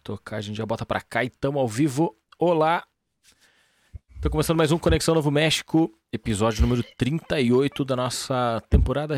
Tocar, 0.00 0.36
a 0.36 0.40
gente 0.40 0.56
já 0.56 0.66
bota 0.66 0.86
pra 0.86 1.00
cá 1.00 1.22
e 1.22 1.30
tamo 1.30 1.58
ao 1.58 1.68
vivo. 1.68 2.16
Olá! 2.38 2.84
Tô 4.20 4.28
começando 4.30 4.56
mais 4.56 4.72
um 4.72 4.78
Conexão 4.78 5.14
Novo 5.14 5.30
México, 5.30 5.90
episódio 6.12 6.62
número 6.62 6.82
38 6.96 7.84
da 7.84 7.96
nossa 7.96 8.62
temporada, 8.68 9.14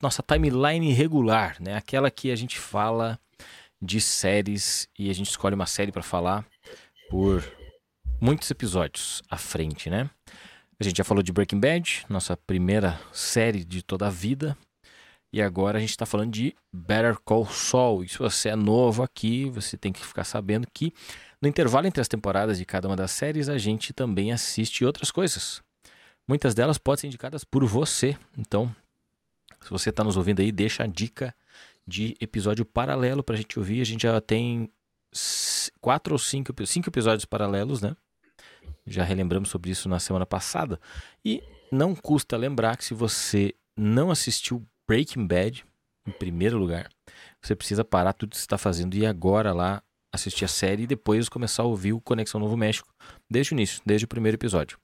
nossa 0.00 0.22
timeline 0.22 0.92
regular, 0.92 1.56
né? 1.60 1.76
Aquela 1.76 2.10
que 2.10 2.30
a 2.30 2.36
gente 2.36 2.58
fala 2.58 3.18
de 3.80 4.00
séries 4.00 4.88
e 4.98 5.10
a 5.10 5.12
gente 5.12 5.30
escolhe 5.30 5.54
uma 5.54 5.66
série 5.66 5.92
pra 5.92 6.02
falar 6.02 6.44
por 7.08 7.44
muitos 8.20 8.50
episódios 8.50 9.22
à 9.28 9.36
frente, 9.36 9.90
né? 9.90 10.08
A 10.78 10.84
gente 10.84 10.98
já 10.98 11.04
falou 11.04 11.22
de 11.22 11.32
Breaking 11.32 11.60
Bad, 11.60 12.06
nossa 12.08 12.36
primeira 12.36 13.00
série 13.12 13.64
de 13.64 13.82
toda 13.82 14.06
a 14.06 14.10
vida. 14.10 14.56
E 15.32 15.40
agora 15.40 15.78
a 15.78 15.80
gente 15.80 15.90
está 15.90 16.04
falando 16.04 16.32
de 16.32 16.54
Better 16.72 17.18
Call 17.20 17.46
Saul. 17.46 18.04
E 18.04 18.08
se 18.08 18.18
você 18.18 18.48
é 18.48 18.56
novo 18.56 19.02
aqui, 19.02 19.48
você 19.48 19.76
tem 19.76 19.92
que 19.92 20.04
ficar 20.04 20.24
sabendo 20.24 20.66
que 20.72 20.92
no 21.40 21.48
intervalo 21.48 21.86
entre 21.86 22.00
as 22.00 22.08
temporadas 22.08 22.58
de 22.58 22.64
cada 22.64 22.88
uma 22.88 22.96
das 22.96 23.12
séries, 23.12 23.48
a 23.48 23.56
gente 23.56 23.92
também 23.92 24.32
assiste 24.32 24.84
outras 24.84 25.10
coisas. 25.10 25.62
Muitas 26.28 26.54
delas 26.54 26.78
podem 26.78 27.02
ser 27.02 27.06
indicadas 27.06 27.44
por 27.44 27.64
você. 27.64 28.16
Então, 28.36 28.74
se 29.60 29.70
você 29.70 29.90
está 29.90 30.04
nos 30.04 30.16
ouvindo 30.16 30.40
aí, 30.40 30.52
deixa 30.52 30.84
a 30.84 30.86
dica 30.86 31.34
de 31.86 32.16
episódio 32.20 32.64
paralelo 32.64 33.22
para 33.22 33.36
a 33.36 33.38
gente 33.38 33.58
ouvir. 33.58 33.80
A 33.80 33.84
gente 33.84 34.02
já 34.02 34.20
tem 34.20 34.70
quatro 35.80 36.14
ou 36.14 36.18
cinco, 36.18 36.54
cinco 36.66 36.88
episódios 36.88 37.24
paralelos, 37.24 37.80
né? 37.80 37.96
Já 38.86 39.04
relembramos 39.04 39.48
sobre 39.48 39.70
isso 39.70 39.88
na 39.88 39.98
semana 39.98 40.26
passada. 40.26 40.80
E 41.24 41.42
não 41.70 41.94
custa 41.94 42.36
lembrar 42.36 42.76
que 42.76 42.84
se 42.84 42.94
você 42.94 43.54
não 43.76 44.10
assistiu 44.10 44.64
Breaking 44.90 45.24
Bad, 45.24 45.64
em 46.04 46.10
primeiro 46.10 46.58
lugar, 46.58 46.88
você 47.40 47.54
precisa 47.54 47.84
parar 47.84 48.12
tudo 48.12 48.30
que 48.30 48.36
você 48.38 48.42
está 48.42 48.58
fazendo 48.58 48.96
e 48.96 49.06
agora 49.06 49.52
lá 49.52 49.80
assistir 50.12 50.44
a 50.44 50.48
série 50.48 50.82
e 50.82 50.86
depois 50.88 51.28
começar 51.28 51.62
a 51.62 51.66
ouvir 51.66 51.92
o 51.92 52.00
Conexão 52.00 52.40
Novo 52.40 52.56
México 52.56 52.92
desde 53.30 53.52
o 53.52 53.54
início, 53.54 53.80
desde 53.86 54.04
o 54.04 54.08
primeiro 54.08 54.34
episódio. 54.34 54.80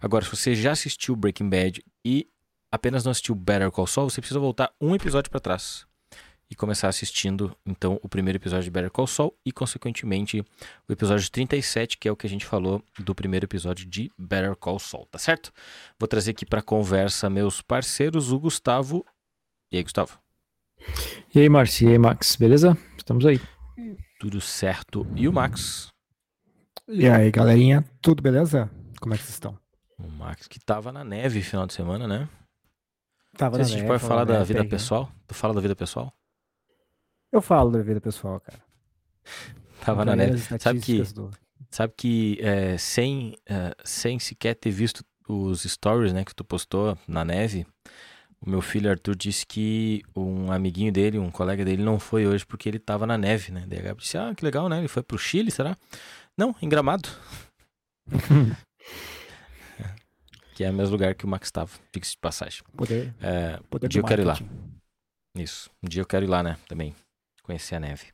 Agora, 0.00 0.24
se 0.24 0.30
você 0.30 0.54
já 0.54 0.70
assistiu 0.70 1.16
Breaking 1.16 1.50
Bad 1.50 1.84
e 2.04 2.28
apenas 2.70 3.02
não 3.02 3.10
assistiu 3.10 3.34
Better 3.34 3.68
Call 3.72 3.88
Saul, 3.88 4.10
você 4.10 4.20
precisa 4.20 4.38
voltar 4.38 4.72
um 4.80 4.94
episódio 4.94 5.28
para 5.28 5.40
trás 5.40 5.88
e 6.48 6.54
começar 6.54 6.88
assistindo 6.88 7.56
então 7.66 7.98
o 8.02 8.08
primeiro 8.08 8.36
episódio 8.36 8.64
de 8.64 8.70
Better 8.70 8.90
Call 8.92 9.06
Saul 9.06 9.34
e 9.44 9.50
consequentemente 9.50 10.44
o 10.86 10.92
episódio 10.92 11.28
37, 11.28 11.98
que 11.98 12.06
é 12.06 12.12
o 12.12 12.16
que 12.16 12.28
a 12.28 12.30
gente 12.30 12.44
falou 12.44 12.80
do 12.98 13.12
primeiro 13.12 13.46
episódio 13.46 13.86
de 13.86 14.08
Better 14.16 14.54
Call 14.54 14.78
Saul, 14.78 15.06
tá 15.06 15.18
certo? 15.18 15.50
Vou 15.98 16.06
trazer 16.06 16.30
aqui 16.30 16.46
para 16.46 16.62
conversa 16.62 17.28
meus 17.28 17.60
parceiros, 17.60 18.30
o 18.30 18.38
Gustavo. 18.38 19.04
E 19.72 19.76
aí, 19.78 19.82
Gustavo? 19.82 20.18
E 21.34 21.40
aí, 21.40 21.48
Márcio? 21.48 21.88
E 21.88 21.92
aí, 21.92 21.98
Max? 21.98 22.36
Beleza? 22.36 22.76
Estamos 22.96 23.24
aí. 23.26 23.40
Tudo 24.20 24.40
certo? 24.40 25.06
E 25.16 25.26
o 25.26 25.32
Max? 25.32 25.90
E 26.88 27.08
aí, 27.08 27.30
galerinha, 27.30 27.84
tudo 28.00 28.22
beleza? 28.22 28.70
Como 29.00 29.14
é 29.14 29.16
que 29.16 29.22
vocês 29.24 29.34
estão? 29.34 29.58
O 29.98 30.08
Max 30.08 30.46
que 30.48 30.58
tava 30.60 30.92
na 30.92 31.04
neve 31.04 31.42
final 31.42 31.66
de 31.66 31.72
semana, 31.72 32.06
né? 32.06 32.28
Tava 33.36 33.56
Não 33.58 33.64
sei 33.64 33.64
se 33.64 33.70
a 33.72 33.78
gente 33.78 33.86
neve, 33.88 33.98
pode 33.98 34.08
falar 34.08 34.20
na 34.20 34.32
da 34.32 34.32
neve, 34.34 34.48
vida 34.48 34.58
peguei. 34.60 34.70
pessoal. 34.70 35.10
Tu 35.26 35.34
fala 35.34 35.54
da 35.54 35.60
vida 35.60 35.74
pessoal? 35.76 36.12
Eu 37.30 37.40
falo 37.40 37.70
da 37.70 37.82
vida 37.82 38.00
pessoal, 38.00 38.40
cara. 38.40 38.60
Tava 39.80 40.04
na 40.04 40.14
neve. 40.14 40.38
Sabe 40.60 40.80
que, 40.80 41.02
do- 41.02 41.30
sabe 41.70 41.94
que 41.96 42.38
é, 42.40 42.76
sem, 42.76 43.36
é, 43.46 43.74
sem 43.84 44.18
sequer 44.18 44.54
ter 44.54 44.70
visto 44.70 45.02
os 45.28 45.62
stories 45.62 46.12
né, 46.12 46.24
que 46.24 46.34
tu 46.34 46.44
postou 46.44 46.98
na 47.08 47.24
neve, 47.24 47.66
o 48.44 48.50
meu 48.50 48.60
filho 48.60 48.90
Arthur 48.90 49.14
disse 49.14 49.46
que 49.46 50.02
um 50.16 50.50
amiguinho 50.50 50.92
dele, 50.92 51.18
um 51.18 51.30
colega 51.30 51.64
dele, 51.64 51.82
não 51.82 52.00
foi 52.00 52.26
hoje 52.26 52.44
porque 52.44 52.68
ele 52.68 52.80
tava 52.80 53.06
na 53.06 53.16
neve, 53.16 53.52
né? 53.52 53.64
Daí 53.68 53.78
a 53.78 53.82
Gabi 53.82 54.02
disse, 54.02 54.18
ah, 54.18 54.34
que 54.34 54.44
legal, 54.44 54.68
né? 54.68 54.78
Ele 54.78 54.88
foi 54.88 55.02
pro 55.02 55.16
Chile, 55.16 55.50
será? 55.50 55.76
Não, 56.36 56.54
em 56.60 56.68
Gramado. 56.68 57.08
que 60.54 60.64
é 60.64 60.70
o 60.70 60.74
mesmo 60.74 60.92
lugar 60.92 61.14
que 61.14 61.24
o 61.24 61.28
Max 61.28 61.46
estava, 61.46 61.70
fixe 61.92 62.12
de 62.12 62.18
passagem. 62.18 62.62
Poder, 62.76 63.14
É, 63.20 63.60
poder 63.70 63.86
um 63.86 63.88
dia 63.88 64.00
eu 64.00 64.04
quero 64.04 64.22
ir 64.22 64.24
lá. 64.24 64.36
Isso. 65.36 65.70
Um 65.82 65.88
dia 65.88 66.02
eu 66.02 66.06
quero 66.06 66.24
ir 66.24 66.28
lá, 66.28 66.42
né? 66.42 66.58
Também. 66.68 66.94
Conhecer 67.42 67.76
a 67.76 67.80
neve. 67.80 68.06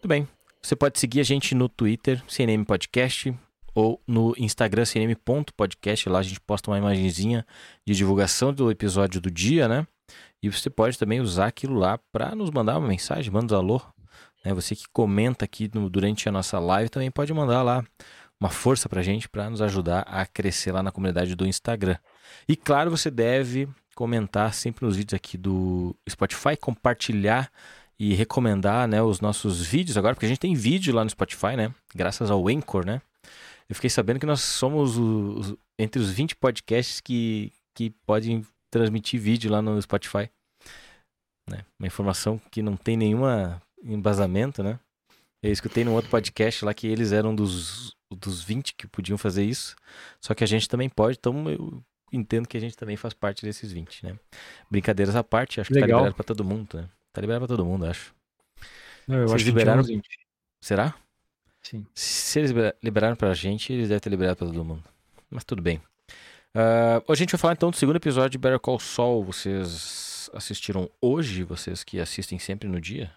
Tudo 0.00 0.08
bem. 0.08 0.28
Você 0.62 0.76
pode 0.76 0.98
seguir 0.98 1.20
a 1.20 1.24
gente 1.24 1.54
no 1.54 1.68
Twitter, 1.68 2.22
CNM 2.26 2.64
Podcast, 2.64 3.36
ou 3.74 4.00
no 4.06 4.34
Instagram, 4.38 4.84
cnm.podcast. 4.84 6.08
Lá 6.08 6.18
a 6.20 6.22
gente 6.22 6.40
posta 6.40 6.70
uma 6.70 6.78
imagenzinha 6.78 7.46
de 7.86 7.94
divulgação 7.94 8.52
do 8.52 8.70
episódio 8.70 9.20
do 9.20 9.30
dia, 9.30 9.66
né? 9.68 9.86
E 10.42 10.50
você 10.50 10.68
pode 10.68 10.98
também 10.98 11.20
usar 11.20 11.46
aquilo 11.46 11.74
lá 11.74 11.98
para 12.12 12.34
nos 12.34 12.50
mandar 12.50 12.78
uma 12.78 12.88
mensagem, 12.88 13.32
manda 13.32 13.54
um 13.54 13.58
alô. 13.58 13.80
Né? 14.44 14.52
Você 14.52 14.76
que 14.76 14.84
comenta 14.92 15.44
aqui 15.44 15.70
no- 15.74 15.88
durante 15.88 16.28
a 16.28 16.32
nossa 16.32 16.58
live 16.58 16.90
também 16.90 17.10
pode 17.10 17.32
mandar 17.32 17.62
lá 17.62 17.82
uma 18.38 18.50
força 18.50 18.88
pra 18.88 19.02
gente 19.02 19.28
para 19.28 19.48
nos 19.48 19.62
ajudar 19.62 20.00
a 20.00 20.26
crescer 20.26 20.70
lá 20.70 20.82
na 20.82 20.92
comunidade 20.92 21.34
do 21.34 21.46
Instagram. 21.46 21.96
E 22.46 22.54
claro, 22.54 22.90
você 22.90 23.10
deve 23.10 23.66
comentar 23.94 24.52
sempre 24.52 24.84
nos 24.84 24.96
vídeos 24.96 25.14
aqui 25.14 25.38
do 25.38 25.96
Spotify, 26.08 26.56
compartilhar 26.60 27.50
e 27.98 28.12
recomendar 28.12 28.86
né, 28.88 29.00
os 29.00 29.20
nossos 29.20 29.64
vídeos 29.64 29.96
agora, 29.96 30.14
porque 30.14 30.26
a 30.26 30.28
gente 30.28 30.40
tem 30.40 30.52
vídeo 30.54 30.92
lá 30.94 31.04
no 31.04 31.08
Spotify, 31.10 31.56
né? 31.56 31.72
Graças 31.94 32.30
ao 32.30 32.46
Anchor, 32.48 32.84
né? 32.84 33.00
Eu 33.68 33.74
fiquei 33.74 33.90
sabendo 33.90 34.20
que 34.20 34.26
nós 34.26 34.40
somos 34.40 34.96
os- 34.98 35.56
entre 35.78 36.00
os 36.00 36.10
20 36.10 36.36
podcasts 36.36 37.00
que, 37.00 37.52
que 37.74 37.90
podem 38.06 38.46
transmitir 38.70 39.20
vídeo 39.20 39.50
lá 39.50 39.62
no 39.62 39.80
Spotify. 39.80 40.30
Né? 41.48 41.64
Uma 41.78 41.86
informação 41.86 42.40
que 42.50 42.62
não 42.62 42.76
tem 42.76 42.96
nenhuma 42.96 43.60
embasamento, 43.82 44.62
né? 44.62 44.78
Eu 45.42 45.52
escutei 45.52 45.84
num 45.84 45.92
outro 45.92 46.10
podcast 46.10 46.64
lá 46.64 46.72
que 46.72 46.86
eles 46.86 47.12
eram 47.12 47.34
dos, 47.34 47.94
dos 48.10 48.42
20 48.42 48.74
que 48.74 48.86
podiam 48.86 49.18
fazer 49.18 49.44
isso. 49.44 49.76
Só 50.20 50.34
que 50.34 50.42
a 50.42 50.46
gente 50.46 50.68
também 50.68 50.88
pode, 50.88 51.18
então 51.18 51.50
eu 51.50 51.82
entendo 52.12 52.48
que 52.48 52.56
a 52.56 52.60
gente 52.60 52.76
também 52.76 52.96
faz 52.96 53.12
parte 53.12 53.44
desses 53.44 53.70
20, 53.70 54.06
né? 54.06 54.18
Brincadeiras 54.70 55.14
à 55.16 55.22
parte, 55.22 55.60
acho 55.60 55.68
que 55.68 55.74
tá 55.74 55.80
Legal. 55.80 55.98
liberado 56.00 56.16
pra 56.16 56.24
todo 56.24 56.44
mundo, 56.44 56.78
né? 56.78 56.88
Tá 57.12 57.20
liberado 57.20 57.46
pra 57.46 57.56
todo 57.56 57.66
mundo, 57.66 57.84
acho. 57.84 58.14
Não, 59.06 59.16
eu 59.16 59.28
Vocês 59.28 59.34
acho 59.34 59.44
que 59.44 59.50
liberaram- 59.50 59.82
liberaram... 59.82 60.02
gente. 60.02 60.18
Será? 60.62 60.94
Sim. 61.64 61.86
Se 61.94 62.38
eles 62.38 62.50
libera- 62.50 62.76
liberaram 62.82 63.16
pra 63.16 63.32
gente, 63.34 63.72
eles 63.72 63.88
devem 63.88 64.00
ter 64.00 64.10
liberado 64.10 64.36
pra 64.36 64.46
todo 64.46 64.64
mundo. 64.64 64.84
Mas 65.30 65.44
tudo 65.44 65.62
bem. 65.62 65.80
Ah, 66.54 67.02
hoje 67.08 67.22
a 67.22 67.24
gente 67.24 67.32
vai 67.32 67.38
falar 67.40 67.54
então 67.54 67.70
do 67.70 67.76
segundo 67.76 67.96
episódio 67.96 68.30
de 68.30 68.38
Better 68.38 68.60
Call 68.60 68.78
Saul. 68.78 69.24
Vocês 69.24 70.30
assistiram 70.32 70.88
hoje? 71.00 71.42
Vocês 71.42 71.82
que 71.82 71.98
assistem 71.98 72.38
sempre 72.38 72.68
no 72.68 72.80
dia? 72.80 73.10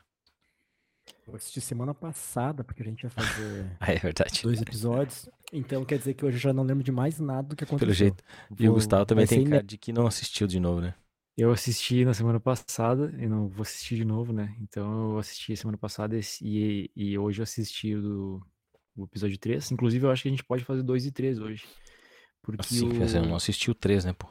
Eu 1.27 1.35
assisti 1.35 1.59
semana 1.59 1.93
passada, 1.93 2.63
porque 2.63 2.81
a 2.81 2.85
gente 2.85 3.03
ia 3.03 3.09
fazer 3.09 3.75
Ah, 3.81 3.91
é 3.91 3.97
verdade. 3.97 4.41
dois 4.43 4.61
episódios. 4.61 5.27
Então 5.51 5.83
quer 5.83 5.97
dizer 5.97 6.13
que 6.13 6.25
hoje 6.25 6.37
eu 6.37 6.41
já 6.41 6.53
não 6.53 6.63
lembro 6.63 6.83
de 6.83 6.91
mais 6.91 7.19
nada 7.19 7.49
do 7.49 7.55
que 7.55 7.63
aconteceu. 7.65 7.85
Pelo 7.85 7.93
jeito. 7.93 8.23
E 8.57 8.67
o 8.69 8.73
Gustavo 8.73 9.05
também 9.05 9.27
tem 9.27 9.43
cara 9.43 9.61
de 9.63 9.77
que 9.77 9.91
não 9.91 10.07
assistiu 10.07 10.47
de 10.47 10.59
novo, 10.59 10.79
né? 10.81 10.93
Eu 11.37 11.51
assisti 11.51 12.03
na 12.03 12.13
semana 12.15 12.39
passada 12.39 13.13
e 13.19 13.27
não 13.27 13.47
vou 13.47 13.61
assistir 13.61 13.95
de 13.95 14.03
novo, 14.05 14.33
né? 14.33 14.55
Então 14.59 15.11
eu 15.13 15.19
assisti 15.19 15.55
semana 15.55 15.77
passada 15.77 16.17
e, 16.41 16.89
e 16.95 17.17
hoje 17.17 17.39
eu 17.41 17.43
assisti 17.43 17.93
o, 17.93 18.01
do, 18.01 18.47
o 18.95 19.03
episódio 19.05 19.37
3. 19.37 19.71
Inclusive 19.71 20.05
eu 20.05 20.11
acho 20.11 20.23
que 20.23 20.29
a 20.29 20.31
gente 20.31 20.43
pode 20.43 20.63
fazer 20.65 20.81
2 20.81 21.05
e 21.05 21.11
3 21.11 21.39
hoje. 21.39 21.63
Porque 22.41 22.61
Assim, 22.61 22.87
o... 22.87 22.93
você 22.95 23.19
não 23.19 23.35
assistiu 23.35 23.75
três, 23.75 24.03
né, 24.03 24.13
pô? 24.13 24.27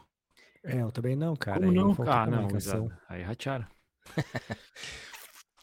É, 0.65 0.83
eu 0.83 0.91
também 0.91 1.15
não, 1.15 1.37
cara. 1.37 1.61
Como 1.61 1.71
não? 1.71 1.95
faltou 1.95 2.13
Ah, 2.13 2.27
não, 2.27 2.51
exato. 2.57 2.91
Aí 3.09 3.23
ratearam. 3.23 3.67
Bom, 3.69 4.13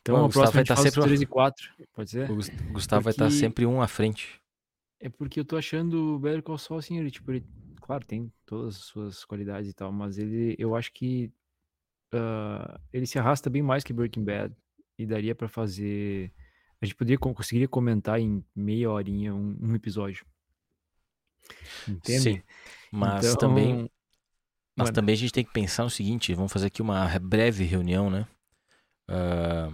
Então 0.01 0.15
o 0.15 0.17
a 0.19 0.21
Gustavo 0.27 0.33
próxima 0.33 0.51
vai 0.53 0.61
gente 0.63 0.67
tá 0.67 0.75
sempre- 0.77 1.01
3 1.01 1.21
e 1.21 1.25
4, 1.25 1.69
pode 1.93 2.09
ser? 2.09 2.31
O 2.31 2.35
Gus- 2.35 2.49
Gustavo 2.71 3.03
vai 3.03 3.11
estar 3.11 3.25
Porque- 3.25 3.39
sempre 3.39 3.65
um 3.65 3.81
à 3.81 3.87
frente. 3.87 4.39
É 4.99 5.09
porque 5.09 5.41
eu 5.41 5.45
tô 5.45 5.57
achando 5.57 6.15
o 6.15 6.19
Better 6.19 6.41
Call 6.41 6.57
Saul, 6.57 6.79
assim, 6.79 6.97
ele, 6.99 7.11
tipo, 7.11 7.29
ele, 7.29 7.45
claro, 7.83 8.05
tem 8.05 8.31
todas 8.45 8.75
as 8.77 8.81
suas 8.83 9.25
qualidades 9.25 9.69
e 9.69 9.73
tal, 9.73 9.91
mas 9.91 10.17
ele, 10.17 10.55
eu 10.57 10.75
acho 10.75 10.91
que 10.93 11.31
ah, 12.13 12.79
ele 12.91 13.05
se 13.07 13.19
arrasta 13.19 13.49
bem 13.49 13.61
mais 13.61 13.83
que 13.83 13.93
Breaking 13.93 14.23
Bad 14.23 14.55
e 14.97 15.05
daria 15.05 15.35
pra 15.35 15.47
fazer, 15.47 16.31
a 16.81 16.85
gente 16.85 16.95
poderia, 16.95 17.17
con- 17.19 17.33
conseguiria 17.33 17.67
comentar 17.67 18.19
em 18.19 18.43
meia 18.55 18.89
horinha 18.91 19.33
um, 19.35 19.57
um 19.61 19.75
episódio. 19.75 20.25
Entende? 21.87 22.23
Sim. 22.23 22.41
Mas 22.91 23.25
Então, 23.25 23.37
também 23.37 23.89
Mas 24.77 24.85
mano, 24.87 24.95
também 24.95 25.13
a 25.13 25.17
gente 25.17 25.33
tem 25.33 25.43
que 25.43 25.51
pensar 25.53 25.83
no 25.83 25.89
seguinte, 25.89 26.33
vamos 26.33 26.51
fazer 26.53 26.67
aqui 26.67 26.81
uma 26.81 27.07
breve 27.19 27.63
reunião, 27.63 28.09
né? 28.09 28.27
Ah, 29.07 29.71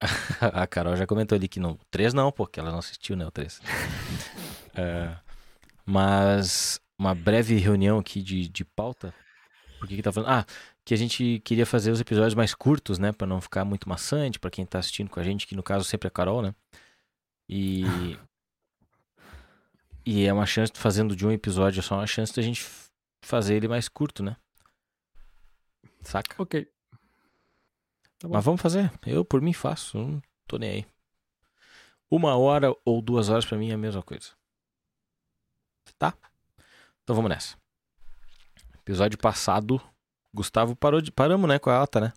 A 0.52 0.66
Carol 0.66 0.96
já 0.96 1.06
comentou 1.06 1.36
ali 1.36 1.48
que 1.48 1.58
no 1.60 1.78
3 1.90 2.12
não, 2.12 2.30
porque 2.30 2.60
ela 2.60 2.70
não 2.70 2.78
assistiu, 2.78 3.16
né, 3.16 3.26
o 3.26 3.30
3. 3.30 3.60
É, 4.74 5.16
mas 5.86 6.80
uma 6.98 7.14
breve 7.14 7.56
reunião 7.56 7.98
aqui 7.98 8.20
de, 8.20 8.48
de 8.48 8.64
pauta. 8.64 9.14
Por 9.78 9.86
que 9.86 9.96
que 9.96 10.02
tá 10.02 10.12
falando? 10.12 10.30
Ah, 10.30 10.46
que 10.84 10.92
a 10.92 10.96
gente 10.96 11.40
queria 11.44 11.64
fazer 11.64 11.90
os 11.90 12.00
episódios 12.00 12.34
mais 12.34 12.54
curtos, 12.54 12.98
né, 12.98 13.12
Pra 13.12 13.26
não 13.26 13.40
ficar 13.40 13.64
muito 13.64 13.88
maçante 13.88 14.38
pra 14.38 14.50
quem 14.50 14.66
tá 14.66 14.78
assistindo 14.78 15.10
com 15.10 15.20
a 15.20 15.22
gente, 15.22 15.46
que 15.46 15.54
no 15.54 15.62
caso 15.62 15.84
sempre 15.84 16.06
é 16.06 16.08
a 16.08 16.10
Carol, 16.10 16.42
né? 16.42 16.54
E 17.48 17.84
e 20.04 20.24
é 20.24 20.32
uma 20.32 20.46
chance 20.46 20.72
fazendo 20.74 21.14
de 21.14 21.26
um 21.26 21.32
episódio 21.32 21.80
é 21.80 21.82
só 21.82 21.96
uma 21.96 22.06
chance 22.06 22.34
da 22.34 22.42
gente 22.42 22.64
fazer 23.22 23.56
ele 23.56 23.68
mais 23.68 23.88
curto, 23.88 24.22
né? 24.22 24.36
Saca? 26.02 26.40
Ok. 26.40 26.68
Tá. 28.18 28.28
Mas 28.28 28.44
vamos 28.44 28.60
fazer. 28.60 28.90
Eu, 29.04 29.24
por 29.24 29.42
mim, 29.42 29.52
faço. 29.52 29.98
Não 29.98 30.22
tô 30.46 30.58
nem 30.58 30.70
aí. 30.70 30.86
Uma 32.08 32.36
hora 32.36 32.72
ou 32.84 33.02
duas 33.02 33.28
horas 33.28 33.44
pra 33.44 33.58
mim 33.58 33.70
é 33.70 33.74
a 33.74 33.78
mesma 33.78 34.02
coisa. 34.02 34.30
Tá? 35.98 36.14
Então 37.02 37.14
vamos 37.16 37.28
nessa. 37.30 37.56
Episódio 38.82 39.18
passado, 39.18 39.80
Gustavo 40.32 40.76
parou 40.76 41.00
de. 41.00 41.10
Paramos, 41.10 41.48
né, 41.48 41.58
com 41.58 41.70
a 41.70 41.82
ata, 41.82 42.00
né? 42.00 42.12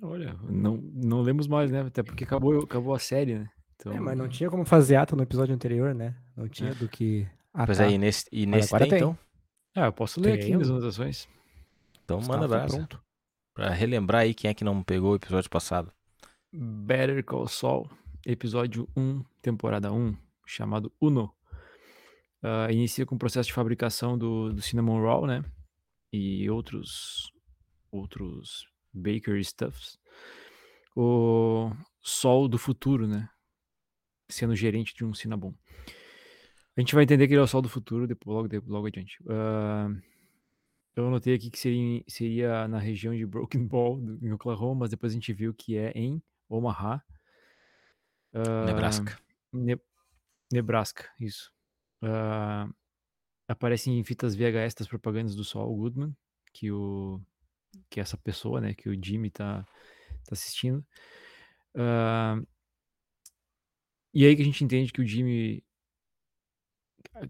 Olha, 0.00 0.34
não, 0.42 0.76
não 0.76 1.20
lemos 1.22 1.46
mais, 1.46 1.70
né? 1.70 1.80
Até 1.82 2.02
porque 2.02 2.24
acabou, 2.24 2.60
acabou 2.64 2.94
a 2.94 2.98
série, 2.98 3.38
né? 3.38 3.48
Então, 3.76 3.92
É, 3.92 4.00
mas 4.00 4.18
não 4.18 4.28
tinha 4.28 4.50
como 4.50 4.64
fazer 4.64 4.96
ata 4.96 5.14
no 5.14 5.22
episódio 5.22 5.54
anterior, 5.54 5.94
né? 5.94 6.16
Não 6.36 6.48
tinha 6.48 6.74
do 6.74 6.88
que. 6.88 7.26
Pois 7.66 7.80
atar. 7.80 7.90
é, 7.90 7.94
e 7.94 7.98
nesse, 7.98 8.26
e 8.32 8.46
nesse 8.46 8.68
agora 8.74 8.84
tem, 8.84 8.90
tem. 8.90 8.98
então. 8.98 9.18
Ah, 9.74 9.86
eu 9.86 9.92
posso 9.92 10.20
ler 10.20 10.34
aqui 10.34 10.46
Tenho. 10.46 10.58
nas 10.58 10.68
anotações. 10.68 11.28
Então 12.04 12.18
manda 12.20 12.46
Gustavo 12.46 12.48
tá 12.48 12.58
brasa. 12.58 12.76
pronto. 12.76 13.02
Pra 13.54 13.70
relembrar 13.70 14.22
aí 14.22 14.34
quem 14.34 14.50
é 14.50 14.54
que 14.54 14.64
não 14.64 14.82
pegou 14.82 15.12
o 15.12 15.16
episódio 15.16 15.48
passado. 15.50 15.92
Better 16.52 17.24
Call 17.24 17.46
Saul, 17.48 17.88
episódio 18.26 18.88
1, 18.96 19.22
temporada 19.40 19.92
1, 19.92 20.16
chamado 20.46 20.92
Uno. 21.00 21.32
Ah, 22.42 22.70
inicia 22.72 23.06
com 23.06 23.14
o 23.14 23.18
processo 23.18 23.46
de 23.48 23.52
fabricação 23.54 24.18
do, 24.18 24.52
do 24.52 24.60
cinnamon 24.62 25.00
roll, 25.00 25.26
né? 25.26 25.44
E 26.12 26.48
outros 26.50 27.30
outros 27.90 28.66
bakery 28.92 29.44
stuffs. 29.44 29.98
O 30.96 31.70
Sol 32.00 32.48
do 32.48 32.58
futuro, 32.58 33.06
né? 33.06 33.28
Sendo 34.28 34.56
gerente 34.56 34.94
de 34.94 35.04
um 35.04 35.14
cinnabon. 35.14 35.54
A 36.76 36.80
gente 36.80 36.94
vai 36.94 37.04
entender 37.04 37.26
que 37.28 37.34
ele 37.34 37.40
é 37.40 37.44
o 37.44 37.46
Sol 37.46 37.62
do 37.62 37.68
futuro 37.68 38.06
depois, 38.06 38.34
logo, 38.34 38.48
depois, 38.48 38.70
logo 38.70 38.86
adiante. 38.86 39.18
Ah, 39.28 39.88
eu 40.96 41.06
anotei 41.06 41.34
aqui 41.34 41.50
que 41.50 41.58
seria, 41.58 42.02
seria 42.08 42.68
na 42.68 42.78
região 42.78 43.14
de 43.14 43.24
Broken 43.24 43.66
Ball, 43.66 44.00
do- 44.00 44.26
em 44.26 44.32
Oklahoma, 44.32 44.80
mas 44.80 44.90
depois 44.90 45.12
a 45.12 45.14
gente 45.14 45.32
viu 45.32 45.54
que 45.54 45.76
é 45.76 45.92
em 45.94 46.20
Omaha. 46.48 47.02
Ah, 48.34 48.64
Nebraska. 48.66 49.18
Ne- 49.52 49.80
Nebraska, 50.50 51.08
isso. 51.20 51.52
Ah, 52.02 52.68
aparece 53.48 53.90
em 53.90 54.02
fitas 54.04 54.34
VHS 54.34 54.74
das 54.74 54.88
propagandas 54.88 55.34
do 55.34 55.44
Saul 55.44 55.76
Goodman, 55.76 56.16
que 56.52 56.70
o 56.70 57.20
que 57.88 58.00
essa 58.00 58.18
pessoa, 58.18 58.60
né, 58.60 58.74
que 58.74 58.88
o 58.88 59.04
Jimmy 59.04 59.30
tá, 59.30 59.62
tá 59.62 60.32
assistindo. 60.32 60.84
Ah, 61.74 62.40
e 64.14 64.26
aí 64.26 64.36
que 64.36 64.42
a 64.42 64.44
gente 64.44 64.62
entende 64.64 64.92
que 64.92 65.00
o 65.00 65.06
Jimmy 65.06 65.64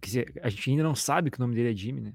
quer 0.01 0.07
dizer, 0.07 0.41
a 0.43 0.49
gente 0.49 0.71
ainda 0.71 0.83
não 0.83 0.95
sabe 0.95 1.31
que 1.31 1.39
o 1.39 1.41
nome 1.41 1.55
dele 1.55 1.71
é 1.73 1.77
Jimmy, 1.77 2.01
né? 2.01 2.15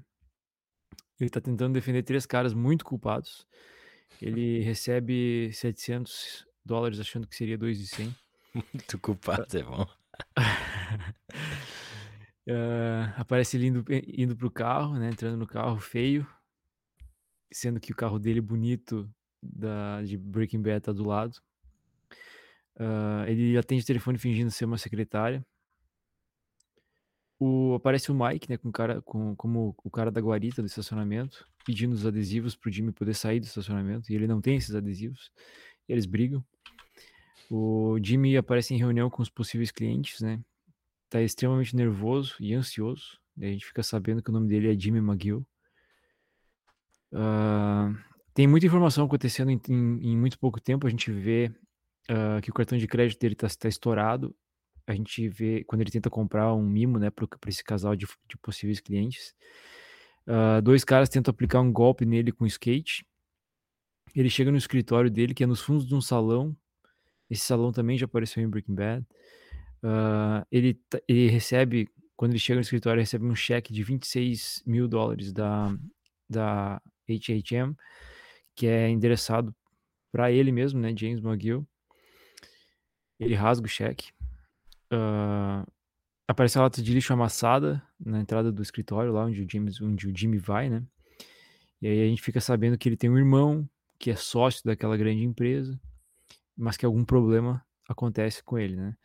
Ele 1.20 1.30
tá 1.30 1.40
tentando 1.40 1.74
defender 1.74 2.02
três 2.02 2.26
caras 2.26 2.54
muito 2.54 2.84
culpados. 2.84 3.46
Ele 4.20 4.60
recebe 4.64 5.50
700 5.52 6.46
dólares 6.64 7.00
achando 7.00 7.26
que 7.26 7.36
seria 7.36 7.58
2,100. 7.58 8.14
Muito 8.54 8.98
culpado, 8.98 9.58
é 9.58 9.62
bom. 9.62 9.86
Ah, 12.48 13.14
aparece 13.18 13.56
ele 13.56 13.66
indo, 13.66 13.84
indo 14.06 14.36
pro 14.36 14.50
carro, 14.50 14.98
né? 14.98 15.10
Entrando 15.10 15.36
no 15.36 15.46
carro 15.46 15.78
feio. 15.78 16.26
Sendo 17.52 17.80
que 17.80 17.92
o 17.92 17.96
carro 17.96 18.18
dele 18.18 18.40
bonito 18.40 19.10
da, 19.42 20.02
de 20.02 20.16
Breaking 20.16 20.62
Bad 20.62 20.80
tá 20.80 20.92
do 20.92 21.04
lado. 21.04 21.38
Ah, 22.78 23.24
ele 23.28 23.56
atende 23.58 23.82
o 23.82 23.86
telefone 23.86 24.18
fingindo 24.18 24.50
ser 24.50 24.64
uma 24.64 24.78
secretária. 24.78 25.44
O, 27.40 27.74
aparece 27.74 28.10
o 28.10 28.14
Mike, 28.14 28.48
né? 28.50 28.56
Com 28.56 28.72
cara, 28.72 29.02
com, 29.02 29.36
como 29.36 29.74
o 29.84 29.90
cara 29.90 30.10
da 30.10 30.20
guarita 30.20 30.62
do 30.62 30.66
estacionamento, 30.66 31.46
pedindo 31.64 31.92
os 31.92 32.04
adesivos 32.06 32.56
pro 32.56 32.70
Jimmy 32.70 32.92
poder 32.92 33.14
sair 33.14 33.40
do 33.40 33.46
estacionamento. 33.46 34.10
E 34.10 34.14
ele 34.14 34.26
não 34.26 34.40
tem 34.40 34.56
esses 34.56 34.74
adesivos. 34.74 35.30
Eles 35.88 36.06
brigam. 36.06 36.44
O 37.50 37.98
Jimmy 38.02 38.36
aparece 38.36 38.74
em 38.74 38.78
reunião 38.78 39.08
com 39.08 39.22
os 39.22 39.30
possíveis 39.30 39.70
clientes, 39.70 40.20
né? 40.20 40.40
Tá 41.10 41.22
extremamente 41.22 41.74
nervoso 41.74 42.34
e 42.40 42.54
ansioso. 42.54 43.18
E 43.36 43.44
a 43.46 43.48
gente 43.48 43.66
fica 43.66 43.82
sabendo 43.82 44.22
que 44.22 44.30
o 44.30 44.32
nome 44.32 44.48
dele 44.48 44.72
é 44.72 44.78
Jimmy 44.78 44.98
McGill. 44.98 45.46
Ah, 47.12 47.92
tem 48.34 48.46
muita 48.46 48.66
informação 48.66 49.06
acontecendo 49.06 49.50
em, 49.50 49.60
em- 49.68 50.12
em 50.12 50.16
muito 50.16 50.38
pouco 50.38 50.60
tempo. 50.60 50.86
A 50.86 50.90
gente 50.90 51.10
vê 51.10 51.50
ah, 52.08 52.40
que 52.42 52.50
o 52.50 52.54
cartão 52.54 52.76
de 52.78 52.86
crédito 52.86 53.18
dele 53.20 53.34
tá, 53.34 53.48
tá 53.48 53.68
estourado. 53.68 54.34
A 54.86 54.94
gente 54.94 55.28
vê 55.28 55.64
quando 55.64 55.82
ele 55.82 55.90
tenta 55.90 56.08
comprar 56.10 56.54
um 56.54 56.62
mimo, 56.62 56.98
né, 56.98 57.10
para 57.10 57.26
esse 57.46 57.62
casal 57.62 57.94
de, 57.94 58.06
de 58.28 58.36
possíveis 58.38 58.80
clientes. 58.80 59.34
Ah, 60.26 60.60
dois 60.60 60.84
caras 60.84 61.08
tentam 61.08 61.30
aplicar 61.30 61.60
um 61.60 61.72
golpe 61.72 62.04
nele 62.04 62.32
com 62.32 62.46
skate. 62.46 63.06
Ele 64.14 64.30
chega 64.30 64.50
no 64.50 64.56
escritório 64.56 65.10
dele, 65.10 65.34
que 65.34 65.44
é 65.44 65.46
nos 65.46 65.60
fundos 65.60 65.86
de 65.86 65.94
um 65.94 66.00
salão. 66.00 66.56
Esse 67.30 67.44
salão 67.44 67.72
também 67.72 67.96
já 67.98 68.06
apareceu 68.06 68.42
em 68.42 68.48
Breaking 68.48 68.74
Bad. 68.74 69.06
Ah, 69.82 70.46
ele, 70.50 70.80
ele 71.06 71.28
recebe, 71.28 71.88
quando 72.16 72.32
ele 72.32 72.38
chega 72.38 72.56
no 72.56 72.62
escritório, 72.62 73.00
recebe 73.00 73.24
um 73.24 73.34
cheque 73.34 73.72
de 73.72 73.82
26 73.82 74.62
mil 74.66 74.88
dólares 74.88 75.32
da, 75.32 75.74
da 76.28 76.80
HHM, 77.08 77.74
que 78.54 78.66
é 78.66 78.88
endereçado 78.88 79.54
para 80.10 80.32
ele 80.32 80.50
mesmo, 80.50 80.80
né, 80.80 80.94
James 80.96 81.22
McGill. 81.22 81.66
Ele 83.20 83.34
rasga 83.34 83.66
o 83.66 83.68
cheque. 83.68 84.10
Ah, 84.90 85.66
aparece 86.26 86.58
a 86.58 86.62
lata 86.62 86.82
de 86.82 86.92
lixo 86.92 87.12
amassada 87.12 87.82
na 87.98 88.20
entrada 88.20 88.52
do 88.52 88.62
escritório, 88.62 89.12
lá 89.12 89.24
onde 89.24 89.42
o, 89.42 89.50
James, 89.50 89.80
onde 89.80 90.06
o 90.06 90.16
Jimmy 90.16 90.38
vai, 90.38 90.68
né? 90.68 90.84
E 91.80 91.86
aí 91.86 92.02
a 92.02 92.06
gente 92.06 92.22
fica 92.22 92.40
sabendo 92.40 92.76
que 92.76 92.88
ele 92.88 92.96
tem 92.96 93.08
um 93.08 93.18
irmão 93.18 93.68
que 93.98 94.10
é 94.10 94.16
sócio 94.16 94.62
daquela 94.64 94.96
grande 94.96 95.24
empresa, 95.24 95.80
mas 96.56 96.76
que 96.76 96.84
algum 96.84 97.04
problema 97.04 97.64
acontece 97.88 98.42
com 98.42 98.58
ele, 98.58 98.76
né? 98.76 98.96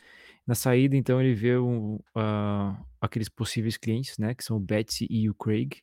Na 0.45 0.56
saída, 0.56 0.95
então, 0.95 1.22
ele 1.22 1.34
vê 1.34 1.57
um, 1.57 2.00
ah, 2.16 2.78
aqueles 3.00 3.30
possíveis 3.30 3.78
clientes, 3.78 4.18
né? 4.18 4.35
Que 4.35 4.44
são 4.44 4.57
o 4.57 4.59
Betsy 4.59 5.07
e 5.09 5.30
o 5.30 5.33
Craig. 5.35 5.81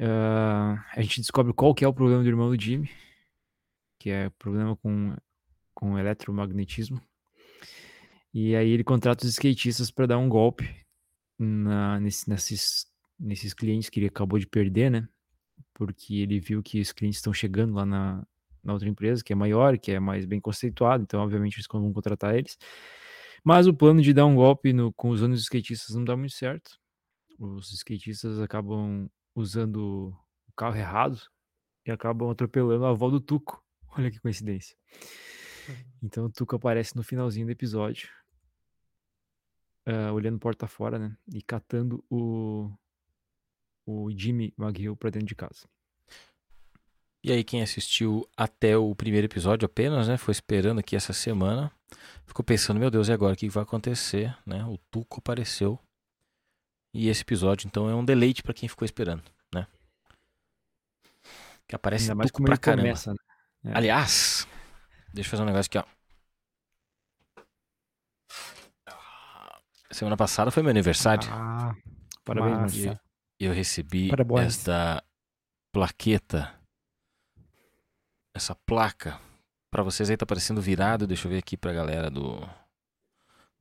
Ah, 0.00 0.84
a 0.94 1.02
gente 1.02 1.20
descobre 1.20 1.52
qual 1.52 1.74
que 1.74 1.84
é 1.84 1.88
o 1.88 1.94
problema 1.94 2.22
do 2.22 2.28
irmão 2.28 2.48
do 2.54 2.60
Jimmy, 2.60 2.90
que 3.98 4.10
é 4.10 4.30
problema 4.30 4.74
com, 4.76 5.14
com 5.74 5.98
eletromagnetismo. 5.98 7.00
E 8.34 8.56
aí 8.56 8.70
ele 8.70 8.82
contrata 8.82 9.24
os 9.24 9.30
skatistas 9.32 9.90
para 9.90 10.06
dar 10.06 10.18
um 10.18 10.28
golpe 10.28 10.68
na, 11.38 12.00
nesse- 12.00 12.28
nesses, 12.28 12.86
nesses 13.18 13.52
clientes 13.52 13.90
que 13.90 14.00
ele 14.00 14.06
acabou 14.08 14.38
de 14.38 14.46
perder, 14.46 14.90
né? 14.90 15.06
Porque 15.74 16.14
ele 16.16 16.40
viu 16.40 16.62
que 16.62 16.80
os 16.80 16.92
clientes 16.92 17.18
estão 17.18 17.32
chegando 17.32 17.74
lá 17.74 17.84
na, 17.84 18.26
na 18.62 18.72
outra 18.72 18.88
empresa, 18.88 19.22
que 19.24 19.32
é 19.32 19.36
maior, 19.36 19.78
que 19.78 19.92
é 19.92 20.00
mais 20.00 20.24
bem 20.24 20.40
conceituado, 20.40 21.02
então 21.02 21.20
obviamente 21.20 21.56
eles 21.56 21.66
vão 21.70 21.92
contratar 21.92 22.36
eles. 22.36 22.56
Mas 23.44 23.66
o 23.66 23.74
plano 23.74 24.00
de 24.00 24.12
dar 24.12 24.26
um 24.26 24.36
golpe 24.36 24.72
no, 24.72 24.92
com 24.92 25.10
usando 25.10 25.32
os 25.32 25.42
skatistas 25.42 25.96
não 25.96 26.04
dá 26.04 26.16
muito 26.16 26.34
certo. 26.34 26.78
Os 27.38 27.72
skatistas 27.72 28.40
acabam 28.40 29.10
usando 29.34 30.14
o 30.46 30.52
carro 30.56 30.76
errado 30.76 31.20
e 31.84 31.90
acabam 31.90 32.30
atropelando 32.30 32.84
a 32.84 32.90
avó 32.90 33.10
do 33.10 33.20
Tuco. 33.20 33.62
Olha 33.98 34.10
que 34.10 34.20
coincidência. 34.20 34.76
Então 36.02 36.26
o 36.26 36.30
Tuco 36.30 36.56
aparece 36.56 36.94
no 36.96 37.02
finalzinho 37.02 37.46
do 37.46 37.52
episódio, 37.52 38.08
ah, 39.86 40.12
olhando 40.12 40.38
porta 40.38 40.66
fora, 40.66 40.98
né? 40.98 41.16
E 41.32 41.42
catando 41.42 42.04
o, 42.08 42.70
o 43.84 44.10
Jimmy 44.16 44.54
McGill 44.56 44.96
pra 44.96 45.10
dentro 45.10 45.26
de 45.26 45.34
casa. 45.34 45.68
E 47.24 47.30
aí, 47.30 47.44
quem 47.44 47.62
assistiu 47.62 48.28
até 48.36 48.76
o 48.76 48.94
primeiro 48.96 49.26
episódio 49.26 49.64
apenas, 49.66 50.08
né? 50.08 50.16
Foi 50.16 50.32
esperando 50.32 50.80
aqui 50.80 50.96
essa 50.96 51.12
semana. 51.12 51.70
Ficou 52.26 52.44
pensando, 52.44 52.80
meu 52.80 52.90
Deus, 52.90 53.08
e 53.08 53.12
agora? 53.12 53.34
O 53.34 53.36
que 53.36 53.48
vai 53.48 53.62
acontecer? 53.62 54.36
Né? 54.44 54.64
O 54.64 54.76
Tuco 54.90 55.18
apareceu. 55.18 55.78
E 56.92 57.08
esse 57.08 57.22
episódio, 57.22 57.66
então, 57.66 57.88
é 57.88 57.94
um 57.94 58.04
deleite 58.04 58.42
pra 58.42 58.52
quem 58.52 58.68
ficou 58.68 58.84
esperando, 58.84 59.22
né? 59.54 59.66
Que 61.68 61.76
aparece 61.76 62.10
Ainda 62.10 62.24
Tuco 62.24 62.42
pra 62.42 62.56
caramba. 62.56 62.82
começa, 62.82 63.12
né? 63.12 63.18
É. 63.66 63.76
Aliás, 63.76 64.46
deixa 65.14 65.28
eu 65.28 65.30
fazer 65.30 65.42
um 65.44 65.46
negócio 65.46 65.68
aqui, 65.70 65.78
ó. 65.78 65.84
Semana 69.92 70.16
passada 70.16 70.50
foi 70.50 70.62
meu 70.62 70.70
aniversário. 70.70 71.28
Ah, 71.30 71.74
Parabéns. 72.24 72.74
Maria. 72.76 73.00
E 73.38 73.44
eu 73.44 73.52
recebi 73.52 74.08
Parabéns. 74.08 74.58
esta 74.58 75.04
plaqueta, 75.72 76.52
essa 78.34 78.54
placa 78.54 79.20
pra 79.70 79.82
vocês 79.82 80.10
aí 80.10 80.16
tá 80.16 80.24
aparecendo 80.24 80.60
virado. 80.60 81.06
Deixa 81.06 81.26
eu 81.26 81.32
ver 81.32 81.38
aqui 81.38 81.56
pra 81.56 81.72
galera 81.72 82.10
do 82.10 82.40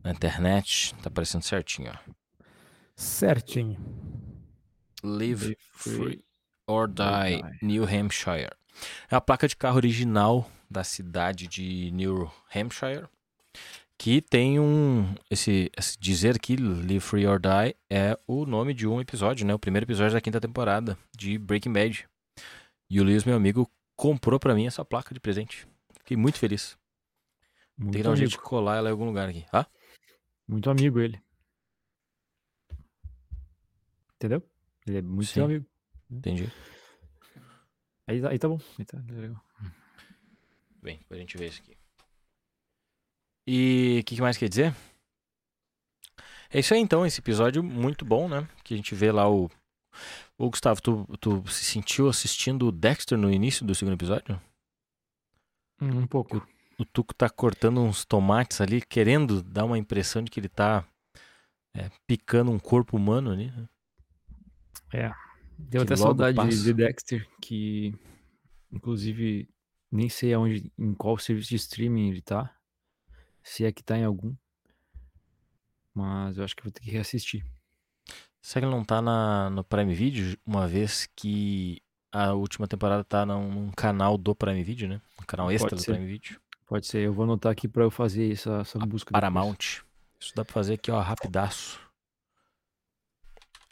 na 0.04 0.12
internet. 0.12 0.94
Tá 0.96 1.10
aparecendo 1.10 1.44
certinho, 1.44 1.92
ó. 1.94 2.12
Certinho. 2.96 3.78
Live 5.04 5.46
Live 5.46 5.58
Free 5.74 5.96
Free 5.96 6.26
or 6.68 6.88
Die, 6.88 7.42
Die. 7.42 7.58
New 7.62 7.84
Hampshire. 7.84 8.52
É 9.10 9.16
a 9.16 9.22
placa 9.22 9.48
de 9.48 9.56
carro 9.56 9.78
original 9.78 10.50
da 10.70 10.84
cidade 10.84 11.48
de 11.48 11.92
New 11.92 12.32
Hampshire. 12.54 13.08
Que 13.98 14.22
tem 14.22 14.60
um. 14.60 15.14
Esse, 15.30 15.72
esse 15.78 16.00
dizer 16.00 16.36
aqui, 16.36 16.56
Live 16.56 17.02
Free 17.02 17.28
or 17.28 17.40
Die, 17.40 17.76
é 17.90 18.18
o 18.26 18.46
nome 18.46 18.74
de 18.74 18.88
um 18.88 19.00
episódio, 19.00 19.46
né? 19.46 19.54
O 19.54 19.60
primeiro 19.60 19.86
episódio 19.86 20.14
da 20.14 20.22
quinta 20.22 20.42
temporada 20.42 20.98
de 21.16 21.38
Breaking 21.38 21.74
Bad. 21.74 22.08
E 22.90 23.00
o 23.00 23.04
Luiz, 23.04 23.24
meu 23.26 23.36
amigo, 23.36 23.70
comprou 24.02 24.40
pra 24.40 24.56
mim 24.56 24.66
essa 24.66 24.84
placa 24.84 25.14
de 25.14 25.20
presente. 25.20 25.68
Fiquei 26.00 26.18
muito 26.18 26.40
feliz. 26.40 26.76
Muito 27.78 27.92
Tem 27.94 28.02
que 28.02 28.04
dar 28.08 28.14
um 28.14 28.16
jeito 28.16 28.32
de 28.32 28.38
colar 28.40 28.78
ela 28.78 28.90
em 28.90 28.92
algum 28.92 29.06
lugar 29.06 29.30
aqui. 29.30 29.46
Ah? 29.54 29.68
Muito 30.48 30.72
amigo 30.72 31.00
ele. 31.00 31.22
Entendeu? 34.16 34.42
Ele 34.88 34.98
é 34.98 35.02
muito 35.04 35.28
Sim. 35.28 35.42
amigo. 35.42 35.66
Entendi. 36.10 36.52
Aí, 38.08 38.20
tá- 38.20 38.30
aí 38.30 38.40
tá 38.40 38.48
bom. 38.50 38.60
Aí 38.80 38.86
tá 38.86 38.98
legal. 39.08 39.40
Bem, 40.82 40.98
pra 41.08 41.18
gente 41.18 41.38
ver 41.38 41.50
isso 41.50 41.62
aqui. 41.62 41.78
E 43.46 44.00
o 44.02 44.04
que, 44.04 44.16
que 44.16 44.22
mais 44.22 44.36
quer 44.36 44.50
dizer? 44.50 44.76
É 46.50 46.60
isso 46.60 46.74
aí 46.74 46.80
então, 46.80 47.06
esse 47.06 47.20
episódio 47.20 47.64
muito 47.64 48.04
bom, 48.04 48.28
né? 48.28 48.48
Que 48.64 48.74
a 48.74 48.78
gente 48.78 48.96
vê 48.96 49.12
lá 49.12 49.30
o. 49.30 49.48
Ô 50.42 50.50
Gustavo, 50.50 50.82
tu, 50.82 51.06
tu 51.20 51.48
se 51.48 51.64
sentiu 51.64 52.10
assistindo 52.10 52.68
o 52.68 52.72
Dexter 52.72 53.16
no 53.16 53.32
início 53.32 53.64
do 53.64 53.76
segundo 53.76 53.94
episódio? 53.94 54.42
Um 55.80 56.08
pouco. 56.08 56.44
O 56.80 56.84
Tuco 56.84 57.14
tá 57.14 57.30
cortando 57.30 57.80
uns 57.80 58.04
tomates 58.04 58.60
ali, 58.60 58.82
querendo 58.82 59.44
dar 59.44 59.66
uma 59.66 59.78
impressão 59.78 60.24
de 60.24 60.32
que 60.32 60.40
ele 60.40 60.50
tá 60.50 60.84
é, 61.76 61.92
picando 62.08 62.50
um 62.50 62.58
corpo 62.58 62.98
humano 62.98 63.30
ali. 63.30 63.52
né? 63.52 63.70
Deu 65.60 65.86
que 65.86 65.94
até 65.94 65.96
saudade 65.96 66.36
passa. 66.36 66.58
de 66.58 66.74
Dexter, 66.74 67.30
que 67.40 67.94
inclusive 68.72 69.48
nem 69.92 70.10
sei 70.10 70.34
aonde, 70.34 70.74
em 70.76 70.96
qual 70.96 71.20
serviço 71.20 71.50
de 71.50 71.58
streaming 71.58 72.10
ele 72.10 72.22
tá. 72.24 72.52
Se 73.44 73.64
é 73.64 73.72
que 73.72 73.84
tá 73.84 73.96
em 73.96 74.06
algum. 74.06 74.34
Mas 75.94 76.40
eu 76.40 76.44
acho 76.44 76.56
que 76.56 76.64
vou 76.64 76.72
ter 76.72 76.82
que 76.82 76.90
reassistir. 76.90 77.46
Será 78.42 78.62
que 78.62 78.66
ele 78.66 78.76
não 78.76 78.84
tá 78.84 79.02
na, 79.02 79.50
no 79.52 79.64
Prime 79.64 79.94
Video, 79.94 80.38
uma 80.46 80.68
vez 80.68 81.08
que 81.16 81.82
a 82.12 82.34
última 82.34 82.68
temporada 82.68 83.04
tá 83.04 83.26
num, 83.26 83.72
canal 83.72 84.18
do 84.18 84.36
Prime 84.36 84.64
Video, 84.64 84.90
né? 84.90 85.02
Um 85.22 85.26
canal 85.26 85.52
extra 85.52 85.76
do 85.76 85.82
ser. 85.82 85.94
Prime 85.94 86.08
Video. 86.08 86.42
Pode 86.66 86.88
ser, 86.88 87.00
eu 87.00 87.14
vou 87.14 87.24
anotar 87.24 87.52
aqui 87.52 87.68
pra 87.68 87.84
eu 87.84 87.92
fazer 87.92 88.32
essa, 88.32 88.62
essa 88.62 88.80
busca. 88.80 89.12
depois. 89.12 89.12
Paramount. 89.12 89.84
Isso 90.20 90.34
dá 90.36 90.44
pra 90.44 90.54
fazer 90.54 90.74
aqui, 90.74 90.90
ó, 90.90 91.00
rapidaço. 91.00 91.80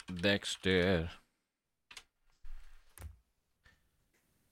Dexter. 0.09 1.11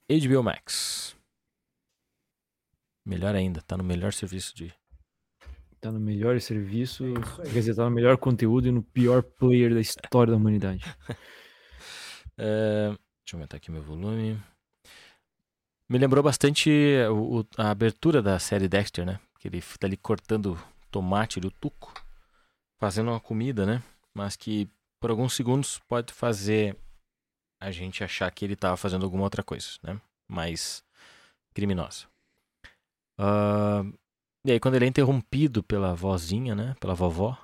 HBO 0.10 0.44
Max. 0.44 1.16
Melhor 3.06 3.36
ainda, 3.36 3.62
tá 3.62 3.78
no 3.78 3.84
melhor 3.84 4.14
serviço 4.14 4.56
de. 4.56 4.74
Tá 5.80 5.92
no 5.92 6.00
melhor 6.00 6.40
serviço, 6.42 7.06
É 7.06 7.44
quer 7.44 7.60
dizer, 7.60 7.76
tá 7.76 7.84
no 7.84 7.92
melhor 7.92 8.18
conteúdo 8.18 8.68
e 8.68 8.72
no 8.72 8.82
pior 8.82 9.22
player 9.22 9.74
da 9.74 9.80
história 9.82 10.32
da 10.32 10.38
humanidade. 10.38 10.84
É, 12.40 12.90
deixa 12.90 13.34
eu 13.34 13.38
aumentar 13.38 13.58
aqui 13.58 13.72
meu 13.72 13.82
volume. 13.82 14.40
Me 15.90 15.98
lembrou 15.98 16.24
bastante 16.24 16.70
o- 17.10 17.40
o- 17.40 17.48
a 17.58 17.72
abertura 17.72 18.22
da 18.22 18.38
série 18.38 18.68
Dexter, 18.68 19.06
né? 19.08 19.20
Que 19.40 19.48
ele 19.48 19.60
tá 19.80 19.88
ali 19.88 19.98
cortando 19.98 20.56
tomate 20.92 21.40
do 21.40 21.50
tuco, 21.50 21.94
fazendo 22.80 23.10
uma 23.10 23.20
comida, 23.20 23.66
né? 23.66 23.82
Mas 24.14 24.36
que 24.36 24.70
por 25.00 25.10
alguns 25.10 25.34
segundos 25.34 25.80
pode 25.88 26.14
fazer 26.14 26.78
a 27.60 27.72
gente 27.72 28.04
achar 28.04 28.30
que 28.32 28.46
ele 28.46 28.56
tava 28.56 28.78
fazendo 28.78 29.04
alguma 29.04 29.24
outra 29.24 29.42
coisa, 29.44 29.68
né? 29.82 30.00
Mais 30.28 30.84
criminosa. 31.56 32.06
Ah, 33.18 33.84
e 34.48 34.52
aí 34.52 34.62
quando 34.62 34.76
ele 34.76 34.86
é 34.86 34.88
interrompido 34.88 35.62
pela 35.62 35.94
vozinha, 35.94 36.56
né? 36.56 36.74
Pela 36.80 36.96
vovó, 36.96 37.38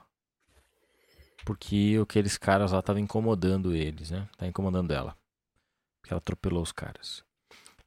porque 1.44 2.00
aqueles 2.02 2.38
caras 2.38 2.72
lá 2.72 2.80
estavam 2.80 3.02
incomodando 3.02 3.76
eles, 3.76 4.10
né? 4.10 4.30
Tá 4.38 4.48
incomodando 4.48 4.92
ela. 4.92 5.14
Porque 6.00 6.14
ela 6.14 6.20
atropelou 6.20 6.64
os 6.64 6.72
caras. 6.72 7.22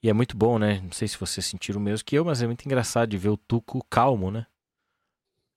E 0.02 0.10
é 0.10 0.12
muito 0.12 0.36
bom, 0.36 0.58
né? 0.58 0.82
Não 0.82 0.92
sei 0.92 1.08
se 1.08 1.16
vocês 1.16 1.46
sentiram 1.46 1.80
o 1.80 1.82
mesmo 1.82 2.04
que 2.04 2.14
eu, 2.14 2.26
mas 2.26 2.42
é 2.42 2.46
muito 2.46 2.66
engraçado 2.66 3.08
de 3.08 3.16
ver 3.16 3.30
o 3.30 3.38
Tuco 3.38 3.82
calmo, 3.88 4.30
né? 4.30 4.46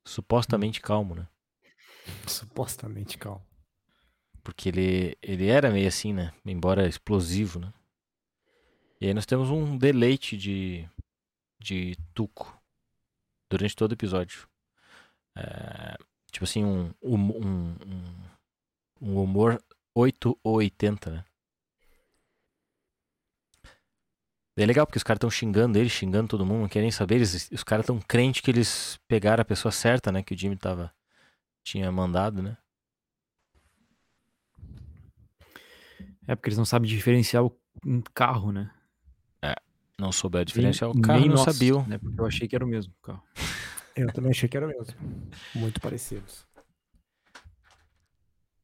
Supostamente 0.05 0.79
calmo, 0.79 1.13
né? 1.13 1.27
Supostamente 2.25 3.17
calmo. 3.17 3.45
Porque 4.41 4.69
ele, 4.69 5.17
ele 5.21 5.47
era 5.47 5.69
meio 5.69 5.89
assim, 5.89 6.13
né? 6.13 6.33
Embora 6.45 6.87
explosivo, 6.87 7.59
né? 7.59 7.73
E 9.01 9.07
aí 9.07 9.13
nós 9.13 9.25
temos 9.25 9.49
um 9.49 9.77
deleite 9.77 10.37
de, 10.37 10.87
de 11.59 11.97
Tuco 12.13 12.58
durante 13.49 13.75
todo 13.75 13.91
o 13.91 13.95
episódio. 13.95 14.47
É, 15.37 15.97
tipo 16.31 16.45
assim, 16.45 16.63
um, 16.65 16.91
um, 17.03 17.15
um, 17.15 17.75
um- 17.87 18.29
um 19.01 19.21
humor 19.23 19.61
8 19.95 20.37
ou 20.43 20.55
80, 20.57 21.11
né? 21.11 21.25
É 24.57 24.65
legal 24.65 24.85
porque 24.85 24.97
os 24.97 25.03
caras 25.03 25.17
estão 25.17 25.31
xingando 25.31 25.79
ele, 25.79 25.89
xingando 25.89 26.27
todo 26.27 26.45
mundo, 26.45 26.61
não 26.61 26.67
querem 26.69 26.91
saber. 26.91 27.15
Eles, 27.15 27.49
os 27.51 27.63
caras 27.63 27.83
estão 27.83 27.99
crentes 27.99 28.41
que 28.41 28.51
eles 28.51 28.99
pegaram 29.07 29.41
a 29.41 29.45
pessoa 29.45 29.71
certa, 29.71 30.11
né? 30.11 30.21
Que 30.21 30.33
o 30.33 30.37
Jimmy 30.37 30.57
tava, 30.57 30.93
tinha 31.63 31.91
mandado, 31.91 32.41
né? 32.43 32.57
É 36.27 36.35
porque 36.35 36.49
eles 36.49 36.57
não 36.57 36.65
sabem 36.65 36.89
diferenciar 36.89 37.43
o- 37.43 37.57
um 37.85 38.01
carro, 38.13 38.51
né? 38.51 38.71
Não 39.99 40.11
souber 40.11 40.39
a 40.39 40.41
Nem- 40.41 40.45
diferença. 40.45 40.87
O 40.87 40.99
carro 41.01 41.19
nem 41.19 41.29
não 41.29 41.37
sabia. 41.37 41.73
Né? 41.85 41.97
Porque 41.97 42.19
eu 42.21 42.25
achei 42.25 42.47
que 42.47 42.55
era 42.55 42.63
o 42.65 42.67
mesmo 42.67 42.93
carro. 43.03 43.21
Eu 43.95 44.11
também 44.13 44.31
achei 44.31 44.47
que 44.47 44.55
era 44.55 44.65
o 44.65 44.69
mesmo. 44.69 44.95
Muito 45.53 45.81
parecidos. 45.81 46.45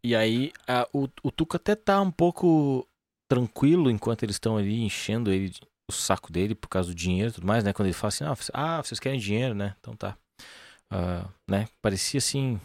E 0.04 0.16
aí, 0.16 0.52
a- 0.68 0.88
o, 0.94 1.08
o 1.24 1.32
Tuca 1.32 1.58
até 1.58 1.76
tá 1.76 2.00
um 2.00 2.12
pouco 2.12 2.88
tranquilo 3.28 3.90
enquanto 3.90 4.24
eles 4.24 4.36
estão 4.36 4.56
ali 4.58 4.82
enchendo 4.84 5.32
ele, 5.32 5.52
o 5.90 5.92
saco 5.92 6.32
dele 6.32 6.54
por 6.54 6.68
causa 6.70 6.90
do 6.90 6.96
dinheiro 6.96 7.30
e 7.30 7.34
tudo 7.34 7.48
mais, 7.48 7.64
né? 7.64 7.74
Quando 7.74 7.88
ele 7.88 7.94
fala 7.94 8.10
assim, 8.10 8.24
ah, 8.24 8.34
vocês- 8.36 8.52
ah, 8.54 8.82
vocês 8.84 9.00
querem 9.00 9.20
dinheiro, 9.20 9.56
né? 9.56 9.76
Então 9.80 9.96
tá. 9.96 10.16
Ah, 10.92 11.28
né? 11.48 11.68
Parecia 11.82 12.20
assim, 12.20 12.62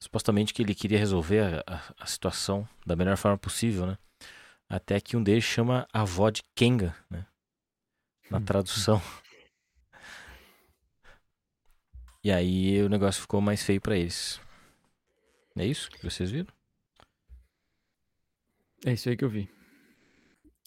supostamente 0.00 0.54
que 0.54 0.62
ele 0.62 0.74
queria 0.74 0.98
resolver 0.98 1.40
a, 1.66 1.74
a- 1.74 1.82
a 2.00 2.06
situação 2.06 2.66
da 2.86 2.94
melhor 2.94 3.16
forma 3.16 3.36
possível, 3.36 3.84
né? 3.86 3.98
Até 4.68 5.00
que 5.00 5.16
um 5.16 5.22
deles 5.22 5.44
chama 5.44 5.86
a 5.92 6.02
avó 6.02 6.30
de 6.30 6.42
Kenga, 6.54 6.94
né? 7.10 7.26
Na 8.32 8.38
Hum. 8.38 8.44
tradução. 8.44 9.00
E 12.24 12.30
aí 12.32 12.80
o 12.82 12.88
negócio 12.88 13.20
ficou 13.20 13.40
mais 13.40 13.62
feio 13.62 13.80
pra 13.80 13.96
eles. 13.96 14.40
É 15.56 15.66
isso 15.66 15.90
que 15.90 16.02
vocês 16.02 16.30
viram? 16.30 16.52
É 18.86 18.92
isso 18.92 19.08
aí 19.08 19.16
que 19.16 19.24
eu 19.24 19.28
vi. 19.28 19.48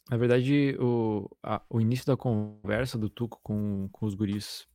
Na 0.10 0.18
verdade, 0.18 0.78
o, 0.80 1.28
a- 1.42 1.64
o 1.70 1.82
início 1.82 2.06
da 2.06 2.16
conversa 2.16 2.98
do 2.98 3.10
Tuco 3.10 3.40
com, 3.42 3.90
com 3.92 4.06
os 4.06 4.14
guris 4.14 4.68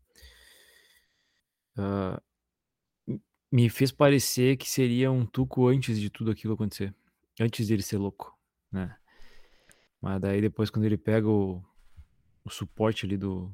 m- 3.06 3.20
me 3.52 3.68
fez 3.70 3.92
parecer 3.92 4.56
que 4.56 4.68
seria 4.68 5.11
um 5.11 5.25
Tuco 5.25 5.68
antes 5.68 5.99
de 5.99 6.11
tudo 6.11 6.30
aquilo 6.30 6.54
acontecer. 6.54 6.94
Antes 7.40 7.68
dele 7.68 7.82
ser 7.82 7.99
louco, 7.99 8.37
né? 8.73 8.97
Mas 10.00 10.20
daí 10.20 10.40
depois 10.40 10.70
quando 10.70 10.85
ele 10.87 10.97
pega 10.99 11.28
o, 11.28 11.62
o 12.50 12.54
suporte 12.54 13.07
ali 13.07 13.16
do... 13.16 13.52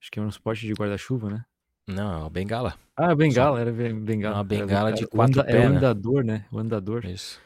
Acho 0.00 0.10
que 0.10 0.18
é 0.18 0.22
um 0.22 0.30
suporte 0.30 0.66
de 0.66 0.72
guarda-chuva, 0.72 1.28
né? 1.30 1.44
Não, 1.86 2.12
é 2.12 2.16
uma 2.18 2.30
bengala. 2.30 2.78
Ah, 2.96 3.14
bengala, 3.14 3.60
era 3.60 3.72
ben- 3.72 3.98
bengala. 4.00 4.36
uma 4.36 4.40
era 4.40 4.48
bengala 4.48 4.92
de 4.92 5.04
o 5.04 5.08
quatro 5.08 5.40
anda- 5.40 5.50
É 5.50 5.54
o 5.54 5.56
pés, 5.60 5.70
né? 5.70 5.76
andador, 5.76 6.24
né? 6.24 6.46
O 6.50 6.58
andador. 6.58 7.04
Isso. 7.04 7.40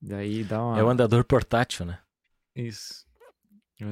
Daí 0.00 0.44
dá 0.44 0.62
uma... 0.64 0.78
É 0.78 0.82
o 0.82 0.88
andador 0.88 1.24
portátil, 1.24 1.84
né? 1.86 1.98
Isso. 2.54 3.04
O 3.80 3.84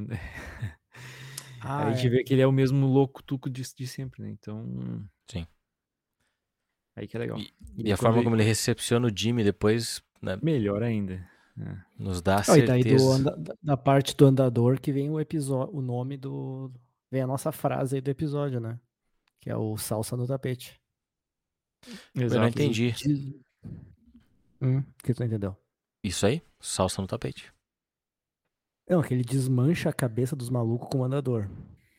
Ah, 1.61 1.85
Aí 1.87 1.93
a 1.93 1.93
gente 1.93 2.07
é. 2.07 2.11
vê 2.11 2.25
que 2.25 2.33
ele 2.35 2.43
é 2.43 2.47
o 2.47 2.53
mesmo 2.53 2.87
louco 2.87 3.23
tuco 3.23 3.51
de, 3.51 3.63
de 3.75 3.87
sempre, 3.87 4.23
né? 4.23 4.31
Então. 4.31 5.07
Sim. 5.31 5.47
Aí 6.97 7.07
que 7.09 7.17
é 7.17 7.21
legal. 7.21 7.39
E- 7.39 7.53
E 7.77 7.89
E 7.89 7.93
a 7.93 7.97
forma 7.97 8.19
ele- 8.19 8.25
como 8.25 8.37
ele 8.37 8.45
recepciona 8.45 9.09
o 9.09 9.13
Jimmy 9.15 9.43
depois 9.45 10.03
né, 10.23 10.39
Melhor 10.43 10.83
ainda. 10.83 11.29
É. 11.59 11.77
nos 11.99 12.21
dá 12.21 12.37
a 12.39 12.53
Ah, 12.53 12.59
e 12.59 12.67
daí 12.67 12.83
certeza. 12.83 13.05
do 13.05 13.13
anda- 13.13 13.57
da- 13.63 13.77
parte 13.77 14.17
do 14.17 14.27
andador 14.27 14.81
que 14.81 14.91
vem 14.93 15.09
o 15.11 15.21
episódio, 15.21 15.75
o 15.77 15.81
nome 15.81 16.17
do. 16.17 16.73
Vem 17.11 17.23
a 17.23 17.27
nossa 17.29 17.53
frase 17.53 17.95
aí 17.97 18.01
do 18.01 18.11
episódio, 18.11 18.59
né? 18.61 18.79
Que 19.41 19.51
é 19.51 19.57
o 19.57 19.77
salsa 19.77 20.17
no 20.17 20.27
tapete. 20.27 20.81
Eu 22.15 22.23
não 22.23 22.25
Exato. 22.25 22.49
entendi. 22.49 22.95
Hum, 24.61 24.79
o 24.79 24.85
que 25.03 25.15
tu 25.15 25.21
não 25.21 25.27
entendeu? 25.27 25.57
Isso 26.03 26.27
aí, 26.27 26.43
salsa 26.61 27.01
no 27.01 27.07
tapete. 27.09 27.53
Não, 28.89 29.03
que 29.03 29.15
ele 29.15 29.23
desmancha 29.25 29.89
a 29.89 29.93
cabeça 29.93 30.35
dos 30.37 30.51
malucos 30.51 30.89
com 30.91 30.99
o 30.99 31.05
andador. 31.05 31.49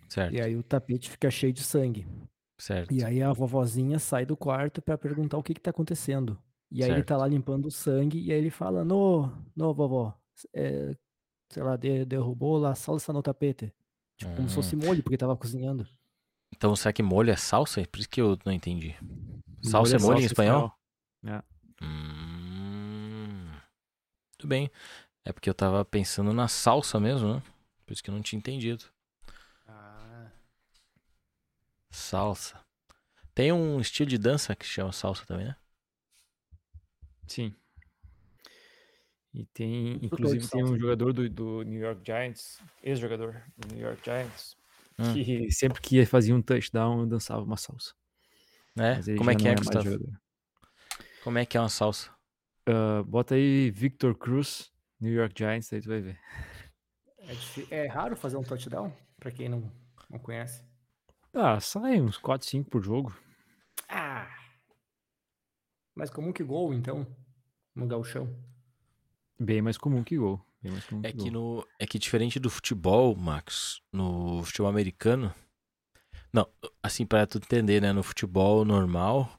Certo, 0.09 0.33
E 0.35 0.41
aí 0.41 0.55
o 0.55 0.61
tapete 0.63 1.09
fica 1.09 1.31
cheio 1.31 1.51
de 1.53 1.63
sangue. 1.63 2.05
certo. 2.57 2.93
E 2.93 3.03
aí 3.03 3.21
a 3.21 3.31
vovozinha 3.33 3.99
sai 3.99 4.25
do 4.25 4.35
quarto 4.37 4.81
pra 4.81 4.97
perguntar 4.97 5.37
o 5.37 5.43
que 5.43 5.53
que 5.53 5.61
tá 5.61 5.69
acontecendo. 5.71 6.37
E 6.75 6.83
aí 6.83 6.91
ele 6.91 7.03
tá 7.03 7.15
Certo. 7.15 7.19
lá 7.21 7.27
limpando 7.27 7.67
o 7.67 7.71
sangue 7.71 8.19
e 8.21 8.33
aí 8.33 8.37
ele 8.37 8.49
fala, 8.49 8.83
no, 8.83 9.31
no, 9.55 9.73
vovó, 9.73 10.13
é, 10.53 10.93
sei 11.49 11.63
lá, 11.63 11.77
de- 11.77 12.03
derrubou 12.03 12.57
lá 12.57 12.75
salsa 12.75 13.13
no 13.13 13.23
tapete. 13.23 13.73
Tipo, 14.17 14.35
como 14.35 14.49
se 14.49 14.53
Hum. 14.53 14.55
fosse 14.57 14.75
molho, 14.75 15.01
porque 15.01 15.17
tava 15.17 15.37
cozinhando. 15.37 15.87
Então 16.53 16.75
será 16.75 16.91
que 16.91 17.01
molho 17.01 17.31
é 17.31 17.35
salsa? 17.37 17.81
Por 17.87 17.99
isso 17.99 18.09
que 18.09 18.19
eu 18.19 18.37
não 18.45 18.51
entendi. 18.51 18.93
Molho 19.01 19.71
Salsa 19.71 19.95
é 19.95 19.99
molho 19.99 20.19
em 20.19 20.25
espanhol? 20.25 20.71
É. 21.25 21.41
Hum, 21.81 23.51
Tudo 24.37 24.49
bem. 24.49 24.69
É 25.23 25.31
porque 25.33 25.49
eu 25.49 25.53
tava 25.53 25.83
pensando 25.85 26.33
na 26.33 26.47
salsa 26.47 26.99
mesmo, 26.99 27.35
né? 27.35 27.43
Por 27.85 27.93
isso 27.93 28.03
que 28.03 28.09
eu 28.09 28.13
não 28.13 28.21
tinha 28.21 28.37
entendido. 28.37 28.85
Salsa. 31.89 32.59
Tem 33.33 33.51
um 33.51 33.79
estilo 33.79 34.09
de 34.09 34.17
dança 34.17 34.55
que 34.55 34.65
chama 34.65 34.91
salsa 34.91 35.25
também, 35.25 35.47
né? 35.47 35.55
Sim. 37.27 37.53
E 39.33 39.45
tem, 39.47 39.99
inclusive, 40.01 40.47
tem 40.47 40.63
um 40.63 40.77
jogador 40.77 41.11
do, 41.11 41.29
do 41.29 41.63
New 41.63 41.81
York 41.81 42.01
Giants, 42.05 42.59
ex-jogador 42.81 43.43
do 43.57 43.75
New 43.75 43.85
York 43.85 44.01
Giants, 44.03 44.55
Hum. 44.97 45.13
que 45.13 45.51
sempre 45.51 45.81
que 45.81 45.97
ia 45.97 46.07
fazia 46.07 46.33
um 46.33 46.41
touchdown, 46.41 47.07
dançava 47.07 47.43
uma 47.43 47.57
salsa. 47.57 47.93
É? 48.77 48.99
Como 49.17 49.29
é 49.29 49.35
que 49.35 49.47
é, 49.47 49.55
Gustavo? 49.55 49.89
Como 51.23 51.37
é 51.37 51.45
que 51.45 51.57
é 51.57 51.59
uma 51.59 51.69
salsa? 51.69 52.11
Ah, 52.65 53.03
bota 53.03 53.35
aí 53.35 53.71
Victor 53.71 54.15
Cruz, 54.15 54.71
New 54.99 55.11
York 55.11 55.33
Giants, 55.37 55.71
aí 55.73 55.81
tu 55.81 55.89
vai 55.89 56.01
ver. 56.01 56.19
É, 57.71 57.83
é 57.83 57.87
raro 57.87 58.15
fazer 58.15 58.37
um 58.37 58.43
touchdown, 58.43 58.93
pra 59.19 59.31
quem 59.31 59.49
não, 59.49 59.71
não 60.09 60.19
conhece. 60.19 60.63
Ah, 61.33 61.59
sai 61.59 61.99
uns 61.99 62.17
4, 62.17 62.47
5 62.47 62.69
por 62.69 62.81
jogo. 62.81 63.13
Ah! 63.89 64.27
Mais 65.95 66.09
comum 66.09 66.33
que 66.33 66.43
gol, 66.43 66.73
então, 66.73 67.07
no 67.73 67.87
gauchão. 67.87 68.27
Bem 69.39 69.61
mais 69.61 69.77
comum 69.77 70.03
que 70.03 70.17
gol. 70.17 70.41
Bem 70.61 70.71
mais 70.71 70.85
comum 70.85 71.01
É 71.03 71.11
que 71.11 71.17
que, 71.17 71.29
gol. 71.29 71.31
no, 71.31 71.67
é 71.79 71.85
que 71.87 71.99
diferente 71.99 72.39
do 72.39 72.49
futebol, 72.49 73.15
Max, 73.15 73.81
no 73.91 74.43
futebol 74.43 74.69
americano. 74.69 75.33
Não, 76.33 76.47
assim, 76.83 77.05
para 77.05 77.25
tu 77.25 77.37
entender, 77.37 77.81
né? 77.81 77.93
No 77.93 78.03
futebol 78.03 78.65
normal, 78.65 79.31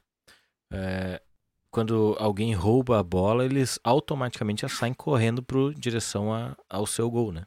é, 0.71 1.21
quando 1.69 2.15
alguém 2.19 2.53
rouba 2.55 2.99
a 2.99 3.03
bola, 3.03 3.45
eles 3.45 3.79
automaticamente 3.83 4.63
já 4.63 4.69
saem 4.69 4.93
correndo 4.93 5.43
pro 5.43 5.73
direção 5.75 6.33
a- 6.33 6.57
ao 6.69 6.87
seu 6.87 7.09
gol, 7.11 7.31
né? 7.31 7.45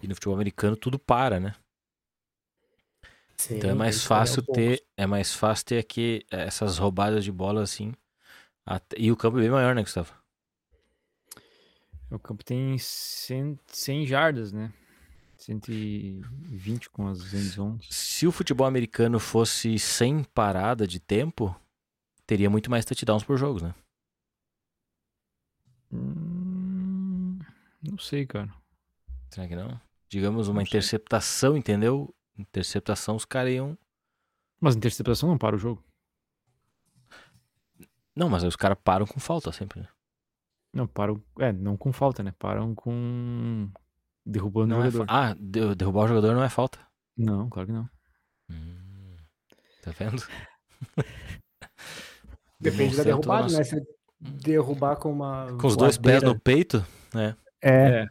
E 0.00 0.06
no 0.06 0.14
futebol 0.14 0.34
americano 0.36 0.76
tudo 0.76 0.98
para, 0.98 1.40
né? 1.40 1.54
Então 3.50 3.70
é 3.70 3.74
mais 3.74 4.02
fácil 4.02 4.42
ter, 4.42 4.82
é 4.96 5.06
mais 5.06 5.32
fácil 5.34 5.66
ter 5.66 5.78
aqui 5.78 6.24
eh, 6.30 6.44
essas 6.44 6.78
roubadas 6.78 7.24
de 7.24 7.32
bola 7.32 7.62
assim. 7.62 7.92
até- 8.64 8.96
e 8.98 9.12
o 9.12 9.16
campo 9.16 9.38
é 9.38 9.42
bem 9.42 9.50
maior, 9.50 9.74
né, 9.74 9.82
Gustavo? 9.82 10.12
O 12.10 12.18
campo 12.18 12.44
tem 12.44 12.76
100, 12.78 13.58
100 13.68 14.06
jardas, 14.06 14.52
né? 14.52 14.72
120 15.36 16.88
com 16.90 17.06
as 17.08 17.32
end 17.34 17.48
zones. 17.48 17.86
Se 17.90 18.26
o 18.26 18.32
futebol 18.32 18.66
americano 18.66 19.18
fosse 19.20 19.78
sem 19.78 20.24
parada 20.24 20.86
de 20.86 20.98
tempo, 20.98 21.54
teria 22.26 22.48
muito 22.50 22.70
mais 22.70 22.84
touchdowns 22.84 23.22
por 23.24 23.36
jogo, 23.36 23.62
né? 23.62 23.74
Hum, 25.92 27.38
não 27.82 27.98
sei, 27.98 28.26
cara. 28.26 28.52
Será 29.30 29.46
que 29.46 29.56
não? 29.56 29.80
Digamos 30.08 30.48
uma 30.48 30.60
Não 30.60 30.66
sei. 30.66 30.70
interceptação, 30.70 31.56
entendeu? 31.56 32.14
Interceptação, 32.38 33.16
os 33.16 33.24
caras 33.24 33.52
iam. 33.52 33.76
Mas 34.60 34.74
interceptação 34.76 35.28
não 35.28 35.38
para 35.38 35.56
o 35.56 35.58
jogo. 35.58 35.82
Não, 38.14 38.28
mas 38.28 38.42
os 38.44 38.56
caras 38.56 38.78
param 38.82 39.06
com 39.06 39.20
falta 39.20 39.52
sempre, 39.52 39.80
né? 39.80 39.88
Não, 40.72 40.86
param. 40.86 41.22
É, 41.38 41.52
não 41.52 41.76
com 41.76 41.92
falta, 41.92 42.22
né? 42.22 42.32
Param 42.38 42.74
com. 42.74 43.70
Derrubando 44.24 44.74
o 44.74 44.78
Não 44.78 44.84
é 44.84 44.90
jogador. 44.90 45.12
fa- 45.12 45.30
Ah, 45.30 45.34
de- 45.38 45.74
derrubar 45.74 46.04
o 46.04 46.08
jogador 46.08 46.34
não 46.34 46.42
é 46.42 46.48
falta. 46.48 46.78
Não, 47.16 47.48
claro 47.48 47.66
que 47.68 47.72
não. 47.72 47.88
Hum, 48.50 49.16
tá 49.82 49.90
vendo? 49.92 50.22
Depende 52.60 52.96
da 52.96 53.02
derrubada, 53.04 53.42
nossa- 53.44 53.58
né? 53.58 53.64
Se 53.64 53.86
derrubar 54.20 54.96
com 54.96 55.12
uma. 55.12 55.46
Com 55.60 55.66
os 55.66 55.76
dois 55.76 55.98
pés 55.98 56.22
no 56.22 56.38
peito, 56.38 56.84
né? 57.14 57.36
É, 57.62 58.00
É. 58.02 58.06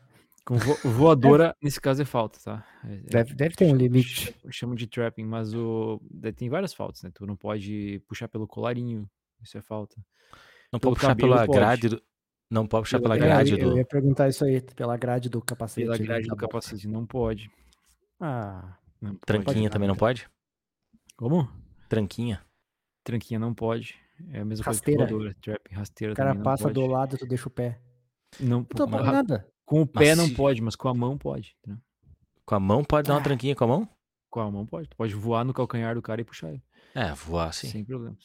Com 0.45 0.57
vo- 0.57 0.77
voadora, 0.89 1.55
nesse 1.61 1.81
caso 1.81 2.01
é 2.03 2.05
falta, 2.05 2.39
tá? 2.43 2.65
É- 2.87 2.93
é- 2.93 2.97
deve, 2.97 3.33
deve 3.33 3.55
ter 3.55 3.65
um 3.65 3.75
limite. 3.75 4.09
ch- 4.31 4.33
Chama 4.51 4.75
de 4.75 4.85
trapping, 4.85 5.25
mas 5.25 5.53
o. 5.55 5.99
Tem 6.35 6.49
várias 6.49 6.73
faltas, 6.73 7.01
né? 7.01 7.09
Tu 7.13 7.25
não 7.25 7.35
pode 7.35 7.99
puxar 8.07 8.27
pelo 8.27 8.47
colarinho. 8.47 9.09
Isso 9.41 9.57
é 9.57 9.61
falta. 9.61 9.95
Não 10.71 10.79
Pelo 10.79 10.91
pode 10.91 10.95
puxar 10.95 11.07
cabelo 11.09 11.33
pela 11.33 11.45
pode. 11.47 11.57
grade 11.59 11.89
do. 11.89 12.01
Não 12.49 12.67
pode 12.67 12.83
puxar 12.83 12.99
pela 13.01 13.15
Pela 13.15 13.25
grade 13.27 13.51
eu, 13.53 13.57
eu 13.57 13.69
do. 13.71 13.77
ia 13.77 13.85
perguntar 13.85 14.29
isso 14.29 14.45
aí, 14.45 14.61
pela 14.61 14.95
grade 14.97 15.29
do 15.29 15.41
capacete. 15.41 15.83
Pela 15.85 15.95
ali 15.95 16.03
grade 16.05 16.27
da 16.27 16.35
do 16.35 16.39
capacete, 16.39 16.87
não 16.87 17.05
pode. 17.07 17.49
Ah, 18.19 18.77
Não 19.01 19.15
pode. 19.15 19.21
Tranquinha 19.25 19.69
também 19.69 19.87
não 19.87 19.95
pode? 19.95 20.29
Como? 21.17 21.49
Tranquinha. 21.89 22.41
Tranquinha 23.03 23.39
não 23.39 23.53
pode. 23.53 23.95
É 24.31 24.41
a 24.41 24.45
mesma 24.45 24.63
Rasteira. 24.63 24.99
coisa 24.99 25.07
que 25.07 25.13
voadora, 25.13 25.35
trapping, 25.41 25.75
rasteira 25.75 26.13
o 26.13 26.15
cara 26.15 26.33
não 26.35 26.43
passa 26.43 26.69
do 26.71 26.85
lado, 26.85 27.17
tu 27.17 27.25
deixa 27.25 27.47
o 27.47 27.51
pé. 27.51 27.79
Não, 28.39 28.65
Não 28.77 28.87
falando 28.87 29.11
nada. 29.11 29.47
Com 29.65 29.81
o 29.81 29.87
pé 29.87 30.09
Mas 30.09 30.17
não 30.17 30.27
se- 30.27 30.35
pode, 30.35 30.61
mas 30.61 30.75
com 30.75 30.87
a 30.87 30.93
mão 30.93 31.17
pode. 31.17 31.55
entendeu? 31.61 31.81
Com 32.45 32.55
a 32.55 32.59
mão 32.59 32.83
pode 32.83 33.07
dar 33.07 33.15
uma 33.15 33.19
Ah. 33.19 33.23
tranquinha 33.23 33.55
com 33.55 33.63
a 33.63 33.67
mão? 33.67 33.89
Com 34.29 34.39
a 34.39 34.51
mão 34.51 34.65
pode. 34.65 34.87
Tu 34.89 34.95
pode 34.95 35.13
voar 35.15 35.43
no 35.43 35.53
calcanhar 35.53 35.95
do 35.95 36.01
cara 36.01 36.21
e 36.21 36.23
puxar 36.23 36.49
ele. 36.51 36.63
É, 36.93 37.11
voar 37.13 37.53
sim. 37.53 37.67
Sem 37.69 37.83
problema. 37.83 38.15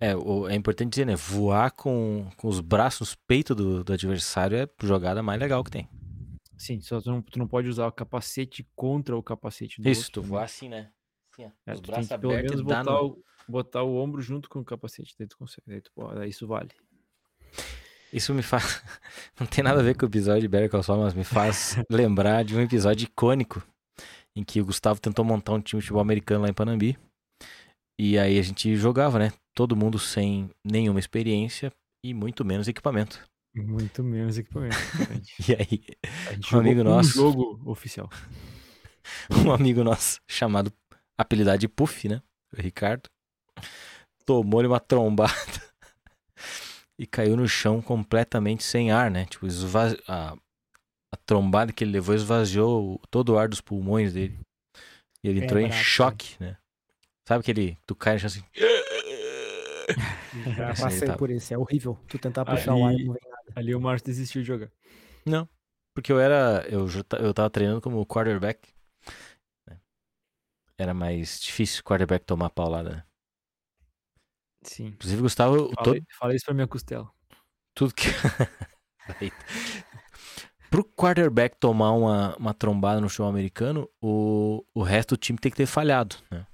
É, 0.00 0.12
é 0.12 0.54
importante 0.54 0.90
dizer, 0.90 1.04
né? 1.04 1.14
Voar 1.16 1.70
com, 1.72 2.30
com 2.36 2.48
os 2.48 2.60
braços 2.60 3.14
peito 3.14 3.54
do, 3.54 3.84
do 3.84 3.92
adversário 3.92 4.56
é 4.56 4.62
a 4.62 4.86
jogada 4.86 5.22
mais 5.22 5.38
legal 5.40 5.62
que 5.64 5.70
tem. 5.70 5.88
Sim, 6.56 6.80
só 6.80 7.00
tu 7.00 7.10
não, 7.10 7.22
tu 7.22 7.38
não 7.38 7.46
pode 7.48 7.68
usar 7.68 7.86
o 7.86 7.92
capacete 7.92 8.66
contra 8.76 9.16
o 9.16 9.22
capacete 9.22 9.80
do 9.80 9.88
Isso, 9.88 10.02
outro. 10.02 10.12
tu 10.12 10.22
né? 10.22 10.28
voar 10.28 10.44
assim, 10.44 10.68
né? 10.68 10.90
Assim, 11.32 11.44
ó, 11.46 11.50
É, 11.66 11.74
os 11.74 11.80
tem 11.80 11.86
braços 11.90 12.08
que 12.08 12.18
pelo 12.18 12.32
abertos 12.34 12.62
menos 12.62 12.62
botar, 12.66 12.84
no... 12.84 13.06
o, 13.06 13.24
botar 13.48 13.82
o 13.82 13.96
ombro 13.96 14.20
junto 14.22 14.48
com 14.48 14.60
o 14.60 14.64
capacete, 14.64 15.14
daí 15.18 15.26
tu 15.26 15.36
consegue. 15.38 15.64
Daí, 15.66 15.80
tu, 15.80 15.90
daí 16.14 16.28
isso 16.30 16.46
vale. 16.46 16.70
Isso 18.12 18.34
me 18.34 18.42
faz. 18.42 18.82
Não 19.38 19.46
tem 19.46 19.62
nada 19.62 19.80
a 19.80 19.82
ver 19.82 19.96
com 19.96 20.04
o 20.04 20.08
episódio 20.08 20.42
de 20.42 20.48
Better 20.48 20.68
Call 20.70 20.82
Saul, 20.82 21.02
mas 21.02 21.14
me 21.14 21.24
faz 21.24 21.76
lembrar 21.90 22.44
de 22.44 22.56
um 22.56 22.60
episódio 22.60 23.04
icônico 23.04 23.62
em 24.36 24.42
que 24.44 24.60
o 24.60 24.64
Gustavo 24.64 25.00
tentou 25.00 25.24
montar 25.24 25.52
um 25.52 25.60
time 25.60 25.80
de 25.80 25.86
futebol 25.86 26.02
americano 26.02 26.42
lá 26.42 26.48
em 26.48 26.54
Panambi. 26.54 26.98
E 27.98 28.18
aí 28.18 28.38
a 28.38 28.42
gente 28.42 28.74
jogava, 28.76 29.18
né? 29.18 29.32
Todo 29.54 29.76
mundo 29.76 29.98
sem 29.98 30.50
nenhuma 30.64 30.98
experiência 30.98 31.72
e 32.04 32.14
muito 32.14 32.44
menos 32.44 32.66
equipamento. 32.66 33.20
Muito 33.54 34.02
menos 34.02 34.38
equipamento. 34.38 34.76
E 35.48 35.54
aí, 35.54 35.84
Um 36.52 36.58
amigo 36.58 36.80
um 36.80 36.84
nosso. 36.84 37.10
jogo 37.14 37.60
oficial. 37.66 38.08
um 39.44 39.52
amigo 39.52 39.82
nosso 39.84 40.20
chamado 40.28 40.72
apelidado 41.18 41.58
de 41.58 41.68
Puff, 41.68 42.08
né? 42.08 42.22
O 42.56 42.60
Ricardo. 42.60 43.08
Tomou-lhe 44.24 44.68
uma 44.68 44.80
trombada 44.80 45.32
e 47.00 47.06
caiu 47.06 47.34
no 47.34 47.48
chão 47.48 47.80
completamente 47.80 48.62
sem 48.62 48.92
ar, 48.92 49.10
né? 49.10 49.24
Tipo, 49.24 49.46
esvazi... 49.46 49.96
a, 50.06 50.34
a 51.10 51.16
trombada 51.24 51.72
que 51.72 51.82
ele 51.82 51.92
levou 51.92 52.14
esvaziou 52.14 53.00
todo 53.10 53.30
o 53.30 53.38
ar 53.38 53.48
dos 53.48 53.62
pulmões 53.62 54.12
dele. 54.12 54.38
E 55.24 55.28
ele 55.28 55.40
É 55.40 55.44
entrou 55.44 55.58
em 55.60 55.72
choque, 55.72 56.36
né? 56.38 56.58
Sabe 57.26 57.40
aquele. 57.40 57.78
Tu 57.86 57.94
cai 57.94 58.14
no 58.14 58.20
chão 58.20 58.26
assim. 58.26 58.44
Já 60.58 60.68
Assim, 60.68 60.82
passei 60.82 61.08
tá. 61.08 61.16
por 61.16 61.30
isso, 61.30 61.54
é 61.54 61.58
horrível. 61.58 61.98
Tu 62.06 62.18
tentar 62.18 62.44
puxar 62.44 62.74
o 62.74 62.84
ar 62.84 62.92
Ali- 62.92 63.02
e 63.02 63.06
não 63.06 63.14
vem 63.14 63.22
nada. 63.30 63.52
Ali 63.56 63.74
o 63.74 63.80
Márcio 63.80 64.06
desistiu 64.06 64.42
de 64.42 64.48
jogar. 64.48 64.70
Porque 65.94 66.12
eu 66.12 66.20
era. 66.20 66.66
Eu, 66.68 66.86
eu 67.18 67.32
tava 67.32 67.48
treinando 67.48 67.80
como 67.80 68.04
quarterback. 68.04 68.68
né? 69.66 69.78
Era 70.78 70.92
mais 70.92 71.40
difícil 71.40 71.80
o 71.80 71.84
quarterback 71.84 72.26
tomar 72.26 72.50
paulada, 72.50 72.90
né? 72.90 73.04
Sim. 74.62 74.88
Inclusive, 74.88 75.22
Gustavo, 75.22 75.56
o 75.56 75.76
todo, 75.76 76.02
fala 76.18 76.34
isso 76.34 76.44
pra 76.44 76.54
minha 76.54 76.66
costela. 76.66 77.10
tudo 77.74 77.94
que. 77.94 78.06
Pro 80.70 80.84
quarterback 80.84 81.56
tomar 81.58 81.90
uma, 81.92 82.36
uma 82.36 82.54
trombada 82.54 83.00
no 83.00 83.08
show 83.10 83.26
americano, 83.26 83.88
o, 84.00 84.64
o 84.72 84.82
resto 84.82 85.16
do 85.16 85.18
time 85.18 85.38
tem 85.38 85.50
que 85.50 85.56
ter 85.56 85.66
falhado, 85.66 86.16
né? 86.30 86.46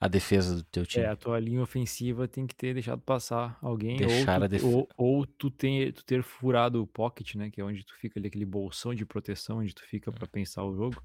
A 0.00 0.08
defesa 0.08 0.56
do 0.56 0.62
teu 0.64 0.86
time. 0.86 1.04
É, 1.04 1.08
a 1.10 1.16
tua 1.16 1.38
linha 1.38 1.60
ofensiva 1.60 2.26
tem 2.26 2.46
que 2.46 2.54
ter 2.54 2.72
deixado 2.72 3.02
passar 3.02 3.58
alguém 3.60 3.98
Deixar 3.98 4.38
ou, 4.38 4.44
a 4.44 4.48
tu, 4.48 4.50
def- 4.50 4.64
ou, 4.64 4.88
ou 4.96 5.26
tu, 5.26 5.50
ter, 5.50 5.92
tu 5.92 6.02
ter 6.02 6.22
furado 6.22 6.82
o 6.82 6.86
pocket, 6.86 7.34
né? 7.34 7.50
Que 7.50 7.60
é 7.60 7.64
onde 7.64 7.84
tu 7.84 7.94
fica 7.98 8.18
ali, 8.18 8.28
aquele 8.28 8.46
bolsão 8.46 8.94
de 8.94 9.04
proteção, 9.04 9.58
onde 9.58 9.74
tu 9.74 9.82
fica 9.82 10.10
pra 10.10 10.26
pensar 10.26 10.64
o 10.64 10.74
jogo. 10.74 11.02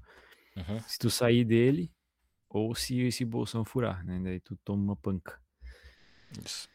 Uhum. 0.56 0.80
Se 0.80 0.98
tu 0.98 1.10
sair 1.10 1.44
dele, 1.44 1.92
ou 2.48 2.74
se 2.74 2.98
esse 3.00 3.22
bolsão 3.22 3.66
furar, 3.66 4.02
né? 4.02 4.18
Daí 4.24 4.40
tu 4.40 4.56
toma 4.64 4.82
uma 4.82 4.96
panca. 4.96 5.38
Isso. 6.44 6.68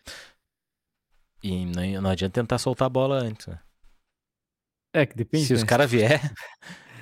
E 1.43 1.65
não, 1.65 2.01
não 2.01 2.09
adianta 2.09 2.41
tentar 2.41 2.57
soltar 2.57 2.87
a 2.87 2.89
bola 2.89 3.15
antes, 3.17 3.47
né? 3.47 3.59
É, 4.93 5.05
que 5.05 5.15
depende. 5.15 5.47
se 5.47 5.53
os 5.53 5.61
né? 5.61 5.67
caras 5.67 5.89
vier. 5.91 6.21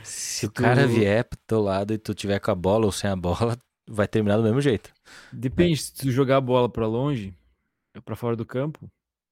Se 0.03 0.45
Se 0.45 0.45
o 0.45 0.51
cara 0.51 0.85
tu- 0.85 0.87
vier 0.87 1.23
pro 1.25 1.39
teu 1.45 1.61
lado 1.61 1.93
e 1.93 1.97
tu 1.97 2.13
tiver 2.13 2.39
com 2.39 2.51
a 2.51 2.55
bola 2.55 2.85
ou 2.85 2.91
sem 2.91 3.09
a 3.09 3.15
bola, 3.15 3.57
vai 3.87 4.07
terminar 4.07 4.37
do 4.37 4.43
mesmo 4.43 4.61
jeito. 4.61 4.93
Depende, 5.31 5.77
se 5.77 5.93
tu 5.93 6.11
jogar 6.11 6.37
a 6.37 6.41
bola 6.41 6.69
pra 6.69 6.87
longe, 6.87 7.33
pra 8.05 8.15
fora 8.15 8.35
do 8.35 8.45
campo, 8.45 8.89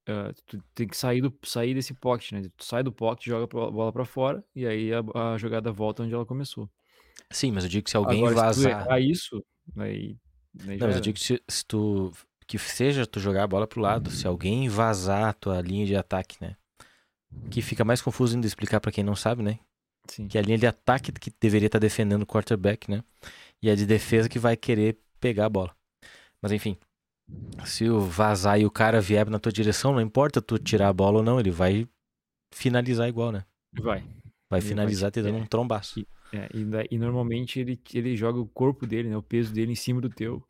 eh, 0.07 0.33
tu 0.45 0.61
tem 0.75 0.87
que 0.87 0.97
sair, 0.97 1.21
do, 1.21 1.33
sair 1.43 1.73
desse 1.73 1.93
pocket, 1.93 2.31
né? 2.33 2.41
Tu 2.57 2.65
sai 2.65 2.83
do 2.83 2.91
pocket, 2.91 3.25
joga 3.27 3.45
a 3.45 3.71
bola 3.71 3.91
pra 3.93 4.05
fora 4.05 4.43
e 4.55 4.67
aí 4.67 4.91
a, 4.93 5.33
a 5.33 5.37
jogada 5.37 5.71
volta 5.71 6.03
onde 6.03 6.13
ela 6.13 6.25
começou. 6.25 6.69
Sim, 7.31 7.51
mas 7.51 7.63
eu 7.63 7.69
digo 7.69 7.83
que 7.85 7.89
se 7.91 7.97
alguém 7.97 8.23
Agora, 8.23 8.35
se 8.35 8.61
tu 8.61 8.63
vazar. 8.63 8.69
errar 8.69 8.99
isso, 8.99 9.45
aí, 9.77 10.17
aí 10.67 10.77
Não, 10.79 10.87
mas 10.87 10.95
eu 10.95 11.01
digo 11.01 11.17
que 11.17 11.23
se, 11.23 11.43
se 11.47 11.65
tu. 11.65 12.11
Que 12.47 12.57
seja 12.57 13.05
tu 13.05 13.19
jogar 13.19 13.43
a 13.43 13.47
bola 13.47 13.67
pro 13.67 13.81
lado, 13.81 14.09
se 14.09 14.25
alguém 14.25 14.69
vazar 14.69 15.25
a 15.27 15.33
tua 15.33 15.59
linha 15.61 15.85
de 15.85 15.95
ataque, 15.95 16.37
né? 16.39 16.55
Que 17.51 17.61
fica 17.61 17.83
mais 17.83 18.01
confuso 18.01 18.35
ainda 18.35 18.47
explicar 18.47 18.79
pra 18.79 18.91
quem 18.91 19.03
não 19.03 19.15
sabe, 19.15 19.43
né? 19.43 19.59
Sim. 20.07 20.27
Que 20.27 20.37
é 20.37 20.41
a 20.41 20.43
linha 20.43 20.57
de 20.57 20.65
ataque 20.65 21.11
que 21.11 21.31
deveria 21.41 21.65
estar 21.67 21.79
defendendo 21.79 22.21
o 22.21 22.25
quarterback, 22.25 22.89
né? 22.89 23.03
E 23.61 23.69
a 23.69 23.75
de 23.75 23.85
defesa 23.85 24.29
que 24.29 24.39
vai 24.39 24.55
querer 24.55 24.97
pegar 25.19 25.47
a 25.47 25.49
bola. 25.49 25.75
Mas 26.41 26.51
enfim. 26.51 26.77
Se 27.65 27.89
o 27.89 27.99
vazar 27.99 28.57
e 28.59 28.65
o 28.65 28.71
cara 28.71 29.01
vier 29.01 29.29
na 29.29 29.39
tua 29.39 29.51
direção, 29.51 29.91
não 29.91 29.99
importa 29.99 30.41
tu 30.41 30.57
tirar 30.57 30.87
a 30.87 30.93
bola 30.93 31.17
ou 31.17 31.23
não, 31.23 31.39
ele 31.39 31.51
vai 31.51 31.85
finalizar 32.53 33.09
igual, 33.09 33.33
né? 33.33 33.43
Vai. 33.73 34.05
Vai 34.49 34.61
Ele 34.61 34.69
finalizar 34.69 35.11
te- 35.11 35.19
te 35.19 35.23
dando 35.23 35.39
é. 35.39 35.41
um 35.41 35.45
trombaço. 35.45 35.99
É, 36.31 36.49
e, 36.53 36.95
e 36.95 36.97
normalmente 36.97 37.59
ele, 37.59 37.79
ele 37.93 38.15
joga 38.15 38.39
o 38.39 38.47
corpo 38.47 38.87
dele, 38.87 39.09
né? 39.09 39.17
O 39.17 39.21
peso 39.21 39.53
dele 39.53 39.73
em 39.73 39.75
cima 39.75 39.99
do 39.99 40.09
teu. 40.09 40.41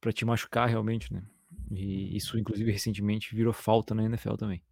Pra 0.00 0.12
te 0.12 0.24
machucar 0.24 0.68
realmente, 0.68 1.12
né? 1.12 1.22
E 1.70 2.16
isso, 2.16 2.38
inclusive, 2.38 2.70
recentemente 2.72 3.34
virou 3.34 3.52
falta 3.52 3.94
na 3.94 4.04
NFL 4.04 4.34
também. 4.36 4.62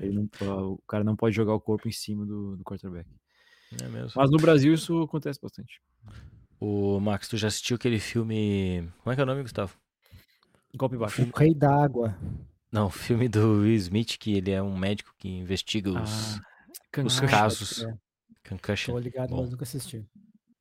Ele 0.00 0.12
não- 0.12 0.72
o 0.72 0.78
cara 0.86 1.02
não 1.04 1.16
pode 1.16 1.34
jogar 1.34 1.54
o 1.54 1.60
corpo 1.60 1.88
em 1.88 1.92
cima 1.92 2.26
do, 2.26 2.56
do 2.56 2.64
quarterback. 2.64 3.08
É 3.80 3.88
mesmo. 3.88 4.12
Mas 4.16 4.30
no 4.30 4.36
Brasil 4.36 4.74
isso 4.74 5.00
acontece 5.02 5.40
bastante. 5.40 5.80
O 6.60 7.00
Max, 7.00 7.26
tu 7.28 7.36
já 7.38 7.48
assistiu 7.48 7.76
aquele 7.76 7.98
filme. 7.98 8.86
Como 9.02 9.12
é 9.12 9.14
que 9.14 9.20
é 9.20 9.24
o 9.24 9.26
nome, 9.26 9.42
Gustavo? 9.42 9.74
Golpe 10.74 10.96
baixo. 10.96 11.22
O 11.22 11.38
rei 11.38 11.54
d'água. 11.54 12.16
Não, 12.70 12.86
o 12.86 12.90
filme 12.90 13.28
do 13.28 13.60
Will 13.60 13.74
Smith, 13.76 14.16
que 14.18 14.34
ele 14.34 14.50
é 14.50 14.62
um 14.62 14.76
médico 14.76 15.14
que 15.18 15.28
investiga 15.28 15.90
os, 15.90 16.36
Ah, 16.38 17.02
os 17.04 17.20
casos. 17.20 17.82
é. 17.82 17.94
Concussion. 18.48 18.92
Tô 18.94 18.98
ligado, 18.98 19.30
Bom. 19.30 19.40
mas 19.42 19.50
nunca 19.50 19.64
assisti. 19.64 20.04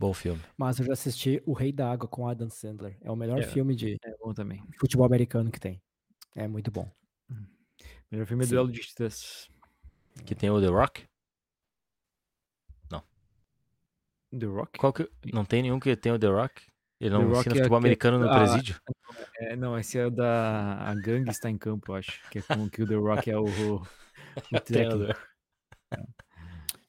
Bom 0.02 0.14
filme. 0.16 0.42
Mas 0.58 0.80
eu 0.80 0.86
já 0.88 0.94
assisti 0.94 1.44
O 1.46 1.54
Rei 1.54 1.72
da 1.72 1.92
Água 1.92 2.08
com 2.08 2.28
Adam 2.28 2.50
Sandler. 2.50 2.98
É 3.02 3.12
o 3.12 3.16
melhor 3.16 3.38
É. 3.40 3.44
filme 3.44 3.76
de 3.76 3.98
É 4.04 4.18
bom 4.18 4.34
também. 4.34 4.64
futebol 4.80 5.06
americano 5.06 5.52
que 5.52 5.60
tem. 5.60 5.80
É 6.36 6.48
muito 6.48 6.72
bom. 6.72 6.90
Melhor 8.10 8.26
filme 8.26 8.44
é 8.44 8.48
Sim. 8.48 8.54
Duelo 8.56 8.72
de 8.72 8.80
Titãs. 8.82 9.48
Que 10.26 10.34
tem 10.34 10.50
o 10.50 10.60
The 10.60 10.68
Rock. 10.68 11.06
The 14.38 14.46
Rock? 14.46 14.80
Qual 14.80 14.94
que... 14.94 15.10
Não 15.34 15.44
tem 15.44 15.62
nenhum 15.62 15.78
que 15.80 15.94
tem 15.96 16.12
o 16.12 16.18
The 16.18 16.28
Rock? 16.28 16.64
Ele 17.02 17.10
não 17.10 17.20
The 17.20 17.26
Rock 17.28 17.40
ensina 17.40 17.54
é 17.54 17.58
futebol 17.58 17.78
aquele- 17.78 17.88
americano 17.90 18.20
no 18.20 18.30
Ah, 18.30 18.38
presídio? 18.38 18.82
É, 19.40 19.56
não, 19.58 19.78
esse 19.78 19.98
é 20.00 20.06
o 20.06 20.10
da 20.10 20.78
A 20.90 20.96
Gangue 20.96 21.30
Está 21.30 21.50
em 21.50 21.58
Campo, 21.58 21.92
eu 21.92 21.96
acho. 21.98 22.30
Que 22.30 22.40
é 22.40 22.42
com 22.42 22.70
que 22.70 22.82
o 22.82 22.88
The 22.88 22.96
Rock 22.96 23.30
é 23.30 23.38
o, 23.38 23.44
o, 23.44 23.82
o 24.56 24.60
técnico. 24.62 25.20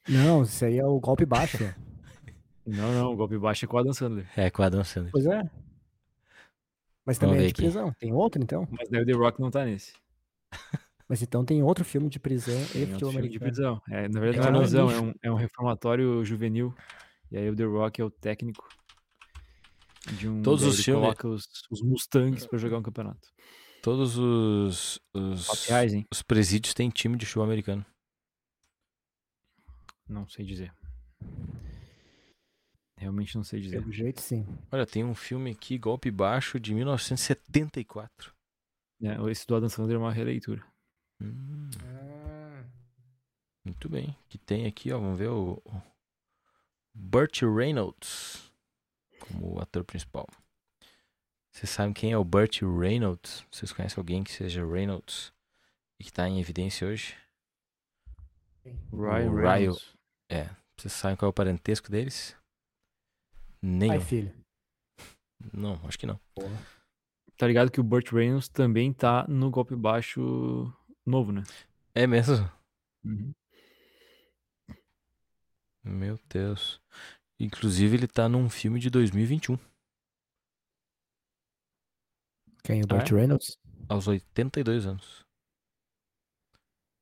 Não, 0.07 0.43
isso 0.43 0.63
aí 0.63 0.79
é 0.79 0.85
o 0.85 0.97
golpe 1.01 1.25
baixo. 1.25 1.57
Não, 2.65 2.93
não, 2.93 3.11
o 3.11 3.15
golpe 3.15 3.37
baixo 3.37 3.65
é 3.65 3.67
com 3.67 3.75
o 3.75 3.79
Adam 3.79 3.93
Sandler. 3.93 4.27
É, 4.37 4.49
com 4.49 4.61
o 4.61 4.65
Adam 4.65 4.83
Sandler. 4.83 5.11
pois 5.11 5.25
é. 5.25 5.43
Mas 7.05 7.17
também 7.17 7.35
é 7.37 7.41
de 7.41 7.45
aqui. 7.47 7.55
prisão. 7.61 7.91
Tem 7.99 8.13
outro, 8.13 8.41
então? 8.41 8.65
Mas 8.71 8.87
daí 8.89 9.01
o 9.01 9.05
The 9.05 9.11
Rock 9.13 9.41
não 9.41 9.51
tá 9.51 9.65
nesse. 9.65 9.93
Mas 11.09 11.21
então 11.21 11.43
tem 11.43 11.61
outro 11.61 11.83
filme 11.83 12.09
de 12.09 12.17
prisão 12.19 12.55
e 12.55 12.65
Tem 12.67 12.81
outro 12.83 12.93
futebol 12.93 13.11
filme 13.11 13.27
de 13.29 13.37
americano. 13.37 13.51
prisão. 13.51 13.81
É, 13.91 14.07
na 14.07 14.19
verdade, 14.21 14.47
É 14.47 14.51
não 14.51 14.55
é 14.55 14.59
um 14.59 14.61
prisão, 14.63 14.89
é 14.91 15.01
um, 15.01 15.13
é 15.23 15.31
um 15.31 15.35
reformatório 15.35 16.23
juvenil. 16.23 16.73
E 17.29 17.37
aí 17.37 17.49
o 17.49 17.55
The 17.55 17.65
Rock 17.65 17.99
é 18.01 18.05
o 18.05 18.09
técnico 18.09 18.65
de 20.17 20.29
um. 20.29 20.41
Todos 20.41 20.63
os 20.63 20.81
filmes- 20.81 21.01
coloca 21.03 21.27
os, 21.27 21.45
os 21.69 21.81
Mustangs 21.81 22.47
pra 22.47 22.57
jogar 22.57 22.77
um 22.77 22.83
campeonato. 22.83 23.27
Todos 23.81 24.17
os, 24.17 24.97
os, 25.13 25.65
reais, 25.67 25.91
os 26.09 26.21
presídios 26.23 26.73
têm 26.73 26.89
time 26.89 27.17
de 27.17 27.25
futebol 27.25 27.43
americano. 27.45 27.85
Não 30.07 30.25
sei 30.27 30.45
dizer. 30.45 30.71
Realmente 33.03 33.35
não 33.35 33.43
sei 33.43 33.59
dizer. 33.59 33.81
Pelo 33.81 33.91
jeito, 33.91 34.21
sim. 34.21 34.47
Olha, 34.71 34.85
tem 34.85 35.03
um 35.03 35.13
filme 35.13 35.51
aqui, 35.51 35.77
Golpe 35.77 36.09
Baixo, 36.09 36.57
de 36.57 36.73
1974. 36.73 38.33
É, 39.01 39.29
esse 39.29 39.45
do 39.45 39.55
Adam 39.55 39.67
Sandler 39.67 39.97
é 39.97 39.99
uma 39.99 40.13
releitura. 40.13 40.63
Hum, 41.21 41.69
muito 43.65 43.89
bem. 43.89 44.15
Que 44.29 44.37
tem 44.37 44.65
aqui, 44.65 44.93
ó, 44.93 44.99
vamos 44.99 45.19
ver 45.19 45.27
o, 45.27 45.61
o 45.65 45.81
Burt 46.93 47.41
Reynolds 47.41 48.49
como 49.19 49.55
o 49.55 49.61
ator 49.61 49.83
principal. 49.83 50.25
Vocês 51.51 51.69
sabem 51.69 51.93
quem 51.93 52.13
é 52.13 52.17
o 52.17 52.23
Burt 52.23 52.61
Reynolds? 52.61 53.45
Vocês 53.51 53.73
conhecem 53.73 53.99
alguém 53.99 54.23
que 54.23 54.31
seja 54.31 54.65
Reynolds 54.65 55.33
e 55.99 56.05
que 56.05 56.13
tá 56.13 56.27
em 56.27 56.39
evidência 56.39 56.87
hoje? 56.87 57.17
Ryan 58.93 59.35
Reynolds. 59.35 59.93
Vocês 60.77 60.93
sabem 60.93 61.17
qual 61.17 61.27
é 61.27 61.31
o 61.31 61.33
parentesco 61.33 61.91
deles? 61.91 62.33
Nenhum. 63.63 63.97
Pai, 63.97 64.01
filho. 64.01 64.33
Não, 65.53 65.75
acho 65.85 65.97
que 65.97 66.05
não. 66.05 66.19
Tá 67.37 67.47
ligado 67.47 67.71
que 67.71 67.79
o 67.79 67.83
Burt 67.83 68.11
Reynolds 68.11 68.49
também 68.49 68.93
tá 68.93 69.25
no 69.27 69.49
golpe 69.49 69.75
baixo 69.75 70.71
novo, 71.05 71.31
né? 71.31 71.43
É 71.95 72.05
mesmo? 72.05 72.49
Uhum. 73.05 73.33
Meu 75.83 76.19
Deus. 76.29 76.81
Inclusive, 77.39 77.95
ele 77.97 78.07
tá 78.07 78.29
num 78.29 78.49
filme 78.49 78.79
de 78.79 78.89
2021, 78.89 79.57
Quem? 82.63 82.81
O 82.81 82.85
Ah, 82.85 82.87
Burt 82.87 83.11
é? 83.11 83.15
Reynolds? 83.15 83.57
aos 83.89 84.07
82 84.07 84.85
anos. 84.85 85.25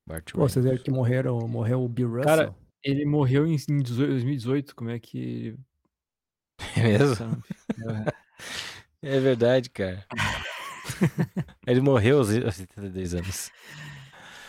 Bart 0.08 0.32
Pô, 0.32 0.40
vocês 0.40 0.64
viram 0.64 0.76
Reynolds. 0.76 0.82
que 0.84 0.90
morreram, 0.90 1.38
morreu 1.46 1.82
o 1.84 1.88
Bill 1.88 2.08
Russell? 2.08 2.24
Cara, 2.24 2.56
Ele 2.82 3.04
morreu 3.04 3.46
em 3.46 3.52
em 3.54 3.82
18 3.82 4.08
2018. 4.10 4.74
Como 4.74 4.90
é 4.90 4.98
que. 4.98 5.56
É 6.76 6.82
mesmo? 6.82 7.42
É 9.04 9.18
verdade, 9.18 9.68
cara. 9.68 10.06
ele 11.66 11.80
morreu 11.80 12.18
aos 12.18 12.28
82 12.28 13.14
anos. 13.14 13.50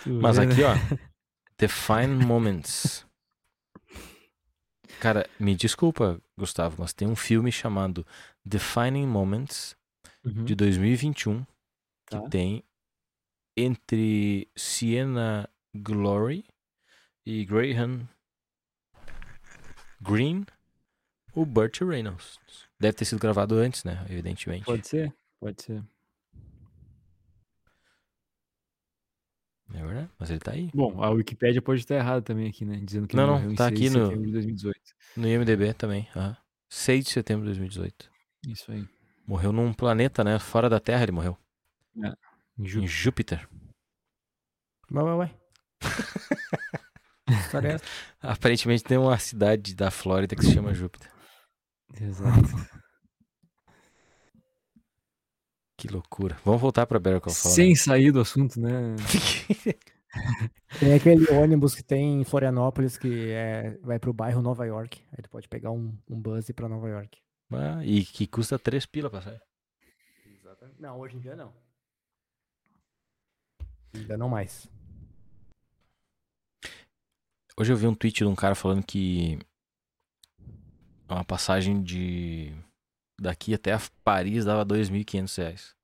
Tu 0.03 0.09
Mas 0.21 0.37
vê, 0.37 0.45
né? 0.45 0.53
aqui, 0.53 0.61
ó. 0.63 0.73
Define 1.57 2.23
Moments. 2.23 3.03
Cara, 4.99 5.27
me 5.39 5.55
desculpa, 5.55 6.21
Gustavo, 6.37 6.75
mas 6.79 6.93
tem 6.93 7.07
um 7.07 7.15
filme 7.15 7.51
chamado 7.51 8.05
Defining 8.45 9.07
Moments 9.07 9.75
Uhum. 10.23 10.45
de 10.45 10.53
2021 10.55 11.43
que 12.05 12.11
Tá. 12.11 12.29
tem 12.29 12.63
entre 13.57 14.47
Sienna 14.55 15.49
Glory 15.75 16.45
e 17.25 17.43
Graham 17.43 18.07
Green 19.99 20.45
o 21.33 21.45
Burt 21.45 21.81
Reynolds. 21.81 22.39
Deve 22.79 22.93
ter 22.97 23.05
sido 23.05 23.19
gravado 23.19 23.55
antes, 23.55 23.83
né? 23.83 24.05
Evidentemente. 24.09 24.65
Pode 24.65 24.87
ser, 24.87 25.13
pode 25.39 25.61
ser. 25.63 25.83
É 29.73 29.83
verdade, 29.83 30.09
mas 30.19 30.29
ele 30.29 30.39
tá 30.39 30.51
aí. 30.51 30.69
Bom, 30.73 31.01
a 31.03 31.09
Wikipédia 31.09 31.61
pode 31.61 31.79
estar 31.81 31.95
errada 31.95 32.21
também 32.21 32.47
aqui, 32.47 32.63
né? 32.63 32.79
Dizendo 32.83 33.07
que 33.07 33.15
Não, 33.15 33.23
ele 33.23 33.31
não, 33.31 33.37
morreu 33.39 33.51
em 33.51 33.55
tá 33.55 33.69
6 33.69 33.79
aqui 33.79 33.89
de 33.89 33.97
no- 33.97 34.05
setembro 34.05 34.25
de 34.27 34.31
2018. 34.33 34.79
No 35.17 35.27
IMDB 35.27 35.73
também. 35.73 36.07
aham. 36.15 36.37
6 36.69 37.05
de 37.05 37.11
setembro 37.11 37.41
de 37.43 37.51
2018. 37.51 38.09
Isso 38.47 38.71
aí. 38.71 38.87
Morreu 39.25 39.51
num 39.51 39.73
planeta, 39.73 40.23
né? 40.23 40.37
Fora 40.39 40.69
da 40.69 40.79
Terra 40.79 41.03
ele 41.03 41.11
morreu. 41.11 41.37
Em 41.95 42.63
Em. 42.63 42.87
Júpiter. 42.87 43.47
Vai, 44.89 45.03
vai, 45.03 45.17
vai. 45.17 45.35
Que 47.25 47.33
história 47.33 47.69
é? 47.69 47.77
Aparentemente 48.21 48.83
tem 48.83 48.97
uma 48.97 49.17
cidade 49.17 49.73
da 49.73 49.89
Flórida 49.89 50.35
que 50.35 50.43
se 50.43 50.53
chama 50.53 50.73
Júpiter. 50.73 51.09
Exato. 51.99 52.49
Que 55.75 55.87
loucura. 55.89 56.37
Vamos 56.45 56.61
voltar 56.61 56.85
pra 56.85 56.97
Better 56.97 57.19
Call 57.19 57.33
Saul. 57.33 57.53
Sem 57.53 57.75
sair 57.75 58.09
do 58.09 58.21
assunto, 58.21 58.57
né? 58.57 58.95
Tem 60.79 60.93
aquele 60.93 61.29
ônibus 61.31 61.75
que 61.75 61.83
tem 61.83 62.21
em 62.21 62.23
Florianópolis 62.23 62.97
que 62.97 63.31
é, 63.31 63.77
vai 63.81 63.99
pro 63.99 64.13
bairro 64.13 64.41
Nova 64.41 64.65
York. 64.65 65.01
Aí 65.11 65.21
tu 65.21 65.29
pode 65.29 65.49
pegar 65.49 65.71
um, 65.71 65.93
um 66.09 66.21
bus 66.21 66.47
e 66.47 66.51
ir 66.51 66.53
pra 66.53 66.69
Nova 66.69 66.87
York. 66.87 67.19
Ah, 67.51 67.83
e 67.83 68.05
que 68.05 68.25
custa 68.27 68.57
3 68.57 68.85
pila 68.85 69.09
pra 69.09 69.21
sair. 69.21 69.41
Exatamente. 70.39 70.81
Não, 70.81 70.99
hoje 70.99 71.17
em 71.17 71.19
dia 71.19 71.35
não. 71.35 71.53
Ainda 73.93 74.17
não 74.17 74.29
mais. 74.29 74.67
Hoje 77.57 77.73
eu 77.73 77.77
vi 77.77 77.87
um 77.87 77.95
tweet 77.95 78.17
de 78.17 78.25
um 78.25 78.35
cara 78.35 78.55
falando 78.55 78.83
que 78.83 79.37
uma 81.15 81.25
passagem 81.25 81.81
de 81.81 82.53
daqui 83.19 83.53
até 83.53 83.73
a 83.73 83.81
Paris 84.03 84.45
dava 84.45 84.65
2.500 84.65 85.37
reais. 85.37 85.75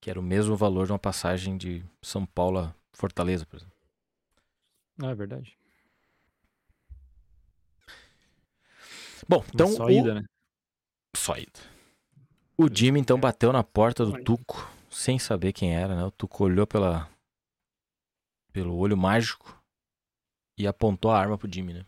Que 0.00 0.10
era 0.10 0.20
o 0.20 0.22
mesmo 0.22 0.56
valor 0.56 0.86
de 0.86 0.92
uma 0.92 0.98
passagem 0.98 1.56
de 1.56 1.84
São 2.02 2.24
Paulo 2.26 2.58
a 2.58 2.74
Fortaleza, 2.92 3.44
por 3.46 3.56
exemplo. 3.56 3.76
Ah, 5.02 5.10
é 5.10 5.14
verdade. 5.14 5.58
Bom, 9.28 9.44
então. 9.52 9.68
Só 9.68 9.86
o... 9.86 9.90
ida, 9.90 10.14
né? 10.14 10.24
Só 11.16 11.36
ida. 11.36 11.60
O 12.56 12.68
Jimmy 12.72 13.00
então 13.00 13.18
é. 13.18 13.20
bateu 13.20 13.52
na 13.52 13.62
porta 13.62 14.04
do. 14.04 14.22
Tuco, 14.22 14.70
sem 14.90 15.18
saber 15.18 15.52
quem 15.52 15.74
era, 15.74 15.94
né? 15.94 16.04
O 16.04 16.10
Tuco 16.10 16.44
olhou 16.44 16.66
pela... 16.66 17.10
pelo 18.52 18.76
olho 18.76 18.96
mágico 18.96 19.62
e 20.56 20.66
apontou 20.66 21.10
a 21.10 21.18
arma 21.18 21.36
pro 21.36 21.52
Jimmy, 21.52 21.74
né? 21.74 21.86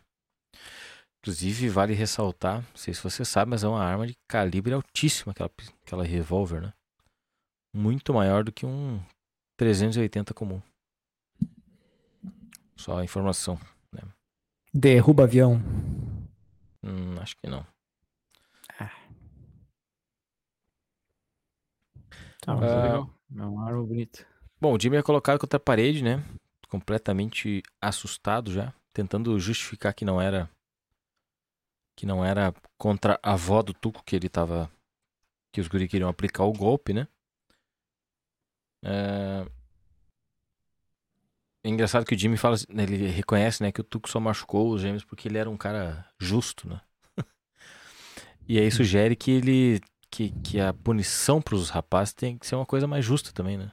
Inclusive, 1.21 1.69
vale 1.69 1.95
ressaltar, 1.95 2.63
não 2.63 2.77
sei 2.77 2.95
se 2.95 3.03
você 3.03 3.25
sabe, 3.25 3.51
mas 3.51 3.65
é 3.65 3.69
uma 3.69 3.83
arma 3.83 4.07
de 4.07 4.17
calibre 4.29 4.73
altíssimo, 4.73 5.33
aquela, 5.33 5.51
aquela 5.85 6.05
revólver, 6.05 6.63
né? 6.63 6.73
Muito 7.75 8.15
maior 8.15 8.45
do 8.45 8.53
que 8.53 8.65
um 8.65 9.01
380 9.57 10.33
comum. 10.33 10.63
Só 12.77 12.99
a 12.99 13.05
informação. 13.05 13.59
Derruba 14.73 15.25
avião. 15.25 15.61
Hum, 16.83 17.17
acho 17.21 17.37
que 17.37 17.49
não. 17.49 17.67
Ah, 22.47 22.55
mas 22.55 22.71
é 22.71 22.75
Ah. 22.77 22.83
legal. 22.83 23.11
É 23.37 23.43
uma 23.43 23.67
arma 23.67 23.83
bonita. 23.85 24.27
Bom, 24.61 24.75
o 24.75 24.81
Jimmy 24.81 24.97
é 24.97 25.03
colocado 25.03 25.39
contra 25.39 25.57
a 25.57 25.61
parede, 25.61 26.03
né? 26.03 26.25
Completamente 26.69 27.63
assustado 27.81 28.53
já, 28.53 28.73
tentando 28.93 29.39
justificar 29.39 29.93
que 29.93 30.05
não 30.05 30.21
era 30.21 30.49
que 31.99 32.07
não 32.07 32.25
era 32.25 32.55
contra 32.79 33.19
a 33.21 33.33
avó 33.33 33.61
do 33.61 33.75
Tuco 33.75 34.05
que 34.05 34.15
ele 34.15 34.29
tava 34.29 34.71
que 35.53 35.61
os 35.61 35.67
guri 35.67 35.89
queriam 35.89 36.09
aplicar 36.09 36.45
o 36.45 36.53
golpe, 36.53 36.93
né? 36.93 37.09
É... 38.85 39.45
é 41.65 41.69
engraçado 41.69 42.07
que 42.07 42.15
o 42.15 42.19
Jimmy 42.19 42.37
fala, 42.37 42.55
né, 42.69 42.85
ele 42.85 43.09
reconhece, 43.09 43.65
né, 43.65 43.73
que 43.73 43.81
o 43.81 43.85
Tuco 43.85 44.09
só 44.09 44.21
machucou 44.21 44.71
os 44.71 44.81
gêmeos 44.81 45.05
porque 45.05 45.27
ele 45.27 45.39
era 45.39 45.51
um 45.51 45.57
cara 45.57 46.09
justo, 46.21 46.69
né? 46.69 46.81
e 48.49 48.61
aí 48.61 48.71
sugere 48.71 49.17
que 49.17 49.33
ele 49.33 49.81
que, 50.09 50.31
que 50.41 50.61
a 50.61 50.73
punição 50.73 51.43
para 51.43 51.57
os 51.57 51.69
rapazes 51.69 52.15
tem 52.15 52.39
que 52.39 52.47
ser 52.47 52.55
uma 52.55 52.65
coisa 52.65 52.87
mais 52.87 53.05
justa 53.05 53.33
também, 53.33 53.59
né? 53.59 53.73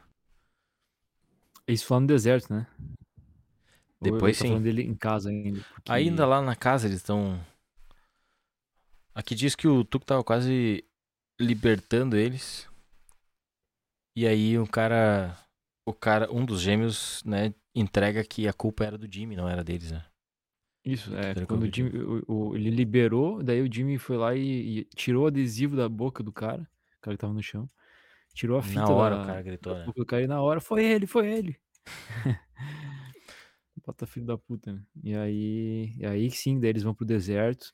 Isso 1.67 1.85
falando 1.85 2.03
no 2.03 2.07
deserto, 2.07 2.51
né? 2.51 2.65
Depois 4.01 4.35
tá 4.35 4.41
sim. 4.41 4.47
falando 4.47 4.63
dele 4.63 4.81
em 4.81 4.95
casa 4.95 5.29
ainda. 5.29 5.61
porque- 5.75 5.91
Ainda 5.91 6.25
lá 6.25 6.41
na 6.41 6.55
casa 6.55 6.87
eles 6.87 6.97
estão. 6.97 7.39
Aqui 9.15 9.33
diz 9.33 9.55
que 9.55 9.67
o 9.67 9.83
Tuco 9.85 10.05
tava 10.05 10.23
quase 10.23 10.83
libertando 11.39 12.17
eles. 12.17 12.67
E 14.15 14.27
aí 14.27 14.59
o 14.59 14.67
cara. 14.67 15.37
O 15.87 15.93
cara, 15.93 16.31
um 16.31 16.43
dos 16.43 16.61
gêmeos, 16.61 17.23
né, 17.23 17.53
entrega 17.75 18.23
que 18.23 18.47
a 18.47 18.53
culpa 18.53 18.83
era 18.85 18.97
do 18.97 19.11
Jimmy, 19.11 19.35
não 19.35 19.47
era 19.47 19.63
deles, 19.63 19.91
né? 19.91 20.03
Isso, 20.83 21.15
é. 21.15 21.45
Quando 21.45 21.63
o? 21.63 21.71
Jimmy, 21.73 21.91
o- 21.99 22.23
o- 22.27 22.55
ele 22.55 22.71
liberou, 22.71 23.43
daí 23.43 23.61
o 23.61 23.71
Jimmy 23.71 23.99
foi 23.99 24.17
lá 24.17 24.35
e, 24.35 24.79
e 24.79 24.85
tirou 24.95 25.25
o 25.25 25.27
adesivo 25.27 25.75
da 25.75 25.87
boca 25.87 26.23
do 26.23 26.33
cara. 26.33 26.63
O 26.97 27.01
cara 27.01 27.15
que 27.15 27.21
tava 27.21 27.33
no 27.33 27.43
chão. 27.43 27.69
Tirou 28.33 28.57
a 28.57 28.63
fita 28.63 28.79
Na 28.79 28.89
hora 28.89 29.15
da, 29.15 29.23
o 29.23 29.27
cara 29.27 29.41
gritou, 29.43 29.73
da 29.73 29.79
né? 29.79 29.85
boca 29.85 29.99
do 30.01 30.05
cara 30.05 30.23
e 30.23 30.27
na 30.27 30.41
hora 30.41 30.59
foi 30.59 30.83
ele, 30.83 31.05
foi 31.07 31.31
ele. 31.31 31.57
Bota 33.85 34.07
filho 34.07 34.25
da 34.25 34.37
puta, 34.37 34.73
né? 34.73 34.81
E 35.03 35.15
aí, 35.15 35.93
e 35.97 36.05
aí 36.05 36.31
sim, 36.31 36.59
daí 36.59 36.71
eles 36.71 36.83
vão 36.83 36.95
pro 36.95 37.05
deserto. 37.05 37.73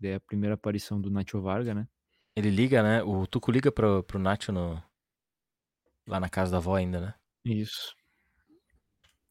Daí 0.00 0.12
é 0.12 0.14
a 0.16 0.20
primeira 0.20 0.54
aparição 0.54 1.00
do 1.00 1.10
Nacho 1.10 1.40
Varga, 1.40 1.74
né? 1.74 1.88
Ele 2.36 2.50
liga, 2.50 2.82
né? 2.82 3.02
O 3.02 3.26
Tuco 3.26 3.50
liga 3.50 3.70
pro, 3.70 4.02
pro 4.02 4.18
Nacho 4.18 4.52
no. 4.52 4.82
Lá 6.06 6.20
na 6.20 6.28
casa 6.28 6.52
da 6.52 6.56
avó 6.58 6.74
ainda, 6.74 7.00
né? 7.00 7.14
Isso. 7.44 7.94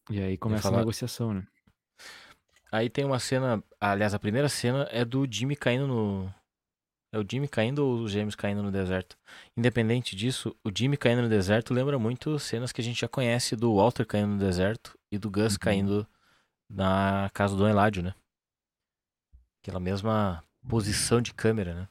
E 0.10 0.20
aí 0.22 0.38
começa 0.38 0.70
a 0.70 0.78
negociação, 0.78 1.34
né? 1.34 1.48
Aí 2.72 2.90
tem 2.90 3.06
uma 3.06 3.20
cena. 3.20 3.64
Aliás, 3.80 4.14
a 4.14 4.20
primeira 4.20 4.50
cena 4.50 4.88
é 4.92 5.06
do 5.06 5.28
Jimmy 5.30 5.56
caindo 5.56 5.88
no. 5.88 6.34
É 7.12 7.20
o 7.20 7.26
Jimmy 7.30 7.48
caindo 7.48 7.86
ou 7.86 8.00
os 8.02 8.12
gêmeos 8.12 8.34
caindo 8.34 8.64
no 8.64 8.72
deserto? 8.72 9.16
Independente 9.56 10.16
disso, 10.16 10.56
o 10.64 10.72
Jimmy 10.76 10.98
caindo 10.98 11.22
no 11.22 11.30
deserto 11.30 11.72
lembra 11.72 12.00
muito 12.00 12.40
cenas 12.40 12.72
que 12.72 12.82
a 12.82 12.84
gente 12.84 13.02
já 13.02 13.08
conhece 13.08 13.56
do 13.56 13.76
Walter 13.76 14.04
caindo 14.04 14.30
no 14.30 14.40
deserto 14.40 14.98
e 15.12 15.20
do 15.20 15.30
Gus 15.30 15.54
Uhum. 15.54 15.60
caindo 15.60 16.08
na 16.68 17.30
casa 17.32 17.56
do 17.56 17.68
Eládio, 17.68 18.02
né? 18.02 18.16
Aquela 19.62 19.80
mesma 19.80 20.44
posição 20.68 21.22
de 21.22 21.34
câmera, 21.34 21.74
né? 21.74 21.88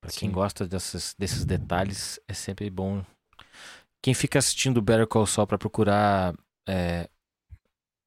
Pra 0.00 0.10
quem 0.10 0.28
Sim. 0.28 0.32
gosta 0.32 0.66
dessas, 0.66 1.14
desses 1.18 1.44
detalhes, 1.44 2.18
é 2.26 2.34
sempre 2.34 2.68
bom. 2.68 3.04
Quem 4.02 4.14
fica 4.14 4.38
assistindo 4.38 4.82
Better 4.82 5.06
Call 5.06 5.26
Saul 5.26 5.46
pra 5.46 5.56
procurar 5.56 6.34
é, 6.66 7.08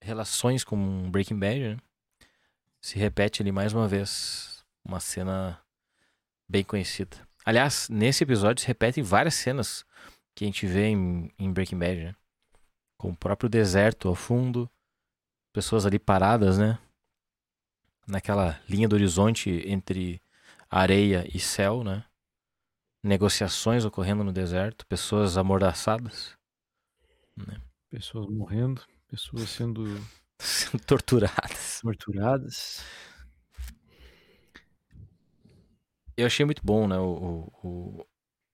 relações 0.01 0.63
com 0.63 1.09
Breaking 1.09 1.39
Bad, 1.39 1.59
né? 1.59 1.77
Se 2.81 2.99
repete 2.99 3.41
ali 3.41 3.51
mais 3.51 3.73
uma 3.73 3.87
vez 3.87 4.63
uma 4.83 4.99
cena 4.99 5.59
bem 6.47 6.63
conhecida. 6.63 7.17
Aliás, 7.45 7.87
nesse 7.89 8.23
episódio 8.23 8.61
se 8.61 8.67
repetem 8.67 9.03
várias 9.03 9.35
cenas 9.35 9.85
que 10.35 10.43
a 10.43 10.47
gente 10.47 10.67
vê 10.67 10.87
em, 10.87 11.31
em 11.39 11.51
Breaking 11.51 11.79
Bad, 11.79 12.03
né? 12.03 12.15
Com 12.97 13.09
o 13.09 13.15
próprio 13.15 13.49
deserto 13.49 14.07
ao 14.07 14.15
fundo, 14.15 14.69
pessoas 15.53 15.85
ali 15.85 15.97
paradas, 15.97 16.57
né? 16.57 16.77
Naquela 18.07 18.59
linha 18.69 18.87
do 18.87 18.95
horizonte 18.95 19.49
entre 19.67 20.21
areia 20.69 21.27
e 21.33 21.39
céu, 21.39 21.83
né? 21.83 22.05
Negociações 23.03 23.85
ocorrendo 23.85 24.23
no 24.23 24.33
deserto, 24.33 24.85
pessoas 24.87 25.37
amordaçadas, 25.37 26.35
Pessoas 27.89 28.27
morrendo, 28.29 28.81
pessoas 29.07 29.49
sendo 29.49 29.85
sendo 30.39 30.83
torturadas. 30.85 31.79
torturadas. 31.81 32.83
Eu 36.17 36.25
achei 36.25 36.45
muito 36.45 36.61
bom, 36.63 36.87
né? 36.87 36.97
O, 36.97 37.49
o, 37.63 37.67
o, 37.67 38.05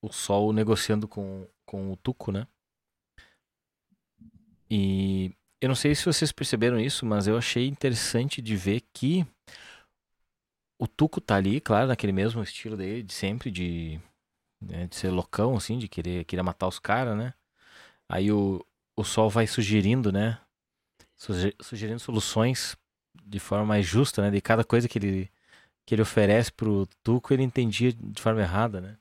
o 0.01 0.11
Sol 0.11 0.51
negociando 0.51 1.07
com, 1.07 1.47
com 1.65 1.91
o 1.91 1.97
Tuco, 1.97 2.31
né? 2.31 2.47
E 4.69 5.35
eu 5.61 5.67
não 5.69 5.75
sei 5.75 5.95
se 5.95 6.05
vocês 6.05 6.31
perceberam 6.31 6.79
isso, 6.79 7.05
mas 7.05 7.27
eu 7.27 7.37
achei 7.37 7.67
interessante 7.67 8.41
de 8.41 8.55
ver 8.55 8.81
que 8.93 9.25
o 10.79 10.87
Tuco 10.87 11.21
tá 11.21 11.35
ali, 11.35 11.61
claro, 11.61 11.87
naquele 11.87 12.11
mesmo 12.11 12.41
estilo 12.41 12.75
dele 12.75 13.03
de 13.03 13.13
sempre, 13.13 13.51
de, 13.51 13.99
né, 14.61 14.87
de 14.87 14.95
ser 14.95 15.09
loucão, 15.11 15.55
assim, 15.57 15.79
de 15.79 15.87
querer, 15.87 16.25
querer 16.25 16.43
matar 16.43 16.67
os 16.67 16.79
caras, 16.79 17.17
né? 17.17 17.33
Aí 18.09 18.31
o, 18.31 18.65
o 18.95 19.03
Sol 19.03 19.29
vai 19.29 19.47
sugerindo, 19.47 20.11
né? 20.11 20.39
Suge- 21.15 21.55
Sugerindo 21.61 21.99
soluções 21.99 22.77
de 23.25 23.39
forma 23.39 23.65
mais 23.65 23.85
justa, 23.85 24.21
né? 24.23 24.31
De 24.31 24.41
cada 24.41 24.63
coisa 24.63 24.87
que 24.89 24.99
ele, 24.99 25.31
que 25.85 25.95
ele 25.95 26.03
oferece 26.03 26.51
pro 26.51 26.87
Tuco, 27.03 27.33
ele 27.33 27.43
entendia 27.43 27.93
de 27.93 28.21
forma 28.21 28.41
errada, 28.41 28.81
né? 28.81 28.97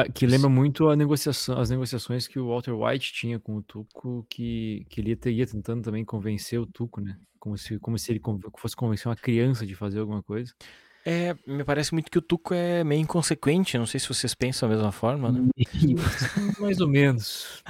Ah, 0.00 0.08
que 0.08 0.24
lembra 0.28 0.48
muito 0.48 0.88
a 0.88 0.94
negociação, 0.94 1.58
as 1.58 1.70
negociações 1.70 2.28
que 2.28 2.38
o 2.38 2.46
Walter 2.46 2.70
White 2.72 3.12
tinha 3.12 3.40
com 3.40 3.56
o 3.56 3.62
Tuco, 3.64 4.24
que, 4.30 4.86
que 4.88 5.00
ele 5.00 5.18
ia, 5.26 5.44
tentando 5.44 5.82
também 5.82 6.04
convencer 6.04 6.60
o 6.60 6.66
Tuco, 6.66 7.00
né? 7.00 7.18
Como 7.40 7.58
se, 7.58 7.80
como 7.80 7.98
se 7.98 8.12
ele 8.12 8.20
fosse 8.56 8.76
convencer 8.76 9.08
uma 9.08 9.16
criança 9.16 9.66
de 9.66 9.74
fazer 9.74 9.98
alguma 9.98 10.22
coisa. 10.22 10.54
É, 11.08 11.34
me 11.46 11.64
parece 11.64 11.92
muito 11.94 12.10
que 12.10 12.18
o 12.18 12.22
Tuco 12.22 12.52
é 12.52 12.84
meio 12.84 13.00
inconsequente, 13.00 13.78
não 13.78 13.86
sei 13.86 13.98
se 13.98 14.08
vocês 14.08 14.34
pensam 14.34 14.68
da 14.68 14.74
mesma 14.74 14.92
forma, 14.92 15.32
né? 15.32 15.40
Mais 16.60 16.80
ou 16.80 16.88
menos. 16.88 17.62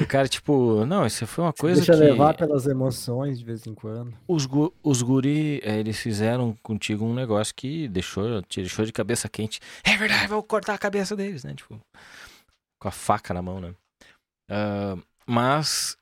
O 0.00 0.06
cara, 0.06 0.28
tipo, 0.28 0.84
não, 0.84 1.06
isso 1.06 1.26
foi 1.26 1.44
uma 1.44 1.52
coisa 1.52 1.80
deixa 1.80 1.94
que 1.94 1.98
levar 1.98 2.34
pelas 2.34 2.66
emoções 2.66 3.38
de 3.38 3.44
vez 3.44 3.66
em 3.66 3.74
quando. 3.74 4.12
os, 4.28 4.44
gu- 4.44 4.74
os 4.82 5.00
guri, 5.00 5.60
é, 5.62 5.78
eles 5.78 5.98
fizeram 5.98 6.54
contigo 6.62 7.04
um 7.04 7.14
negócio 7.14 7.54
que 7.54 7.88
deixou, 7.88 8.42
te 8.42 8.60
deixou 8.60 8.84
de 8.84 8.92
cabeça 8.92 9.28
quente. 9.28 9.60
É 9.84 9.96
verdade, 9.96 10.26
vou 10.26 10.42
cortar 10.42 10.74
a 10.74 10.78
cabeça 10.78 11.16
deles, 11.16 11.44
né? 11.44 11.54
Tipo, 11.54 11.80
com 12.78 12.88
a 12.88 12.92
faca 12.92 13.32
na 13.32 13.40
mão, 13.40 13.60
né? 13.60 13.74
Ah, 14.50 14.96
mas, 15.26 15.96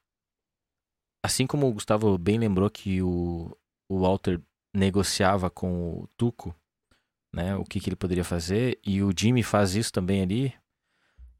assim 1.24 1.46
como 1.46 1.68
o 1.68 1.72
Gustavo 1.72 2.16
bem 2.18 2.38
lembrou 2.38 2.68
que 2.70 3.02
o, 3.02 3.56
o 3.88 4.00
Walter 4.00 4.40
negociava 4.74 5.48
com 5.48 6.00
o 6.00 6.08
Tuco, 6.16 6.54
né? 7.34 7.56
O 7.56 7.64
que, 7.64 7.80
que 7.80 7.88
ele 7.88 7.96
poderia 7.96 8.24
fazer, 8.24 8.78
e 8.84 9.02
o 9.02 9.12
Jimmy 9.16 9.42
faz 9.42 9.74
isso 9.74 9.92
também 9.92 10.22
ali, 10.22 10.54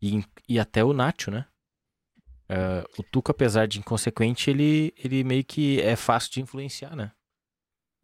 e, 0.03 0.23
e 0.49 0.59
até 0.59 0.85
o 0.85 0.93
Nacho, 0.93 1.31
né? 1.31 1.47
Ah, 2.49 2.85
o 2.99 3.03
Tuco, 3.03 3.31
apesar 3.31 3.67
de 3.67 3.79
inconsequente, 3.79 4.51
ele, 4.51 4.93
ele 4.97 5.25
meio 5.25 5.45
que 5.45 5.81
é 5.81 5.97
fácil 5.97 6.33
de 6.33 6.41
influenciar, 6.41 6.95
né? 6.95 7.11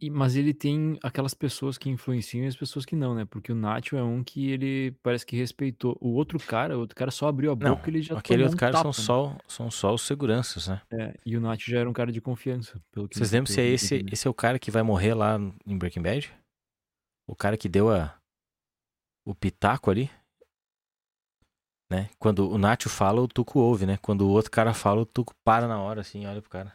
E- 0.00 0.08
mas 0.08 0.34
ele 0.34 0.54
tem 0.54 0.98
aquelas 1.02 1.34
pessoas 1.34 1.76
que 1.76 1.90
influenciam 1.90 2.44
e 2.44 2.48
as 2.48 2.56
pessoas 2.56 2.86
que 2.86 2.96
não, 2.96 3.14
né? 3.14 3.26
Porque 3.26 3.52
o 3.52 3.54
Nacho 3.54 3.96
é 3.96 4.02
um 4.02 4.24
que 4.24 4.50
ele 4.50 4.92
parece 5.02 5.26
que 5.26 5.36
respeitou. 5.36 5.96
O 6.00 6.14
outro 6.14 6.38
cara, 6.38 6.76
o 6.76 6.80
outro 6.80 6.96
cara 6.96 7.10
só 7.10 7.28
abriu 7.28 7.52
a 7.52 7.54
Não, 7.54 7.74
boca 7.74 7.90
e 7.90 7.92
ele 7.92 8.02
já 8.02 8.16
Aquele 8.16 8.42
outro 8.44 8.56
um 8.56 8.58
cara 8.58 8.72
são, 8.72 8.92
tapa, 8.92 8.98
né? 9.02 9.04
só, 9.04 9.38
são 9.46 9.70
só 9.70 9.92
os 9.94 10.02
seguranças, 10.02 10.68
né? 10.68 10.80
É, 10.90 11.14
e 11.24 11.36
o 11.36 11.40
Nacho 11.40 11.70
já 11.70 11.80
era 11.80 11.88
um 11.88 11.92
cara 11.92 12.10
de 12.10 12.20
confiança. 12.20 12.80
Pelo 12.90 13.08
que 13.08 13.16
Vocês 13.16 13.30
lembram 13.30 13.52
se 13.52 13.60
é 13.60 13.66
esse, 13.66 13.94
entendi. 13.96 14.12
esse 14.12 14.26
é 14.26 14.30
o 14.30 14.34
cara 14.34 14.58
que 14.58 14.70
vai 14.70 14.82
morrer 14.82 15.12
lá 15.12 15.38
em 15.66 15.76
Breaking 15.76 16.02
Bad? 16.02 16.32
O 17.30 17.36
cara 17.36 17.56
que 17.56 17.68
deu 17.68 17.88
a 17.88 18.18
o 19.24 19.32
pitaco 19.36 19.88
ali? 19.88 20.10
Né? 21.88 22.10
Quando 22.18 22.50
o 22.50 22.58
Nacho 22.58 22.88
fala, 22.88 23.20
o 23.20 23.28
Tuco 23.28 23.60
ouve, 23.60 23.86
né? 23.86 23.96
Quando 23.98 24.22
o 24.22 24.30
outro 24.30 24.50
cara 24.50 24.74
fala, 24.74 25.02
o 25.02 25.06
Tuco 25.06 25.32
para 25.44 25.68
na 25.68 25.80
hora, 25.80 26.00
assim, 26.00 26.26
olha 26.26 26.42
pro 26.42 26.50
cara. 26.50 26.74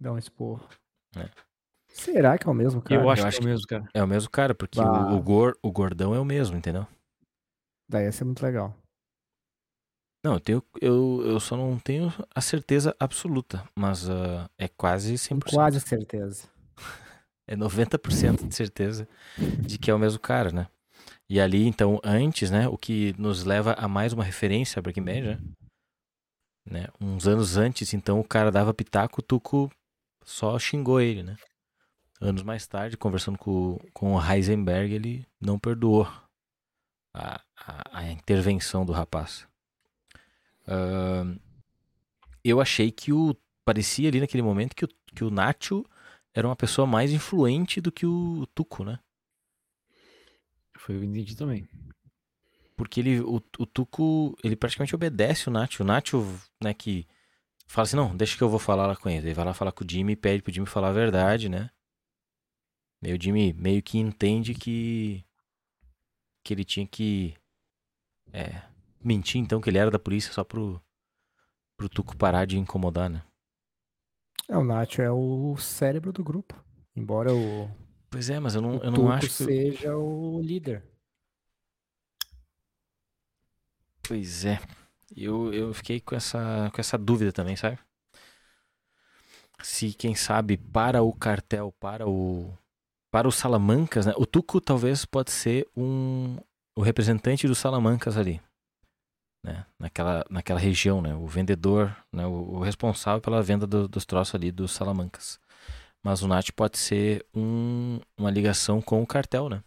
Dá 0.00 0.12
um 0.12 0.18
esporro. 0.18 0.68
Será 1.88 2.36
que 2.36 2.48
é 2.48 2.50
o 2.50 2.54
mesmo 2.54 2.82
cara? 2.82 3.00
eu 3.00 3.08
acho 3.08 3.24
acho 3.24 3.38
que 3.38 3.44
é 3.44 3.46
o 3.46 3.50
mesmo, 3.50 3.66
cara. 3.68 3.88
É 3.94 4.02
o 4.02 4.06
mesmo 4.08 4.30
cara, 4.30 4.54
porque 4.54 4.80
o, 4.80 4.82
Bah. 4.82 5.12
o, 5.12 5.22
gor, 5.22 5.56
o 5.62 5.70
gordão 5.70 6.12
é 6.12 6.18
o 6.18 6.24
mesmo, 6.24 6.56
entendeu? 6.56 6.86
Daí 7.88 8.04
ia 8.04 8.12
ser 8.12 8.24
muito 8.24 8.42
legal. 8.42 8.76
Não, 10.24 10.34
eu, 10.34 10.40
tenho, 10.40 10.62
eu, 10.80 11.22
eu 11.24 11.38
só 11.38 11.56
não 11.56 11.78
tenho 11.78 12.12
a 12.34 12.40
certeza 12.40 12.96
absoluta, 12.98 13.64
mas 13.76 14.10
ah, 14.10 14.50
é 14.58 14.66
quase 14.66 15.14
100%. 15.14 15.54
Quase 15.54 15.80
certeza. 15.80 16.48
É 17.46 17.56
90% 17.56 18.48
de 18.48 18.54
certeza 18.54 19.08
de 19.38 19.78
que 19.78 19.90
é 19.90 19.94
o 19.94 19.98
mesmo 19.98 20.18
cara, 20.18 20.50
né? 20.50 20.66
E 21.28 21.40
ali, 21.40 21.66
então, 21.66 22.00
antes, 22.04 22.50
né, 22.50 22.68
o 22.68 22.78
que 22.78 23.14
nos 23.18 23.44
leva 23.44 23.72
a 23.74 23.88
mais 23.88 24.12
uma 24.12 24.22
referência 24.24 24.78
a 24.78 24.82
Breaking 24.82 25.02
Bad, 25.02 25.22
né? 25.22 25.38
né? 26.64 26.88
Uns 27.00 27.26
anos 27.26 27.56
antes, 27.56 27.92
então, 27.94 28.20
o 28.20 28.24
cara 28.24 28.50
dava 28.50 28.74
pitaco, 28.74 29.20
o 29.20 29.22
Tuco 29.22 29.70
só 30.24 30.58
xingou 30.58 31.00
ele, 31.00 31.22
né? 31.22 31.36
Anos 32.20 32.42
mais 32.42 32.66
tarde, 32.66 32.96
conversando 32.96 33.38
com, 33.38 33.78
com 33.92 34.14
o 34.14 34.20
Heisenberg, 34.20 34.94
ele 34.94 35.26
não 35.40 35.58
perdoou 35.58 36.08
a, 37.12 37.40
a, 37.56 37.98
a 37.98 38.10
intervenção 38.10 38.86
do 38.86 38.92
rapaz. 38.92 39.46
Ahn, 40.66 41.36
eu 42.44 42.60
achei 42.60 42.90
que 42.90 43.12
o. 43.12 43.36
Parecia 43.64 44.08
ali 44.08 44.20
naquele 44.20 44.44
momento 44.44 44.76
que 44.76 44.84
o, 44.84 44.88
que 45.12 45.24
o 45.24 45.30
Nacho 45.30 45.84
era 46.36 46.46
uma 46.46 46.54
pessoa 46.54 46.86
mais 46.86 47.12
influente 47.12 47.80
do 47.80 47.90
que 47.90 48.04
o 48.04 48.46
Tuco, 48.54 48.84
né? 48.84 48.98
Foi 50.76 50.94
o 50.94 51.00
que 51.00 51.06
entendi 51.06 51.34
também. 51.34 51.66
Porque 52.76 53.00
ele, 53.00 53.20
o, 53.20 53.42
o 53.58 53.64
Tuco, 53.64 54.36
ele 54.44 54.54
praticamente 54.54 54.94
obedece 54.94 55.48
o 55.48 55.50
Nacho. 55.50 55.82
O 55.82 55.86
Nacho, 55.86 56.22
né, 56.62 56.74
que 56.74 57.08
fala 57.66 57.84
assim, 57.84 57.96
não, 57.96 58.14
deixa 58.14 58.36
que 58.36 58.42
eu 58.42 58.50
vou 58.50 58.58
falar 58.58 58.86
lá 58.86 58.94
com 58.94 59.08
ele. 59.08 59.28
Ele 59.28 59.34
vai 59.34 59.46
lá 59.46 59.54
falar 59.54 59.72
com 59.72 59.82
o 59.82 59.90
Jimmy 59.90 60.12
e 60.12 60.16
pede 60.16 60.42
pro 60.42 60.52
Jimmy 60.52 60.66
falar 60.66 60.88
a 60.88 60.92
verdade, 60.92 61.48
né? 61.48 61.70
E 63.02 63.14
o 63.14 63.20
Jimmy 63.20 63.54
meio 63.54 63.82
que 63.82 63.96
entende 63.98 64.54
que 64.54 65.24
que 66.44 66.52
ele 66.54 66.64
tinha 66.64 66.86
que 66.86 67.34
é, 68.32 68.62
mentir, 69.02 69.40
então, 69.40 69.60
que 69.60 69.68
ele 69.68 69.78
era 69.78 69.90
da 69.90 69.98
polícia 69.98 70.32
só 70.32 70.44
pro, 70.44 70.80
pro 71.76 71.88
Tuco 71.88 72.16
parar 72.16 72.44
de 72.44 72.58
incomodar, 72.58 73.10
né? 73.10 73.24
É, 74.48 74.56
o 74.56 74.64
Nacho 74.64 75.02
é 75.02 75.10
o 75.10 75.56
cérebro 75.56 76.12
do 76.12 76.22
grupo. 76.22 76.54
Embora 76.94 77.34
o, 77.34 77.68
Pois 78.16 78.30
é, 78.30 78.40
mas 78.40 78.54
eu 78.54 78.62
não, 78.62 78.82
eu 78.82 78.90
não 78.90 79.12
acho 79.12 79.26
que... 79.26 79.32
seja 79.32 79.94
o 79.96 80.40
líder. 80.40 80.82
Pois 84.06 84.44
é. 84.44 84.58
Eu, 85.14 85.52
eu 85.52 85.74
fiquei 85.74 86.00
com 86.00 86.14
essa, 86.14 86.70
com 86.74 86.80
essa 86.80 86.96
dúvida 86.96 87.32
também, 87.32 87.56
sabe? 87.56 87.78
Se, 89.62 89.92
quem 89.92 90.14
sabe, 90.14 90.56
para 90.56 91.02
o 91.02 91.12
cartel, 91.12 91.72
para 91.78 92.08
o 92.08 92.56
para 93.10 93.28
os 93.28 93.36
Salamancas, 93.36 94.06
né? 94.06 94.14
O 94.16 94.26
Tuco 94.26 94.60
talvez 94.60 95.04
pode 95.04 95.30
ser 95.30 95.66
um 95.76 96.38
o 96.74 96.82
representante 96.82 97.46
dos 97.46 97.58
Salamancas 97.58 98.16
ali, 98.16 98.40
né? 99.46 99.64
Naquela, 99.78 100.24
naquela 100.28 100.58
região, 100.60 101.00
né? 101.00 101.14
O 101.14 101.26
vendedor, 101.26 101.96
né? 102.12 102.26
O, 102.26 102.56
o 102.56 102.60
responsável 102.60 103.20
pela 103.20 103.42
venda 103.42 103.66
do- 103.66 103.86
dos 103.88 104.04
troços 104.04 104.34
ali 104.34 104.50
dos 104.50 104.72
Salamancas. 104.72 105.38
Mas 106.02 106.22
o 106.22 106.28
Nath 106.28 106.50
pode 106.54 106.78
ser 106.78 107.24
um, 107.34 108.00
uma 108.16 108.30
ligação 108.30 108.80
com 108.82 109.02
o 109.02 109.06
cartel, 109.06 109.48
né? 109.48 109.62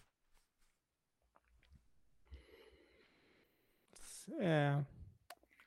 É. 4.39 4.84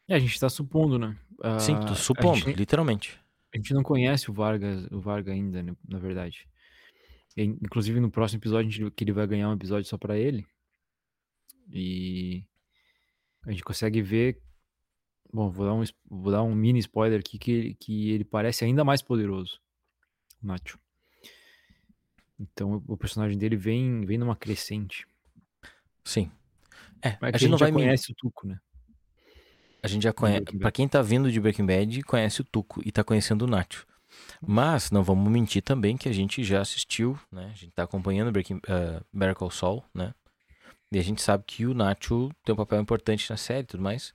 É, 0.08 0.14
a 0.14 0.18
gente 0.18 0.38
tá 0.38 0.48
supondo, 0.48 0.98
né? 0.98 1.16
Sim, 1.58 1.74
Ah, 1.74 1.86
tô 1.86 1.92
a 1.92 1.96
supondo, 1.96 2.36
gente- 2.38 2.56
literalmente. 2.56 3.20
A 3.54 3.56
gente 3.58 3.74
não 3.74 3.82
conhece 3.82 4.30
o 4.30 4.34
Vargas, 4.34 4.86
o 4.90 5.00
Varga 5.00 5.32
ainda, 5.32 5.62
né, 5.62 5.74
na 5.86 5.98
verdade. 5.98 6.48
E, 7.36 7.42
inclusive 7.44 8.00
no 8.00 8.10
próximo 8.10 8.40
episódio 8.40 8.68
a 8.68 8.70
gente, 8.72 8.90
que 8.92 9.04
ele 9.04 9.12
vai 9.12 9.26
ganhar 9.26 9.48
um 9.48 9.54
episódio 9.54 9.88
só 9.88 9.98
pra 9.98 10.16
ele. 10.16 10.46
E 11.70 12.44
a 13.46 13.50
gente 13.50 13.62
consegue 13.64 14.02
ver. 14.02 14.40
Bom, 15.32 15.50
vou 15.50 15.66
dar 15.66 15.74
um, 15.74 15.84
vou 16.10 16.32
dar 16.32 16.42
um 16.42 16.54
mini 16.54 16.78
spoiler 16.80 17.20
aqui 17.20 17.38
que, 17.38 17.50
ele- 17.50 17.74
que 17.74 18.10
ele 18.10 18.24
parece 18.24 18.64
ainda 18.64 18.84
mais 18.84 19.00
poderoso, 19.00 19.60
o 20.42 20.46
Nacho. 20.46 20.78
Então 22.38 22.82
o- 22.86 22.96
personagem 22.96 23.38
dele 23.38 23.56
vem, 23.56 24.04
vem 24.04 24.18
numa 24.18 24.36
crescente. 24.36 25.06
Sim. 26.04 26.30
É, 27.02 27.16
Mas 27.20 27.30
a 27.30 27.32
que 27.32 27.38
gente 27.40 27.50
não 27.50 27.58
já 27.58 27.66
vai 27.66 27.72
conhece 27.72 28.12
o 28.12 28.14
Tuco, 28.14 28.46
né? 28.46 28.58
A 29.82 29.88
gente 29.88 30.02
já 30.04 30.12
conhece. 30.12 30.44
Pra 30.58 30.70
quem 30.70 30.86
tá 30.88 31.02
vindo 31.02 31.30
de 31.30 31.40
Breaking 31.40 31.66
Bad, 31.66 32.02
conhece 32.02 32.40
o 32.40 32.44
Tuco 32.44 32.80
e 32.84 32.92
tá 32.92 33.02
conhecendo 33.02 33.42
o 33.42 33.46
Nacho. 33.48 33.86
Mas 34.46 34.90
não 34.90 35.02
vamos 35.02 35.30
mentir 35.32 35.62
também 35.62 35.96
que 35.96 36.08
a 36.08 36.12
gente 36.12 36.44
já 36.44 36.60
assistiu, 36.60 37.18
né? 37.30 37.46
A 37.52 37.56
gente 37.56 37.72
tá 37.72 37.82
acompanhando 37.82 38.30
Breaking, 38.30 38.56
uh, 38.56 39.04
Better 39.12 39.34
Call 39.34 39.50
Saul, 39.50 39.82
né? 39.94 40.14
E 40.92 40.98
a 40.98 41.02
gente 41.02 41.22
sabe 41.22 41.44
que 41.46 41.64
o 41.64 41.72
Nacho 41.72 42.30
tem 42.44 42.52
um 42.52 42.56
papel 42.56 42.80
importante 42.80 43.30
na 43.30 43.36
série 43.38 43.62
e 43.62 43.66
tudo 43.66 43.82
mais. 43.82 44.14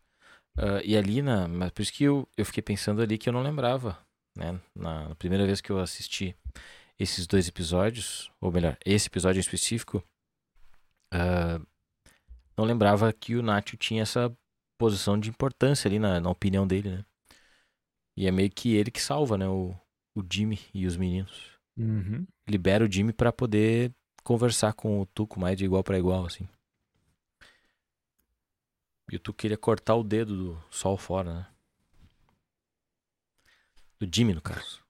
Ah, 0.55 0.79
e 0.83 0.95
ali, 0.95 1.23
na, 1.23 1.47
mas 1.47 1.71
por 1.71 1.81
isso 1.81 1.91
que 1.91 2.03
eu, 2.03 2.27
eu 2.37 2.45
fiquei 2.45 2.61
pensando 2.61 3.01
ali 3.01 3.17
que 3.17 3.27
eu 3.27 3.33
não 3.33 3.41
lembrava, 3.41 3.97
né? 4.37 4.59
Na, 4.75 5.09
na 5.09 5.15
primeira 5.15 5.45
vez 5.45 5.59
que 5.59 5.71
eu 5.71 5.79
assisti 5.79 6.35
esses 6.99 7.25
dois 7.25 7.47
episódios, 7.47 8.31
ou 8.39 8.51
melhor, 8.51 8.77
esse 8.85 9.07
episódio 9.07 9.39
em 9.39 9.41
específico, 9.41 10.03
ah, 11.11 11.59
não 12.55 12.63
lembrava 12.63 13.11
que 13.11 13.35
o 13.35 13.41
Nacho 13.41 13.75
tinha 13.75 14.03
essa 14.03 14.35
posição 14.79 15.19
de 15.19 15.29
importância 15.29 15.87
ali 15.87 15.97
na, 15.97 16.19
na 16.19 16.29
opinião 16.29 16.67
dele, 16.67 16.89
né? 16.89 17.05
E 18.15 18.27
é 18.27 18.31
meio 18.31 18.51
que 18.51 18.75
ele 18.75 18.91
que 18.91 19.01
salva, 19.01 19.35
né? 19.35 19.47
O, 19.47 19.75
o 20.15 20.23
Jimmy 20.31 20.59
e 20.75 20.85
os 20.85 20.95
meninos. 20.95 21.57
Uhum. 21.75 22.25
Libera 22.47 22.85
o 22.85 22.91
Jimmy 22.91 23.13
pra 23.13 23.31
poder 23.31 23.91
conversar 24.23 24.73
com 24.73 24.99
o 24.99 25.05
Tuco 25.05 25.39
mais 25.39 25.57
de 25.57 25.65
igual 25.65 25.83
pra 25.83 25.97
igual, 25.97 26.25
assim. 26.25 26.47
E 29.11 29.17
Tuco 29.17 29.37
queria 29.37 29.57
cortar 29.57 29.95
o 29.95 30.03
dedo 30.03 30.35
do 30.35 30.63
sol 30.69 30.97
fora, 30.97 31.33
né? 31.33 31.47
Do 33.99 34.07
Jimmy, 34.13 34.33
no 34.33 34.41
caso. 34.41 34.85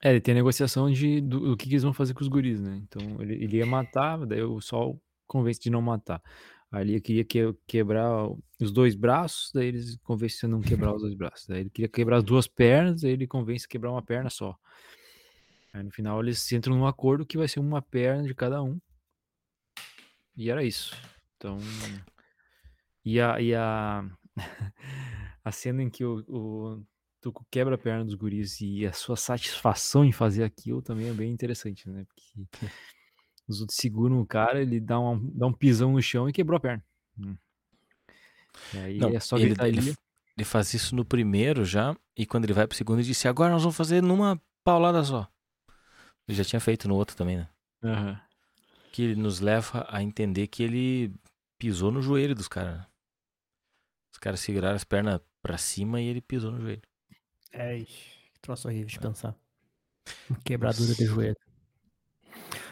É, 0.00 0.10
ele 0.10 0.20
tem 0.20 0.32
a 0.32 0.36
negociação 0.36 0.90
de, 0.90 1.20
do, 1.20 1.40
do 1.40 1.56
que, 1.56 1.66
que 1.66 1.72
eles 1.72 1.82
vão 1.82 1.92
fazer 1.92 2.14
com 2.14 2.20
os 2.20 2.28
guris, 2.28 2.60
né? 2.60 2.80
Então 2.84 3.20
ele, 3.20 3.34
ele 3.34 3.56
ia 3.56 3.66
matar, 3.66 4.24
daí 4.24 4.42
o 4.42 4.60
Sol 4.60 5.02
convence 5.26 5.60
de 5.60 5.70
não 5.70 5.82
matar. 5.82 6.22
Aí 6.70 6.82
ele 6.82 7.00
queria 7.00 7.24
que, 7.24 7.52
quebrar 7.66 8.28
os 8.60 8.70
dois 8.70 8.94
braços, 8.94 9.50
daí 9.52 9.68
eles 9.68 9.96
convencem 10.02 10.48
a 10.48 10.50
não 10.50 10.60
quebrar 10.60 10.94
os 10.94 11.02
dois 11.02 11.14
braços. 11.14 11.46
Daí 11.48 11.60
ele 11.60 11.70
queria 11.70 11.88
quebrar 11.88 12.18
as 12.18 12.24
duas 12.24 12.46
pernas, 12.46 13.00
daí 13.02 13.12
ele 13.12 13.26
convence 13.26 13.66
a 13.66 13.68
quebrar 13.68 13.90
uma 13.90 14.02
perna 14.02 14.30
só. 14.30 14.56
Aí 15.72 15.82
no 15.82 15.90
final 15.90 16.20
eles 16.22 16.50
entram 16.52 16.76
num 16.76 16.86
acordo 16.86 17.26
que 17.26 17.36
vai 17.38 17.48
ser 17.48 17.58
uma 17.58 17.82
perna 17.82 18.22
de 18.22 18.34
cada 18.34 18.62
um. 18.62 18.78
E 20.38 20.50
era 20.50 20.62
isso. 20.62 20.96
Então. 21.36 21.58
E 23.04 23.20
a, 23.20 23.40
e 23.40 23.52
a, 23.56 24.08
a 25.44 25.50
cena 25.50 25.82
em 25.82 25.90
que 25.90 26.04
o, 26.04 26.24
o 26.28 26.86
Tuco 27.20 27.44
quebra 27.50 27.74
a 27.74 27.78
perna 27.78 28.04
dos 28.04 28.14
guris 28.14 28.60
e 28.60 28.86
a 28.86 28.92
sua 28.92 29.16
satisfação 29.16 30.04
em 30.04 30.12
fazer 30.12 30.44
aquilo 30.44 30.80
também 30.80 31.08
é 31.08 31.12
bem 31.12 31.32
interessante, 31.32 31.90
né? 31.90 32.06
Porque 32.06 32.46
os 33.48 33.60
outros 33.60 33.76
seguram 33.80 34.20
o 34.20 34.26
cara, 34.26 34.62
ele 34.62 34.78
dá 34.78 35.00
um, 35.00 35.18
dá 35.34 35.48
um 35.48 35.52
pisão 35.52 35.92
no 35.92 36.00
chão 36.00 36.28
e 36.28 36.32
quebrou 36.32 36.56
a 36.56 36.60
perna. 36.60 36.84
Hum. 37.18 37.36
E 38.72 38.78
aí 38.78 38.98
Não, 38.98 39.08
é 39.08 39.18
só 39.18 39.36
ele, 39.38 39.56
ele, 39.60 39.94
ele 40.36 40.44
faz 40.44 40.72
isso 40.72 40.94
no 40.94 41.04
primeiro 41.04 41.64
já, 41.64 41.96
e 42.16 42.24
quando 42.24 42.44
ele 42.44 42.52
vai 42.52 42.68
pro 42.68 42.76
segundo, 42.76 42.98
ele 43.00 43.08
disse: 43.08 43.26
Agora 43.26 43.52
nós 43.52 43.62
vamos 43.62 43.76
fazer 43.76 44.00
numa 44.00 44.40
paulada 44.62 45.02
só. 45.02 45.28
Ele 46.28 46.38
já 46.38 46.44
tinha 46.44 46.60
feito 46.60 46.86
no 46.86 46.94
outro 46.94 47.16
também, 47.16 47.38
né? 47.38 47.48
Aham. 47.82 48.27
Que 48.92 49.02
ele 49.02 49.16
nos 49.16 49.40
leva 49.40 49.86
a 49.88 50.02
entender 50.02 50.46
que 50.46 50.62
ele 50.62 51.14
pisou 51.58 51.90
no 51.90 52.00
joelho 52.00 52.34
dos 52.34 52.48
caras. 52.48 52.86
Os 54.12 54.18
caras 54.18 54.40
seguraram 54.40 54.76
as 54.76 54.84
pernas 54.84 55.20
pra 55.42 55.58
cima 55.58 56.00
e 56.00 56.06
ele 56.06 56.20
pisou 56.20 56.50
no 56.50 56.60
joelho. 56.60 56.82
É, 57.52 57.78
que 57.84 58.40
troço 58.40 58.68
horrível 58.68 58.86
de 58.86 58.98
pensar. 58.98 59.34
Quebradura 60.44 60.94
de 60.94 61.04
joelho. 61.04 61.36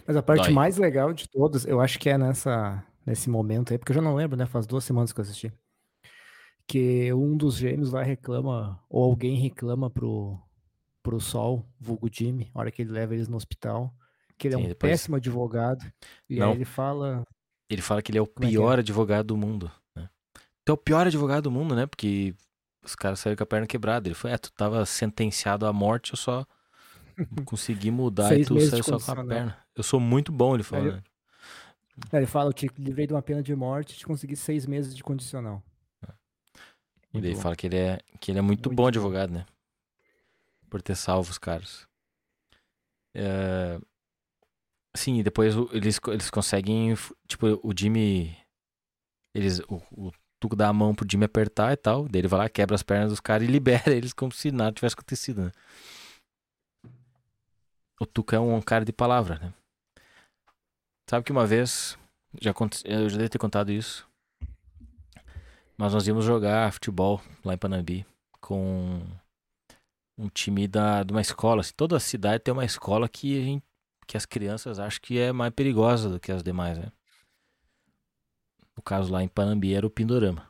Mas 0.07 0.17
a 0.17 0.23
parte 0.23 0.45
Dói. 0.45 0.53
mais 0.53 0.77
legal 0.77 1.13
de 1.13 1.29
todas, 1.29 1.67
eu 1.67 1.81
acho 1.81 1.99
que 1.99 2.09
é 2.09 2.17
nessa, 2.17 2.85
nesse 3.05 3.29
momento 3.29 3.73
aí, 3.73 3.79
porque 3.79 3.93
eu 3.93 3.97
já 3.97 4.03
não 4.03 4.15
lembro, 4.15 4.37
né? 4.37 4.47
Faz 4.47 4.67
duas 4.67 4.85
semanas 4.85 5.13
que 5.13 5.21
eu 5.21 5.23
assisti. 5.23 5.53
Que 6.67 7.13
um 7.13 7.37
dos 7.37 7.57
gêmeos 7.57 7.93
lá 7.93 8.03
reclama, 8.03 8.83
ou 8.89 9.05
alguém 9.05 9.37
reclama 9.37 9.91
pro, 9.91 10.39
pro 11.03 11.21
Sol, 11.21 11.65
vulgo 11.79 12.09
Jimmy, 12.11 12.51
a 12.55 12.61
hora 12.61 12.71
que 12.71 12.83
ele 12.83 12.93
leva 12.93 13.15
eles 13.15 13.29
no 13.29 13.37
hospital, 13.37 13.95
que 14.39 14.49
ele 14.49 14.55
é 14.55 14.59
Sim, 14.59 14.65
um 14.65 14.69
depois- 14.69 14.93
péssimo 14.93 15.17
advogado. 15.17 15.85
E 16.29 16.39
Não. 16.39 16.51
aí 16.51 16.55
ele 16.57 16.65
fala. 16.65 17.25
Ele 17.69 17.83
fala 17.83 18.01
que 18.03 18.11
ele 18.11 18.19
é 18.19 18.23
o 18.23 18.27
Como 18.27 18.45
é 18.45 18.49
é? 18.49 18.51
pior 18.53 18.79
advogado 18.79 19.27
do 19.27 19.37
mundo. 19.37 19.71
Né? 19.95 20.09
Tu 20.65 20.71
é 20.71 20.73
o 20.73 20.77
pior 20.77 21.07
advogado 21.07 21.45
do 21.45 21.51
mundo, 21.51 21.75
né? 21.75 21.87
Porque 21.87 22.35
os 22.85 22.95
caras 22.95 23.19
saíram 23.21 23.37
com 23.37 23.43
a 23.43 23.47
perna 23.47 23.67
quebrada. 23.67 24.07
Ele 24.09 24.15
foi, 24.15 24.31
é, 24.31 24.39
tu 24.39 24.53
tava 24.53 24.85
sentenciado 24.87 25.67
à 25.67 25.73
morte, 25.73 26.13
eu 26.13 26.17
só 26.17 26.47
consegui 27.47 27.91
mudar 27.91 28.37
e 28.39 28.45
tu 28.45 28.61
saiu 28.61 28.83
só 28.83 28.91
com 28.91 28.97
a 28.97 28.99
condicional. 28.99 29.27
perna. 29.27 29.59
Eu 29.75 29.83
sou 29.83 29.99
muito 29.99 30.31
bom, 30.31 30.55
ele 30.55 30.63
fala. 30.63 30.85
Aí- 30.85 30.93
né? 30.93 31.03
Ele 32.13 32.27
fala, 32.27 32.51
eu 32.51 32.53
te 32.53 32.69
livrei 32.79 33.07
de 33.07 33.15
uma 33.15 33.23
pena 33.23 33.43
de 33.43 33.55
morte 33.57 33.95
e 33.95 33.97
te 33.97 34.07
consegui 34.07 34.37
seis 34.37 34.67
meses 34.67 34.95
de 34.95 35.03
condicional. 35.03 35.63
E 37.15 37.21
daí 37.23 37.35
bom. 37.35 37.41
fala 37.41 37.57
que 37.57 37.67
ele 37.67 37.77
é, 37.79 37.99
que 38.21 38.31
ele 38.31 38.39
é 38.39 38.43
muito, 38.43 38.69
Muito 38.69 38.77
bom 38.77 38.83
bom. 38.83 38.89
advogado, 38.89 39.31
né? 39.33 39.47
por 40.69 40.83
ter 40.83 40.95
salvo 40.95 41.31
os 41.31 41.39
caras. 41.39 41.87
É, 43.15 43.81
Sim, 44.97 45.19
e 45.19 45.23
depois 45.23 45.55
eles, 45.73 46.01
eles 46.09 46.31
conseguem. 46.31 46.95
Tipo, 47.29 47.61
o 47.63 47.73
Jimmy. 47.77 48.37
Eles, 49.35 49.61
o, 49.69 49.83
o 49.93 50.13
Tuco 50.41 50.57
dá 50.57 50.69
a 50.69 50.73
mão 50.73 50.95
pro 50.95 51.07
Jimmy 51.11 51.25
apertar 51.25 51.73
e 51.73 51.77
tal. 51.77 52.09
Daí 52.09 52.21
ele 52.21 52.29
vai 52.29 52.41
lá, 52.41 52.49
quebra 52.49 52.75
as 52.75 52.83
pernas 52.83 53.11
dos 53.11 53.21
caras 53.21 53.47
e 53.47 53.51
libera 53.53 53.93
eles 53.95 54.13
como 54.13 54.33
se 54.33 54.51
nada 54.51 54.73
tivesse 54.73 54.95
acontecido, 54.95 55.45
né? 55.45 55.53
O 58.01 58.07
Tuco 58.07 58.35
é 58.35 58.41
um 58.41 58.61
cara 58.61 58.85
de 58.85 58.93
palavra, 58.93 59.39
né? 59.39 59.55
Sabe 61.09 61.25
que 61.25 61.33
uma 61.33 61.47
vez. 61.47 61.99
Já, 62.41 62.53
eu 62.85 63.09
já 63.09 63.17
devo 63.17 63.31
ter 63.31 63.39
contado 63.39 63.71
isso. 63.71 64.07
Mas 65.79 65.93
nós 65.93 66.07
íamos 66.07 66.25
jogar 66.25 66.73
futebol 66.73 67.21
lá 67.45 67.55
em 67.55 67.59
Panambi 67.59 68.07
com 68.41 69.03
um 70.19 70.29
time 70.29 70.67
da, 70.67 71.03
de 71.03 71.13
uma 71.13 71.21
escola. 71.21 71.61
assim, 71.61 71.73
toda 71.77 72.01
cidade 72.01 72.43
tem 72.43 72.53
uma 72.53 72.65
escola 72.65 73.09
que, 73.09 73.39
a 73.39 73.43
gente, 73.43 73.65
que 74.07 74.17
as 74.17 74.27
crianças 74.27 74.79
acham 74.79 75.01
que 75.03 75.19
é 75.19 75.33
mais 75.33 75.53
perigosa 75.53 76.09
do 76.09 76.21
que 76.21 76.31
as 76.31 76.43
demais, 76.43 76.79
né? 76.79 76.93
No 78.77 78.83
caso 78.83 79.13
lá 79.13 79.23
em 79.23 79.29
Panambi 79.29 79.75
era 79.75 79.87
o 79.87 79.91
Pindorama. 79.91 80.47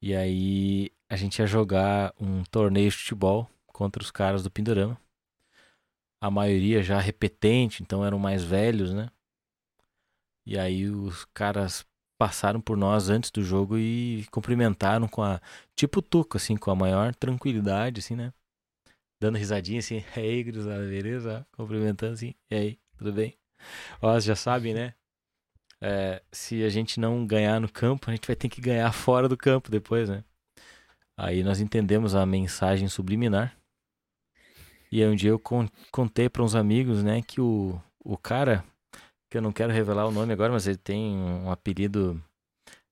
E 0.00 0.14
aí 0.14 0.90
a 1.08 1.16
gente 1.16 1.38
ia 1.38 1.46
jogar 1.46 2.14
um 2.20 2.44
torneio 2.44 2.90
de 2.90 2.96
futebol 2.96 3.48
contra 3.66 4.02
os 4.02 4.10
caras 4.10 4.42
do 4.42 4.50
Pindorama. 4.50 4.98
A 6.20 6.30
maioria 6.30 6.82
já 6.82 6.98
repetente, 7.00 7.82
então 7.82 8.04
eram 8.04 8.18
mais 8.18 8.44
velhos, 8.44 8.92
né? 8.92 9.10
E 10.46 10.58
aí 10.58 10.88
os 10.88 11.24
caras 11.34 11.86
passaram 12.18 12.60
por 12.60 12.76
nós 12.76 13.08
antes 13.08 13.30
do 13.30 13.42
jogo 13.42 13.76
e 13.76 14.26
cumprimentaram 14.30 15.08
com 15.08 15.22
a 15.22 15.40
tipo 15.74 16.00
tuco 16.00 16.36
assim, 16.36 16.56
com 16.56 16.70
a 16.70 16.76
maior 16.76 17.14
tranquilidade 17.14 18.00
assim, 18.00 18.14
né? 18.14 18.32
Dando 19.24 19.38
risadinha 19.38 19.78
assim, 19.78 20.04
e 20.18 20.20
aí, 20.20 20.44
gurizada, 20.44 20.86
beleza? 20.86 21.46
Cumprimentando 21.52 22.12
assim, 22.12 22.34
e 22.50 22.54
aí, 22.54 22.78
tudo 22.98 23.10
bem? 23.10 23.34
Ó, 24.02 24.20
já 24.20 24.36
sabem, 24.36 24.74
né? 24.74 24.92
É, 25.80 26.22
se 26.30 26.62
a 26.62 26.68
gente 26.68 27.00
não 27.00 27.26
ganhar 27.26 27.58
no 27.58 27.66
campo, 27.72 28.10
a 28.10 28.14
gente 28.14 28.26
vai 28.26 28.36
ter 28.36 28.50
que 28.50 28.60
ganhar 28.60 28.92
fora 28.92 29.26
do 29.26 29.34
campo 29.34 29.70
depois, 29.70 30.10
né? 30.10 30.22
Aí 31.16 31.42
nós 31.42 31.58
entendemos 31.58 32.14
a 32.14 32.26
mensagem 32.26 32.86
subliminar. 32.86 33.56
E 34.92 35.02
aí 35.02 35.08
um 35.08 35.16
dia 35.16 35.30
eu 35.30 35.38
con- 35.38 35.70
contei 35.90 36.28
para 36.28 36.42
uns 36.42 36.54
amigos, 36.54 37.02
né, 37.02 37.22
que 37.22 37.40
o, 37.40 37.80
o 38.04 38.18
cara, 38.18 38.62
que 39.30 39.38
eu 39.38 39.42
não 39.42 39.52
quero 39.52 39.72
revelar 39.72 40.06
o 40.06 40.12
nome 40.12 40.34
agora, 40.34 40.52
mas 40.52 40.66
ele 40.66 40.76
tem 40.76 41.16
um 41.16 41.50
apelido 41.50 42.22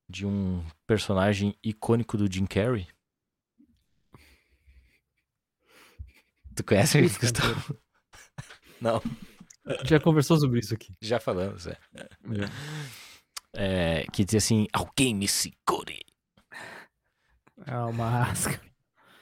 de 0.09 0.25
um 0.25 0.65
personagem 0.87 1.55
icônico 1.63 2.17
do 2.17 2.33
Jim 2.33 2.47
Carrey. 2.47 2.89
Tu 6.55 6.65
conhece 6.65 7.01
isso, 7.01 7.21
Gustavo? 7.21 7.79
Não, 8.81 9.01
já 9.85 10.01
conversou 10.01 10.39
sobre 10.39 10.59
isso 10.61 10.75
aqui. 10.75 10.93
já 11.01 11.21
falamos, 11.21 11.67
é. 11.67 11.79
É, 13.55 14.07
que 14.13 14.25
dizia 14.25 14.39
assim, 14.39 14.67
alguém 14.73 15.15
me 15.15 15.29
segure. 15.29 16.01
É 17.65 17.77
uma 17.77 17.93
máscara. 17.93 18.61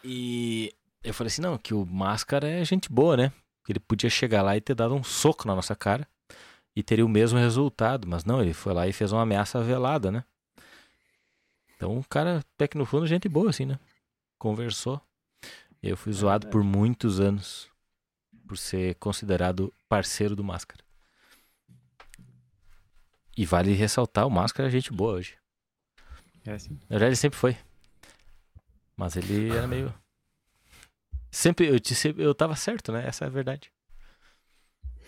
E 0.03 0.73
eu 1.03 1.13
falei 1.13 1.29
assim, 1.29 1.43
não, 1.43 1.59
que 1.59 1.75
o 1.75 1.85
Máscara 1.85 2.49
é 2.49 2.65
gente 2.65 2.91
boa, 2.91 3.17
né? 3.17 3.33
Que 3.65 3.73
ele 3.73 3.81
podia 3.81 4.09
chegar 4.09 4.43
lá 4.43 4.57
e 4.57 4.61
ter 4.61 4.75
dado 4.75 4.95
um 4.95 5.03
soco 5.03 5.47
na 5.47 5.55
nossa 5.55 5.75
cara 5.77 6.09
e 6.75 6.83
teria 6.83 7.05
o 7.05 7.09
mesmo 7.09 7.39
resultado, 7.39 8.07
mas 8.09 8.25
não, 8.25 8.41
ele 8.41 8.55
foi 8.55 8.73
lá 8.73 8.87
e 8.87 8.93
fez 8.93 9.13
uma 9.13 9.23
ameaça 9.23 9.63
velada, 9.63 10.11
né? 10.11 10.25
Então 11.77 11.99
o 11.99 12.05
cara, 12.05 12.39
até 12.55 12.69
que 12.69 12.79
no 12.79 12.87
fundo, 12.87 13.07
gente 13.07 13.29
boa, 13.29 13.51
assim, 13.51 13.67
né? 13.67 13.79
Conversou. 14.39 15.01
Eu 15.83 15.97
fui 15.97 16.13
zoado 16.13 16.49
por 16.49 16.63
muitos 16.63 17.21
anos 17.21 17.71
por 18.47 18.59
ser 18.59 18.97
considerado 18.97 19.73
parceiro 19.89 20.37
do 20.37 20.45
Máscara. 20.45 20.85
E 23.37 23.47
vale 23.47 23.73
ressaltar, 23.73 24.27
o 24.27 24.31
Máscara 24.31 24.69
é 24.69 24.71
gente 24.71 24.93
boa 24.93 25.15
hoje. 25.15 25.39
É 26.45 26.53
assim. 26.53 26.75
Na 26.89 26.99
verdade, 26.99 27.11
ele 27.11 27.17
sempre 27.17 27.39
foi. 27.39 27.57
Mas 28.97 29.17
ele 29.17 29.51
era 29.51 29.67
meio. 29.67 29.95
Sempre, 31.33 31.69
eu, 31.69 31.79
disse, 31.79 32.13
eu 32.19 32.35
tava 32.35 32.57
certo, 32.57 32.91
né? 32.91 33.07
Essa 33.07 33.25
é 33.25 33.29
a 33.29 33.31
verdade. 33.31 33.73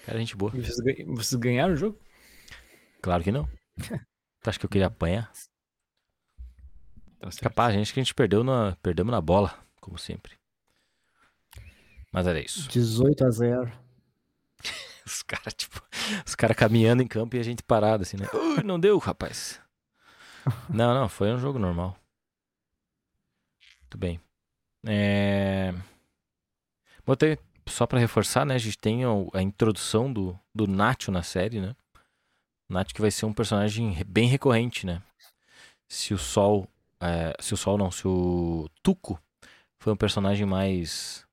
Cara, 0.07 0.21
gente 0.21 0.37
boa. 0.37 0.53
Vocês, 0.53 0.77
vocês 1.05 1.35
ganharam 1.35 1.75
o 1.75 1.77
jogo? 1.77 1.99
Claro 3.03 3.25
que 3.25 3.33
não. 3.33 3.49
Tu 4.41 4.51
acha 4.51 4.59
que 4.59 4.65
eu 4.65 4.71
queria 4.71 4.87
apanhar? 4.87 5.33
Tá. 7.19 7.29
Capaz, 7.41 7.75
gente, 7.75 7.93
que 7.93 7.99
a 7.99 8.03
gente 8.03 8.15
perdeu 8.15 8.45
na, 8.45 8.77
perdemos 8.77 9.11
na 9.11 9.21
bola, 9.21 9.57
como 9.81 9.99
sempre. 9.99 10.37
Mas 12.13 12.27
era 12.27 12.39
isso. 12.39 12.69
18 12.69 13.25
a 13.25 13.31
0. 13.31 13.73
Os 15.05 15.23
caras, 15.23 15.55
tipo, 15.55 15.83
os 16.25 16.35
caras 16.37 16.57
caminhando 16.57 17.03
em 17.03 17.09
campo 17.09 17.35
e 17.35 17.41
a 17.41 17.43
gente 17.43 17.63
parado, 17.63 18.05
assim, 18.05 18.17
né? 18.17 18.29
Ui, 18.33 18.63
não 18.63 18.79
deu, 18.79 18.97
rapaz. 18.99 19.61
Não, 20.69 20.93
não, 20.93 21.09
foi 21.09 21.33
um 21.33 21.39
jogo 21.39 21.57
normal. 21.57 21.97
Muito 23.83 23.97
bem. 23.97 24.21
É... 24.85 25.73
Botei, 27.07 27.39
só 27.69 27.87
pra 27.87 27.99
reforçar, 27.99 28.45
né? 28.45 28.55
A 28.55 28.59
gente 28.59 28.77
tem 28.77 29.03
a 29.33 29.43
introdução 29.43 30.13
do, 30.13 30.39
do 30.55 30.67
Nacho 30.67 31.13
na 31.13 31.23
série, 31.23 31.61
né? 31.61 31.77
Nacho 32.69 32.95
que 32.95 33.01
vai 33.01 33.11
ser 33.11 33.27
um 33.27 33.33
personagem 33.33 33.97
bem 34.07 34.27
recorrente, 34.27 34.87
né? 34.87 35.03
Se 35.89 36.15
o 36.15 36.19
Sol. 36.19 36.67
é, 37.01 37.35
se 37.39 37.55
o 37.55 37.57
Sol 37.57 37.79
não, 37.79 37.91
se 37.91 38.09
o 38.09 38.69
Tuco 38.83 39.21
foi 39.79 39.93
um 39.93 39.97
personagem 39.97 40.47
mais. 40.47 41.27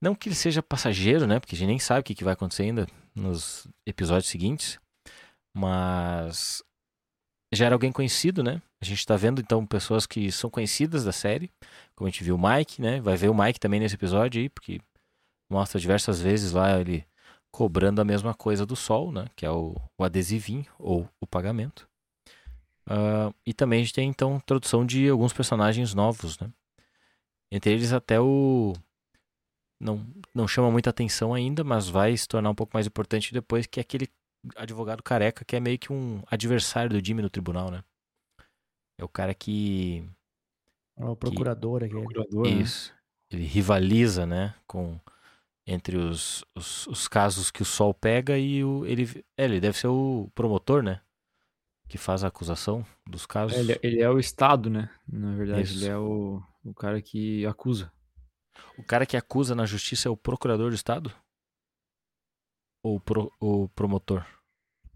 Não 0.00 0.14
que 0.14 0.28
ele 0.28 0.36
seja 0.36 0.62
passageiro, 0.62 1.26
né? 1.26 1.40
Porque 1.40 1.54
a 1.54 1.58
gente 1.58 1.68
nem 1.68 1.78
sabe 1.78 2.00
o 2.00 2.04
que, 2.04 2.24
vai 2.24 2.34
acontecer 2.34 2.64
ainda 2.64 2.86
nos 3.14 3.66
episódios 3.86 4.30
seguintes. 4.30 4.78
Mas 5.54 6.62
já 7.52 7.66
era 7.66 7.74
alguém 7.74 7.92
conhecido, 7.92 8.42
né? 8.42 8.60
A 8.80 8.84
gente 8.84 9.06
tá 9.06 9.16
vendo 9.16 9.40
então 9.40 9.64
pessoas 9.66 10.06
que 10.06 10.30
são 10.30 10.50
conhecidas 10.50 11.04
da 11.04 11.12
série. 11.12 11.50
Como 11.94 12.06
a 12.06 12.10
gente 12.10 12.22
viu 12.22 12.36
o 12.36 12.38
Mike, 12.38 12.82
né? 12.82 13.00
Vai 13.00 13.16
ver 13.16 13.30
o 13.30 13.34
Mike 13.34 13.58
também 13.58 13.80
nesse 13.80 13.94
episódio 13.94 14.40
aí, 14.40 14.48
porque 14.48 14.80
mostra 15.50 15.80
diversas 15.80 16.20
vezes 16.20 16.52
lá 16.52 16.78
ele 16.78 17.06
cobrando 17.50 18.00
a 18.02 18.04
mesma 18.04 18.34
coisa 18.34 18.66
do 18.66 18.76
Sol, 18.76 19.10
né? 19.10 19.26
Que 19.34 19.46
é 19.46 19.50
o, 19.50 19.74
o 19.96 20.04
adesivinho 20.04 20.66
ou 20.78 21.08
o 21.20 21.26
pagamento. 21.26 21.88
Ah, 22.88 23.32
e 23.44 23.52
também 23.52 23.80
a 23.80 23.82
gente 23.82 23.94
tem 23.94 24.08
então 24.08 24.36
introdução 24.36 24.86
de 24.86 25.08
alguns 25.08 25.32
personagens 25.32 25.94
novos, 25.94 26.38
né? 26.38 26.50
Entre 27.50 27.72
eles 27.72 27.92
até 27.92 28.20
o 28.20 28.74
não, 29.78 30.06
não 30.34 30.48
chama 30.48 30.70
muita 30.70 30.90
atenção 30.90 31.34
ainda, 31.34 31.62
mas 31.62 31.88
vai 31.88 32.16
se 32.16 32.26
tornar 32.26 32.50
um 32.50 32.54
pouco 32.54 32.72
mais 32.74 32.86
importante 32.86 33.32
depois, 33.32 33.66
que 33.66 33.78
é 33.78 33.82
aquele 33.82 34.08
advogado 34.54 35.02
careca 35.02 35.44
que 35.44 35.56
é 35.56 35.60
meio 35.60 35.78
que 35.78 35.92
um 35.92 36.22
adversário 36.30 36.90
do 36.90 37.04
Jimmy 37.04 37.22
no 37.22 37.30
tribunal, 37.30 37.70
né? 37.70 37.82
É 38.98 39.04
o 39.04 39.08
cara 39.08 39.34
que. 39.34 40.04
É 40.96 41.04
o 41.04 41.14
procurador 41.14 41.82
aqui. 41.82 41.92
Procurador, 41.92 42.46
né? 42.46 42.50
Isso. 42.50 42.94
Ele 43.30 43.44
rivaliza, 43.44 44.24
né? 44.24 44.54
Com. 44.66 44.98
Entre 45.68 45.96
os, 45.96 46.44
os, 46.54 46.86
os 46.86 47.08
casos 47.08 47.50
que 47.50 47.60
o 47.60 47.64
Sol 47.64 47.92
pega 47.92 48.38
e 48.38 48.64
o. 48.64 48.86
Ele, 48.86 49.24
é, 49.36 49.44
ele 49.44 49.60
deve 49.60 49.76
ser 49.76 49.88
o 49.88 50.30
promotor, 50.34 50.82
né? 50.82 51.00
Que 51.88 51.98
faz 51.98 52.24
a 52.24 52.28
acusação 52.28 52.86
dos 53.06 53.26
casos. 53.26 53.56
É, 53.56 53.60
Ele, 53.60 53.78
ele 53.82 54.00
é 54.00 54.08
o 54.08 54.18
Estado, 54.18 54.70
né? 54.70 54.88
Na 55.06 55.34
verdade, 55.34 55.62
Isso. 55.62 55.84
ele 55.84 55.90
é 55.90 55.96
o, 55.96 56.42
o 56.64 56.72
cara 56.72 57.02
que 57.02 57.44
acusa. 57.46 57.92
O 58.78 58.82
cara 58.84 59.06
que 59.06 59.16
acusa 59.16 59.54
na 59.54 59.64
justiça 59.66 60.08
é 60.08 60.10
o 60.10 60.16
procurador 60.16 60.70
do 60.70 60.74
Estado? 60.76 61.12
Ou 62.82 62.96
o 62.96 63.00
pro- 63.00 63.32
o 63.40 63.68
promotor? 63.70 64.24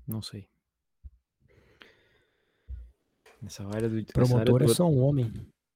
Não 0.06 0.20
sei. 0.22 0.48
Nessa 3.42 3.66
área 3.68 3.88
do. 3.88 4.04
Promotor 4.12 4.40
área 4.56 4.64
é 4.64 4.66
do- 4.66 4.74
só 4.74 4.84
um 4.86 5.00
homem. 5.00 5.32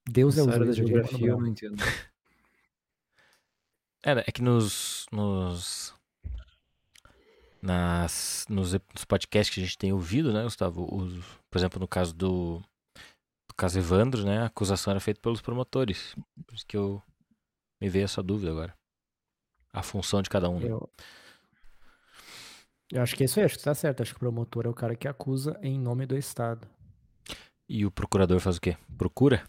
Deus 0.07 0.37
é 0.37 0.41
nessa 0.41 0.49
o 0.49 0.53
área 0.53 0.65
da 0.67 0.71
juiz. 0.73 0.87
geografia, 0.89 1.27
eu 1.27 1.39
não 1.39 1.47
entendo. 1.47 1.75
É, 4.07 4.11
é 4.11 4.31
que 4.31 4.39
nos. 4.41 5.07
nos 5.11 5.91
nas, 7.59 8.45
nos, 8.47 8.73
nos 8.73 9.05
podcasts 9.07 9.51
que 9.51 9.59
a 9.59 9.63
gente 9.63 9.79
tem 9.79 9.91
ouvido, 9.91 10.31
né, 10.31 10.43
Gustavo? 10.43 10.87
Os- 10.95 11.25
por 11.49 11.57
exemplo, 11.57 11.79
no 11.79 11.87
caso 11.87 12.13
do, 12.13 12.59
do 13.47 13.55
caso 13.57 13.79
Evandro, 13.79 14.23
né? 14.23 14.41
A 14.43 14.45
acusação 14.45 14.91
era 14.91 14.99
feita 14.99 15.19
pelos 15.19 15.41
promotores. 15.41 16.15
Por 16.45 16.53
isso 16.53 16.65
que 16.67 16.77
eu 16.77 17.01
me 17.81 17.89
veio 17.89 18.05
essa 18.05 18.23
dúvida 18.23 18.51
agora. 18.51 18.73
A 19.73 19.83
função 19.83 20.21
de 20.21 20.29
cada 20.29 20.49
um. 20.49 20.59
né? 20.59 20.67
Eu... 20.69 20.89
eu 22.91 23.01
acho 23.01 23.15
que 23.15 23.23
é 23.23 23.25
isso 23.25 23.39
aí, 23.39 23.45
acho 23.45 23.57
que 23.57 23.63
tá 23.63 23.75
certo. 23.75 24.01
Acho 24.01 24.11
que 24.13 24.17
o 24.17 24.19
promotor 24.19 24.65
é 24.65 24.69
o 24.69 24.73
cara 24.73 24.95
que 24.95 25.07
acusa 25.07 25.57
em 25.61 25.79
nome 25.79 26.05
do 26.05 26.17
Estado. 26.17 26.67
E 27.67 27.85
o 27.85 27.91
procurador 27.91 28.39
faz 28.39 28.57
o 28.57 28.61
quê? 28.61 28.77
Procura? 28.97 29.43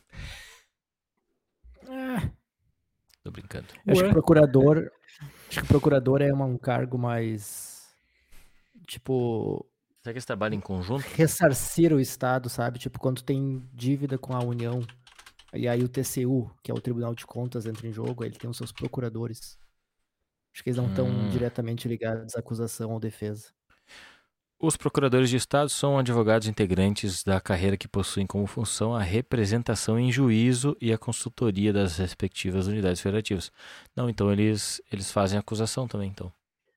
É, 1.89 2.31
Tô 3.23 3.31
brincando. 3.31 3.67
eu 3.85 3.93
acho 3.93 4.03
que 4.03 4.09
o 4.09 4.13
procurador. 4.13 4.91
Acho 5.49 5.61
que 5.61 5.65
o 5.65 5.69
procurador 5.69 6.23
é 6.23 6.33
um 6.33 6.57
cargo 6.57 6.97
mais. 6.99 7.95
Tipo. 8.87 9.67
Será 10.03 10.13
que 10.13 10.19
eles 10.19 10.25
trabalham 10.25 10.57
em 10.57 10.61
conjunto? 10.61 11.03
Ressarcir 11.15 11.93
o 11.93 11.99
Estado, 12.01 12.49
sabe? 12.49 12.79
Tipo, 12.79 13.01
quando 13.01 13.23
tem 13.23 13.63
dívida 13.73 14.17
com 14.17 14.35
a 14.35 14.39
União. 14.45 14.81
E 15.55 15.69
aí 15.69 15.83
o 15.83 15.89
TCU, 15.89 16.51
que 16.63 16.71
é 16.71 16.75
o 16.75 16.81
Tribunal 16.81 17.15
de 17.15 17.27
Contas, 17.27 17.67
entra 17.67 17.87
em 17.87 17.93
jogo, 17.93 18.25
ele 18.25 18.37
tem 18.37 18.49
os 18.51 18.57
seus 18.57 18.73
procuradores. 18.73 19.59
Acho 20.53 20.63
que 20.63 20.71
eles 20.71 20.79
não 20.79 20.89
estão 20.89 21.07
Hum. 21.07 21.29
diretamente 21.31 21.87
ligados 21.89 22.35
à 22.35 22.41
acusação 22.41 22.93
ou 22.93 23.01
defesa. 23.01 23.53
Os 24.59 24.75
procuradores 24.75 25.29
de 25.29 25.37
Estado 25.37 25.69
são 25.69 25.99
advogados 25.99 26.49
integrantes 26.49 27.23
da 27.23 27.39
carreira 27.41 27.77
que 27.77 27.87
possuem 27.87 28.27
como 28.27 28.47
função 28.47 28.95
a 28.95 29.03
representação 29.03 29.99
em 29.99 30.11
juízo 30.11 30.75
e 30.81 30.93
a 30.95 30.99
consultoria 30.99 31.75
das 31.75 31.99
respectivas 31.99 32.67
unidades 32.67 33.03
federativas. 33.03 33.53
Não, 33.95 34.09
então 34.09 34.33
eles, 34.33 34.81
eles 34.91 35.13
fazem 35.13 35.39
acusação 35.39 35.87
também, 35.87 36.09
então. 36.09 36.33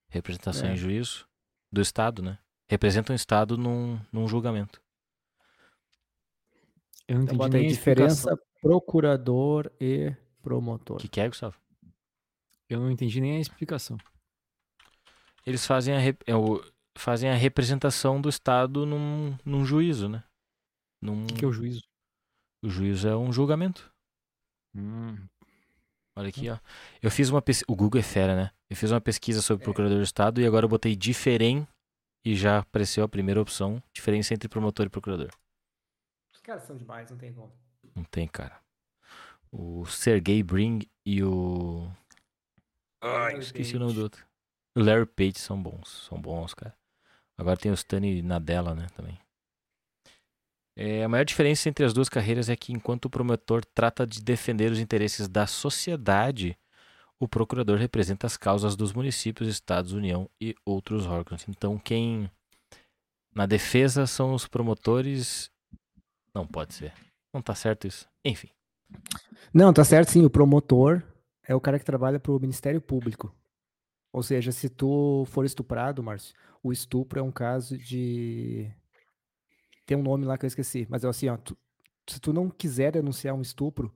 Representação 0.10 0.68
É. 0.70 0.74
em 0.74 0.78
juízo 0.78 1.26
do 1.72 1.80
Estado, 1.80 2.22
né? 2.22 2.38
Representam 2.68 3.14
o 3.14 3.16
Estado 3.16 3.58
num, 3.58 3.98
num 4.12 4.28
julgamento. 4.28 4.82
Eu 7.08 7.16
não 7.20 7.24
Então 7.24 7.36
entendi 7.48 7.58
nem 7.58 7.66
a 7.68 7.70
diferença. 7.70 8.38
Procurador 8.62 9.72
e 9.80 10.16
promotor. 10.42 10.98
O 10.98 11.00
que, 11.00 11.08
que 11.08 11.22
é, 11.22 11.28
Gustavo? 11.28 11.56
Eu 12.70 12.80
não 12.80 12.92
entendi 12.92 13.20
nem 13.20 13.38
a 13.38 13.40
explicação. 13.40 13.98
Eles 15.46 15.66
fazem 15.66 15.96
a, 15.96 16.00
rep- 16.00 16.22
é 16.28 16.36
o- 16.36 16.64
fazem 16.98 17.30
a 17.30 17.34
representação 17.36 18.22
do 18.22 18.30
Estado 18.30 18.86
num, 18.86 19.36
num 19.44 19.66
juízo, 19.66 20.08
né? 20.08 20.24
Num, 21.02 21.24
O 21.24 21.28
que, 21.28 21.36
que 21.36 21.46
é 21.46 21.48
o 21.48 21.52
juízo? 21.52 21.82
O 22.64 22.70
juízo 22.70 23.08
é 23.08 23.16
um 23.16 23.32
julgamento. 23.32 23.92
Hum, 24.76 25.16
Olha 26.16 26.30
aqui, 26.30 26.50
ó. 26.50 26.60
Eu 27.02 27.10
fiz 27.10 27.30
uma 27.30 27.42
pesquisa. 27.42 27.66
O 27.70 27.76
Google 27.76 28.00
é 28.00 28.04
fera, 28.04 28.36
né? 28.36 28.52
Eu 28.70 28.76
fiz 28.76 28.92
uma 28.92 29.00
pesquisa 29.00 29.42
sobre 29.42 29.64
É. 29.64 29.66
procurador 29.66 29.98
de 29.98 30.04
Estado 30.04 30.42
e 30.42 30.46
agora 30.46 30.66
eu 30.66 30.70
botei 30.70 30.96
diferen 30.96 31.66
e 32.26 32.36
já 32.36 32.60
apareceu 32.60 33.04
a 33.06 33.10
primeira 33.10 33.42
opção: 33.42 33.82
diferença 33.94 34.34
entre 34.34 34.50
promotor 34.50 34.86
e 34.86 34.90
procurador. 34.90 35.30
Os 36.34 36.42
caras 36.42 36.64
são 36.64 36.76
demais, 36.76 37.10
não 37.10 37.18
tem 37.18 37.34
como. 37.34 37.54
Não 37.96 38.04
tem, 38.04 38.28
cara. 38.28 38.60
O 39.52 39.86
Sergey 39.86 40.44
Brin 40.44 40.82
e 41.06 41.24
o. 41.24 41.90
Ai, 43.02 43.38
esqueci 43.40 43.76
o 43.76 43.80
nome 43.80 43.92
Page. 43.92 44.00
do 44.00 44.04
outro. 44.04 44.28
Larry 44.76 45.06
Page 45.06 45.40
são 45.40 45.62
bons. 45.62 46.06
São 46.08 46.22
bons, 46.22 46.54
cara. 46.54 46.78
Agora 47.38 47.58
tem 47.58 47.72
o 47.72 47.74
Stanley 47.74 48.22
Nadella, 48.22 48.76
né? 48.76 48.88
Também. 48.96 49.18
É, 50.78 51.04
a 51.04 51.10
maior 51.10 51.26
diferença 51.26 51.68
entre 51.68 51.84
as 51.84 51.94
duas 51.94 52.08
carreiras 52.08 52.48
é 52.48 52.56
que, 52.56 52.72
enquanto 52.72 53.06
o 53.06 53.10
promotor 53.10 53.66
trata 53.66 54.06
de 54.08 54.22
defender 54.22 54.72
os 54.72 54.80
interesses 54.80 55.28
da 55.28 55.46
sociedade, 55.46 56.58
o 57.20 57.28
procurador 57.28 57.78
representa 57.78 58.26
as 58.28 58.38
causas 58.38 58.76
dos 58.76 58.94
municípios, 58.94 59.50
estados, 59.50 59.92
União 59.92 60.30
e 60.40 60.56
outros 60.66 61.06
órgãos. 61.06 61.46
Então, 61.50 61.78
quem. 61.78 62.30
Na 63.36 63.46
defesa 63.46 64.08
são 64.08 64.34
os 64.34 64.48
promotores. 64.48 65.52
Não 66.34 66.48
pode 66.48 66.74
ser. 66.74 66.94
Não 67.34 67.42
tá 67.42 67.54
certo 67.56 67.88
isso. 67.88 68.08
Enfim. 68.26 68.50
Não, 69.54 69.72
tá 69.74 69.84
certo 69.84 70.10
sim. 70.10 70.26
O 70.26 70.30
promotor 70.30 71.04
é 71.44 71.54
o 71.56 71.62
cara 71.62 71.78
que 71.80 71.86
trabalha 71.86 72.20
pro 72.20 72.40
Ministério 72.40 72.82
Público. 72.82 73.34
Ou 74.12 74.24
seja, 74.24 74.52
se 74.52 74.70
tu 74.70 75.24
for 75.28 75.46
estuprado, 75.46 76.02
Márcio, 76.02 76.34
o 76.64 76.72
estupro 76.72 77.20
é 77.20 77.24
um 77.24 77.32
caso 77.32 77.78
de. 77.78 78.72
Tem 79.86 79.96
um 79.98 80.02
nome 80.04 80.26
lá 80.26 80.38
que 80.38 80.46
eu 80.46 80.48
esqueci, 80.48 80.88
mas 80.90 81.04
é 81.04 81.08
assim, 81.08 81.30
ó. 81.30 81.38
tu- 81.38 81.58
Se 82.10 82.20
tu 82.20 82.34
não 82.34 82.50
quiser 82.50 82.92
denunciar 82.92 83.36
um 83.36 83.42
estupro, 83.42 83.94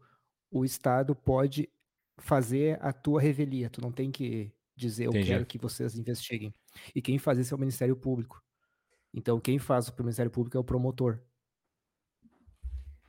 o 0.51 0.63
Estado 0.63 1.15
pode 1.15 1.67
fazer 2.19 2.77
a 2.79 2.93
tua 2.93 3.19
revelia. 3.19 3.71
Tu 3.71 3.81
não 3.81 3.91
tem 3.91 4.11
que 4.11 4.51
dizer, 4.75 5.05
eu 5.05 5.09
Entendi. 5.09 5.27
quero 5.27 5.45
que 5.47 5.57
vocês 5.57 5.97
investiguem. 5.97 6.53
E 6.93 7.01
quem 7.01 7.17
faz 7.17 7.39
isso 7.39 7.53
é 7.55 7.57
o 7.57 7.59
Ministério 7.59 7.95
Público. 7.95 8.39
Então, 9.11 9.39
quem 9.39 9.57
faz 9.57 9.88
o 9.89 9.93
Ministério 9.99 10.29
Público 10.31 10.55
é 10.57 10.59
o 10.59 10.63
promotor. 10.63 11.19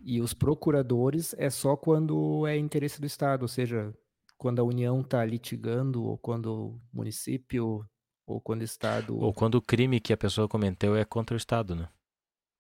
E 0.07 0.21
os 0.21 0.35
procuradores 0.35 1.35
é 1.39 1.49
só 1.49 1.77
quando 1.77 2.47
é 2.47 2.59
interesse 2.59 3.01
do 3.01 3.07
Estado, 3.07 3.43
ou 3.43 3.49
seja, 3.49 3.97
quando 4.37 4.61
a 4.61 4.63
União 4.63 5.01
está 5.01 5.25
litigando, 5.25 6.05
ou 6.05 6.19
quando 6.19 6.53
o 6.53 6.81
município, 6.93 7.89
ou 8.27 8.41
quando 8.41 8.61
o 8.61 8.65
Estado. 8.65 9.17
Ou 9.19 9.33
quando 9.33 9.55
o 9.55 9.63
crime 9.63 9.99
que 10.01 10.13
a 10.13 10.17
pessoa 10.17 10.47
cometeu 10.47 10.95
é 10.95 11.05
contra 11.07 11.35
o 11.35 11.39
Estado, 11.39 11.75
né? 11.75 11.89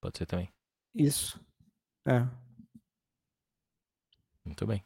Pode 0.00 0.16
ser 0.16 0.24
também. 0.26 0.48
Isso. 0.94 1.38
É. 2.06 2.26
Muito 4.42 4.66
bem. 4.66 4.82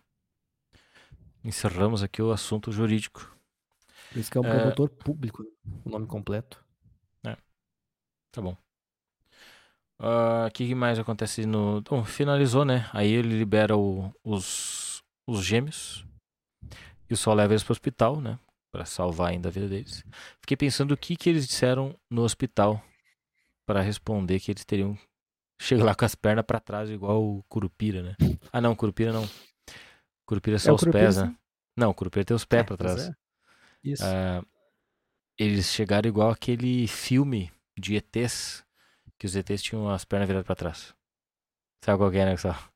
Encerramos 1.45 2.03
aqui 2.03 2.21
o 2.21 2.33
assunto 2.33 2.73
jurídico. 2.73 3.37
Por 4.11 4.19
isso 4.19 4.31
que 4.31 4.39
é 4.39 4.41
um 4.41 4.45
É. 4.45 4.59
promotor 4.59 4.89
público, 4.91 5.45
o 5.85 5.91
nome 5.91 6.07
completo. 6.07 6.65
Tá 8.31 8.43
bom. 8.43 8.57
Ah, 10.01 10.47
O 10.49 10.51
que 10.53 10.75
mais 10.75 10.99
acontece 10.99 11.45
no. 11.47 11.81
Bom, 11.83 12.05
finalizou, 12.05 12.65
né? 12.65 12.89
Aí 12.93 13.11
ele 13.11 13.37
libera 13.39 13.77
o- 13.77 14.13
os, 14.25 15.03
os 15.27 15.45
gêmeos. 15.45 16.05
E 17.11 17.15
o 17.15 17.17
Sol 17.17 17.35
leva 17.35 17.53
eles 17.53 17.63
pro 17.65 17.73
hospital, 17.73 18.21
né? 18.21 18.39
Pra 18.71 18.85
salvar 18.85 19.31
ainda 19.31 19.49
a 19.49 19.53
vida 19.53 19.67
deles. 19.69 20.05
Fiquei 20.41 20.57
pensando 20.57 20.93
o 20.93 20.97
que, 20.97 21.17
que 21.17 21.29
eles 21.31 21.47
disseram 21.47 21.99
no 22.11 22.23
hospital 22.23 22.83
pra 23.67 23.81
responder 23.81 24.39
que 24.41 24.51
eles 24.53 24.65
teriam. 24.65 24.97
Chega 25.61 25.83
lá 25.85 25.95
com 25.95 26.05
as 26.05 26.15
pernas 26.15 26.45
pra 26.47 26.61
trás, 26.61 26.89
igual 26.91 27.23
o 27.23 27.43
Curupira, 27.49 28.03
né? 28.03 28.15
Ah, 28.53 28.61
não, 28.61 28.77
Curupira 28.77 29.13
não. 29.13 29.29
Curupira 30.27 30.57
é 30.57 30.59
só 30.59 30.71
É 30.71 30.73
os 30.75 30.81
Curupira, 30.81 31.05
pés, 31.05 31.15
sim. 31.17 31.23
né? 31.23 31.37
Não, 31.77 31.93
Curupira 31.95 32.25
tem 32.25 32.35
os 32.37 32.45
pés 32.45 32.61
É, 32.61 32.65
pra 32.65 32.77
trás. 32.77 33.09
é. 33.09 33.13
Isso. 33.83 34.05
Ah, 34.05 34.45
eles 35.39 35.67
chegaram 35.73 36.09
igual 36.09 36.31
aquele 36.31 36.87
filme 36.87 37.51
de 37.77 37.95
ETs, 37.97 38.65
que 39.19 39.27
os 39.27 39.35
ETs 39.37 39.63
tinham 39.63 39.89
as 39.91 40.05
pernas 40.05 40.27
viradas 40.29 40.47
pra 40.47 40.55
trás. 40.55 40.95
Sabe 41.85 41.99
qual 41.99 42.11
que 42.11 42.19
é, 42.19 42.25
né, 42.25 42.33
Gustavo? 42.33 42.71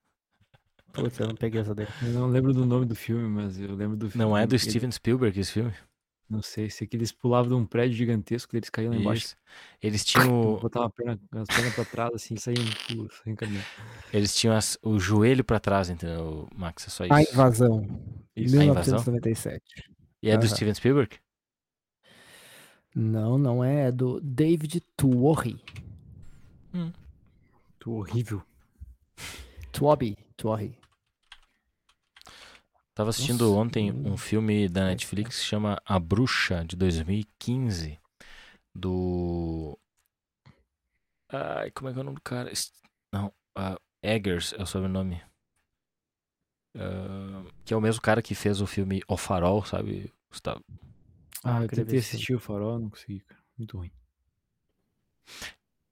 Putz, 0.92 1.18
eu 1.18 1.28
não 1.28 1.34
peguei 1.34 1.60
essa 1.60 1.74
dele. 1.74 1.88
eu 2.02 2.08
não 2.10 2.26
lembro 2.28 2.52
do 2.52 2.66
nome 2.66 2.84
do 2.86 2.94
filme, 2.94 3.26
mas 3.28 3.58
eu 3.58 3.74
lembro 3.74 3.96
do 3.96 4.10
filme. 4.10 4.24
Não 4.24 4.36
é 4.36 4.46
do 4.46 4.54
Ele- 4.54 4.58
Steven 4.58 4.90
Spielberg 4.90 5.38
esse 5.40 5.52
filme? 5.52 5.72
Não 6.30 6.40
sei, 6.40 6.70
sei 6.70 6.86
que 6.86 6.96
eles 6.96 7.12
pulavam 7.12 7.48
de 7.50 7.54
um 7.54 7.66
prédio 7.66 7.94
gigantesco, 7.96 8.56
eles 8.56 8.70
caíam 8.70 8.92
lá 8.92 8.98
embaixo. 8.98 9.24
Isso. 9.26 9.36
Eles 9.82 10.02
tinham, 10.02 10.56
Botavam 10.56 10.88
a 10.88 10.90
perna, 10.90 11.20
as 11.32 11.46
pernas 11.48 11.74
pra 11.74 11.84
trás, 11.84 12.14
assim, 12.14 12.34
e 12.34 12.40
saíam, 12.40 12.64
saíam 13.22 13.36
caminhando. 13.36 13.66
eles 14.12 14.34
tinham 14.34 14.56
as- 14.56 14.78
o 14.82 14.98
joelho 14.98 15.44
pra 15.44 15.60
trás, 15.60 15.90
entendeu, 15.90 16.48
Max? 16.54 16.86
É 16.86 16.90
só 16.90 17.04
A 17.10 17.20
isso. 17.22 17.32
invasão. 17.32 17.82
Isso. 18.34 18.58
A 18.58 18.64
invasão? 18.64 18.94
1997. 18.94 19.62
E 20.22 20.30
é 20.30 20.36
do 20.38 20.46
Aham. 20.46 20.54
Steven 20.54 20.74
Spielberg? 20.74 21.18
Não, 22.94 23.36
não 23.38 23.62
é. 23.64 23.88
É 23.88 23.92
do 23.92 24.18
David 24.20 24.80
Tuori. 26.72 26.92
Tu 27.78 27.92
horrível. 27.92 28.42
Tuobi. 29.72 30.16
Tuori. 30.36 30.78
Tava 32.94 33.10
assistindo 33.10 33.46
Nossa, 33.46 33.58
ontem 33.58 33.90
hum. 33.90 34.12
um 34.12 34.16
filme 34.16 34.68
da 34.68 34.84
Netflix 34.84 35.38
que 35.38 35.44
chama 35.44 35.80
A 35.84 35.98
Bruxa, 35.98 36.64
de 36.64 36.76
2015. 36.76 37.98
Do. 38.74 39.78
Ai, 41.30 41.70
como 41.70 41.88
é 41.88 41.92
que 41.92 41.98
é 41.98 42.02
o 42.02 42.04
nome 42.04 42.16
do 42.16 42.22
cara? 42.22 42.52
Não, 43.12 43.32
ah, 43.56 43.78
Eggers 44.02 44.52
é 44.52 44.62
o 44.62 44.66
sobrenome. 44.66 45.22
Ah, 46.76 47.44
que 47.64 47.72
é 47.72 47.76
o 47.76 47.80
mesmo 47.80 48.00
cara 48.02 48.22
que 48.22 48.34
fez 48.34 48.60
o 48.60 48.66
filme 48.66 49.02
O 49.08 49.16
Farol, 49.16 49.64
sabe, 49.64 50.12
Gustavo? 50.30 50.62
Ah, 51.44 51.62
eu 51.62 51.68
queria 51.68 51.84
tentei 51.84 51.98
assistir 51.98 52.34
o 52.34 52.40
Farol, 52.40 52.78
não 52.78 52.90
consegui, 52.90 53.20
cara. 53.20 53.42
Muito 53.56 53.78
ruim. 53.78 53.90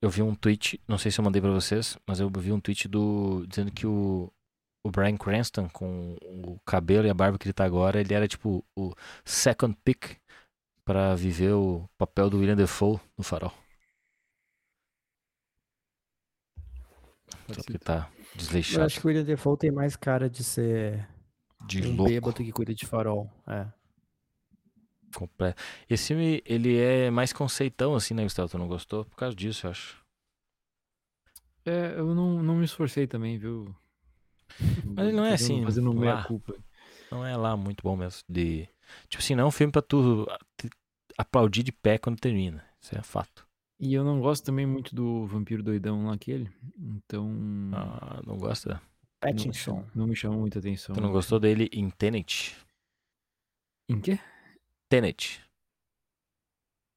Eu 0.02 0.08
vi 0.08 0.22
um 0.22 0.34
tweet, 0.34 0.80
não 0.88 0.96
sei 0.96 1.10
se 1.10 1.20
eu 1.20 1.24
mandei 1.24 1.42
pra 1.42 1.50
vocês, 1.50 1.98
mas 2.06 2.20
eu 2.20 2.30
vi 2.30 2.52
um 2.52 2.60
tweet 2.60 2.88
do 2.88 3.44
dizendo 3.46 3.70
que 3.70 3.86
o, 3.86 4.32
o 4.82 4.90
Bryan 4.90 5.16
Cranston, 5.16 5.68
com 5.68 6.16
o 6.22 6.58
cabelo 6.64 7.06
e 7.06 7.10
a 7.10 7.14
barba 7.14 7.38
que 7.38 7.46
ele 7.46 7.52
tá 7.52 7.64
agora, 7.64 8.00
ele 8.00 8.14
era 8.14 8.26
tipo 8.26 8.64
o 8.74 8.94
second 9.24 9.76
pick 9.84 10.16
pra 10.84 11.14
viver 11.14 11.52
o 11.52 11.88
papel 11.98 12.30
do 12.30 12.38
William 12.38 12.56
Defoe 12.56 12.98
no 13.16 13.22
Farol. 13.22 13.52
Só 17.52 17.62
que 17.62 17.78
tá 17.78 18.10
Eu 18.16 18.38
desleixado, 18.38 18.84
acho 18.84 19.00
que 19.00 19.06
o 19.06 19.08
William 19.08 19.24
Defoe 19.24 19.58
tem 19.58 19.70
mais 19.70 19.96
cara 19.96 20.30
de 20.30 20.42
ser 20.42 21.06
de 21.66 21.82
um 21.82 21.96
louco. 21.96 22.10
bêbado 22.10 22.36
que 22.36 22.52
cuida 22.52 22.74
de 22.74 22.86
farol. 22.86 23.30
É. 23.46 23.66
completo. 25.14 25.60
Esse 25.88 26.08
filme, 26.08 26.42
ele 26.44 26.76
é 26.78 27.10
mais 27.10 27.32
conceitão, 27.32 27.94
assim, 27.94 28.14
né, 28.14 28.22
Gustavo? 28.22 28.48
Tu 28.48 28.58
não 28.58 28.68
gostou? 28.68 29.04
Por 29.04 29.16
causa 29.16 29.34
disso, 29.36 29.66
eu 29.66 29.70
acho. 29.70 30.00
É, 31.64 31.94
eu 31.96 32.14
não, 32.14 32.42
não 32.42 32.56
me 32.56 32.64
esforcei 32.64 33.06
também, 33.06 33.38
viu? 33.38 33.74
Mas 34.96 35.06
ele 35.08 35.16
não 35.16 35.24
é 35.24 35.30
Fazendo- 35.32 35.54
assim, 35.56 35.64
Fazendo 35.64 35.92
lá. 35.92 36.00
meia 36.00 36.22
culpa. 36.24 36.54
Não 37.10 37.24
é 37.26 37.36
lá 37.36 37.56
muito 37.56 37.82
bom 37.82 37.96
mesmo. 37.96 38.22
De... 38.28 38.68
Tipo 39.08 39.22
assim, 39.22 39.34
não 39.34 39.44
é 39.44 39.46
um 39.46 39.50
filme 39.50 39.72
pra 39.72 39.82
tu 39.82 40.26
aplaudir 41.18 41.62
de 41.62 41.72
pé 41.72 41.98
quando 41.98 42.18
termina. 42.20 42.64
Isso 42.80 42.96
é 42.96 43.02
fato. 43.02 43.46
E 43.78 43.94
eu 43.94 44.04
não 44.04 44.20
gosto 44.20 44.44
também 44.44 44.66
muito 44.66 44.94
do 44.94 45.26
vampiro 45.26 45.62
doidão 45.62 46.06
lá, 46.06 46.14
aquele. 46.14 46.50
Então. 46.78 47.30
Ah, 47.74 48.20
não 48.26 48.36
gosta? 48.36 48.74
não, 48.74 48.80
me 49.30 49.34
Pattinson. 49.34 49.52
chama, 49.52 49.90
não 49.94 50.06
me 50.06 50.16
chama 50.16 50.36
muita 50.36 50.58
atenção. 50.58 50.94
Tu 50.94 51.00
não 51.00 51.12
gostou 51.12 51.38
dele 51.40 51.68
em 51.72 51.88
Tenet? 51.90 52.56
Em 53.88 54.00
quê? 54.00 54.18
Tenet. 54.90 55.40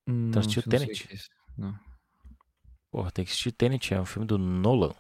Não, 0.08 0.40
assistiu 0.40 0.62
sei 0.62 0.70
Tenet? 0.70 1.08
é. 1.12 1.18
Não. 1.58 1.80
Porra, 2.92 3.12
tem 3.12 3.26
que 3.26 3.32
assistir 3.32 3.52
Tenet. 3.52 3.94
É 3.94 4.00
um 4.00 4.06
filme 4.06 4.26
do 4.26 4.38
Nolan. 4.38 4.96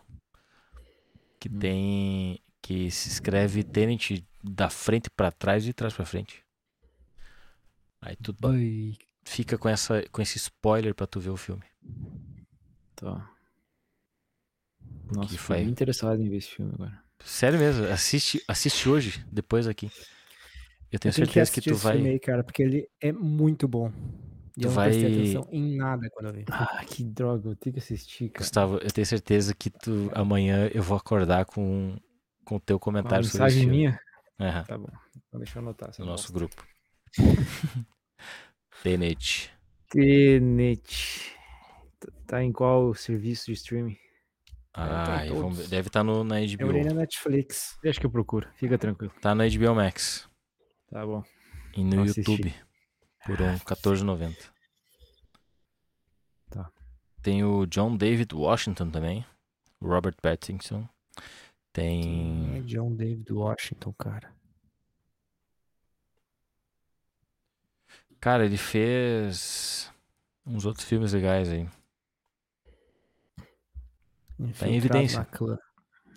Que 1.40 1.50
Hum. 1.50 1.60
tem... 1.60 2.40
que 2.62 2.90
se 2.92 3.10
escreve 3.10 3.64
Tenet 3.64 4.26
da 4.44 4.70
frente 4.70 5.10
pra 5.10 5.32
trás 5.32 5.64
e 5.64 5.68
de 5.68 5.74
trás 5.74 5.94
pra 5.94 6.06
frente. 6.06 6.44
Aí 8.02 8.16
tu 8.18 8.36
Ai, 8.44 8.98
fica 9.26 9.58
com, 9.58 9.70
essa, 9.70 10.04
com 10.12 10.22
esse 10.22 10.38
spoiler 10.38 10.94
pra 10.94 11.08
tu 11.08 11.20
ver 11.20 11.30
o 11.32 11.38
filme. 11.38 11.64
tá. 12.96 13.30
Nossa, 15.12 15.30
que 15.30 15.38
foi? 15.38 15.62
interessado 15.62 16.22
em 16.22 16.30
ver 16.30 16.38
esse 16.38 16.50
filme 16.50 16.72
agora. 16.74 17.04
Sério 17.24 17.58
mesmo, 17.58 17.86
assiste, 17.88 18.44
assiste 18.48 18.88
hoje, 18.90 19.26
depois 19.32 19.68
aqui. 19.68 19.90
Eu 20.94 21.00
tenho 21.00 21.10
Eu 21.10 21.14
que 21.14 21.26
certeza 21.26 21.34
que, 21.52 21.60
assistir 21.60 21.72
tu 21.72 21.76
vai. 21.76 21.94
filme 21.96 22.10
aí, 22.12 22.20
cara, 22.20 22.44
porque 22.44 22.62
ele 22.62 22.88
é 23.02 23.12
muito 23.12 23.68
bom. 23.68 23.92
E 24.56 24.62
Tu 24.62 24.68
eu 24.68 24.72
não 24.72 24.84
prestei 24.84 25.04
vai- 25.10 25.20
atenção 25.20 25.48
em 25.52 25.76
nada 25.76 26.08
quando 26.12 26.28
eu 26.28 26.34
vi. 26.34 26.46
Ah, 26.52 26.86
que 26.86 27.04
droga, 27.04 27.50
eu 27.50 27.56
tenho 27.56 27.74
que 27.74 27.80
assistir, 27.80 28.30
cara. 28.30 28.44
Gustavo, 28.46 28.78
eu 28.78 28.92
tenho 28.92 29.08
certeza 29.08 29.56
que 29.56 29.72
tu 29.72 30.12
amanhã 30.14 30.70
eu 30.74 30.84
vou 30.84 30.96
acordar 30.96 31.46
com 31.46 31.98
com 32.46 32.58
o 32.58 32.60
teu 32.60 32.76
Uma 32.76 32.80
comentário 32.80 33.26
sobre 33.26 33.48
esse 33.48 33.56
mensagem 33.58 33.70
minha? 33.70 34.00
Aham, 34.40 34.64
Tá 34.66 34.78
bom. 34.78 34.90
Então 35.28 35.40
deixa 35.40 35.58
eu 35.58 35.64
anotar. 35.64 35.90
no 35.98 36.06
nosso 36.06 36.32
grupo. 36.32 36.64
Tenet. 38.84 39.52
Tenet. 39.90 41.36
Tá- 42.00 42.08
Tá 42.28 42.44
em 42.44 42.52
qual 42.52 42.94
serviço 42.94 43.46
de 43.48 43.54
streaming? 43.54 43.98
tá 44.74 45.18
Ah, 45.20 45.26
em 45.26 45.34
vamos 45.34 45.70
deve 45.70 45.88
estar 45.88 46.04
no, 46.04 46.24
na 46.24 46.42
Eu 46.42 46.68
olhei 46.68 46.82
HBO. 46.84 46.90
na 46.90 47.02
Netflix. 47.02 47.78
Deixa 47.82 48.00
que 48.00 48.06
eu 48.06 48.12
procuro. 48.12 48.48
Fica 48.56 48.78
tranquilo. 48.78 49.14
Tá 49.22 49.34
na 49.34 49.46
HBO 49.46 49.74
Max. 49.76 50.28
Tá 50.94 51.04
bom. 51.04 51.24
E 51.76 51.84
no 51.84 51.96
Vou 51.96 52.06
assistir. 52.06 52.30
YouTube. 52.30 52.56
Por 53.26 53.42
um 53.42 53.54
R$14,90. 53.54 54.52
Tá. 56.52 56.72
Tem 57.24 57.44
o 57.44 57.66
John 57.66 57.98
David 57.98 58.36
Washington 58.36 58.92
também. 58.92 59.26
Robert 59.82 60.16
Pattinson. 60.22 60.88
Quem 61.74 62.50
é 62.50 62.54
Tem. 62.54 62.66
John 62.66 62.94
David 62.96 63.34
Washington, 63.34 63.92
cara? 63.94 64.32
Cara, 68.20 68.46
ele 68.46 68.58
fez 68.58 69.92
uns 70.46 70.64
outros 70.64 70.86
filmes 70.86 71.12
legais 71.12 71.50
aí. 71.50 71.68
Tá 74.60 74.68
em 74.68 74.76
evidência. 74.76 75.28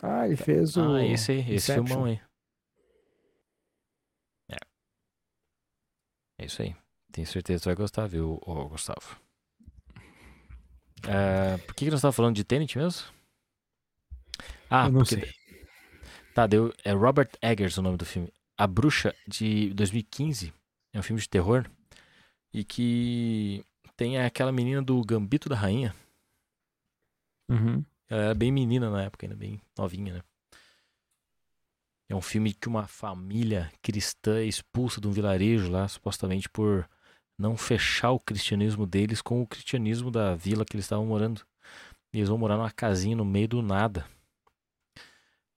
Ah, 0.03 0.27
ele 0.27 0.37
fez 0.37 0.77
o. 0.77 0.97
Ah, 0.97 1.03
esse 1.03 1.33
aí, 1.33 1.41
esse 1.41 1.73
Inception. 1.73 1.87
filmão 1.87 2.05
aí. 2.05 2.21
É. 4.51 4.57
É 6.36 6.36
isso 6.47 6.63
aí. 6.63 6.75
Tenho 7.13 7.27
certeza 7.27 7.59
que 7.59 7.63
tu 7.63 7.69
vai 7.69 7.75
gostar, 7.75 8.07
viu, 8.07 8.39
ô, 8.43 8.69
Gustavo? 8.69 9.21
É, 11.07 11.57
por 11.59 11.75
que, 11.75 11.85
que 11.85 11.91
nós 11.91 11.99
estávamos 11.99 12.17
falando 12.17 12.35
de 12.35 12.45
Tenet 12.45 12.77
mesmo? 12.77 13.07
Ah, 14.69 14.87
eu 14.87 14.93
não 14.93 15.01
porque 15.01 15.21
sei. 15.21 15.35
Tá, 16.35 16.47
deu, 16.47 16.73
é 16.85 16.93
Robert 16.93 17.31
Eggers 17.41 17.79
o 17.79 17.83
nome 17.83 17.97
do 17.97 18.05
filme. 18.05 18.31
A 18.59 18.67
Bruxa, 18.67 19.15
de 19.27 19.73
2015, 19.75 20.53
é 20.93 20.99
um 20.99 21.03
filme 21.03 21.21
de 21.21 21.29
terror. 21.29 21.65
E 22.53 22.65
que 22.65 23.65
tem 23.97 24.19
aquela 24.19 24.53
menina 24.53 24.83
do 24.83 25.03
Gambito 25.03 25.49
da 25.49 25.57
Rainha. 25.57 25.95
Uhum. 27.49 27.85
Ela 28.09 28.23
era 28.23 28.35
bem 28.35 28.53
menina 28.53 28.91
na 28.91 29.05
época, 29.05 29.25
ainda 29.25 29.37
bem 29.37 29.61
novinha, 29.77 30.15
né? 30.15 30.23
É 32.09 32.15
um 32.15 32.21
filme 32.21 32.55
que 32.55 32.69
uma 32.69 32.87
família 32.87 33.73
cristã 33.83 34.39
é 34.39 34.45
expulsa 34.45 35.01
de 35.01 35.09
um 35.09 35.13
vilarejo 35.13 35.71
lá, 35.71 35.89
supostamente 35.89 36.49
por 36.49 36.89
não 37.39 37.57
fechar 37.57 38.13
o 38.13 38.21
cristianismo 38.21 38.87
deles 38.87 39.21
com 39.21 39.43
o 39.43 39.47
cristianismo 39.47 40.11
da 40.11 40.35
vila 40.35 40.65
que 40.65 40.77
eles 40.77 40.85
estavam 40.85 41.07
morando. 41.07 41.45
E 42.13 42.19
eles 42.19 42.29
vão 42.29 42.39
morar 42.39 42.57
numa 42.57 42.71
casinha 42.71 43.17
no 43.17 43.25
meio 43.25 43.49
do 43.49 43.63
nada. 43.63 44.09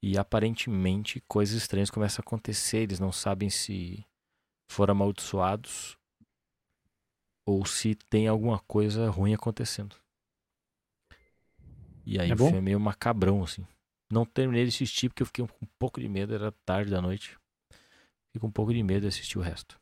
E 0.02 0.18
aparentemente 0.18 1.22
coisas 1.28 1.56
estranhas 1.56 1.89
começam 1.89 2.22
a 2.22 2.26
acontecer. 2.26 2.80
Eles 2.80 3.00
não 3.00 3.12
sabem 3.12 3.50
se 3.50 4.04
foram 4.70 4.93
amaldiçoados 4.93 5.97
ou 7.45 7.66
se 7.66 7.95
tem 7.95 8.28
alguma 8.28 8.60
coisa 8.60 9.10
ruim 9.10 9.34
acontecendo. 9.34 9.95
E 12.06 12.20
aí 12.20 12.32
É 12.32 12.34
o 12.34 12.38
filme 12.38 12.58
é 12.58 12.62
meio 12.62 12.80
macabrão, 12.80 13.43
assim. 13.43 13.66
Não 14.12 14.26
terminei 14.26 14.64
de 14.64 14.70
assistir 14.70 15.10
porque 15.10 15.22
eu 15.22 15.28
fiquei 15.28 15.45
com 15.45 15.66
um 15.66 15.70
pouco 15.78 15.99
de 15.99 16.07
medo, 16.10 16.34
era 16.34 16.51
tarde 16.66 16.89
da 16.89 17.01
noite. 17.01 17.38
Fiquei 18.28 18.39
com 18.41 18.47
um 18.47 18.51
pouco 18.51 18.74
de 18.74 18.82
medo 18.82 19.01
de 19.01 19.07
assistir 19.07 19.38
o 19.38 19.41
resto. 19.41 19.80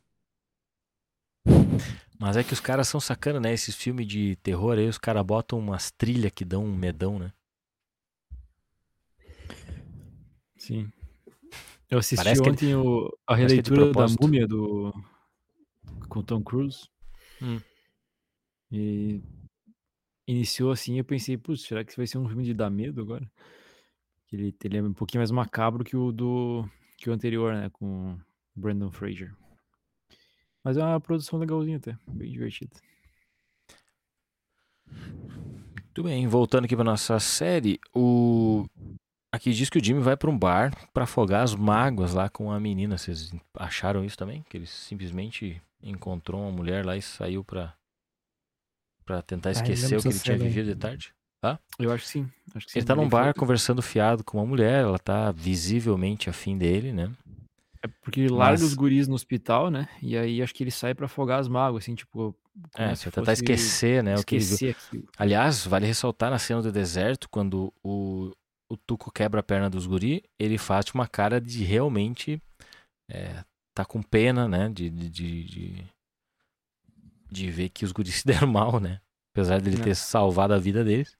Mas 2.18 2.36
é 2.36 2.44
que 2.44 2.52
os 2.52 2.60
caras 2.60 2.88
são 2.88 3.00
sacana, 3.00 3.40
né? 3.40 3.52
Esses 3.52 3.74
filmes 3.74 4.06
de 4.06 4.36
terror 4.36 4.76
aí, 4.76 4.88
os 4.88 4.98
caras 4.98 5.24
botam 5.24 5.58
umas 5.58 5.90
trilhas 5.90 6.32
que 6.32 6.44
dão 6.44 6.64
um 6.64 6.74
medão, 6.76 7.18
né? 7.18 7.32
Sim. 10.56 10.90
Eu 11.88 11.98
assisti 12.00 12.16
Parece 12.22 12.42
ele- 12.42 12.50
ontem 12.50 12.74
o- 12.74 13.08
a 13.26 13.34
é 13.34 13.36
releitura 13.36 13.92
da 13.92 14.06
múmia 14.20 14.46
do. 14.46 14.92
com 16.08 16.22
Tom 16.22 16.42
Cruise. 16.42 16.88
Hum. 17.40 17.60
E 18.70 19.22
iniciou 20.26 20.70
assim, 20.72 20.98
eu 20.98 21.04
pensei, 21.04 21.38
putz, 21.38 21.62
será 21.62 21.82
que 21.84 21.96
vai 21.96 22.06
ser 22.06 22.18
um 22.18 22.26
filme 22.28 22.44
de 22.44 22.52
dar 22.52 22.68
medo 22.68 23.00
agora? 23.00 23.30
Que 24.28 24.36
Ele, 24.36 24.54
ele 24.62 24.76
é 24.78 24.82
um 24.82 24.92
pouquinho 24.92 25.20
mais 25.20 25.30
macabro 25.30 25.82
que 25.82 25.96
o 25.96 26.12
do. 26.12 26.68
que 26.96 27.10
o 27.10 27.12
anterior, 27.12 27.54
né? 27.54 27.70
Com 27.70 28.12
o 28.12 28.20
Brandon 28.54 28.90
Fraser. 28.90 29.34
Mas 30.62 30.76
é 30.76 30.84
uma 30.84 31.00
produção 31.00 31.38
legalzinha 31.38 31.78
até, 31.78 31.96
bem 32.06 32.30
divertida. 32.30 32.76
Muito 34.86 36.02
bem, 36.02 36.26
voltando 36.26 36.66
aqui 36.66 36.76
pra 36.76 36.84
nossa 36.84 37.18
série, 37.18 37.80
o 37.94 38.66
aqui 39.32 39.52
diz 39.52 39.68
que 39.68 39.78
o 39.78 39.84
Jimmy 39.84 40.00
vai 40.00 40.16
pra 40.16 40.30
um 40.30 40.38
bar 40.38 40.72
pra 40.92 41.04
afogar 41.04 41.42
as 41.42 41.54
mágoas 41.54 42.14
lá 42.14 42.28
com 42.28 42.52
a 42.52 42.60
menina. 42.60 42.98
Vocês 42.98 43.32
acharam 43.54 44.04
isso 44.04 44.16
também? 44.16 44.44
Que 44.48 44.58
ele 44.58 44.66
simplesmente 44.66 45.60
encontrou 45.82 46.40
uma 46.42 46.52
mulher 46.52 46.84
lá 46.84 46.96
e 46.96 47.02
saiu 47.02 47.42
pra 47.44 47.74
para 49.04 49.22
tentar 49.22 49.52
esquecer 49.52 49.96
o 49.96 50.02
que 50.02 50.08
ele 50.08 50.18
tinha 50.20 50.36
vivido 50.36 50.66
de 50.66 50.76
tarde? 50.76 51.14
Eu 51.78 51.92
acho 51.92 52.04
que 52.04 52.10
sim. 52.10 52.30
Acho 52.54 52.66
que 52.66 52.72
sim. 52.72 52.78
Ele 52.80 52.86
tá 52.86 52.96
num 52.96 53.08
bar 53.08 53.32
conversando 53.34 53.80
fiado 53.80 54.24
com 54.24 54.38
uma 54.38 54.46
mulher, 54.46 54.82
ela 54.82 54.98
tá 54.98 55.30
visivelmente 55.30 56.28
afim 56.28 56.58
dele, 56.58 56.92
né? 56.92 57.10
É 57.80 57.86
porque 58.02 58.20
ele 58.22 58.30
larga 58.30 58.54
Mas- 58.54 58.62
os 58.62 58.74
guris 58.74 59.06
no 59.06 59.14
hospital, 59.14 59.70
né? 59.70 59.88
E 60.02 60.16
aí 60.16 60.42
acho 60.42 60.52
que 60.52 60.64
ele 60.64 60.70
sai 60.72 60.94
pra 60.94 61.06
afogar 61.06 61.38
as 61.38 61.46
mágoas, 61.46 61.84
assim, 61.84 61.94
tipo. 61.94 62.34
É, 62.74 62.92
se 62.96 63.08
tentar 63.10 63.32
esquecer, 63.32 64.02
né, 64.02 64.16
o 64.16 64.24
que 64.24 64.34
ele 64.34 64.44
viu. 64.44 64.54
Esquecer 64.54 64.70
aquilo. 64.76 65.08
Aliás, 65.16 65.64
vale 65.64 65.86
ressaltar 65.86 66.30
na 66.30 66.38
cena 66.40 66.60
do 66.60 66.72
deserto, 66.72 67.28
quando 67.30 67.72
o, 67.84 68.32
o 68.68 68.76
Tuco 68.76 69.12
quebra 69.12 69.38
a 69.38 69.44
perna 69.44 69.70
dos 69.70 69.86
guri, 69.86 70.24
ele 70.36 70.58
faz 70.58 70.86
uma 70.92 71.06
cara 71.06 71.40
de 71.40 71.62
realmente 71.62 72.42
é, 73.08 73.44
tá 73.72 73.84
com 73.84 74.02
pena, 74.02 74.48
né? 74.48 74.68
De, 74.68 74.90
de, 74.90 75.08
de, 75.08 75.44
de, 75.44 75.84
de 77.30 77.50
ver 77.52 77.68
que 77.68 77.84
os 77.84 77.92
guris 77.92 78.16
se 78.20 78.26
deram 78.26 78.48
mal, 78.48 78.80
né? 78.80 79.00
Apesar 79.40 79.60
dele 79.60 79.80
É. 79.80 79.84
ter 79.84 79.94
salvado 79.94 80.52
a 80.54 80.58
vida 80.58 80.82
deles. 80.84 81.16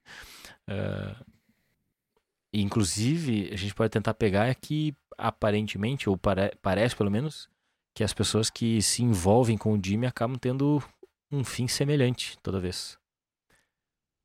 E, 2.52 2.60
inclusive, 2.62 3.50
a 3.52 3.56
gente 3.56 3.74
pode 3.74 3.90
tentar 3.90 4.14
pegar 4.14 4.46
é 4.46 4.54
que, 4.54 4.94
aparentemente, 5.16 6.08
ou 6.08 6.16
pare- 6.16 6.54
parece 6.62 6.96
pelo 6.96 7.10
menos, 7.10 7.48
que 7.94 8.02
as 8.02 8.12
pessoas 8.14 8.48
que 8.50 8.80
se 8.82 9.02
envolvem 9.02 9.58
com 9.58 9.72
o 9.72 9.80
Jimmy 9.82 10.06
acabam 10.06 10.36
tendo 10.38 10.82
um 11.30 11.44
fim 11.44 11.68
semelhante 11.68 12.38
toda 12.42 12.58
vez 12.60 12.98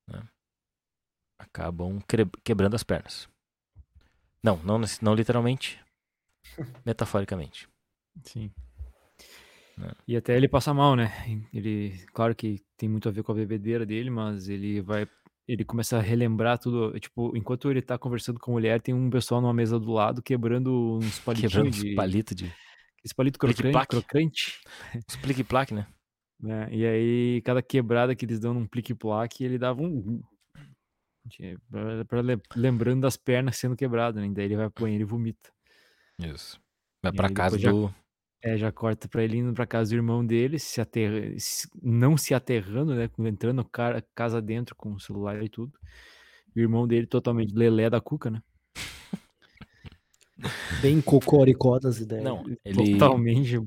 né? 0.07 0.21
acabam 1.39 1.99
quebrando 2.43 2.75
as 2.75 2.83
pernas. 2.83 3.27
Não, 4.41 4.57
não, 4.57 4.79
não 5.01 5.13
literalmente, 5.15 5.79
metaforicamente. 6.85 7.67
Sim. 8.23 8.51
É. 9.81 9.91
E 10.07 10.15
até 10.15 10.35
ele 10.37 10.47
passa 10.47 10.73
mal, 10.73 10.95
né? 10.95 11.11
Ele, 11.53 11.93
claro 12.13 12.35
que 12.35 12.61
tem 12.77 12.87
muito 12.89 13.07
a 13.09 13.11
ver 13.11 13.23
com 13.23 13.31
a 13.31 13.35
bebedeira 13.35 13.85
dele, 13.85 14.09
mas 14.09 14.47
ele 14.47 14.81
vai, 14.81 15.07
ele 15.47 15.63
começa 15.65 15.97
a 15.97 16.01
relembrar 16.01 16.59
tudo. 16.59 16.99
Tipo, 16.99 17.35
enquanto 17.35 17.69
ele 17.71 17.81
tá 17.81 17.97
conversando 17.97 18.39
com 18.39 18.51
a 18.51 18.53
mulher, 18.53 18.81
tem 18.81 18.93
um 18.93 19.09
pessoal 19.09 19.41
numa 19.41 19.53
mesa 19.53 19.79
do 19.79 19.91
lado 19.91 20.21
quebrando 20.21 20.97
uns 21.01 21.19
palitinhos 21.25 21.53
Quebrando 21.53 21.71
de, 21.71 21.89
os 21.89 21.95
palitos 21.95 22.35
de 22.35 22.53
esse 23.03 23.13
palito 23.13 23.37
crocante, 23.37 23.87
crocante, 23.87 24.61
os 25.09 25.15
plique-plaque, 25.17 25.73
né? 25.73 25.85
né? 26.39 26.69
E 26.71 26.85
aí 26.85 27.41
cada 27.43 27.61
quebrada 27.61 28.15
que 28.15 28.23
eles 28.25 28.39
dão 28.39 28.53
num 28.53 28.65
plique-plaque, 28.65 29.43
ele 29.43 29.57
dava 29.57 29.81
um 29.81 30.21
Tinha- 31.29 31.57
pra- 31.69 32.05
pra 32.05 32.21
le- 32.21 32.41
lembrando 32.55 33.01
das 33.01 33.17
pernas 33.17 33.57
sendo 33.57 33.75
quebradas, 33.75 34.21
né? 34.21 34.29
Daí 34.33 34.45
ele 34.45 34.55
vai 34.55 34.69
pro 34.69 34.83
banheiro 34.85 35.03
e 35.03 35.05
vomita. 35.05 35.49
Isso. 36.19 36.59
Vai 37.01 37.11
pra 37.11 37.29
casa 37.29 37.57
depois 37.57 37.61
já- 37.61 37.71
do. 37.71 38.02
É, 38.43 38.57
já 38.57 38.71
corta 38.73 39.07
pra 39.07 39.23
ele 39.23 39.37
indo 39.37 39.53
pra 39.53 39.65
casa 39.65 39.91
do 39.91 39.95
irmão 39.95 40.25
dele, 40.25 40.59
se 40.59 40.81
aterra... 40.81 41.15
se- 41.39 41.69
não 41.81 42.17
se 42.17 42.33
aterrando, 42.33 42.93
né? 42.93 43.09
Entrando 43.19 43.63
cara, 43.63 44.03
casa 44.13 44.41
dentro 44.41 44.75
com 44.75 44.93
o 44.93 44.99
celular 44.99 45.41
e 45.41 45.47
tudo. 45.47 45.79
E 46.55 46.59
o 46.59 46.63
irmão 46.63 46.87
dele 46.87 47.07
totalmente 47.07 47.55
lelé 47.55 47.89
da 47.89 48.01
cuca, 48.01 48.29
né? 48.29 48.41
Bem 50.81 51.01
cocoricó 51.01 51.79
das 51.79 51.99
ideias. 51.99 52.25
Não, 52.25 52.43
ele, 52.65 52.73
Totalmente 52.73 53.61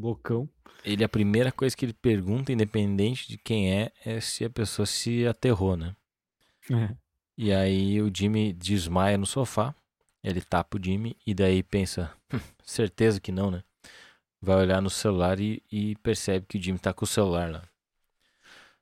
loucão. 0.00 0.48
ele, 0.84 1.04
a 1.04 1.08
primeira 1.08 1.50
coisa 1.52 1.76
que 1.76 1.84
ele 1.84 1.92
pergunta, 1.92 2.52
independente 2.52 3.28
de 3.28 3.38
quem 3.38 3.72
é, 3.72 3.92
é 4.04 4.20
se 4.20 4.44
a 4.44 4.50
pessoa 4.50 4.86
se 4.86 5.26
aterrou, 5.26 5.76
né? 5.76 5.94
É. 6.70 6.96
E 7.36 7.52
aí 7.52 8.00
o 8.00 8.10
Jimmy 8.14 8.52
desmaia 8.52 9.18
no 9.18 9.26
sofá. 9.26 9.74
Ele 10.22 10.40
tapa 10.40 10.78
o 10.78 10.82
Jimmy 10.82 11.16
e 11.26 11.34
daí 11.34 11.62
pensa, 11.62 12.14
"Hum, 12.32 12.38
certeza 12.64 13.20
que 13.20 13.32
não, 13.32 13.50
né? 13.50 13.64
Vai 14.42 14.56
olhar 14.56 14.82
no 14.82 14.90
celular 14.90 15.38
e, 15.40 15.62
e 15.70 15.94
percebe 15.96 16.46
que 16.46 16.58
o 16.58 16.62
Jimmy 16.62 16.78
tá 16.78 16.92
com 16.92 17.04
o 17.04 17.08
celular 17.08 17.50
lá. 17.50 17.62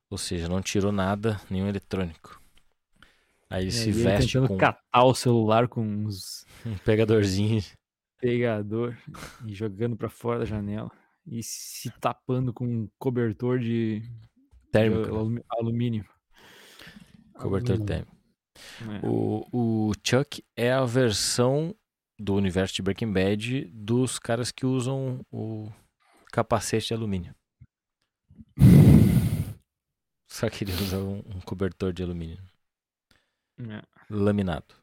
Ou 0.09 0.19
seja, 0.19 0.49
não 0.49 0.61
tirou 0.63 0.91
nada, 0.91 1.41
nenhum 1.51 1.69
eletrônico. 1.69 2.41
Aí 3.49 3.63
ele 3.65 3.69
É, 3.69 3.73
se 3.73 3.91
ele 3.91 4.03
veste 4.03 4.33
tentando 4.33 4.49
com 4.49 4.57
catar 4.57 5.05
o 5.05 5.15
celular 5.15 5.69
com 5.69 5.83
uns 5.83 6.47
um 6.65 6.77
pegadorzinho. 6.79 7.63
pegador 8.19 8.97
e 9.47 9.55
jogando 9.55 9.97
pra 9.97 10.09
fora 10.09 10.41
da 10.41 10.45
janela 10.45 10.91
e 11.27 11.43
se 11.43 11.91
tapando 12.01 12.53
com 12.53 12.65
um 12.67 12.89
cobertor 12.99 13.59
de, 13.59 14.01
de 14.01 14.11
térmico, 14.73 15.11
né? 15.11 15.19
alumi- 15.19 15.45
alumínio. 15.51 16.05
cobertor 17.35 17.77
Alumínio. 17.77 17.87
térmico. 17.87 18.17
É. 19.03 19.07
O, 19.07 19.47
o 19.53 19.93
Chuck 20.05 20.45
é 20.57 20.73
a 20.73 20.85
versão 20.85 21.75
do 22.21 22.35
universo 22.35 22.75
de 22.75 22.83
Breaking 22.83 23.13
Bad 23.13 23.65
dos 23.73 24.19
caras 24.19 24.53
que 24.53 24.67
usam 24.67 25.25
o 25.31 25.71
capacete 26.33 26.89
de 26.89 26.95
alumínio. 26.95 27.35
Só 30.29 30.49
que 30.49 30.65
ele 30.65 30.73
usa 30.73 30.99
um, 30.99 31.19
um 31.19 31.41
cobertor 31.41 31.93
de 31.93 32.03
alumínio 32.03 32.39
É. 33.59 33.83
laminado. 34.09 34.75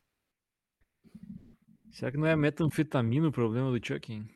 Será 1.91 2.11
que 2.11 2.17
não 2.17 2.27
é 2.27 2.35
metanfetamina 2.35 3.27
o 3.27 3.31
problema 3.31 3.71
do 3.71 3.85
Chuck? 3.85 4.11
hein? 4.13 4.29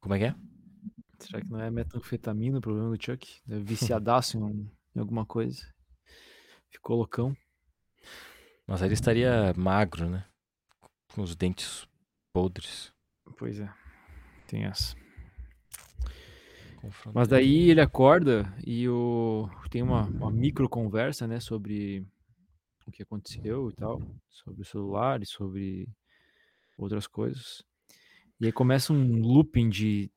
Como 0.00 0.14
é 0.14 0.18
que 0.18 0.24
é? 0.26 0.34
Será 1.18 1.40
que 1.40 1.48
não 1.50 1.60
é 1.60 1.70
metanfetamina 1.70 2.58
o 2.58 2.60
problema 2.60 2.90
do 2.94 3.02
Chuck? 3.02 3.40
É 3.48 3.58
viciadaço 3.58 4.38
em, 4.38 4.70
em 4.94 5.00
alguma 5.00 5.24
coisa. 5.24 5.62
Ficou 6.70 6.96
loucão. 6.96 7.34
Mas 8.66 8.82
aí 8.82 8.88
ele 8.88 8.94
estaria 8.94 9.52
magro, 9.56 10.08
né? 10.08 10.24
Com 11.14 11.22
os 11.22 11.34
dentes 11.36 11.86
podres. 12.32 12.92
Pois 13.38 13.60
é. 13.60 13.72
Tem 14.46 14.64
essa. 14.64 14.96
Mas 17.12 17.26
daí 17.26 17.70
ele 17.70 17.80
acorda 17.80 18.52
e 18.64 18.88
o... 18.88 19.48
tem 19.70 19.82
uma, 19.82 20.02
uma 20.06 20.30
micro 20.30 20.68
conversa, 20.68 21.26
né, 21.26 21.40
sobre 21.40 22.06
o 22.86 22.92
que 22.92 23.02
aconteceu 23.02 23.70
e 23.70 23.72
tal, 23.74 24.00
sobre 24.30 24.62
o 24.62 24.64
celular 24.64 25.20
e 25.20 25.26
sobre 25.26 25.88
outras 26.78 27.06
coisas. 27.08 27.64
E 28.40 28.46
aí 28.46 28.52
começa 28.52 28.92
um 28.92 29.20
looping 29.20 29.68
de, 29.68 30.10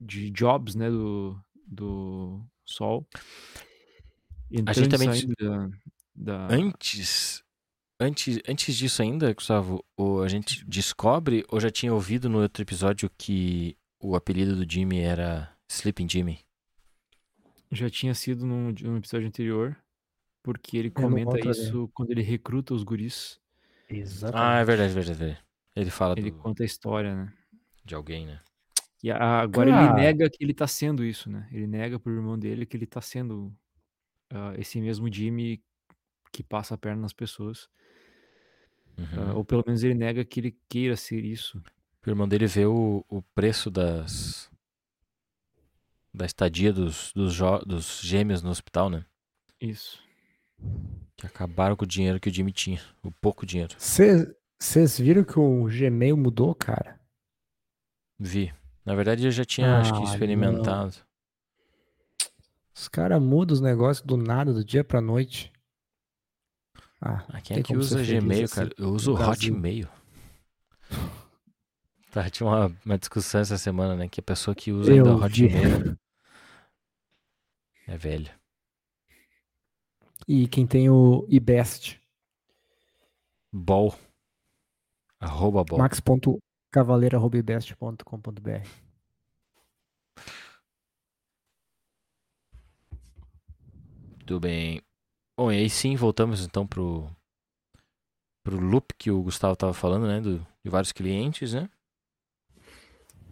de 0.00 0.30
jobs, 0.30 0.76
né, 0.76 0.88
do, 0.90 1.36
do 1.66 2.44
Sol. 2.64 3.04
Entrando 4.50 4.86
e 4.86 4.88
também 4.88 5.10
dis- 5.10 5.20
saindo 5.20 5.34
da, 6.14 6.46
da- 6.48 6.54
Antes, 6.54 7.43
antes, 8.00 8.38
antes 8.48 8.76
disso 8.76 9.02
ainda, 9.02 9.32
Gustavo, 9.32 9.84
o, 9.96 10.20
a 10.20 10.28
gente 10.28 10.64
descobre, 10.66 11.44
ou 11.48 11.60
já 11.60 11.70
tinha 11.70 11.92
ouvido 11.92 12.28
no 12.28 12.40
outro 12.40 12.62
episódio 12.62 13.10
que 13.16 13.76
o 14.00 14.14
apelido 14.16 14.54
do 14.56 14.70
Jimmy 14.70 15.00
era 15.00 15.50
Sleeping 15.68 16.08
Jimmy. 16.08 16.38
já 17.72 17.88
tinha 17.90 18.14
sido 18.14 18.46
num, 18.46 18.72
num 18.82 18.96
episódio 18.98 19.26
anterior, 19.26 19.76
porque 20.42 20.76
ele 20.76 20.90
comenta 20.90 21.32
ali. 21.36 21.50
isso 21.50 21.88
quando 21.94 22.10
ele 22.10 22.22
recruta 22.22 22.74
os 22.74 22.82
guris. 22.82 23.40
Exatamente. 23.88 24.46
Ah, 24.46 24.60
é 24.60 24.64
verdade, 24.64 24.92
verdade, 24.94 25.18
verdade. 25.18 25.44
Ele 25.76 25.90
fala 25.90 26.14
Ele 26.16 26.30
do- 26.30 26.38
conta 26.38 26.62
a 26.62 26.66
história, 26.66 27.14
né? 27.14 27.32
de 27.84 27.94
alguém, 27.94 28.26
né? 28.26 28.40
E 29.02 29.10
a- 29.10 29.40
agora 29.40 29.68
ele 29.68 29.76
Cara. 29.78 29.94
nega 29.94 30.30
que 30.30 30.42
ele 30.42 30.54
tá 30.54 30.66
sendo 30.66 31.04
isso, 31.04 31.28
né? 31.28 31.46
Ele 31.52 31.66
nega 31.66 31.98
pro 31.98 32.12
irmão 32.12 32.38
dele 32.38 32.64
que 32.64 32.76
ele 32.76 32.86
tá 32.86 33.00
sendo 33.02 33.52
ah, 34.30 34.54
esse 34.56 34.80
mesmo 34.80 35.12
Jimmy 35.12 35.62
que 36.34 36.42
passa 36.42 36.74
a 36.74 36.78
perna 36.78 37.02
nas 37.02 37.12
pessoas. 37.12 37.68
Uhum. 38.98 39.30
Ah, 39.30 39.34
ou 39.34 39.44
pelo 39.44 39.62
menos 39.66 39.82
ele 39.82 39.94
nega 39.94 40.24
que 40.24 40.40
ele 40.40 40.56
queira 40.68 40.96
ser 40.96 41.24
isso. 41.24 41.62
O 42.06 42.10
irmão 42.10 42.28
dele 42.28 42.46
vê 42.46 42.66
o, 42.66 43.04
o 43.08 43.22
preço 43.34 43.70
das. 43.70 44.50
da 46.12 46.26
estadia 46.26 46.72
dos, 46.72 47.12
dos, 47.12 47.32
jo- 47.34 47.64
dos 47.64 48.00
gêmeos 48.02 48.42
no 48.42 48.50
hospital, 48.50 48.90
né? 48.90 49.04
Isso. 49.60 49.98
Que 51.16 51.26
acabaram 51.26 51.76
com 51.76 51.84
o 51.84 51.88
dinheiro 51.88 52.20
que 52.20 52.28
o 52.28 52.32
Jimmy 52.34 52.52
tinha. 52.52 52.80
O 53.02 53.10
pouco 53.10 53.46
dinheiro. 53.46 53.74
Vocês 53.78 54.98
viram 54.98 55.24
que 55.24 55.38
o 55.38 55.64
Gmail 55.64 56.16
mudou, 56.16 56.54
cara? 56.54 57.00
Vi. 58.18 58.52
Na 58.84 58.94
verdade, 58.94 59.24
eu 59.26 59.30
já 59.30 59.44
tinha, 59.44 59.78
acho 59.78 59.92
que, 59.94 60.00
Ah, 60.00 60.04
experimentado. 60.04 60.94
Os 62.74 62.88
caras 62.88 63.20
mudam 63.22 63.54
os 63.54 63.60
negócios 63.60 64.04
do 64.06 64.16
nada, 64.16 64.52
do 64.52 64.64
dia 64.64 64.84
pra 64.84 65.00
noite. 65.00 65.52
Ah, 67.06 67.22
quem 67.42 67.58
é 67.58 67.62
que 67.62 67.76
usa 67.76 68.02
Gmail, 68.02 68.48
cara? 68.48 68.70
Eu 68.78 68.88
uso 68.88 69.12
Brasil. 69.14 69.52
Hotmail. 69.52 69.86
Tá, 72.10 72.30
tinha 72.30 72.48
uma, 72.48 72.74
uma 72.84 72.96
discussão 72.96 73.42
essa 73.42 73.58
semana, 73.58 73.94
né? 73.94 74.08
Que 74.08 74.20
a 74.20 74.22
pessoa 74.22 74.54
que 74.54 74.72
usa 74.72 74.90
ainda 74.90 75.10
Eu 75.10 75.18
vi. 75.28 75.44
Hotmail 75.44 75.98
é 77.86 77.98
velha. 77.98 78.34
E 80.26 80.48
quem 80.48 80.66
tem 80.66 80.88
o 80.88 81.26
iBest, 81.28 82.00
Bol. 83.52 83.94
Arroba 85.20 85.62
bol. 85.62 85.78
max.cavaleiro.ibest.com.br. 85.78 88.66
Tudo 94.26 94.40
bem. 94.40 94.80
Bom, 95.36 95.52
e 95.52 95.58
aí 95.58 95.70
sim, 95.70 95.94
voltamos 95.96 96.44
então 96.44 96.66
pro, 96.66 97.08
pro 98.42 98.58
loop 98.60 98.94
que 98.96 99.10
o 99.10 99.22
Gustavo 99.22 99.56
tava 99.56 99.74
falando, 99.74 100.06
né? 100.06 100.20
Do, 100.20 100.38
de 100.62 100.70
vários 100.70 100.92
clientes, 100.92 101.52
né? 101.52 101.68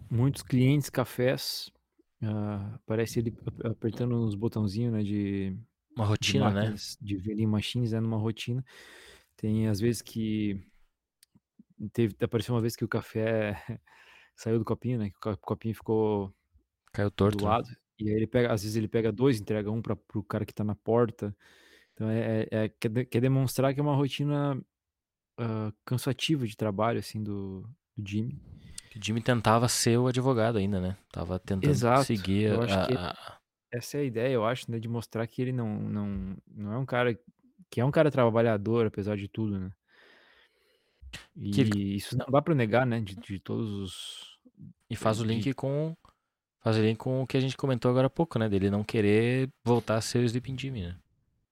Muitos 0.09 0.43
clientes, 0.43 0.89
cafés. 0.89 1.71
ah, 2.21 2.79
parece 2.85 3.19
ele 3.19 3.35
ap- 3.47 3.65
apertando 3.67 4.15
os 4.25 4.35
botãozinhos, 4.35 4.93
né? 4.93 5.03
De, 5.03 5.57
Uma 5.95 6.05
de 6.19 6.33
rotina, 6.35 6.51
né? 6.53 6.75
máquinas, 6.75 6.97
de 7.01 7.17
vending 7.17 7.47
machines, 7.47 7.91
né? 7.93 7.99
Numa 7.99 8.17
rotina. 8.17 8.65
Tem 9.37 9.67
às 9.69 9.79
vezes 9.79 10.01
que. 10.01 10.61
Teve, 11.91 12.15
apareceu 12.23 12.53
uma 12.55 12.61
vez 12.61 12.75
que 12.75 12.85
o 12.85 12.87
café 12.87 13.55
saiu 14.35 14.59
do 14.59 14.65
copinho, 14.65 14.99
né? 14.99 15.09
Que 15.09 15.17
o 15.17 15.19
co- 15.21 15.37
copinho 15.37 15.75
ficou 15.75 16.33
Caiu 16.93 17.11
do 17.21 17.37
torto. 17.37 17.47
né? 17.49 17.55
lado. 17.55 17.69
E 17.99 18.09
aí 18.09 18.15
ele 18.15 18.27
pega, 18.27 18.53
às 18.53 18.63
vezes 18.63 18.75
ele 18.77 18.87
pega 18.87 19.11
dois, 19.11 19.39
entrega 19.39 19.71
um 19.71 19.81
para 19.81 19.95
pro 19.95 20.23
cara 20.23 20.45
que 20.45 20.53
tá 20.53 20.63
na 20.63 20.75
porta. 20.75 21.35
Então 21.93 22.09
é, 22.09 22.41
é- 22.41 22.47
é- 22.65 22.69
quer, 22.69 22.89
de- 22.89 23.05
quer 23.05 23.21
demonstrar 23.21 23.73
que 23.73 23.79
é 23.79 23.83
uma 23.83 23.95
rotina 23.95 24.59
ah, 25.37 25.71
cansativa 25.85 26.45
de 26.45 26.55
trabalho, 26.55 26.99
assim, 26.99 27.23
do, 27.23 27.67
do 27.95 28.07
Jimmy. 28.07 28.39
Que 28.89 28.99
O 28.99 29.03
Jimmy 29.03 29.21
tentava 29.21 29.67
ser 29.67 29.97
o 29.97 30.07
advogado 30.07 30.57
ainda, 30.57 30.79
né? 30.79 30.97
Tava 31.11 31.39
tentando 31.39 31.69
Exato. 31.71 32.03
seguir 32.05 32.51
Eu 32.51 32.61
a, 32.63 33.37
Essa 33.71 33.97
é 33.97 34.01
a 34.01 34.03
ideia, 34.03 34.33
eu 34.33 34.45
acho, 34.45 34.69
né? 34.71 34.79
De 34.79 34.87
mostrar 34.87 35.25
que 35.27 35.41
ele 35.41 35.51
não, 35.51 35.79
não, 35.79 36.37
não 36.47 36.73
é 36.73 36.77
um 36.77 36.85
cara 36.85 37.17
que 37.69 37.81
é 37.81 37.85
um 37.85 37.89
cara 37.91 38.11
trabalhador, 38.11 38.85
apesar 38.85 39.17
de 39.17 39.27
tudo, 39.27 39.59
né? 39.59 39.71
E 41.35 41.51
Que 41.51 41.61
isso 41.95 42.17
não 42.17 42.27
dá 42.27 42.41
pra 42.41 42.53
negar, 42.53 42.85
né? 42.85 42.99
De, 42.99 43.15
de 43.15 43.39
todos 43.39 43.71
os. 43.71 44.39
E 44.89 44.95
faz 44.95 45.19
o 45.19 45.23
de- 45.23 45.33
link 45.33 45.53
com. 45.53 45.95
Faz 46.61 46.77
o 46.77 46.81
link 46.81 46.97
com 46.97 47.21
o 47.23 47.27
que 47.27 47.35
a 47.35 47.39
gente 47.39 47.57
comentou 47.57 47.89
agora 47.91 48.07
há 48.07 48.09
pouco, 48.09 48.37
né? 48.39 48.47
Dele 48.47 48.69
não 48.69 48.83
querer 48.83 49.49
voltar 49.65 49.95
a 49.97 50.01
ser 50.01 50.19
o 50.19 50.23
Sleeping 50.23 50.57
Jimmy, 50.57 50.83
né? 50.83 50.97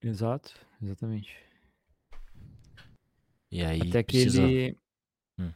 Exato, 0.02 0.52
exatamente. 0.82 1.36
E 3.50 3.62
aí 3.64 3.80
Até 3.88 4.02
que 4.02 4.22
precisa. 4.22 4.42
ele. 4.42 4.78
Hum. 5.38 5.52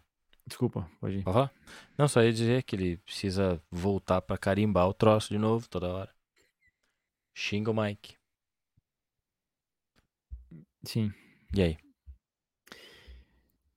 Desculpa, 0.46 0.88
pode 1.00 1.18
ir. 1.18 1.22
Falar? 1.22 1.52
Não, 1.98 2.06
só 2.06 2.22
ia 2.22 2.32
dizer 2.32 2.62
que 2.62 2.76
ele 2.76 2.96
precisa 2.98 3.60
voltar 3.70 4.20
pra 4.20 4.38
carimbar 4.38 4.86
o 4.88 4.94
troço 4.94 5.30
de 5.30 5.38
novo 5.38 5.68
toda 5.68 5.88
hora. 5.92 6.14
Xinga 7.34 7.70
o 7.70 7.74
Mike. 7.74 8.16
Sim. 10.84 11.12
E 11.54 11.62
aí? 11.62 11.78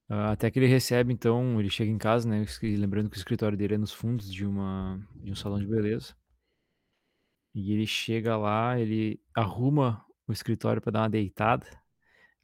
Ah, 0.07 0.32
Até 0.32 0.49
que 0.51 0.59
ele 0.59 0.67
recebe, 0.67 1.13
então, 1.13 1.59
ele 1.59 1.70
chega 1.70 1.91
em 1.91 1.97
casa, 1.97 2.28
né? 2.28 2.45
Lembrando 2.61 3.09
que 3.09 3.17
o 3.17 3.20
escritório 3.20 3.57
dele 3.57 3.76
é 3.76 3.78
nos 3.78 3.93
fundos 3.93 4.32
de, 4.32 4.45
uma, 4.45 4.99
de 5.15 5.32
um 5.32 5.36
salão 5.36 5.59
de 5.59 5.67
beleza. 5.67 6.15
E 7.55 7.74
ele 7.74 7.88
chega 7.88 8.38
lá, 8.38 8.80
ele 8.80 9.20
arruma 9.36 10.05
o 10.32 10.34
escritório 10.34 10.82
para 10.82 10.91
dar 10.91 11.01
uma 11.01 11.09
deitada. 11.09 11.65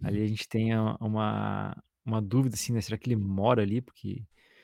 Ali 0.03 0.21
a 0.23 0.27
gente 0.27 0.47
tem 0.47 0.71
uma, 0.99 1.75
uma 2.05 2.21
dúvida, 2.21 2.55
assim, 2.55 2.73
né? 2.73 2.81
Será 2.81 2.97
que 2.97 3.07
ele 3.09 3.15
mora 3.15 3.61
ali? 3.63 3.81
Porque 3.81 4.23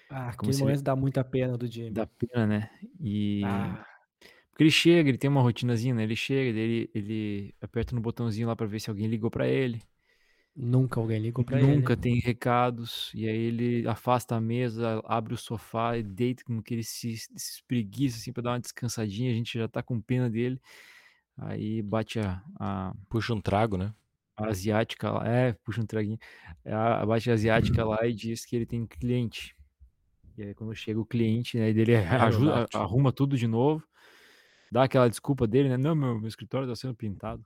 Ah, 0.10 0.28
Como 0.38 0.52
aquele 0.52 0.54
se 0.54 0.64
ele- 0.64 0.72
momento 0.72 0.84
dá 0.84 0.96
muita 0.96 1.24
pena 1.24 1.58
do 1.58 1.68
Jimmy. 1.68 1.92
dá 1.92 2.06
pena, 2.08 2.48
né? 2.48 2.70
E. 3.00 3.42
Ah, 3.46 3.86
Porque 4.52 4.64
ele 4.64 4.72
chega, 4.72 5.10
ele 5.10 5.18
tem 5.18 5.30
uma 5.30 5.42
rotinazinha, 5.42 5.96
né? 5.96 6.04
Ele 6.04 6.16
chega, 6.16 6.58
ele, 6.60 6.90
ele 6.94 7.56
aperta 7.62 7.96
no 7.96 8.02
botãozinho 8.02 8.48
lá 8.48 8.56
para 8.56 8.68
ver 8.68 8.80
se 8.80 8.90
alguém 8.90 9.08
ligou 9.08 9.32
para 9.32 9.48
ele. 9.48 9.82
nunca 10.56 11.00
alguém 11.00 11.20
ligou 11.22 11.44
pra 11.44 11.62
ele. 11.62 11.76
Nunca 11.76 11.98
tem 11.98 12.20
recados. 12.20 13.12
E 13.14 13.28
aí 13.28 13.36
ele 13.38 13.88
afasta 13.88 14.36
a 14.36 14.42
mesa, 14.42 15.02
abre 15.06 15.34
o 15.34 15.38
sofá 15.38 15.98
e 15.98 16.04
deita 16.04 16.44
como 16.44 16.62
que 16.62 16.74
ele 16.74 16.84
se, 16.84 17.18
se 17.18 17.30
espreguiça 17.36 18.18
assim 18.18 18.32
pra 18.32 18.44
dar 18.44 18.52
uma 18.52 18.60
descansadinha. 18.60 19.32
A 19.32 19.36
gente 19.36 19.58
já 19.58 19.68
tá 19.68 19.82
com 19.84 20.00
pena 20.02 20.30
dele. 20.30 20.62
Aí 21.42 21.82
bate 21.82 22.20
a, 22.20 22.42
a, 22.60 22.94
Puxa 23.10 23.34
um 23.34 23.42
trago, 23.42 23.78
né? 23.78 23.94
a 24.38 24.48
asiática 24.48 25.12
lá, 25.12 25.28
é, 25.28 25.54
puxa 25.64 25.82
um 25.82 25.86
traguinho, 25.86 26.18
é 26.64 26.74
a, 26.74 27.02
a 27.02 27.06
bate 27.06 27.30
asiática 27.30 27.86
lá 27.86 28.06
e 28.06 28.14
diz 28.14 28.46
que 28.46 28.56
ele 28.56 28.66
tem 28.66 28.86
cliente. 28.86 29.56
E 30.38 30.44
aí 30.44 30.54
quando 30.56 30.74
chega 30.74 31.00
o 31.00 31.06
cliente, 31.06 31.58
né, 31.58 31.72
dele 31.74 31.96
ajuda, 32.06 32.62
Nath. 32.62 32.76
arruma 32.76 33.12
tudo 33.12 33.38
de 33.38 33.48
novo, 33.48 33.84
dá 34.72 34.84
aquela 34.84 35.10
desculpa 35.10 35.46
dele, 35.46 35.70
né? 35.70 35.78
Não, 35.78 35.96
meu, 35.96 36.18
meu 36.20 36.28
escritório 36.28 36.68
tá 36.68 36.76
sendo 36.76 36.96
pintado. 36.96 37.46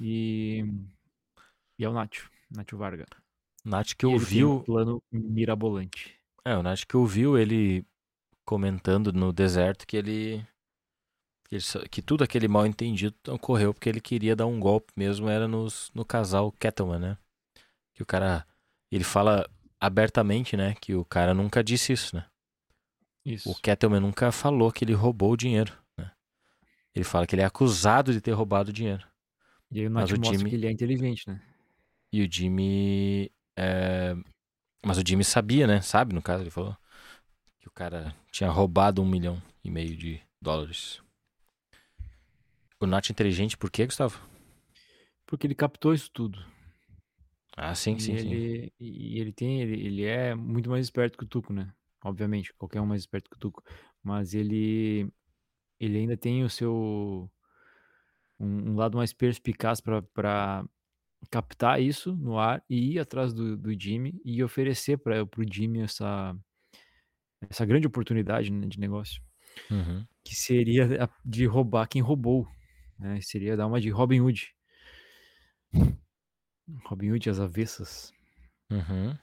E, 0.00 0.64
e 1.78 1.84
é 1.84 1.88
o 1.88 1.92
Nacho, 1.92 2.30
Nacho 2.50 2.76
Varga. 2.76 3.06
Nath 3.64 3.94
que 3.96 4.06
ele 4.06 4.26
tem 4.26 4.44
um 4.44 4.50
ouviu. 4.50 4.64
plano 4.64 5.02
mirabolante. 5.12 6.18
É, 6.44 6.56
o 6.56 6.62
Nath 6.62 6.84
que 6.84 6.96
ouviu 6.96 7.38
ele 7.38 7.86
comentando 8.44 9.12
no 9.12 9.32
deserto 9.32 9.86
que 9.86 9.96
ele. 9.96 10.44
Que, 11.52 11.56
ele 11.56 11.88
que 11.90 12.00
tudo 12.00 12.24
aquele 12.24 12.48
mal 12.48 12.64
entendido 12.66 13.14
ocorreu 13.28 13.74
porque 13.74 13.86
ele 13.86 14.00
queria 14.00 14.34
dar 14.34 14.46
um 14.46 14.58
golpe 14.58 14.90
mesmo, 14.96 15.28
era 15.28 15.46
nos, 15.46 15.90
no 15.94 16.02
casal 16.02 16.50
Kettleman, 16.52 16.98
né? 16.98 17.18
Que 17.94 18.02
o 18.02 18.06
cara. 18.06 18.46
Ele 18.90 19.04
fala 19.04 19.46
abertamente, 19.78 20.56
né? 20.56 20.74
Que 20.80 20.94
o 20.94 21.04
cara 21.04 21.34
nunca 21.34 21.62
disse 21.62 21.92
isso, 21.92 22.16
né? 22.16 22.24
Isso. 23.22 23.50
O 23.50 23.54
Kettleman 23.54 24.00
nunca 24.00 24.32
falou 24.32 24.72
que 24.72 24.82
ele 24.82 24.94
roubou 24.94 25.32
o 25.32 25.36
dinheiro, 25.36 25.76
né? 25.98 26.10
Ele 26.94 27.04
fala 27.04 27.26
que 27.26 27.34
ele 27.34 27.42
é 27.42 27.44
acusado 27.44 28.14
de 28.14 28.20
ter 28.22 28.32
roubado 28.32 28.70
o 28.70 28.72
dinheiro. 28.72 29.06
E 29.70 29.80
aí 29.80 29.88
o 30.16 30.20
mostra 30.20 30.38
Jimmy- 30.38 30.50
que 30.50 30.56
ele 30.56 30.66
é 30.66 30.70
inteligente, 30.70 31.28
né? 31.28 31.38
E 32.10 32.22
o 32.22 32.32
Jimmy. 32.32 33.30
é, 33.58 34.14
Mas 34.84 34.96
o 34.96 35.02
Jimmy 35.06 35.22
sabia, 35.22 35.66
né? 35.66 35.82
Sabe, 35.82 36.14
no 36.14 36.22
caso, 36.22 36.42
ele 36.42 36.50
falou 36.50 36.74
que 37.60 37.68
o 37.68 37.72
cara 37.72 38.14
tinha 38.30 38.48
roubado 38.48 39.02
um 39.02 39.06
milhão 39.06 39.40
e 39.62 39.70
meio 39.70 39.94
de 39.94 40.18
dólares. 40.40 41.02
O 42.82 42.86
Nath 42.86 43.08
é 43.10 43.12
inteligente 43.12 43.56
por 43.56 43.70
quê, 43.70 43.86
Gustavo? 43.86 44.20
Porque 45.26 45.46
ele 45.46 45.54
captou 45.54 45.94
isso 45.94 46.10
tudo. 46.12 46.38
Ah, 47.56 47.74
sim, 47.74 47.98
e 47.98 47.98
sim, 47.98 48.16
sim. 48.16 48.30
ele, 48.30 48.72
E 48.80 49.18
ele 49.20 49.32
tem, 49.32 49.60
ele, 49.62 49.86
ele 49.86 50.04
é 50.04 50.34
muito 50.34 50.70
mais 50.70 50.84
esperto 50.86 51.18
que 51.18 51.24
o 51.24 51.26
Tuco, 51.26 51.52
né? 51.52 51.72
Obviamente, 52.04 52.52
qualquer 52.54 52.80
um 52.80 52.86
mais 52.86 53.02
esperto 53.02 53.30
que 53.30 53.36
o 53.36 53.38
Tuco. 53.38 53.62
Mas 54.02 54.34
ele, 54.34 55.08
ele 55.80 55.98
ainda 55.98 56.16
tem 56.16 56.44
o 56.44 56.50
seu 56.50 57.30
um, 58.38 58.72
um 58.72 58.76
lado 58.76 58.96
mais 58.96 59.12
perspicaz 59.12 59.80
para 59.80 60.64
captar 61.30 61.80
isso 61.80 62.16
no 62.16 62.38
ar 62.38 62.64
e 62.68 62.94
ir 62.94 62.98
atrás 62.98 63.32
do, 63.32 63.56
do 63.56 63.78
Jimmy 63.80 64.20
e 64.24 64.42
oferecer 64.42 64.98
para 64.98 65.22
o 65.24 65.28
Jimmy 65.50 65.80
essa 65.80 66.36
essa 67.48 67.64
grande 67.64 67.86
oportunidade 67.86 68.50
né, 68.50 68.66
de 68.66 68.78
negócio, 68.78 69.22
Uhum. 69.70 70.06
que 70.24 70.34
seria 70.34 71.08
de 71.24 71.46
roubar 71.46 71.86
quem 71.88 72.00
roubou, 72.02 72.46
né? 73.02 73.20
Seria 73.20 73.56
dar 73.56 73.66
uma 73.66 73.80
de 73.80 73.90
Robin 73.90 74.20
Hood. 74.20 74.54
Robin 76.84 77.12
Hood 77.12 77.28
às 77.30 77.40
avessas. 77.40 78.12
Uhum. 78.70 79.16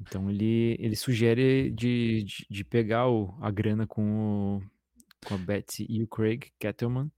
Então 0.00 0.30
ele, 0.30 0.76
ele 0.80 0.96
sugere 0.96 1.70
de, 1.70 2.24
de, 2.24 2.46
de 2.50 2.64
pegar 2.64 3.08
o, 3.08 3.36
a 3.40 3.50
grana 3.50 3.86
com, 3.86 4.58
o, 4.58 4.62
com 5.26 5.34
a 5.34 5.38
Betsy 5.38 5.86
e 5.88 6.02
o 6.02 6.08
Craig 6.08 6.50
Kettleman, 6.58 7.10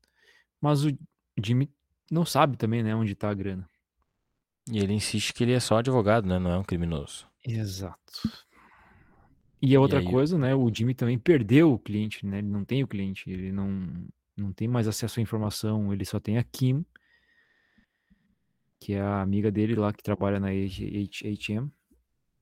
mas 0.61 0.85
o 0.85 0.91
Jimmy 1.43 1.70
não 2.11 2.24
sabe 2.26 2.57
também, 2.57 2.82
né, 2.82 2.95
onde 2.95 3.14
tá 3.14 3.30
a 3.30 3.35
grana. 3.35 3.68
E 4.70 4.78
ele 4.78 4.93
insiste 4.93 5.32
que 5.32 5.45
ele 5.45 5.53
é 5.53 5.61
só 5.61 5.78
advogado, 5.78 6.26
né? 6.26 6.39
Não 6.39 6.51
é 6.51 6.59
um 6.59 6.64
criminoso. 6.64 7.26
Exato. 7.47 8.22
E 9.61 9.74
a 9.74 9.80
outra 9.80 9.99
aí 10.01 10.07
o- 10.07 10.11
coisa, 10.11 10.39
né, 10.39 10.55
o 10.55 10.72
Jimmy 10.72 10.95
também 10.95 11.18
perdeu 11.18 11.72
o 11.72 11.78
cliente, 11.78 12.24
né, 12.26 12.39
ele 12.39 12.49
não 12.49 12.64
tem 12.64 12.82
o 12.82 12.89
cliente, 12.89 13.30
ele 13.30 13.51
não, 13.51 14.07
não 14.37 14.53
tem 14.53 14.66
mais 14.68 14.89
acesso 14.89 15.20
à 15.20 15.22
informação, 15.22 15.93
ele 15.93 16.05
só 16.05 16.18
tem 16.18 16.39
a 16.39 16.45
Kim, 16.45 16.85
que 18.80 18.93
é 18.95 19.01
a 19.01 19.22
amiga 19.22 19.51
dele 19.51 19.74
lá 19.74 19.93
que 19.93 20.03
trabalha 20.03 20.39
na 20.41 20.49
HM, 20.49 21.70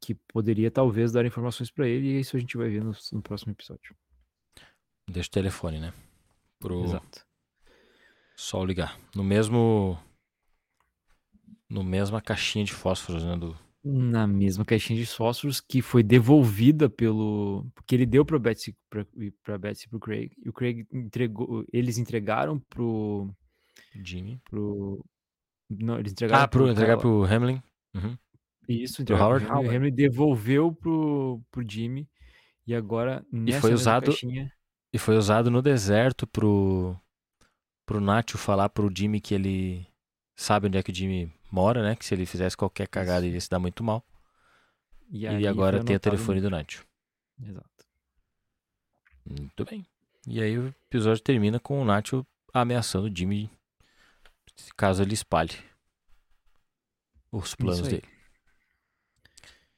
que 0.00 0.14
poderia 0.14 0.70
talvez 0.70 1.12
dar 1.12 1.24
informações 1.24 1.70
pra 1.70 1.86
ele, 1.86 2.08
e 2.08 2.20
isso 2.20 2.36
a 2.36 2.40
gente 2.40 2.56
vai 2.56 2.68
ver 2.68 2.82
no, 2.82 2.92
no 3.12 3.22
próximo 3.22 3.52
episódio. 3.52 3.94
Deixa 5.08 5.28
o 5.28 5.32
telefone, 5.32 5.78
né? 5.78 5.92
Pro 6.58 6.84
Exato. 6.84 7.26
sol 8.36 8.64
ligar. 8.64 8.98
No 9.14 9.22
mesmo. 9.22 9.98
No 11.68 11.82
mesma 11.82 12.20
caixinha 12.20 12.64
de 12.64 12.72
fósforos, 12.72 13.24
né? 13.24 13.36
Do... 13.36 13.58
Na 13.84 14.26
mesma 14.28 14.64
caixinha 14.64 14.98
de 14.98 15.06
fósforos 15.06 15.60
que 15.60 15.82
foi 15.82 16.02
devolvida 16.04 16.88
pelo. 16.88 17.66
Porque 17.74 17.94
ele 17.96 18.06
deu 18.06 18.24
pra 18.24 18.38
Betsy, 18.38 18.76
pra 19.42 19.58
Betsy 19.58 19.86
e 19.86 19.88
pro 19.88 19.98
Craig. 19.98 20.30
E 20.44 20.48
o 20.48 20.52
Craig 20.52 20.86
entregou. 20.92 21.64
Eles 21.72 21.98
entregaram 21.98 22.60
pro. 22.70 23.28
Jimmy. 24.04 24.40
pro 24.48 25.04
não, 25.68 25.98
eles 25.98 26.12
entregaram 26.12 26.44
Ah, 26.44 26.48
pro, 26.48 26.60
pro 26.64 26.70
entregar 26.70 26.96
cara- 26.96 27.00
pro 27.00 27.24
Hamlin. 27.24 27.62
Uhum. 27.94 28.16
Isso, 28.68 28.94
pro 28.96 29.02
entregaram 29.02 29.38
pro 29.40 29.48
Howard? 29.48 29.64
Henry. 29.66 29.68
O 29.68 29.72
Henry 29.72 29.90
devolveu 29.90 30.72
pro, 30.72 31.42
pro 31.50 31.64
Jimmy. 31.68 32.08
E 32.66 32.74
agora, 32.74 33.24
nessa 33.32 33.60
foi 33.62 33.70
mesma 33.70 33.80
usado- 33.82 34.06
caixinha. 34.06 34.52
E 34.94 34.98
foi 34.98 35.16
usado 35.16 35.50
no 35.50 35.60
deserto 35.62 36.26
pro, 36.26 36.94
pro 37.86 38.00
Nacho 38.00 38.36
falar 38.38 38.68
pro 38.68 38.92
Jimmy 38.94 39.20
que 39.20 39.34
ele 39.34 39.86
sabe 40.38 40.66
onde 40.68 40.76
é 40.78 40.82
que 40.82 40.92
o 40.92 40.94
Jimmy 40.94 41.32
mora, 41.52 41.82
né? 41.82 41.94
Que 41.94 42.04
se 42.04 42.14
ele 42.14 42.26
fizesse 42.26 42.56
qualquer 42.56 42.88
cagada 42.88 43.24
ele 43.26 43.34
ia 43.34 43.40
se 43.40 43.48
dar 43.50 43.58
muito 43.58 43.84
mal. 43.84 44.04
E, 45.10 45.26
E, 45.26 45.46
agora 45.46 45.84
tem 45.84 45.94
o 45.94 46.00
telefone 46.00 46.40
no- 46.40 46.48
do 46.48 46.50
Nacho. 46.50 46.84
Exato. 47.40 47.68
Muito 49.24 49.64
bem. 49.64 49.86
E 50.26 50.40
aí 50.42 50.58
o 50.58 50.68
episódio 50.88 51.22
termina 51.22 51.60
com 51.60 51.80
o 51.80 51.84
Nacho 51.84 52.26
ameaçando 52.52 53.06
o 53.08 53.14
Jimmy 53.16 53.50
caso 54.76 55.02
ele 55.02 55.14
espalhe 55.14 55.54
os 57.30 57.54
planos 57.54 57.82
dele. 57.88 58.04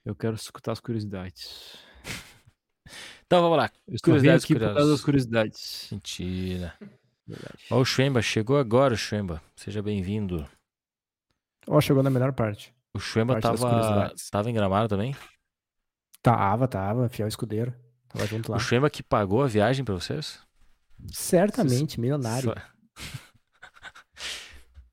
Eu 0.04 0.14
quero 0.14 0.34
escutar 0.36 0.72
as 0.72 0.80
curiosidades. 0.80 1.76
Então 3.26 3.40
vamos 3.40 3.56
lá. 3.56 3.70
Eu 3.88 3.96
Curiosidades 4.02 4.44
aqui 4.44 4.54
por 4.54 4.60
causa 4.74 4.90
das 4.90 5.00
curiosidades. 5.00 5.88
Mentira. 5.90 6.76
Verdade. 7.26 7.64
Ó, 7.70 7.80
o 7.80 7.84
Schwemba, 7.84 8.20
chegou 8.20 8.58
agora 8.58 8.92
o 8.92 8.96
Schwemba. 8.98 9.42
Seja 9.56 9.82
bem-vindo. 9.82 10.46
Ó, 11.74 11.80
chegou 11.80 12.02
na 12.04 12.10
melhor 12.10 12.32
parte. 12.32 12.72
O 12.94 13.00
Schwemba 13.00 13.40
tava, 13.40 14.14
tava 14.30 14.48
em 14.48 14.54
Gramado 14.54 14.88
também? 14.88 15.16
Tava, 16.22 16.68
tava, 16.68 17.08
fiel 17.08 17.26
escudeiro. 17.26 17.74
Tava 18.08 18.24
junto 18.26 18.52
lá. 18.52 18.58
O 18.58 18.60
Schwemba 18.60 18.88
que 18.88 19.02
pagou 19.02 19.42
a 19.42 19.48
viagem 19.48 19.84
pra 19.84 19.94
vocês? 19.94 20.38
Certamente, 21.12 21.98
milionário. 22.00 22.50
Só- 22.50 22.54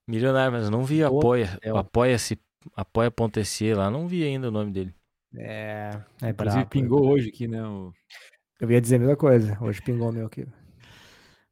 Milionário, 0.08 0.52
mas 0.52 0.66
eu 0.66 0.72
não 0.72 0.84
vi 0.84 1.00
Pô, 1.08 1.20
apoia. 1.20 1.58
é 1.62 1.72
o- 1.72 1.78
Apoia-se. 1.78 2.40
Apoia.se 2.76 3.74
lá, 3.74 3.90
não 3.90 4.08
vi 4.08 4.24
ainda 4.24 4.48
o 4.48 4.52
nome 4.52 4.72
dele. 4.72 4.94
É, 5.36 5.92
é 6.22 6.30
Inclusive, 6.30 6.34
brabo. 6.36 6.70
pingou 6.70 7.08
hoje 7.08 7.30
aqui, 7.30 7.48
né? 7.48 7.64
O... 7.66 7.94
Eu 8.60 8.70
ia 8.72 8.82
dizer 8.82 8.98
a 8.98 9.00
mesma 9.00 9.16
coisa. 9.16 9.58
Hoje 9.62 9.82
pingou 9.82 10.10
o 10.10 10.14
meu 10.14 10.26
aqui. 10.26 10.46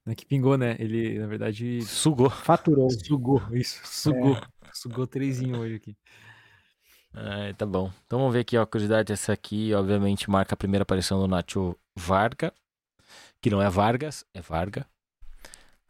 Não 0.06 0.14
é 0.14 0.16
que 0.16 0.26
pingou, 0.26 0.58
né? 0.58 0.76
Ele, 0.80 1.20
na 1.20 1.28
verdade, 1.28 1.82
Sugou. 1.84 2.30
Faturou. 2.30 2.90
sugou. 2.90 3.42
Isso, 3.52 3.80
sugou. 3.86 4.36
Sugou 4.80 5.06
trezinho 5.06 5.60
hoje 5.60 5.76
aqui. 5.76 5.98
Ai, 7.14 7.54
tá 7.54 7.66
bom. 7.66 7.92
Então 8.06 8.20
vamos 8.20 8.34
ver 8.34 8.40
aqui, 8.40 8.58
ó. 8.58 8.66
Curiosidade, 8.66 9.12
essa 9.12 9.34
aqui, 9.34 9.74
obviamente, 9.74 10.30
marca 10.30 10.54
a 10.54 10.58
primeira 10.58 10.84
aparição 10.84 11.20
do 11.20 11.28
Nacho 11.28 11.76
Varga. 11.98 12.54
Que 13.42 13.50
não 13.50 13.62
é 13.62 13.70
Vargas, 13.70 14.26
é 14.34 14.40
Varga. 14.40 14.88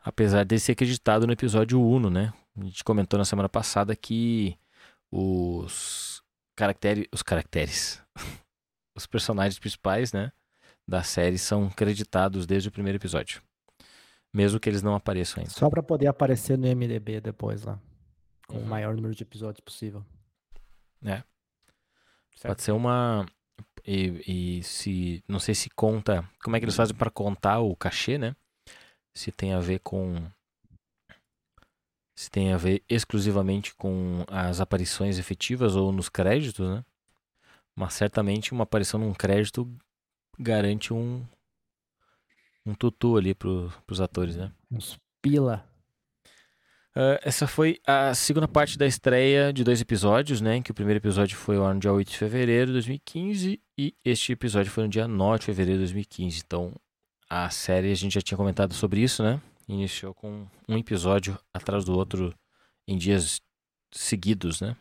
Apesar 0.04 0.44
de 0.44 0.58
ser 0.58 0.72
acreditado 0.72 1.28
no 1.28 1.34
episódio 1.34 1.80
1, 1.80 2.10
né? 2.10 2.34
A 2.58 2.64
gente 2.64 2.84
comentou 2.84 3.20
na 3.20 3.26
semana 3.26 3.48
passada 3.48 3.96
que 3.96 4.58
os 5.12 6.24
caracteres. 6.56 7.06
Os 7.14 7.22
caracteres. 7.22 8.02
os 8.98 9.06
personagens 9.06 9.60
principais, 9.60 10.12
né? 10.12 10.32
Da 10.88 11.04
série 11.04 11.38
são 11.38 11.70
creditados 11.70 12.48
desde 12.48 12.70
o 12.70 12.72
primeiro 12.72 12.98
episódio. 12.98 13.40
Mesmo 14.34 14.60
que 14.60 14.68
eles 14.68 14.82
não 14.82 14.96
apareçam 14.96 15.42
ainda. 15.42 15.52
Só 15.52 15.70
pra 15.70 15.84
poder 15.84 16.08
aparecer 16.08 16.58
no 16.58 16.68
MDB 16.68 17.22
depois 17.22 17.62
lá. 17.62 17.80
Com 18.50 18.58
o 18.58 18.62
Uhum. 18.62 18.66
maior 18.68 18.95
número 18.95 19.14
de 19.16 19.24
episódios 19.24 19.62
possível. 19.62 20.04
É. 21.04 21.24
Certo. 22.36 22.47
Pode 22.47 22.64
ser 22.64 22.72
uma. 22.72 23.26
E, 23.86 24.58
e 24.60 24.64
se. 24.64 25.24
Não 25.28 25.39
sei 25.39 25.54
se 25.56 25.70
conta. 25.70 26.28
Como 26.43 26.56
é 26.56 26.60
que 26.60 26.66
eles 26.66 26.76
fazem 26.76 26.95
para 26.95 27.10
contar 27.12 27.60
o 27.60 27.76
cachê, 27.76 28.18
né? 28.18 28.36
Se 29.14 29.32
tem 29.32 29.54
a 29.54 29.60
ver 29.60 29.80
com. 29.80 30.16
Se 32.16 32.30
tem 32.30 32.52
a 32.52 32.58
ver 32.58 32.84
exclusivamente 32.89 33.74
com 33.76 34.26
as 34.28 34.60
aparições 34.60 35.18
efetivas 35.18 35.76
ou 35.76 35.91
nos 35.91 36.10
créditos, 36.10 36.68
né? 36.68 36.84
Mas 37.76 37.93
certamente 37.93 38.52
uma 38.52 38.64
aparição 38.64 39.00
num 39.00 39.14
crédito 39.14 39.72
garante 40.38 40.93
um. 40.93 41.24
Um 42.66 42.74
tutu 42.74 43.16
ali 43.16 43.34
pro, 43.34 43.72
pros 43.86 44.02
atores, 44.02 44.36
né? 44.36 44.52
Uns 44.72 45.00
pila. 45.22 45.69
Ah, 46.96 47.20
essa 47.24 47.48
foi 47.48 47.80
a 47.86 48.14
segunda 48.14 48.48
parte 48.48 48.78
da 48.78 48.86
estreia 48.86 49.54
de 49.54 49.64
dois 49.64 49.80
episódios, 49.82 50.42
né? 50.42 50.62
Que 50.62 50.72
o 50.72 50.74
primeiro 50.74 51.00
episódio 51.00 51.38
foi 51.38 51.58
no 51.58 51.80
dia 51.80 51.94
8 51.94 52.10
de 52.10 52.18
fevereiro 52.18 52.68
de 52.68 52.74
2015 52.74 53.62
e 53.78 53.96
este 54.04 54.34
episódio 54.34 54.72
foi 54.72 54.84
no 54.84 54.90
dia 54.90 55.08
9 55.08 55.40
de 55.40 55.46
fevereiro 55.46 55.80
de 55.80 55.86
2015. 55.86 56.42
Então, 56.46 56.74
a 57.30 57.50
série 57.50 57.92
a 57.92 57.96
gente 57.96 58.14
já 58.14 58.22
tinha 58.22 58.38
comentado 58.38 58.74
sobre 58.74 59.02
isso, 59.02 59.22
né? 59.24 59.40
Iniciou 59.68 60.14
com 60.14 60.48
um 60.68 60.78
episódio 60.78 61.38
atrás 61.54 61.86
do 61.86 61.96
outro 61.96 62.34
em 62.88 62.98
dias 62.98 63.40
seguidos, 63.92 64.62
né? 64.62 64.76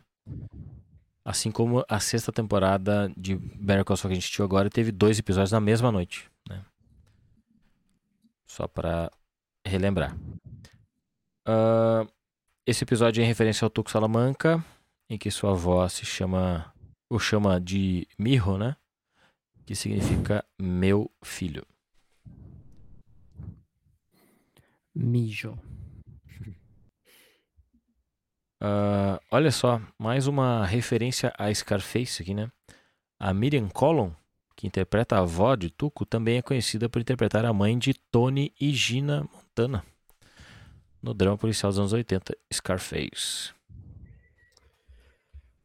Assim 1.23 1.51
como 1.51 1.85
a 1.87 2.01
sexta 2.01 2.33
temporada 2.33 3.13
de 3.15 3.37
Better 3.37 3.85
Call 3.85 3.99
Saul 3.99 4.09
que 4.09 4.13
a 4.13 4.15
gente 4.15 4.25
assistiu 4.25 4.47
agora 4.47 4.71
teve 4.71 4.91
dois 4.91 5.19
episódios 5.19 5.53
na 5.53 5.61
mesma 5.61 5.93
noite, 5.93 6.27
né? 6.49 6.65
Só 8.47 8.67
para 8.67 9.13
relembrar. 9.63 10.17
Uh, 11.49 12.07
esse 12.67 12.85
episódio 12.85 13.23
é 13.23 13.25
em 13.25 13.27
referência 13.27 13.65
ao 13.65 13.71
Tuco 13.71 13.91
Salamanca, 13.91 14.63
em 15.09 15.17
que 15.17 15.31
sua 15.31 15.53
avó 15.53 15.89
se 15.89 16.05
chama, 16.05 16.71
o 17.09 17.19
chama 17.19 17.59
de 17.59 18.07
Mijo, 18.19 18.59
né? 18.59 18.77
Que 19.65 19.75
significa 19.75 20.45
meu 20.59 21.11
filho. 21.25 21.67
Mijo. 24.95 25.59
Uh, 28.61 29.17
olha 29.33 29.51
só, 29.51 29.81
mais 29.99 30.27
uma 30.27 30.67
referência 30.67 31.33
a 31.39 31.53
Scarface 31.55 32.21
aqui, 32.21 32.35
né? 32.35 32.53
A 33.19 33.33
Miriam 33.33 33.71
Collum, 33.71 34.13
que 34.55 34.67
interpreta 34.67 35.17
a 35.17 35.21
avó 35.21 35.55
de 35.55 35.71
Tuco, 35.71 36.05
também 36.05 36.37
é 36.37 36.43
conhecida 36.43 36.91
por 36.91 37.01
interpretar 37.01 37.47
a 37.47 37.55
mãe 37.55 37.79
de 37.79 37.95
Tony 37.95 38.53
e 38.61 38.71
Gina 38.71 39.27
Montana 39.33 39.83
no 41.03 41.15
drama 41.15 41.37
policial 41.39 41.71
dos 41.71 41.79
anos 41.79 41.93
80, 41.93 42.37
Scarface. 42.53 43.53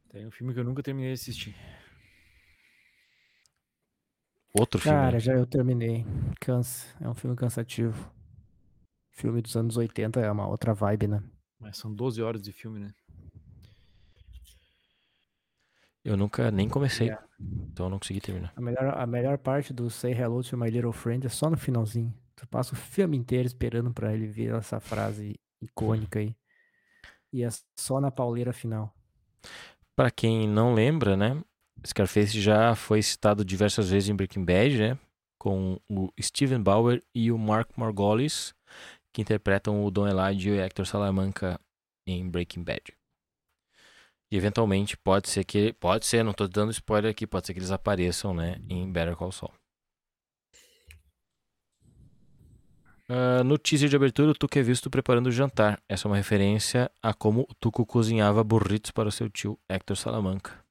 Tem 0.10 0.28
um 0.28 0.32
filme 0.32 0.54
que 0.54 0.60
eu 0.60 0.64
nunca 0.64 0.84
terminei 0.84 1.10
de 1.10 1.20
assistir. 1.20 1.56
Outro 4.54 4.80
filme. 4.80 4.96
Cara, 4.96 5.20
já 5.20 5.34
eu 5.34 5.48
terminei. 5.48 6.06
Cansa. 6.40 6.86
É 7.02 7.10
um 7.10 7.16
filme 7.16 7.36
cansativo. 7.36 8.12
Filme 9.12 9.42
dos 9.42 9.56
anos 9.56 9.78
80 9.78 10.20
é 10.20 10.32
uma 10.32 10.48
outra 10.48 10.74
vibe, 10.74 11.08
né? 11.08 11.24
Mas 11.60 11.78
são 11.78 11.94
12 11.94 12.22
horas 12.22 12.42
de 12.42 12.52
filme, 12.52 12.80
né? 12.80 12.92
Eu 16.04 16.18
nunca 16.18 16.52
nem 16.52 16.68
comecei, 16.68 17.10
É. 17.10 17.18
então 17.40 17.86
eu 17.86 17.90
não 17.90 17.98
consegui 17.98 18.20
terminar. 18.20 18.52
A 18.56 18.62
melhor, 18.62 18.98
a 18.98 19.08
melhor 19.08 19.38
parte 19.38 19.72
do 19.74 19.90
Say 19.90 20.12
Hello 20.14 20.44
to 20.44 20.58
My 20.58 20.70
Little 20.70 20.92
Friend 20.92 21.26
é 21.26 21.30
só 21.30 21.50
no 21.50 21.58
finalzinho. 21.58 22.14
Tu 22.36 22.48
passa 22.48 22.74
o 22.74 22.78
filme 22.78 23.18
inteiro 23.18 23.46
esperando 23.46 23.94
pra 23.94 24.14
ele 24.14 24.28
ver 24.28 24.54
essa 24.54 24.80
frase 24.80 25.40
icônica 25.62 26.20
aí. 26.20 26.36
E 27.32 27.44
é 27.44 27.50
só 27.80 28.00
na 28.00 28.12
pauleira 28.12 28.54
final. 28.54 28.94
Pra 29.96 30.12
quem 30.12 30.48
não 30.48 30.74
lembra, 30.74 31.16
né? 31.16 31.42
Scarface 31.86 32.40
já 32.40 32.76
foi 32.76 33.02
citado 33.02 33.44
diversas 33.44 33.90
vezes 33.90 34.10
em 34.10 34.16
Breaking 34.16 34.46
Bad, 34.46 34.78
né? 34.78 35.00
Com 35.40 35.80
o 35.90 36.10
Steven 36.22 36.62
Bauer 36.62 37.04
e 37.14 37.32
o 37.32 37.38
Mark 37.38 37.70
Margolis, 37.76 38.54
que 39.14 39.22
interpretam 39.22 39.84
o 39.84 39.92
Don 39.92 40.08
Elijah 40.08 40.50
e 40.50 40.54
o 40.54 40.62
Hector 40.62 40.86
Salamanca 40.86 41.60
em 42.08 42.28
Breaking 42.30 42.64
Bad. 42.64 42.94
E 44.32 44.38
eventualmente 44.38 44.98
pode 44.98 45.30
ser 45.30 45.44
que. 45.44 45.74
Pode 45.74 46.06
ser, 46.06 46.24
não 46.24 46.34
tô 46.34 46.48
dando 46.48 46.72
spoiler 46.72 47.12
aqui, 47.12 47.28
pode 47.28 47.46
ser 47.46 47.54
que 47.54 47.60
eles 47.60 47.72
apareçam, 47.72 48.34
né? 48.34 48.60
Em 48.68 48.92
Better 48.92 49.16
Call 49.16 49.32
Saul. 49.32 49.54
Ah, 53.10 53.44
no 53.44 53.58
teaser 53.58 53.90
de 53.90 53.96
abertura, 53.96 54.32
o 54.32 54.34
Tuco 54.34 54.58
é 54.58 54.62
visto 54.62 54.90
preparando 54.90 55.28
o 55.28 55.32
jantar. 55.32 55.82
Essa 55.88 56.08
é 56.08 56.10
uma 56.10 56.18
referência 56.18 56.90
a 57.02 57.14
como 57.14 57.42
o 57.42 57.54
Tuco 57.56 57.86
cozinhava 57.86 58.44
burritos 58.44 58.92
para 58.92 59.10
o 59.10 59.12
seu 59.12 59.30
tio 59.30 59.60
Hector 59.68 59.98
Salamanca. 59.98 60.64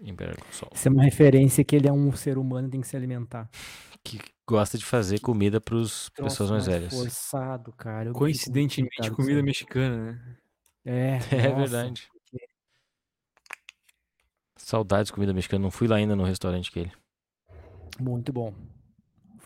Isso 0.00 0.88
é 0.88 0.90
uma 0.90 1.02
referência 1.02 1.64
que 1.64 1.74
ele 1.74 1.88
é 1.88 1.92
um 1.92 2.12
ser 2.14 2.38
humano 2.38 2.68
e 2.68 2.70
tem 2.70 2.80
que 2.80 2.86
se 2.86 2.96
alimentar. 2.96 3.50
Que 4.04 4.18
gosta 4.46 4.78
de 4.78 4.84
fazer 4.84 5.18
comida 5.20 5.60
para 5.60 5.78
as 5.80 6.08
pessoas 6.10 6.50
mais 6.50 6.66
velhas. 6.66 6.94
Forçado, 6.94 7.72
cara. 7.72 8.10
Eu 8.10 8.12
Coincidentemente, 8.12 9.10
comida 9.10 9.42
mexicana, 9.42 10.12
né? 10.12 10.36
É, 10.84 11.18
É 11.34 11.48
nossa. 11.48 11.58
verdade. 11.58 12.08
Saudades 14.56 15.08
de 15.08 15.12
comida 15.12 15.34
mexicana. 15.34 15.62
Não 15.62 15.70
fui 15.70 15.88
lá 15.88 15.96
ainda 15.96 16.14
no 16.14 16.24
restaurante 16.24 16.70
que 16.70 16.80
ele. 16.80 16.92
Muito 17.98 18.32
bom. 18.32 18.54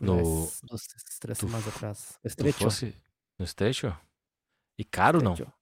No- 0.07 0.49
três 1.21 1.39
tu 1.39 1.47
semanas 1.47 1.67
f- 1.67 1.77
atrás. 1.77 2.19
Estrecho. 2.25 2.59
fosse 2.59 2.97
no 3.39 3.45
Estrecho? 3.45 3.97
E 4.79 4.85
caro 4.85 5.23
não? 5.23 5.33
Estrecho. 5.33 5.53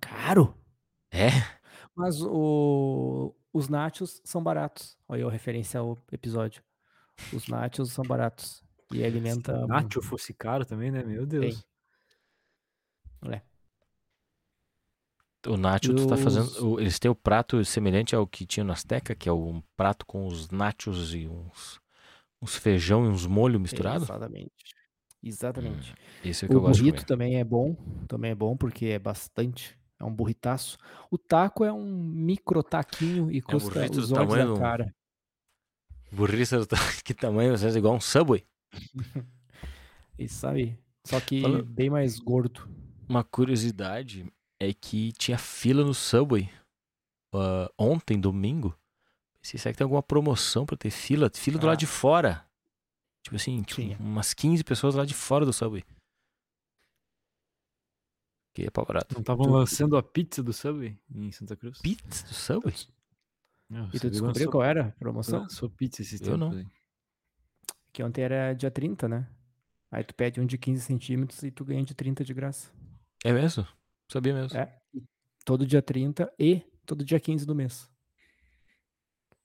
Caro? 0.00 0.54
É? 1.10 1.28
Mas 1.94 2.20
o, 2.22 3.34
os 3.52 3.68
nachos 3.68 4.20
são 4.24 4.42
baratos. 4.42 4.96
Olha 5.08 5.26
a 5.26 5.30
referência 5.30 5.80
ao 5.80 6.02
episódio. 6.10 6.62
Os 7.32 7.46
nachos 7.48 7.92
são 7.92 8.04
baratos. 8.04 8.62
E 8.92 9.02
alimenta. 9.04 9.58
Se 9.60 9.66
Nacho 9.66 10.02
fosse 10.02 10.34
caro 10.34 10.64
também, 10.66 10.90
né? 10.90 11.02
Meu 11.02 11.24
Deus. 11.26 11.64
É. 13.24 13.40
O 15.46 15.56
Nacho, 15.56 15.94
tu 15.94 16.06
tá 16.06 16.16
fazendo. 16.16 16.78
Eles 16.78 16.98
têm 16.98 17.10
o 17.10 17.14
prato 17.14 17.64
semelhante 17.64 18.14
ao 18.14 18.26
que 18.26 18.46
tinha 18.46 18.62
no 18.62 18.72
Azteca, 18.72 19.14
que 19.14 19.28
é 19.28 19.32
um 19.32 19.60
prato 19.76 20.06
com 20.06 20.26
os 20.26 20.50
nachos 20.50 21.14
e 21.14 21.26
uns, 21.26 21.80
uns 22.42 22.56
feijão 22.56 23.04
e 23.06 23.08
uns 23.08 23.26
molhos 23.26 23.60
misturados. 23.60 24.02
Exatamente. 24.08 24.52
Exatamente. 25.22 25.94
Esse 26.24 26.44
é 26.44 26.46
o 26.46 26.48
que 26.50 26.56
o 26.56 26.58
eu 26.58 26.60
gosto 26.62 26.82
de 26.82 26.90
burrito 26.90 27.06
também 27.06 27.36
é 27.36 27.44
bom. 27.44 27.76
Também 28.08 28.32
é 28.32 28.34
bom 28.34 28.56
porque 28.56 28.86
é 28.86 28.98
bastante. 28.98 29.78
É 30.00 30.04
um 30.04 30.12
burritaço. 30.12 30.76
O 31.10 31.16
taco 31.16 31.64
é 31.64 31.72
um 31.72 31.86
micro 31.96 32.60
taquinho 32.62 33.30
e 33.30 33.40
custa 33.40 33.70
É 33.70 33.74
burrito 33.82 34.00
os 34.00 34.08
do 34.08 34.16
olhos 34.16 34.34
da 34.34 34.44
do- 34.46 34.58
cara. 34.58 34.92
Burrista 36.10 36.58
do 36.58 36.66
ta- 36.66 36.76
que 37.04 37.14
tamanho? 37.14 37.56
Você 37.56 37.68
é 37.68 37.70
igual 37.78 37.94
um 37.94 38.00
Subway? 38.00 38.44
Isso 40.18 40.46
aí. 40.46 40.76
Só 41.06 41.20
que 41.20 41.40
Falando- 41.42 41.64
bem 41.64 41.88
mais 41.90 42.18
gordo. 42.18 42.68
Uma 43.08 43.22
curiosidade 43.24 44.26
é 44.60 44.72
que 44.72 45.12
tinha 45.12 45.38
fila 45.38 45.84
no 45.84 45.94
Subway 45.94 46.48
ah, 47.34 47.70
ontem, 47.78 48.20
domingo. 48.20 48.76
Pensei, 49.42 49.58
será 49.58 49.72
que 49.72 49.78
tem 49.78 49.84
alguma 49.84 50.02
promoção 50.02 50.64
pra 50.64 50.76
ter 50.76 50.90
fila? 50.90 51.28
Fila 51.34 51.58
do 51.58 51.66
Ah. 51.66 51.70
lado 51.70 51.78
de 51.78 51.86
fora. 51.86 52.46
Tipo 53.24 53.36
assim, 53.36 53.62
tipo, 53.62 53.80
umas 54.02 54.32
15 54.34 54.62
pessoas 54.64 54.94
lá 54.94 55.04
de 55.04 55.14
fora 55.14 55.44
do 55.44 55.52
Subway. 55.52 55.84
Que 58.54 58.66
é 58.66 58.70
pau 58.70 58.84
barato. 58.84 59.14
Não 59.14 59.20
estavam 59.20 59.46
lançando 59.46 59.96
a 59.96 60.02
pizza 60.02 60.42
do 60.42 60.52
Subway 60.52 60.98
em 61.10 61.32
Santa 61.32 61.56
Cruz? 61.56 61.80
Pizza 61.80 62.26
do 62.26 62.34
Subway? 62.34 62.74
Não, 63.70 63.88
E 63.88 63.98
tu 63.98 64.10
descobriu 64.10 64.26
lançou- 64.26 64.50
qual 64.52 64.64
era 64.64 64.88
a 64.88 64.92
promoção? 64.92 65.40
Lançou 65.42 65.70
pizza 65.70 66.02
esses 66.02 66.20
Eu 66.20 66.26
tempos 66.32 66.40
não. 66.40 66.50
aí. 66.58 66.66
Que 67.92 68.02
ontem 68.02 68.22
era 68.22 68.52
dia 68.52 68.70
30, 68.70 69.08
né? 69.08 69.28
Aí 69.90 70.04
tu 70.04 70.14
pede 70.14 70.40
um 70.40 70.46
de 70.46 70.58
15 70.58 70.82
centímetros 70.82 71.42
e 71.42 71.50
tu 71.50 71.64
ganha 71.64 71.82
de 71.84 71.94
30 71.94 72.24
de 72.24 72.32
graça. 72.34 72.70
É 73.24 73.32
mesmo? 73.32 73.66
Sabia 74.10 74.34
mesmo. 74.34 74.56
É. 74.58 74.78
Todo 75.44 75.66
dia 75.66 75.82
30 75.82 76.32
e 76.38 76.60
todo 76.86 77.04
dia 77.04 77.18
15 77.20 77.46
do 77.46 77.54
mês. 77.54 77.90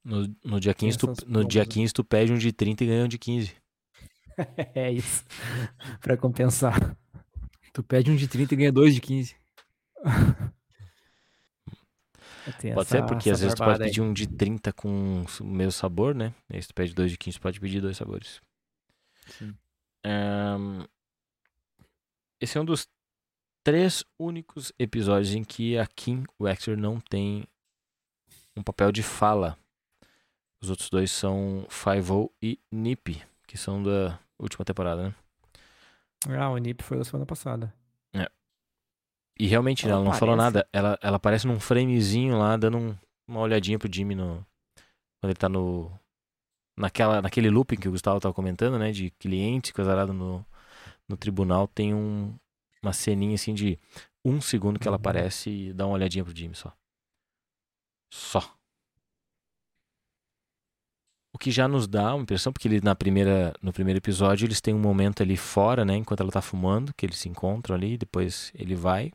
No, 0.08 0.26
no, 0.44 0.60
dia 0.60 0.74
15, 0.74 0.98
tu, 0.98 1.08
no 1.28 1.44
dia 1.44 1.66
promos, 1.66 1.68
né? 1.68 1.74
15 1.74 1.94
tu 1.94 2.04
pede 2.04 2.32
um 2.32 2.38
de 2.38 2.54
30 2.54 2.84
e 2.84 2.88
ganha 2.88 3.04
um 3.04 3.08
de 3.10 3.18
15. 3.20 3.54
é 4.74 4.90
isso. 4.92 5.26
pra 6.00 6.16
compensar. 6.16 6.98
Tu 7.74 7.84
pede 7.84 8.10
um 8.10 8.16
de 8.16 8.26
30 8.28 8.54
e 8.54 8.58
ganha 8.58 8.72
dois 8.72 8.96
de 8.96 9.02
15. 9.02 9.36
Tem 12.62 12.74
Pode 12.74 12.88
ser, 12.88 12.98
essa- 13.00 13.06
porque 13.06 13.30
às 13.30 13.42
vezes 13.42 13.56
tu 13.56 13.64
pode 13.64 13.84
aí. 13.84 13.90
pedir 13.90 14.00
um 14.02 14.14
de 14.14 14.26
30 14.26 14.72
com 14.72 15.26
o 15.42 15.44
mesmo 15.44 15.74
sabor, 15.74 16.16
né? 16.16 16.34
Aí 16.50 16.62
se 16.62 16.70
tu 16.70 16.74
pede 16.74 16.94
dois 16.94 17.12
de 17.12 17.18
15, 17.18 17.38
tu 17.38 17.42
pode 17.42 17.60
pedir 17.60 17.82
dois 17.82 17.98
sabores. 17.98 18.42
Sim. 19.28 19.54
Ahn, 20.06 20.86
esse 22.40 22.58
é 22.58 22.62
um 22.62 22.66
dos 22.66 22.88
três 23.66 24.06
únicos 24.18 24.72
episódios 24.80 25.36
em 25.36 25.44
que 25.44 25.78
a 25.78 25.86
Kim 25.86 26.24
Wexler 26.40 26.78
não 26.78 27.02
tem 27.02 27.46
um 28.56 28.64
papel 28.64 28.94
de 28.94 29.04
fala. 29.04 29.58
Os 30.62 30.70
outros 30.70 30.90
dois 30.90 31.12
são 31.12 31.66
Five-O 31.70 32.32
e 32.42 32.60
Nip, 32.72 33.22
que 33.48 33.58
são 33.58 33.82
da 33.82 34.20
última 34.40 34.66
temporada, 34.66 35.10
né? 35.10 35.16
Ah, 36.30 36.50
o 36.50 36.58
NIP 36.58 36.84
foi 36.84 36.98
da 36.98 37.04
semana 37.04 37.26
passada. 37.26 37.74
E 39.40 39.46
realmente 39.46 39.86
Ela 39.86 39.96
ela 39.96 40.04
não 40.04 40.14
falou 40.14 40.36
nada. 40.36 40.68
Ela, 40.74 40.98
ela 41.02 41.18
aparece 41.18 41.46
num 41.46 41.60
framezinho 41.60 42.38
lá, 42.40 42.58
dando 42.58 42.78
um- 42.78 42.96
uma 43.28 43.42
olhadinha 43.42 43.78
pro 43.78 43.92
Jimmy 43.94 44.16
no, 44.16 44.46
quando 45.20 45.32
ele 45.32 45.36
tá 45.36 45.48
no. 45.50 45.92
Naquela, 46.78 47.22
naquele 47.22 47.50
looping 47.50 47.78
que 47.78 47.88
o 47.88 47.92
Gustavo 47.92 48.20
tava 48.20 48.34
comentando, 48.34 48.80
né? 48.80 48.92
De 48.92 49.12
cliente, 49.12 49.74
coisa 49.74 50.06
no, 50.08 50.46
no 51.08 51.18
tribunal, 51.18 51.68
tem 51.68 51.94
um, 51.94 52.36
uma 52.84 52.94
ceninha 52.94 53.36
assim 53.36 53.54
de 53.54 53.80
um 54.24 54.42
segundo 54.42 54.80
que 54.80 54.88
ela 54.88 54.96
Uhum. 54.96 55.02
aparece 55.02 55.50
e 55.50 55.74
dá 55.74 55.86
uma 55.88 55.96
olhadinha 55.96 56.24
pro 56.24 56.36
Jimmy 56.36 56.56
só. 56.56 56.74
Só. 58.10 58.57
O 61.38 61.40
que 61.40 61.52
já 61.52 61.68
nos 61.68 61.88
dá 61.88 62.16
uma 62.16 62.24
impressão, 62.24 62.52
porque 62.52 62.68
ele 62.68 62.82
na 62.82 62.96
primeira, 62.96 63.54
no 63.62 63.72
primeiro 63.72 64.00
episódio 64.00 64.48
eles 64.48 64.60
têm 64.60 64.74
um 64.74 64.80
momento 64.80 65.22
ali 65.22 65.38
fora, 65.38 65.86
né? 65.86 65.96
Enquanto 65.96 66.22
ela 66.22 66.32
tá 66.32 66.42
fumando, 66.42 66.92
que 66.96 67.06
eles 67.06 67.20
se 67.20 67.30
encontram 67.30 67.76
ali, 67.76 67.96
depois 67.96 68.52
ele 68.56 68.74
vai, 68.74 69.12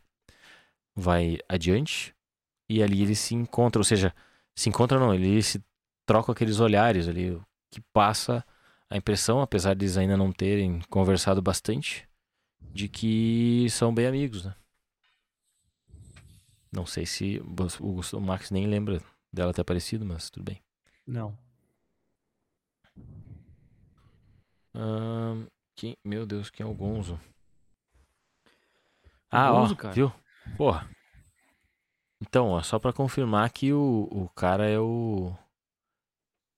vai 0.95 1.41
adiante, 1.49 2.15
e 2.69 2.81
ali 2.81 3.03
eles 3.03 3.19
se 3.19 3.35
encontram, 3.35 3.81
ou 3.81 3.85
seja, 3.85 4.15
se 4.55 4.69
encontram 4.69 5.01
não, 5.01 5.13
eles 5.13 5.47
se 5.47 5.65
trocam 6.07 6.33
aqueles 6.33 6.61
olhares 6.61 7.09
ali, 7.09 7.37
que 7.69 7.81
passa 7.93 8.47
a 8.89 8.97
impressão, 8.97 9.41
apesar 9.41 9.75
de 9.75 9.85
eles 9.85 9.97
ainda 9.97 10.17
não 10.17 10.31
terem 10.31 10.81
conversado 10.89 11.43
bastante, 11.43 12.09
de 12.73 12.89
que 12.89 13.67
são 13.69 13.93
bem 13.93 14.07
amigos, 14.07 14.45
né? 14.45 14.55
Não 16.71 16.87
sei 16.87 17.05
se 17.05 17.43
o, 17.81 18.01
o 18.17 18.21
Max 18.21 18.53
nem 18.53 18.69
lembra 18.69 19.03
dela 19.33 19.53
ter 19.53 19.63
aparecido, 19.63 20.07
mas 20.07 20.31
tudo 20.31 20.45
bem. 20.45 20.63
Não. 21.05 21.37
Quem, 25.75 25.97
meu 26.05 26.27
Deus, 26.27 26.51
quem 26.51 26.65
é 26.65 26.69
o 26.69 26.75
Gonzo? 26.75 27.15
O 27.15 27.19
Ah, 29.31 29.51
Gonzo, 29.53 29.75
ó, 29.75 29.77
cara. 29.77 29.95
viu? 29.95 30.13
Porra. 30.57 30.89
Então, 32.21 32.51
ó, 32.51 32.63
só 32.63 32.79
pra 32.79 32.93
confirmar 32.93 33.51
que 33.51 33.73
o, 33.73 34.09
o 34.11 34.29
cara 34.31 34.69
é 34.69 34.79
o. 34.79 35.35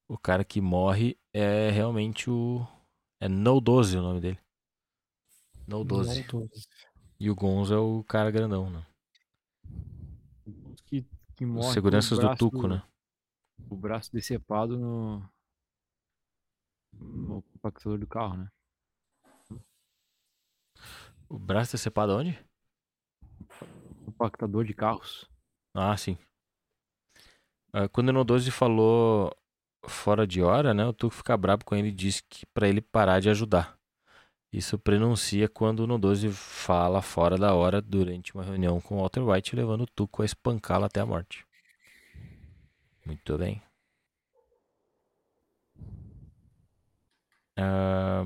O 0.07 0.19
cara 0.19 0.45
que 0.45 0.61
morre 0.61 1.17
é 1.33 1.71
realmente 1.71 2.29
o. 2.31 2.67
É 3.21 3.29
No 3.29 3.61
12 3.61 3.97
o 3.97 4.03
nome 4.03 4.21
dele. 4.21 4.39
No 5.67 5.83
12. 5.85 6.21
Não 6.21 6.27
tô- 6.29 6.49
E 7.19 7.31
o 7.31 7.35
Gonzo 7.35 7.73
é 7.73 7.79
o 7.79 8.05
cara 8.05 8.31
grandão, 8.31 8.69
né? 8.69 8.85
Que, 10.87 11.07
que 11.35 11.47
morre 11.47 11.73
seguranças 11.73 12.19
do 12.19 12.37
Tuco, 12.37 12.69
né? 12.69 12.83
O 13.71 13.77
braço 13.77 14.13
decepado 14.13 14.79
no. 14.79 15.27
No 17.01 17.43
compactador 17.43 17.99
do 17.99 18.07
carro, 18.07 18.37
né? 18.37 18.49
O 21.29 21.39
braço 21.39 21.73
decepado 21.73 22.13
onde? 22.13 22.39
Compactador 24.05 24.65
de 24.65 24.75
carros. 24.75 25.29
Ah, 25.75 25.97
sim. 25.97 26.17
Ah, 27.73 27.89
quando 27.89 28.11
o 28.11 28.13
No 28.13 28.25
12 28.25 28.51
falou 28.51 29.37
fora 29.89 30.27
de 30.27 30.41
hora, 30.43 30.73
né? 30.73 30.87
O 30.87 30.93
Tuco 30.93 31.15
fica 31.15 31.37
brabo 31.37 31.65
com 31.65 31.75
ele 31.75 31.89
e 31.89 31.93
diz 31.93 32.21
que 32.21 32.47
pra 32.47 32.69
ele 32.69 32.81
parar 32.81 33.21
de 33.21 33.29
ajudar. 33.29 33.77
Isso 34.53 34.79
prenuncia 34.79 35.49
quando 35.49 35.81
o 35.81 35.87
No 35.87 35.99
12 35.99 36.31
fala 36.31 37.03
fora 37.03 37.37
da 37.37 37.55
hora 37.55 37.83
durante 37.83 38.33
uma 38.33 38.45
reunião 38.45 38.81
com 38.81 38.95
o 38.95 38.99
Walter 39.01 39.21
White, 39.21 39.57
levando 39.57 39.81
o 39.81 39.87
Tuco 39.87 40.23
a 40.23 40.25
espancá-lo 40.25 40.85
até 40.85 41.01
a 41.01 41.07
morte. 41.07 41.45
Muito 43.05 43.37
bem. 43.37 43.61
Ah, 47.57 48.25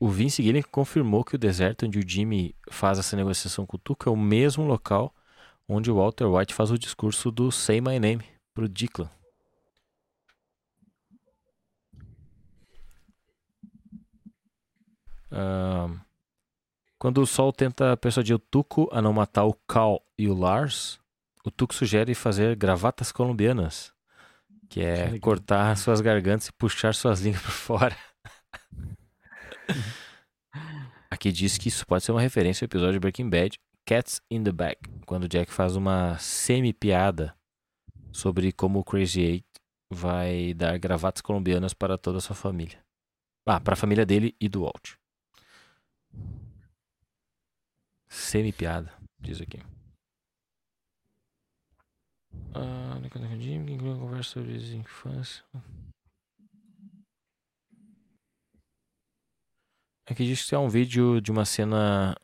o 0.00 0.08
Vince 0.08 0.42
Gilligan 0.42 0.68
confirmou 0.70 1.24
que 1.24 1.36
o 1.36 1.38
deserto 1.38 1.86
onde 1.86 1.98
o 1.98 2.08
Jimmy 2.08 2.56
faz 2.70 2.98
essa 2.98 3.16
negociação 3.16 3.64
com 3.64 3.76
o 3.76 3.80
Tuco 3.80 4.08
é 4.08 4.12
o 4.12 4.16
mesmo 4.16 4.64
local 4.64 5.14
onde 5.68 5.90
o 5.90 5.96
Walter 5.96 6.26
White 6.26 6.54
faz 6.54 6.70
o 6.70 6.78
discurso 6.78 7.30
do 7.30 7.52
Say 7.52 7.80
My 7.80 7.98
Name 7.98 8.24
pro 8.52 8.68
Declan. 8.68 9.10
Ahn, 15.30 15.98
quando 16.98 17.22
o 17.22 17.26
Sol 17.26 17.52
tenta 17.52 17.96
persuadir 17.96 18.36
o 18.36 18.38
Tuco 18.38 18.88
a 18.92 19.00
não 19.00 19.12
matar 19.12 19.44
o 19.44 19.54
Cal 19.66 20.04
e 20.18 20.28
o 20.28 20.34
Lars, 20.34 21.00
o 21.44 21.50
Tuco 21.50 21.74
sugere 21.74 22.14
fazer 22.14 22.54
gravatas 22.54 23.10
colombianas, 23.10 23.92
que 24.72 24.80
é 24.80 25.04
legal. 25.04 25.20
cortar 25.20 25.76
suas 25.76 26.00
gargantas 26.00 26.46
e 26.48 26.52
puxar 26.52 26.94
suas 26.94 27.20
línguas 27.22 27.42
por 27.42 27.50
fora. 27.50 27.96
Aqui 31.10 31.30
diz 31.30 31.58
que 31.58 31.68
isso 31.68 31.86
pode 31.86 32.02
ser 32.02 32.12
uma 32.12 32.22
referência 32.22 32.64
ao 32.64 32.66
episódio 32.66 32.94
de 32.94 33.00
Breaking 33.00 33.28
Bad, 33.28 33.58
Cats 33.84 34.22
in 34.30 34.42
the 34.42 34.50
Bag, 34.50 34.78
quando 35.04 35.24
o 35.24 35.28
Jack 35.28 35.52
faz 35.52 35.76
uma 35.76 36.16
semi-piada 36.18 37.36
sobre 38.10 38.50
como 38.50 38.78
o 38.78 38.84
Crazy 38.84 39.20
Eight 39.20 39.46
vai 39.92 40.54
dar 40.54 40.78
gravatas 40.78 41.20
colombianas 41.20 41.74
para 41.74 41.98
toda 41.98 42.16
a 42.16 42.20
sua 42.22 42.34
família. 42.34 42.82
Ah, 43.44 43.60
para 43.60 43.74
a 43.74 43.76
família 43.76 44.06
dele 44.06 44.34
e 44.40 44.48
do 44.48 44.62
Walt. 44.62 44.94
Semi-piada, 48.08 48.90
diz 49.20 49.38
aqui. 49.38 49.60
Ah, 52.54 52.98
uma 53.80 53.98
conversa 53.98 54.30
sobre 54.30 54.54
a 54.54 54.76
infância. 54.76 55.44
Aqui 60.06 60.26
diz 60.26 60.44
que 60.44 60.54
é 60.54 60.58
um 60.58 60.68
vídeo 60.68 61.20
de 61.20 61.30
uma 61.30 61.44
cena. 61.44 62.14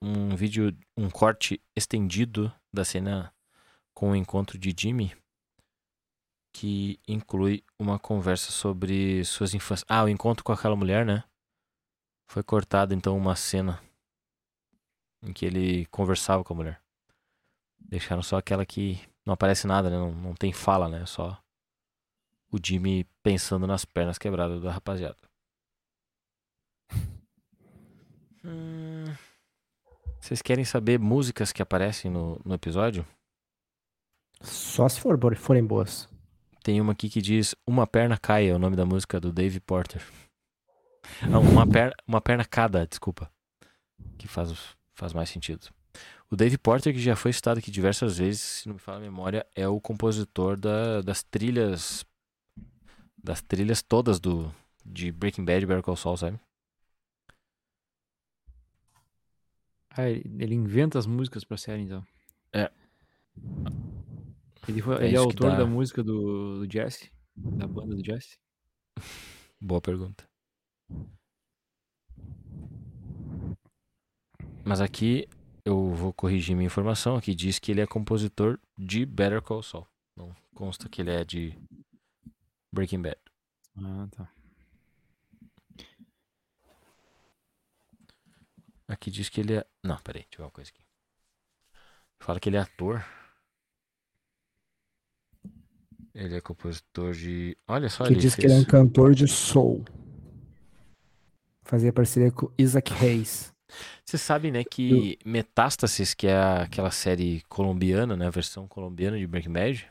Um 0.00 0.34
vídeo, 0.36 0.76
um 0.96 1.08
corte 1.10 1.60
estendido 1.76 2.52
da 2.72 2.84
cena 2.84 3.32
com 3.94 4.10
o 4.10 4.16
encontro 4.16 4.58
de 4.58 4.74
Jimmy. 4.76 5.16
Que 6.52 7.00
inclui 7.08 7.64
uma 7.78 7.98
conversa 7.98 8.52
sobre 8.52 9.24
suas 9.24 9.54
infâncias. 9.54 9.86
Ah, 9.88 10.04
o 10.04 10.08
encontro 10.08 10.44
com 10.44 10.52
aquela 10.52 10.76
mulher, 10.76 11.04
né? 11.06 11.24
Foi 12.28 12.42
cortado 12.42 12.94
então 12.94 13.16
uma 13.16 13.36
cena 13.36 13.82
em 15.22 15.32
que 15.32 15.46
ele 15.46 15.86
conversava 15.86 16.42
com 16.44 16.52
a 16.52 16.56
mulher. 16.56 16.82
Deixaram 17.78 18.22
só 18.22 18.36
aquela 18.36 18.66
que 18.66 19.00
não 19.24 19.34
aparece 19.34 19.66
nada, 19.66 19.88
né? 19.90 19.96
Não, 19.96 20.12
não 20.12 20.34
tem 20.34 20.52
fala, 20.52 20.88
né? 20.88 21.06
Só 21.06 21.40
o 22.50 22.58
Jimmy 22.62 23.04
pensando 23.22 23.66
nas 23.66 23.84
pernas 23.84 24.18
quebradas 24.18 24.62
da 24.62 24.70
rapaziada. 24.70 25.16
Hum, 28.44 29.04
Vocês 30.20 30.42
querem 30.42 30.64
saber 30.64 30.98
músicas 30.98 31.52
que 31.52 31.62
aparecem 31.62 32.10
no, 32.10 32.40
no 32.44 32.54
episódio? 32.56 33.06
Só 34.40 34.88
se 34.88 35.00
for, 35.00 35.16
forem 35.36 35.64
boas. 35.64 36.08
Tem 36.60 36.80
uma 36.80 36.92
aqui 36.92 37.08
que 37.08 37.22
diz 37.22 37.54
Uma 37.64 37.86
perna 37.86 38.18
cai, 38.18 38.48
é 38.48 38.52
o 38.52 38.58
nome 38.58 38.74
da 38.74 38.84
música 38.84 39.20
do 39.20 39.32
Dave 39.32 39.60
Porter. 39.60 40.04
Não, 41.28 41.40
uma 41.40 41.64
perna, 41.64 41.94
uma 42.04 42.20
perna 42.20 42.44
cada, 42.44 42.84
desculpa. 42.84 43.30
Que 44.18 44.26
faz, 44.26 44.52
faz 44.92 45.12
mais 45.12 45.30
sentido. 45.30 45.68
O 46.32 46.36
Dave 46.36 46.56
Porter, 46.56 46.94
que 46.94 46.98
já 46.98 47.14
foi 47.14 47.30
citado 47.30 47.58
aqui 47.60 47.70
diversas 47.70 48.16
vezes, 48.16 48.40
se 48.40 48.66
não 48.66 48.72
me 48.76 48.80
fala 48.80 48.96
a 48.96 49.00
memória, 49.02 49.46
é 49.54 49.68
o 49.68 49.78
compositor 49.78 50.56
da- 50.56 51.02
das 51.02 51.22
trilhas. 51.22 52.06
Das 53.22 53.42
trilhas 53.42 53.82
todas 53.82 54.18
do 54.18 54.50
de 54.82 55.12
Breaking 55.12 55.44
Bad 55.44 55.62
e 55.62 55.66
Better 55.66 55.82
Call 55.82 55.94
Saul, 55.94 56.16
sabe? 56.16 56.40
Ah, 59.90 60.08
ele, 60.08 60.54
inventa 60.54 60.98
as 60.98 61.04
músicas 61.04 61.44
pra 61.44 61.58
série, 61.58 61.82
então. 61.82 62.02
É. 62.50 62.70
Ele, 64.66 64.80
foi, 64.80 65.02
É 65.02 65.06
ele 65.08 65.14
é 65.14 65.18
autor 65.18 65.50
dá. 65.50 65.58
da 65.58 65.66
música 65.66 66.02
do, 66.02 66.64
do 66.66 66.72
Jesse, 66.72 67.12
da 67.36 67.66
banda 67.66 67.94
do 67.94 68.02
Jesse. 68.02 68.38
Boa 69.60 69.82
pergunta. 69.82 70.24
Mas 74.64 74.80
aqui 74.80 75.28
eu 75.64 75.94
vou 75.94 76.12
corrigir 76.12 76.56
minha 76.56 76.66
informação. 76.66 77.16
Aqui 77.16 77.34
diz 77.34 77.58
que 77.58 77.70
ele 77.70 77.80
é 77.80 77.86
compositor 77.86 78.58
de 78.76 79.06
Better 79.06 79.40
Call 79.40 79.62
Saul. 79.62 79.86
Não 80.16 80.34
consta 80.54 80.88
que 80.88 81.00
ele 81.00 81.10
é 81.10 81.24
de 81.24 81.56
Breaking 82.72 83.02
Bad. 83.02 83.18
Ah, 83.76 84.08
tá. 84.10 84.28
Aqui 88.88 89.10
diz 89.10 89.28
que 89.28 89.40
ele 89.40 89.54
é. 89.54 89.66
Não, 89.82 89.96
peraí, 89.98 90.22
deixa 90.22 90.34
eu 90.34 90.38
ver 90.38 90.44
uma 90.44 90.50
coisa 90.50 90.70
aqui. 90.70 90.84
Fala 92.20 92.38
que 92.38 92.48
ele 92.48 92.56
é 92.56 92.60
ator. 92.60 93.04
Ele 96.14 96.36
é 96.36 96.40
compositor 96.40 97.12
de. 97.14 97.56
Olha 97.66 97.88
só, 97.88 98.04
que 98.04 98.12
ele 98.12 98.20
diz 98.20 98.34
fez... 98.34 98.46
que 98.46 98.52
ele 98.52 98.54
é 98.54 98.62
um 98.62 98.64
cantor 98.64 99.14
de 99.14 99.26
soul. 99.26 99.84
Fazia 101.62 101.92
parceria 101.92 102.30
com 102.30 102.52
Isaac 102.58 102.92
Hayes. 102.92 103.52
Você 104.04 104.18
sabe, 104.18 104.50
né, 104.50 104.62
que 104.64 105.18
Metástasis, 105.24 106.14
que 106.14 106.26
é 106.26 106.36
aquela 106.62 106.90
série 106.90 107.42
colombiana, 107.48 108.16
né, 108.16 108.26
a 108.26 108.30
versão 108.30 108.66
colombiana 108.68 109.18
de 109.18 109.26
Breaking 109.26 109.52
Bad, 109.52 109.90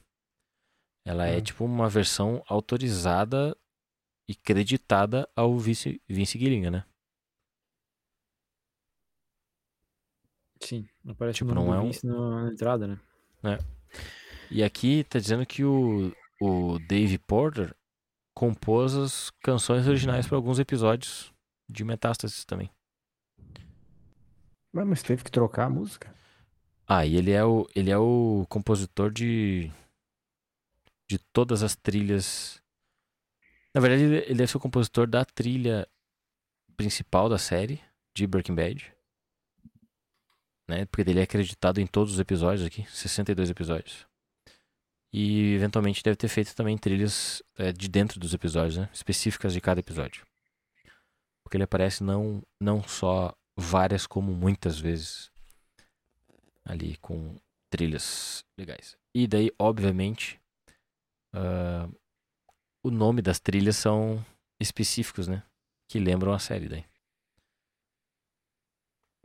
ela 1.05 1.25
é 1.27 1.37
Ah. 1.37 1.41
tipo 1.41 1.65
uma 1.65 1.89
versão 1.89 2.43
autorizada 2.47 3.55
e 4.29 4.35
creditada 4.35 5.27
ao 5.35 5.57
Vince, 5.57 6.01
Vince 6.07 6.37
Gilligan, 6.37 6.71
né? 6.71 6.85
Sim, 10.63 10.87
aparece 11.07 11.37
Tipo, 11.39 11.51
o 11.51 11.55
nome 11.55 11.67
não 11.69 11.75
é 11.75 11.79
um- 11.79 11.85
Vince 11.87 12.05
na, 12.05 12.49
entrada, 12.51 12.87
né? 12.87 12.99
E 14.51 14.63
aqui 14.63 15.03
tá 15.05 15.17
dizendo 15.17 15.45
que 15.45 15.63
o, 15.63 16.13
o 16.39 16.77
Dave 16.87 17.17
Porter 17.17 17.73
compôs 18.35 18.93
as 18.95 19.29
canções 19.41 19.87
originais 19.87 20.27
para 20.27 20.37
alguns 20.37 20.59
episódios 20.59 21.33
de 21.69 21.83
Metástasis 21.83 22.45
também. 22.45 22.69
Mas, 24.73 25.03
teve 25.03 25.23
que 25.23 25.31
trocar 25.31 25.65
a 25.65 25.69
música. 25.69 26.13
Ah, 26.87 27.05
e 27.05 27.15
ele 27.15 27.31
é 27.31 27.43
o, 27.43 27.67
ele 27.75 27.91
é 27.91 27.97
o 27.97 28.45
compositor 28.49 29.11
de 29.11 29.71
de 31.11 31.19
todas 31.19 31.61
as 31.61 31.75
trilhas. 31.75 32.61
Na 33.73 33.81
verdade, 33.81 34.03
ele 34.03 34.35
deve 34.35 34.47
ser 34.47 34.57
o 34.57 34.61
compositor 34.61 35.07
da 35.07 35.25
trilha 35.25 35.87
principal 36.77 37.27
da 37.27 37.37
série 37.37 37.81
de 38.15 38.25
Breaking 38.25 38.55
Bad. 38.55 38.93
Né? 40.69 40.85
Porque 40.85 41.09
ele 41.09 41.19
é 41.19 41.23
acreditado 41.23 41.79
em 41.79 41.87
todos 41.87 42.13
os 42.13 42.19
episódios 42.19 42.65
aqui, 42.65 42.85
62 42.89 43.49
episódios. 43.49 44.07
E 45.13 45.53
eventualmente 45.53 46.01
deve 46.01 46.15
ter 46.15 46.29
feito 46.29 46.55
também 46.55 46.77
trilhas 46.77 47.43
é, 47.57 47.73
de 47.73 47.89
dentro 47.89 48.17
dos 48.17 48.33
episódios, 48.33 48.77
né? 48.77 48.89
Específicas 48.93 49.51
de 49.51 49.59
cada 49.59 49.81
episódio. 49.81 50.25
Porque 51.43 51.57
ele 51.57 51.65
aparece 51.65 52.01
não, 52.01 52.41
não 52.61 52.81
só 52.81 53.35
várias, 53.61 54.05
como 54.05 54.33
muitas 54.33 54.79
vezes 54.79 55.31
ali 56.65 56.97
com 56.97 57.37
trilhas 57.69 58.45
legais. 58.57 58.97
E 59.13 59.27
daí, 59.27 59.51
obviamente, 59.57 60.39
ah, 61.33 61.89
o 62.83 62.91
nome 62.91 63.21
das 63.21 63.39
trilhas 63.39 63.77
são 63.77 64.23
específicos, 64.59 65.27
né? 65.27 65.43
Que 65.87 65.99
lembram 65.99 66.33
a 66.33 66.39
série 66.39 66.67
daí. 66.67 66.85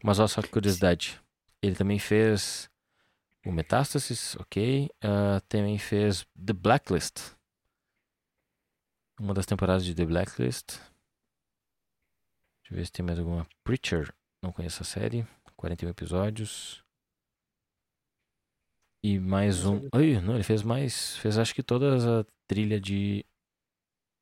Mas 0.03 0.19
olha 0.19 0.29
só 0.29 0.43
que 0.43 0.49
curiosidade. 0.49 1.21
Ele 1.63 1.75
também 1.75 1.99
fez 1.99 2.71
o 3.45 3.53
Metástasis, 3.53 4.37
ok. 4.37 4.91
Ah, 5.03 5.41
também 5.49 5.79
fez 5.79 6.27
The 6.35 6.53
Blacklist. 6.53 7.35
Uma 9.19 9.33
das 9.33 9.47
temporadas 9.47 9.85
de 9.85 9.95
The 9.95 10.05
Blacklist. 10.05 10.79
Deixa 12.61 12.75
eu 12.75 12.77
ver 12.77 12.87
se 12.87 12.93
tem 12.93 13.05
mais 13.05 13.19
alguma. 13.19 13.47
Preacher. 13.65 14.13
Não 14.43 14.53
conheço 14.53 14.83
a 14.83 14.87
série. 14.87 15.27
41 15.57 15.89
episódios. 15.89 16.85
E 19.03 19.19
mais 19.19 19.65
um. 19.65 19.89
Ai, 19.93 20.21
não, 20.21 20.35
ele 20.35 20.43
fez 20.43 20.63
mais. 20.63 21.17
Fez 21.17 21.39
acho 21.39 21.55
que 21.55 21.63
toda 21.63 22.21
a 22.21 22.25
trilha 22.47 22.81
de 22.81 23.25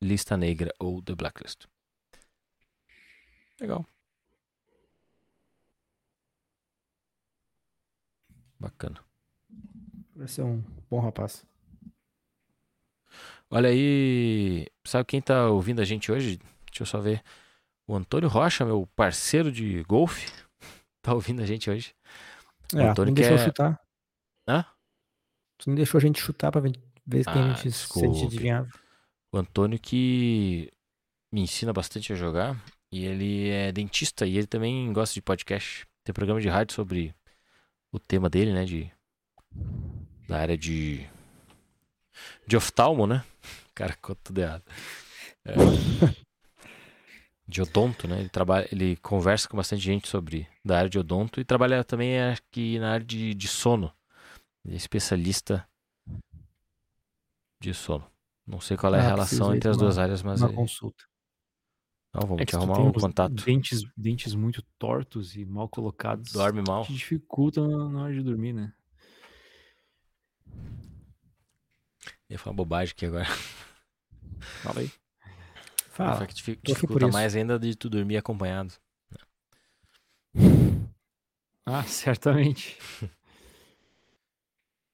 Lista 0.00 0.36
Negra 0.36 0.72
ou 0.78 1.02
The 1.02 1.14
Blacklist. 1.14 1.66
Legal. 3.60 3.86
Bacana. 8.58 9.00
Parece 10.14 10.34
ser 10.34 10.42
um 10.42 10.60
bom 10.90 11.00
rapaz. 11.00 11.44
Olha 13.50 13.68
aí. 13.68 14.66
Sabe 14.84 15.04
quem 15.06 15.20
tá 15.20 15.48
ouvindo 15.48 15.80
a 15.80 15.84
gente 15.84 16.10
hoje? 16.12 16.38
Deixa 16.66 16.82
eu 16.82 16.86
só 16.86 17.00
ver. 17.00 17.22
O 17.86 17.94
Antônio 17.94 18.28
Rocha, 18.28 18.64
meu 18.64 18.86
parceiro 18.96 19.52
de 19.52 19.82
golfe, 19.84 20.30
tá 21.02 21.12
ouvindo 21.14 21.42
a 21.42 21.46
gente 21.46 21.68
hoje. 21.70 21.94
O 22.74 22.78
É, 22.78 22.88
Antônio 22.88 23.08
não 23.10 23.14
deixou 23.14 23.36
quer- 23.36 23.44
chutar. 23.44 23.80
Hã? 24.48 24.64
Tu 25.58 25.68
não 25.68 25.76
deixou 25.76 25.98
a 25.98 26.00
gente 26.02 26.20
chutar 26.20 26.50
pra 26.50 26.60
ver 26.60 26.72
quem 26.72 27.22
Ah, 27.26 27.44
a 27.44 27.48
gente, 27.48 27.58
se 27.60 27.68
desculpe. 27.68 28.18
gente 28.18 28.26
adivinhava. 28.26 28.68
O 29.32 29.36
Antônio 29.38 29.78
que 29.78 30.70
me 31.32 31.40
ensina 31.42 31.72
bastante 31.72 32.12
a 32.12 32.16
jogar. 32.16 32.56
E 32.92 33.04
ele 33.04 33.48
é 33.50 33.72
dentista 33.72 34.24
e 34.24 34.36
ele 34.38 34.46
também 34.46 34.92
gosta 34.92 35.12
de 35.14 35.20
podcast. 35.22 35.84
Tem 36.04 36.12
programa 36.14 36.40
de 36.40 36.48
rádio 36.48 36.74
sobre 36.74 37.12
o 37.92 37.98
tema 37.98 38.30
dele, 38.30 38.52
né? 38.52 38.64
De, 38.64 38.90
da 40.28 40.38
área 40.38 40.56
de. 40.56 41.04
De 42.46 42.56
oftalmo, 42.56 43.06
né? 43.06 43.24
Cara, 43.74 43.92
ficou 43.92 44.14
tudo 44.14 44.38
errado. 44.40 44.62
É, 45.44 45.54
de 47.46 47.60
odonto, 47.62 48.08
né? 48.08 48.20
Ele, 48.20 48.28
trabalha, 48.28 48.66
ele 48.72 48.96
conversa 48.96 49.48
com 49.48 49.56
bastante 49.56 49.82
gente 49.82 50.08
sobre 50.08 50.48
da 50.64 50.78
área 50.78 50.90
de 50.90 50.98
odonto 50.98 51.40
e 51.40 51.44
trabalha 51.44 51.84
também 51.84 52.20
aqui 52.20 52.78
na 52.78 52.92
área 52.92 53.04
de, 53.06 53.34
de 53.34 53.48
sono. 53.48 53.92
Ele 54.64 54.74
é 54.74 54.76
especialista 54.76 55.68
de 57.60 57.74
sono. 57.74 58.10
Não 58.46 58.60
sei 58.60 58.76
qual 58.76 58.94
é 58.94 58.98
a 58.98 59.02
Ah, 59.02 59.08
relação 59.08 59.54
entre 59.54 59.68
as 59.70 59.76
tomar 59.76 59.86
duas 59.88 59.98
áreas, 59.98 60.22
mas 60.22 60.40
Uma 60.40 60.50
é- 60.50 60.54
consulta. 60.54 61.04
não, 62.14 62.22
vamos 62.22 62.42
É 62.42 62.44
te 62.44 62.50
que 62.50 62.56
arrumar 62.56 62.76
tem 62.76 62.86
um 62.86 62.92
contato. 62.92 63.44
Dentes, 63.44 63.82
dentes 63.96 64.34
muito 64.34 64.62
tortos 64.78 65.34
e 65.36 65.44
mal 65.44 65.68
colocados. 65.68 66.32
Dorme 66.32 66.62
mal. 66.66 66.84
Te 66.84 66.92
dificulta 66.94 67.60
na 67.66 68.02
hora 68.04 68.12
de 68.14 68.22
dormir, 68.22 68.52
né? 68.52 68.72
Eu 72.28 72.34
ia 72.34 72.38
falar 72.38 72.56
bobagem 72.56 72.92
aqui 72.92 73.06
agora. 73.06 73.26
Fala 74.62 74.80
aí. 74.80 74.90
Fala. 75.94 76.14
Fala 76.14 76.26
que 76.26 76.34
dificulta 76.62 77.08
mais 77.08 77.34
ainda 77.36 77.58
de 77.58 77.74
tu 77.76 77.88
dormir 77.88 78.16
acompanhado. 78.16 78.74
Ah, 81.66 81.82
certamente. 81.84 82.76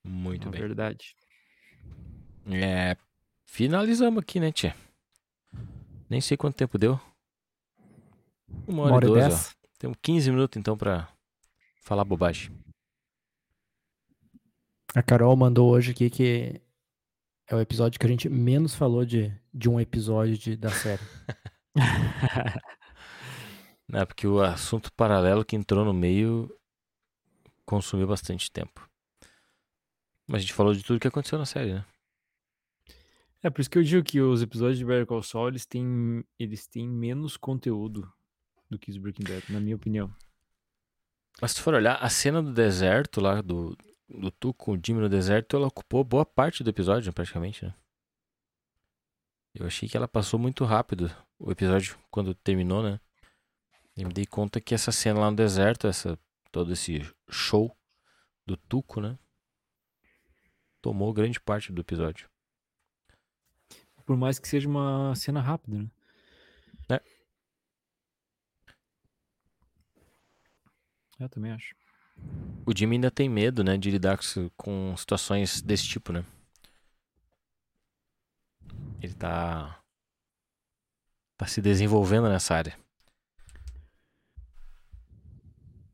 Muito 0.04 0.46
É 0.48 0.50
bem. 0.52 0.60
verdade. 0.60 1.16
É, 2.46 2.96
finalizamos 3.44 4.22
aqui, 4.22 4.38
né, 4.38 4.52
tia? 4.52 4.76
Nem 6.08 6.20
sei 6.20 6.36
quanto 6.36 6.54
tempo 6.54 6.78
deu. 6.78 6.92
Uma 8.68 8.84
hora, 8.84 8.92
Uma 8.92 8.96
hora 8.96 9.06
e 9.06 9.10
ó. 9.10 9.14
dez. 9.14 9.56
Temos 9.80 9.96
15 10.00 10.30
minutos 10.30 10.56
então 10.60 10.76
pra 10.78 11.12
falar 11.82 12.04
bobagem. 12.04 12.56
A 14.94 15.02
Carol 15.02 15.34
mandou 15.34 15.70
hoje 15.72 15.90
aqui 15.90 16.08
que 16.08 16.60
é 17.50 17.56
o 17.56 17.60
episódio 17.60 17.98
que 17.98 18.06
a 18.06 18.08
gente 18.08 18.28
menos 18.28 18.76
falou 18.76 19.04
de, 19.04 19.36
de 19.52 19.68
um 19.68 19.80
episódio 19.80 20.38
de, 20.38 20.56
da 20.56 20.70
série. 20.70 21.02
Né, 23.92 24.04
porque 24.04 24.24
o 24.24 24.40
assunto 24.40 24.92
paralelo 24.92 25.44
que 25.44 25.56
entrou 25.56 25.84
no 25.84 25.92
meio 25.92 26.48
consumiu 27.66 28.06
bastante 28.06 28.48
tempo. 28.48 28.88
Mas 30.28 30.38
a 30.38 30.40
gente 30.42 30.52
falou 30.52 30.72
de 30.72 30.84
tudo 30.84 31.00
que 31.00 31.08
aconteceu 31.08 31.36
na 31.36 31.44
série, 31.44 31.74
né? 31.74 31.84
É 33.42 33.50
por 33.50 33.60
isso 33.60 33.68
que 33.68 33.76
eu 33.76 33.82
digo 33.82 34.04
que 34.04 34.20
os 34.20 34.42
episódios 34.42 34.78
de 34.78 34.84
Better 34.84 35.06
Call 35.06 35.24
Saul, 35.24 35.48
eles 35.48 35.66
têm, 35.66 36.24
eles 36.38 36.68
têm 36.68 36.88
menos 36.88 37.36
conteúdo 37.36 38.08
do 38.70 38.78
que 38.78 38.92
os 38.92 38.96
Breaking 38.96 39.24
Bad, 39.24 39.52
na 39.52 39.58
minha 39.58 39.74
opinião. 39.74 40.14
Mas 41.42 41.50
se 41.50 41.56
tu 41.56 41.62
for 41.64 41.74
olhar, 41.74 41.96
a 41.96 42.08
cena 42.08 42.40
do 42.40 42.52
deserto 42.52 43.20
lá, 43.20 43.42
do, 43.42 43.76
do 44.10 44.30
Tu 44.30 44.52
com 44.54 44.72
o 44.72 44.80
Jimmy 44.84 45.00
no 45.00 45.08
deserto, 45.08 45.56
ela 45.56 45.68
ocupou 45.68 46.02
boa 46.02 46.26
parte 46.26 46.64
do 46.64 46.70
episódio, 46.70 47.12
praticamente, 47.12 47.64
né? 47.64 47.74
Eu 49.54 49.66
achei 49.66 49.88
que 49.88 49.96
ela 49.96 50.08
passou 50.08 50.38
muito 50.38 50.64
rápido, 50.64 51.10
o 51.38 51.50
episódio, 51.50 51.98
quando 52.10 52.34
terminou, 52.34 52.82
né? 52.82 53.00
E 53.96 54.04
me 54.04 54.12
dei 54.12 54.26
conta 54.26 54.60
que 54.60 54.74
essa 54.74 54.92
cena 54.92 55.20
lá 55.20 55.30
no 55.30 55.36
deserto, 55.36 55.86
essa, 55.86 56.18
todo 56.50 56.72
esse 56.72 57.00
show 57.28 57.76
do 58.46 58.56
Tuco, 58.56 59.00
né? 59.00 59.18
Tomou 60.80 61.12
grande 61.12 61.40
parte 61.40 61.72
do 61.72 61.80
episódio. 61.80 62.28
Por 64.04 64.16
mais 64.16 64.38
que 64.38 64.48
seja 64.48 64.68
uma 64.68 65.14
cena 65.14 65.40
rápida, 65.40 65.78
né? 65.78 65.90
É. 66.88 67.00
Eu 71.20 71.28
também 71.28 71.52
acho. 71.52 71.79
O 72.66 72.76
Jimmy 72.76 72.96
ainda 72.96 73.10
tem 73.10 73.28
medo, 73.28 73.64
né, 73.64 73.76
de 73.76 73.90
lidar 73.90 74.18
com, 74.56 74.96
situações 74.96 75.60
desse 75.60 75.86
tipo, 75.86 76.12
né? 76.12 76.24
Ele 79.02 79.14
tá. 79.14 79.82
tá 81.36 81.46
se 81.46 81.60
desenvolvendo 81.60 82.28
nessa 82.28 82.54
área. 82.54 82.78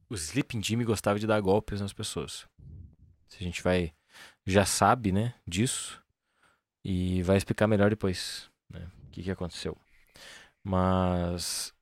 O 0.08 0.14
Sleeping 0.14 0.62
Jimmy 0.62 0.84
gostava 0.84 1.18
de 1.18 1.26
dar 1.26 1.40
golpes 1.40 1.80
nas 1.80 1.92
pessoas. 1.92 2.46
Se 3.28 3.38
a 3.40 3.42
gente 3.42 3.62
vai. 3.62 3.92
já 4.44 4.64
sabe, 4.64 5.12
né, 5.12 5.34
disso. 5.46 6.02
E 6.84 7.22
vai 7.22 7.36
explicar 7.36 7.66
melhor 7.66 7.90
depois, 7.90 8.50
né, 8.70 8.88
o 9.06 9.10
que, 9.10 9.22
que 9.22 9.30
aconteceu. 9.30 9.76
Mas. 10.62 11.75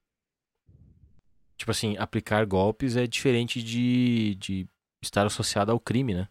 Tipo 1.64 1.70
assim, 1.70 1.96
aplicar 1.96 2.44
golpes 2.44 2.94
é 2.94 3.06
diferente 3.06 3.62
de, 3.62 4.34
de 4.34 4.68
estar 5.02 5.24
associado 5.24 5.72
ao 5.72 5.80
crime, 5.80 6.12
né? 6.12 6.28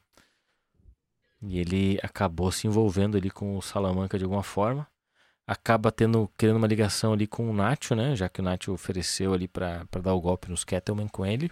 E 1.41 1.57
ele 1.57 1.97
acabou 2.03 2.51
se 2.51 2.67
envolvendo 2.67 3.17
ali 3.17 3.31
com 3.31 3.57
o 3.57 3.61
Salamanca 3.61 4.15
de 4.15 4.25
alguma 4.25 4.43
forma. 4.43 4.87
Acaba 5.47 5.91
tendo, 5.91 6.27
criando 6.37 6.57
uma 6.57 6.67
ligação 6.67 7.13
ali 7.13 7.25
com 7.25 7.49
o 7.49 7.53
Nacho, 7.53 7.95
né? 7.95 8.15
Já 8.15 8.29
que 8.29 8.41
o 8.41 8.43
Nacho 8.43 8.71
ofereceu 8.73 9.33
ali 9.33 9.47
pra 9.47 9.87
dar 10.03 10.13
o 10.13 10.21
golpe 10.21 10.51
nos 10.51 10.63
Kettleman 10.63 11.07
com 11.07 11.25
ele. 11.25 11.49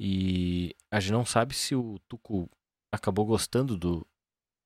E 0.00 0.74
a 0.90 0.98
gente 0.98 1.12
não 1.12 1.24
sabe 1.24 1.54
se 1.54 1.76
o 1.76 2.00
Tuco 2.08 2.50
acabou 2.92 3.24
gostando 3.24 3.78
do, 3.78 4.04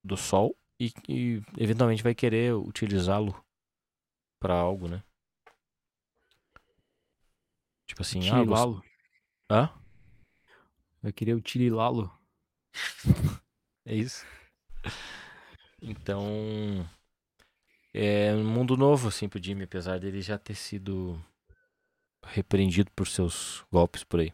do 0.03 0.17
Sol 0.17 0.57
e, 0.79 0.91
e 1.07 1.43
eventualmente 1.59 2.01
vai 2.01 2.15
querer 2.15 2.55
utilizá-lo 2.55 3.39
pra 4.39 4.55
algo, 4.55 4.87
né? 4.87 5.03
Tipo 7.89 8.03
assim, 8.03 8.19
ah, 8.19 8.21
gost- 8.21 8.37
Tirilalo. 8.39 8.83
Hã? 9.49 9.69
Vai 11.01 11.11
querer 11.11 11.33
o 11.33 11.41
Tirilalo. 11.41 12.11
É 13.85 13.95
isso. 13.95 14.23
Então, 15.81 16.87
é 17.91 18.31
um 18.35 18.43
mundo 18.45 18.77
novo, 18.77 19.07
assim, 19.07 19.27
pro 19.27 19.41
Jimmy, 19.43 19.63
apesar 19.63 19.99
dele 19.99 20.21
já 20.21 20.37
ter 20.37 20.53
sido 20.53 21.19
repreendido 22.23 22.91
por 22.91 23.07
seus 23.07 23.65
golpes 23.71 24.03
por 24.03 24.19
aí. 24.19 24.31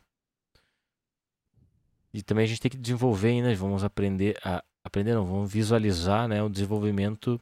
E 2.14 2.22
também 2.22 2.44
a 2.44 2.48
gente 2.48 2.60
tem 2.60 2.72
que 2.72 2.78
desenvolver 2.78 3.30
ainda, 3.30 3.56
vamos 3.56 3.84
aprender 3.84 4.38
a... 4.44 4.62
Aprender 4.84 5.14
não, 5.14 5.26
vamos 5.26 5.52
visualizar, 5.52 6.28
né, 6.28 6.44
o 6.44 6.50
desenvolvimento 6.50 7.42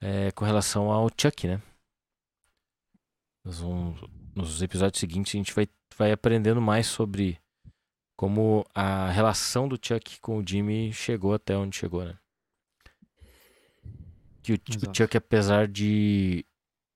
é, 0.00 0.30
com 0.32 0.44
relação 0.44 0.92
ao 0.92 1.08
Chuck, 1.10 1.48
né? 1.48 1.60
Nós 3.44 3.58
vamos, 3.58 4.00
nos 4.34 4.62
episódios 4.62 5.00
seguintes 5.00 5.34
a 5.34 5.38
gente 5.38 5.54
vai, 5.54 5.68
vai 5.96 6.12
aprendendo 6.12 6.60
mais 6.60 6.86
sobre 6.86 7.40
como 8.16 8.66
a 8.74 9.10
relação 9.10 9.68
do 9.68 9.78
Chuck 9.80 10.20
com 10.20 10.38
o 10.38 10.46
Jimmy 10.46 10.92
chegou 10.92 11.34
até 11.34 11.56
onde 11.56 11.76
chegou, 11.76 12.04
né? 12.04 12.18
Que 14.42 14.52
o, 14.52 14.56
o 14.56 14.60
Exato. 14.68 14.96
Chuck, 14.96 15.16
apesar 15.16 15.68
de. 15.68 16.44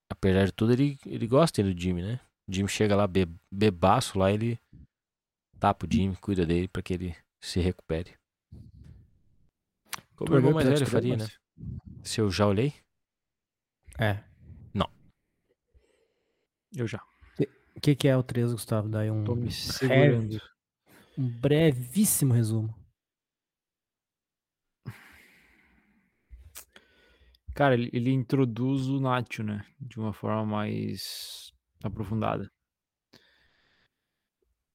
Apesar 0.09 0.45
de 0.45 0.51
tudo, 0.51 0.73
ele, 0.73 0.99
ele 1.05 1.27
gosta 1.27 1.63
do 1.63 1.79
Jimmy, 1.79 2.03
né? 2.03 2.19
O 2.47 2.53
Jimmy 2.53 2.69
chega 2.69 2.95
lá 2.95 3.07
be, 3.07 3.27
bebaço 3.51 4.19
lá, 4.19 4.31
ele 4.31 4.59
tapa 5.59 5.85
o 5.85 5.89
Jimmy, 5.91 6.15
cuida 6.17 6.45
dele 6.45 6.67
pra 6.67 6.83
que 6.83 6.93
ele 6.93 7.15
se 7.41 7.59
recupere. 7.59 8.13
Como 10.15 10.31
o 10.31 10.37
irmão 10.37 10.53
mais 10.53 10.67
velho 10.67 10.85
faria, 10.85 11.17
né? 11.17 11.27
Se 12.03 12.21
eu 12.21 12.29
já 12.29 12.45
olhei? 12.47 12.73
É. 13.97 14.23
Eu 16.75 16.85
já. 16.87 17.01
O 17.75 17.81
que, 17.81 17.95
que 17.95 18.07
é 18.07 18.15
o 18.17 18.23
3, 18.23 18.51
Gustavo? 18.51 18.87
Daí 18.89 19.11
um, 19.11 19.23
Tô 19.23 19.35
me 19.35 19.41
breve- 19.43 19.53
segurando. 19.55 20.41
um 21.17 21.27
brevíssimo 21.27 22.33
resumo. 22.33 22.73
Cara, 27.53 27.73
ele, 27.75 27.89
ele 27.93 28.11
introduz 28.11 28.87
o 28.87 28.99
Nacho, 28.99 29.43
né? 29.43 29.65
De 29.79 29.97
uma 29.99 30.11
forma 30.13 30.45
mais 30.45 31.53
aprofundada. 31.83 32.51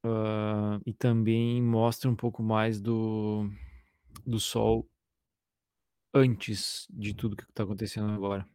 Ah, 0.04 0.80
e 0.86 0.94
também 0.94 1.62
mostra 1.62 2.08
um 2.10 2.16
pouco 2.16 2.42
mais 2.42 2.80
do, 2.80 3.50
do 4.24 4.40
Sol 4.40 4.88
antes 6.14 6.86
de 6.90 7.14
tudo 7.14 7.36
que 7.36 7.44
tá 7.52 7.64
acontecendo 7.64 8.10
agora. 8.12 8.48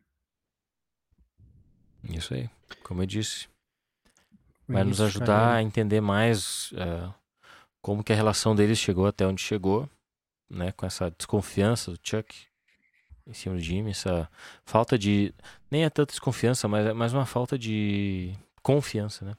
Isso 2.04 2.34
aí. 2.34 2.50
Como 2.84 3.02
eu 3.04 3.06
disse. 3.06 3.48
Vai 4.68 4.84
nos 4.84 5.00
início 5.00 5.12
de 5.12 5.18
ajudar 5.18 5.36
a 5.36 5.40
carreira. 5.40 5.62
entender 5.64 6.02
mais 6.02 6.72
eh, 6.76 7.14
como 7.82 8.04
que 8.04 8.12
a 8.12 8.16
relação 8.16 8.56
deles 8.56 8.80
chegou 8.80 9.06
até 9.06 9.26
onde 9.28 9.42
chegou, 9.42 9.90
né? 10.50 10.72
Com 10.72 10.86
essa 10.86 11.12
desconfiança 11.12 11.92
do 11.92 12.00
Chuck 12.02 12.48
em 13.28 13.34
cima 13.34 13.56
do 13.56 13.62
Jimmy, 13.62 13.92
essa 13.92 14.30
falta 14.66 14.98
de. 14.98 15.34
Nem 15.70 15.84
é 15.84 15.90
tanta 15.90 16.12
desconfiança, 16.12 16.68
mas 16.68 16.86
é 16.86 16.94
mais 16.94 17.14
uma 17.14 17.26
falta 17.26 17.58
de 17.58 18.36
confiança, 18.62 19.26
né? 19.26 19.36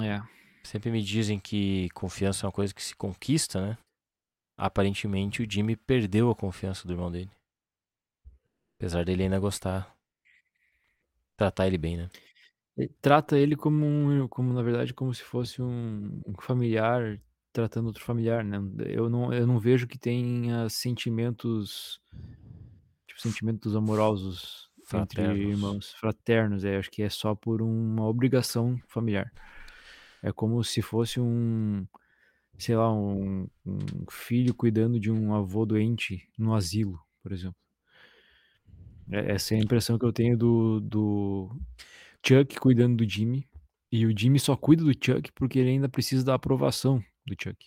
É. 0.00 0.22
Sempre 0.64 0.90
me 0.90 1.02
dizem 1.02 1.38
que 1.38 1.90
confiança 1.90 2.44
é 2.44 2.46
uma 2.46 2.52
coisa 2.52 2.72
que 2.72 2.82
se 2.82 2.94
conquista, 2.94 3.60
né? 3.60 3.78
Aparentemente 4.56 5.42
o 5.42 5.50
Jimmy 5.50 5.76
perdeu 5.76 6.30
a 6.30 6.36
confiança 6.36 6.86
do 6.86 6.94
irmão 6.94 7.10
dele. 7.10 7.30
Apesar 8.78 9.04
dele 9.04 9.24
ainda 9.24 9.38
gostar. 9.38 9.91
Tratar 11.42 11.66
ele 11.66 11.76
bem, 11.78 11.96
né? 11.96 12.08
Trata 13.00 13.36
ele 13.36 13.56
como, 13.56 13.84
um, 13.84 14.28
como 14.28 14.52
na 14.52 14.62
verdade, 14.62 14.94
como 14.94 15.12
se 15.12 15.24
fosse 15.24 15.60
um, 15.60 16.20
um 16.24 16.34
familiar 16.40 17.20
tratando 17.52 17.86
outro 17.86 18.04
familiar, 18.04 18.44
né? 18.44 18.58
Eu 18.86 19.10
não, 19.10 19.32
eu 19.32 19.44
não 19.44 19.58
vejo 19.58 19.88
que 19.88 19.98
tenha 19.98 20.68
sentimentos, 20.68 22.00
tipo, 23.08 23.20
sentimentos 23.20 23.74
amorosos 23.74 24.70
entre 24.94 25.20
Fraternos. 25.20 25.50
irmãos, 25.50 25.92
fraternos, 25.94 26.64
é, 26.64 26.76
acho 26.76 26.90
que 26.92 27.02
é 27.02 27.10
só 27.10 27.34
por 27.34 27.60
uma 27.60 28.06
obrigação 28.06 28.78
familiar. 28.86 29.32
É 30.22 30.30
como 30.30 30.62
se 30.62 30.80
fosse 30.80 31.18
um, 31.18 31.84
sei 32.56 32.76
lá, 32.76 32.92
um, 32.92 33.48
um 33.66 33.78
filho 34.08 34.54
cuidando 34.54 35.00
de 35.00 35.10
um 35.10 35.34
avô 35.34 35.66
doente 35.66 36.28
no 36.38 36.54
asilo, 36.54 37.00
por 37.20 37.32
exemplo. 37.32 37.56
É- 39.10 39.32
Essa 39.32 39.54
é 39.54 39.58
a 39.58 39.60
impressão 39.60 39.98
que 39.98 40.04
eu 40.04 40.12
tenho 40.12 40.36
do, 40.36 40.80
do 40.80 41.56
Chuck 42.26 42.58
cuidando 42.58 42.96
do 42.96 43.08
Jimmy. 43.08 43.48
E 43.90 44.06
o 44.06 44.18
Jimmy 44.18 44.38
só 44.38 44.56
cuida 44.56 44.82
do 44.82 44.92
Chuck 44.92 45.30
porque 45.32 45.58
ele 45.58 45.70
ainda 45.70 45.88
precisa 45.88 46.24
da 46.24 46.34
aprovação 46.34 47.02
do 47.26 47.34
Chuck. 47.40 47.66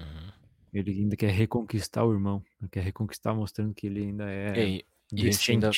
Uhum. 0.00 0.32
Ele 0.72 0.92
ainda 0.92 1.16
quer 1.16 1.30
reconquistar 1.30 2.04
o 2.04 2.12
irmão. 2.12 2.42
Quer 2.70 2.84
reconquistar 2.84 3.34
mostrando 3.34 3.74
que 3.74 3.86
ele 3.86 4.02
ainda 4.02 4.30
é 4.30 4.56
E 4.56 4.60
aí, 4.60 4.84
e 5.12 5.28
a 5.28 5.32
gente 5.32 5.52
ainda-. 5.52 5.70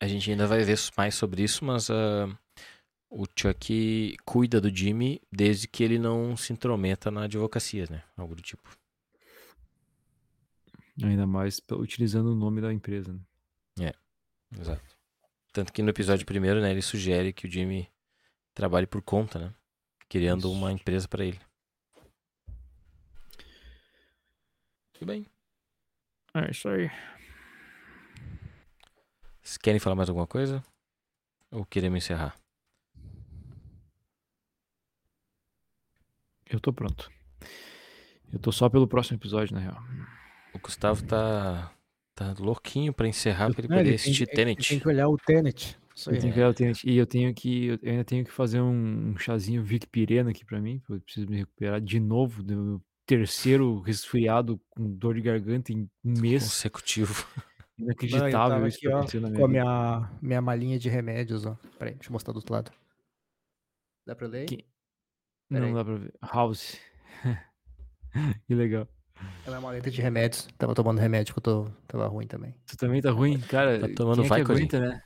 A 0.00 0.06
gente 0.06 0.30
ainda 0.30 0.46
vai 0.46 0.62
ver 0.62 0.78
mais 0.98 1.14
sobre 1.14 1.42
isso, 1.42 1.64
mas 1.64 1.88
ah, 1.88 2.28
o 3.08 3.24
Chuck 3.24 4.16
cuida 4.24 4.60
do 4.60 4.74
Jimmy 4.74 5.22
desde 5.32 5.66
que 5.66 5.82
ele 5.82 5.98
não 5.98 6.36
se 6.36 6.52
intrometa 6.52 7.10
na 7.10 7.22
advocacia, 7.22 7.86
né? 7.88 8.02
Algo 8.16 8.34
do 8.34 8.42
tipo. 8.42 8.68
Ainda 11.02 11.26
mais 11.26 11.60
utilizando 11.72 12.32
o 12.32 12.34
nome 12.34 12.60
da 12.60 12.72
empresa. 12.72 13.12
Né? 13.12 13.20
Exato. 14.52 14.96
Tanto 15.52 15.72
que 15.72 15.82
no 15.82 15.90
episódio 15.90 16.26
primeiro, 16.26 16.60
né, 16.60 16.70
ele 16.70 16.82
sugere 16.82 17.32
que 17.32 17.46
o 17.46 17.50
Jimmy 17.50 17.88
trabalhe 18.54 18.86
por 18.86 19.02
conta, 19.02 19.38
né? 19.38 19.54
Criando 20.08 20.48
Isso. 20.48 20.52
uma 20.52 20.72
empresa 20.72 21.08
pra 21.08 21.24
ele. 21.24 21.40
Tudo 24.92 25.06
bem. 25.06 25.26
É 26.34 26.50
isso 26.50 26.68
aí. 26.68 26.90
Vocês 29.42 29.58
querem 29.58 29.80
falar 29.80 29.96
mais 29.96 30.08
alguma 30.08 30.26
coisa? 30.26 30.64
Ou 31.50 31.64
queremos 31.64 31.98
encerrar? 31.98 32.36
Eu 36.46 36.60
tô 36.60 36.72
pronto. 36.72 37.10
Eu 38.32 38.38
tô 38.38 38.50
só 38.52 38.68
pelo 38.68 38.88
próximo 38.88 39.18
episódio, 39.18 39.54
na 39.54 39.60
real. 39.60 39.76
O 40.54 40.58
Gustavo 40.58 41.04
tá, 41.04 41.73
tá 42.14 42.34
louquinho 42.38 42.92
pra 42.92 43.06
encerrar 43.08 43.52
pra 43.52 43.64
ele 43.64 43.72
É, 43.72 43.76
poder 43.76 43.84
tem- 43.84 43.94
assistir 43.94 44.22
ele 44.24 44.32
Tenet. 44.36 44.68
Tem 44.68 44.78
que 44.80 44.88
olhar 44.88 45.08
o 45.08 45.16
Tenet. 45.16 45.76
Isso 45.94 46.10
aí. 46.10 46.16
Eu 46.16 46.20
tenho 46.22 46.32
que 46.32 46.38
ver 46.40 46.46
o 46.46 46.54
Tenet. 46.54 46.90
E 46.90 46.96
eu 46.96 47.06
tenho 47.06 47.34
que. 47.34 47.66
Eu 47.66 47.78
ainda 47.84 48.04
tenho 48.04 48.24
que 48.24 48.30
fazer 48.30 48.60
um, 48.60 49.10
um 49.12 49.16
chazinho 49.18 49.62
Vic 49.62 49.86
Pirena 49.86 50.30
aqui 50.30 50.44
pra 50.44 50.60
mim. 50.60 50.78
porque 50.80 50.92
Eu 50.94 51.00
preciso 51.00 51.26
me 51.28 51.36
recuperar 51.36 51.80
de 51.80 52.00
novo 52.00 52.42
do 52.42 52.56
meu 52.56 52.82
terceiro 53.06 53.80
resfriado 53.80 54.60
com 54.70 54.90
dor 54.96 55.14
de 55.14 55.20
garganta 55.20 55.72
em 55.72 55.88
um 56.04 56.20
mês. 56.20 56.42
Consecutivo. 56.44 57.26
Não, 57.76 57.86
Inacreditável 57.86 58.30
tava 58.32 58.68
isso 58.68 58.78
aqui, 58.78 59.10
que 59.10 59.18
ó, 59.18 59.20
na 59.20 59.28
minha 59.30 59.38
com 59.40 59.44
a 59.44 59.48
vida. 59.48 59.48
minha, 59.48 60.18
minha 60.22 60.40
malinha 60.40 60.78
de 60.78 60.88
remédios, 60.88 61.44
ó. 61.44 61.56
Peraí, 61.76 61.94
deixa 61.94 62.08
eu 62.08 62.12
mostrar 62.12 62.32
do 62.32 62.36
outro 62.36 62.54
lado. 62.54 62.70
Dá 64.06 64.14
pra 64.14 64.28
ler? 64.28 64.46
Que- 64.46 64.64
Não 65.50 65.66
aí. 65.66 65.74
dá 65.74 65.84
pra 65.84 65.94
ver. 65.96 66.14
House. 66.22 66.78
que 68.46 68.54
legal. 68.54 68.88
É 69.46 69.50
uma 69.50 69.60
maleta 69.60 69.90
de 69.90 70.00
remédios. 70.02 70.48
Tava 70.58 70.74
tomando 70.74 70.98
remédio 70.98 71.34
que 71.34 71.38
eu 71.38 71.42
tô, 71.42 71.70
tava 71.86 72.06
ruim 72.08 72.26
também. 72.26 72.54
Tu 72.66 72.76
também 72.76 73.00
tá 73.00 73.10
ruim, 73.10 73.38
cara. 73.40 73.78
Tá 73.80 73.88
tomando 73.94 74.22
quem 74.22 74.30
é 74.32 74.34
que 74.44 74.52
aguenta, 74.52 74.80
né? 74.80 75.02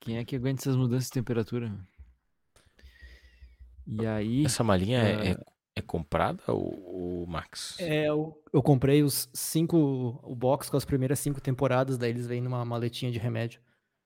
Quem 0.00 0.16
é 0.18 0.24
que 0.24 0.36
aguenta 0.36 0.62
essas 0.62 0.76
mudanças 0.76 1.06
de 1.06 1.12
temperatura? 1.12 1.72
E 3.86 4.06
aí, 4.06 4.44
Essa 4.44 4.62
malinha 4.62 4.98
é, 4.98 5.14
Ah. 5.14 5.24
é, 5.30 5.36
é 5.76 5.82
comprada, 5.82 6.42
o, 6.48 7.24
Max? 7.26 7.76
É, 7.78 8.08
eu, 8.08 8.40
eu 8.52 8.62
comprei 8.62 9.02
os 9.02 9.28
cinco, 9.32 10.20
o 10.22 10.34
box 10.34 10.68
com 10.70 10.76
as 10.76 10.84
primeiras 10.84 11.18
cinco 11.18 11.40
temporadas, 11.40 11.96
daí 11.96 12.10
eles 12.10 12.26
vêm 12.26 12.40
numa 12.40 12.64
maletinha 12.64 13.10
de 13.10 13.18
remédio. 13.18 13.60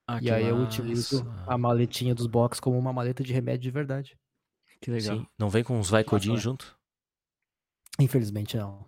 ah, 0.07 0.19
e 0.23 0.31
aí 0.31 0.47
eu 0.47 0.57
massa. 0.57 0.67
utilizo 0.69 1.27
a 1.47 1.57
maletinha 1.59 2.15
dos 2.15 2.27
box 2.27 2.61
como 2.61 2.79
uma 2.79 2.93
maleta 2.93 3.23
de 3.23 3.33
remédio 3.33 3.63
de 3.63 3.71
verdade. 3.71 4.19
Que 4.81 4.91
legal. 4.91 5.19
Sim. 5.19 5.27
Não 5.39 5.49
vem 5.49 5.63
com 5.65 5.79
uns 5.79 5.91
Vicodin 5.91 6.33
né? 6.33 6.39
junto? 6.39 6.77
Infelizmente 7.99 8.57
não. 8.57 8.85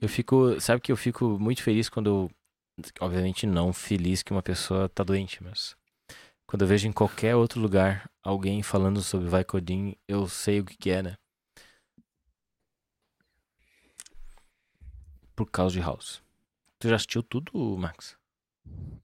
Eu 0.00 0.08
fico. 0.08 0.60
Sabe 0.60 0.80
que 0.80 0.90
eu 0.90 0.96
fico 0.96 1.38
muito 1.38 1.62
feliz 1.62 1.88
quando. 1.88 2.30
Obviamente 3.00 3.46
não 3.46 3.72
feliz 3.72 4.22
que 4.22 4.32
uma 4.32 4.42
pessoa 4.42 4.88
tá 4.88 5.04
doente, 5.04 5.42
mas. 5.42 5.76
Quando 6.46 6.62
eu 6.62 6.68
vejo 6.68 6.88
em 6.88 6.92
qualquer 6.92 7.36
outro 7.36 7.60
lugar 7.60 8.10
alguém 8.22 8.62
falando 8.62 9.02
sobre 9.02 9.28
Vicodin, 9.28 9.94
eu 10.08 10.26
sei 10.26 10.60
o 10.60 10.64
que, 10.64 10.76
que 10.76 10.90
é, 10.90 11.02
né? 11.02 11.16
Por 15.36 15.46
causa 15.46 15.74
de 15.74 15.80
House. 15.80 16.20
Tu 16.78 16.88
já 16.88 16.96
assistiu 16.96 17.22
tudo, 17.22 17.52
Max? 17.78 18.16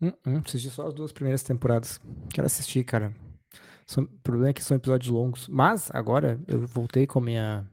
Hum, 0.00 0.12
hum, 0.26 0.42
assisti 0.44 0.70
só 0.70 0.88
as 0.88 0.94
duas 0.94 1.12
primeiras 1.12 1.42
temporadas. 1.42 2.00
Quero 2.32 2.46
assistir, 2.46 2.82
cara. 2.84 3.14
São- 3.86 4.04
O 4.04 4.18
problema 4.22 4.50
é 4.50 4.52
que 4.52 4.62
são 4.62 4.76
episódios 4.76 5.10
longos. 5.10 5.48
Mas 5.48 5.90
agora 5.92 6.40
eu 6.48 6.66
voltei 6.66 7.06
com 7.06 7.18
a 7.18 7.22
minha. 7.22 7.70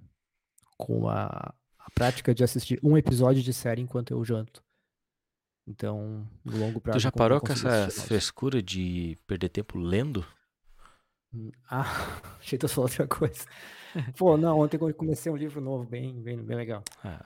com 0.77 1.07
a, 1.09 1.53
a 1.79 1.91
prática 1.95 2.33
de 2.33 2.43
assistir 2.43 2.79
um 2.83 2.97
episódio 2.97 3.41
de 3.41 3.53
série 3.53 3.81
enquanto 3.81 4.11
eu 4.11 4.23
janto. 4.23 4.63
Então, 5.67 6.27
no 6.43 6.57
longo 6.57 6.81
prazo. 6.81 6.99
tu 6.99 7.01
já 7.01 7.11
parou 7.11 7.39
com 7.39 7.53
essa 7.53 7.89
frescura 7.89 8.61
de 8.61 9.17
perder 9.25 9.47
tempo 9.49 9.77
lendo? 9.77 10.25
Ah, 11.69 11.83
achei 12.39 12.57
que 12.59 12.65
tu 12.65 12.69
falou 12.69 12.89
outra 12.89 13.07
coisa. 13.07 13.45
Pô, 14.17 14.35
não, 14.37 14.59
ontem 14.59 14.77
eu 14.79 14.93
comecei 14.93 15.31
um 15.31 15.37
livro 15.37 15.61
novo, 15.61 15.85
bem, 15.85 16.21
bem, 16.21 16.37
bem 16.43 16.57
legal. 16.57 16.83
Ah, 17.03 17.25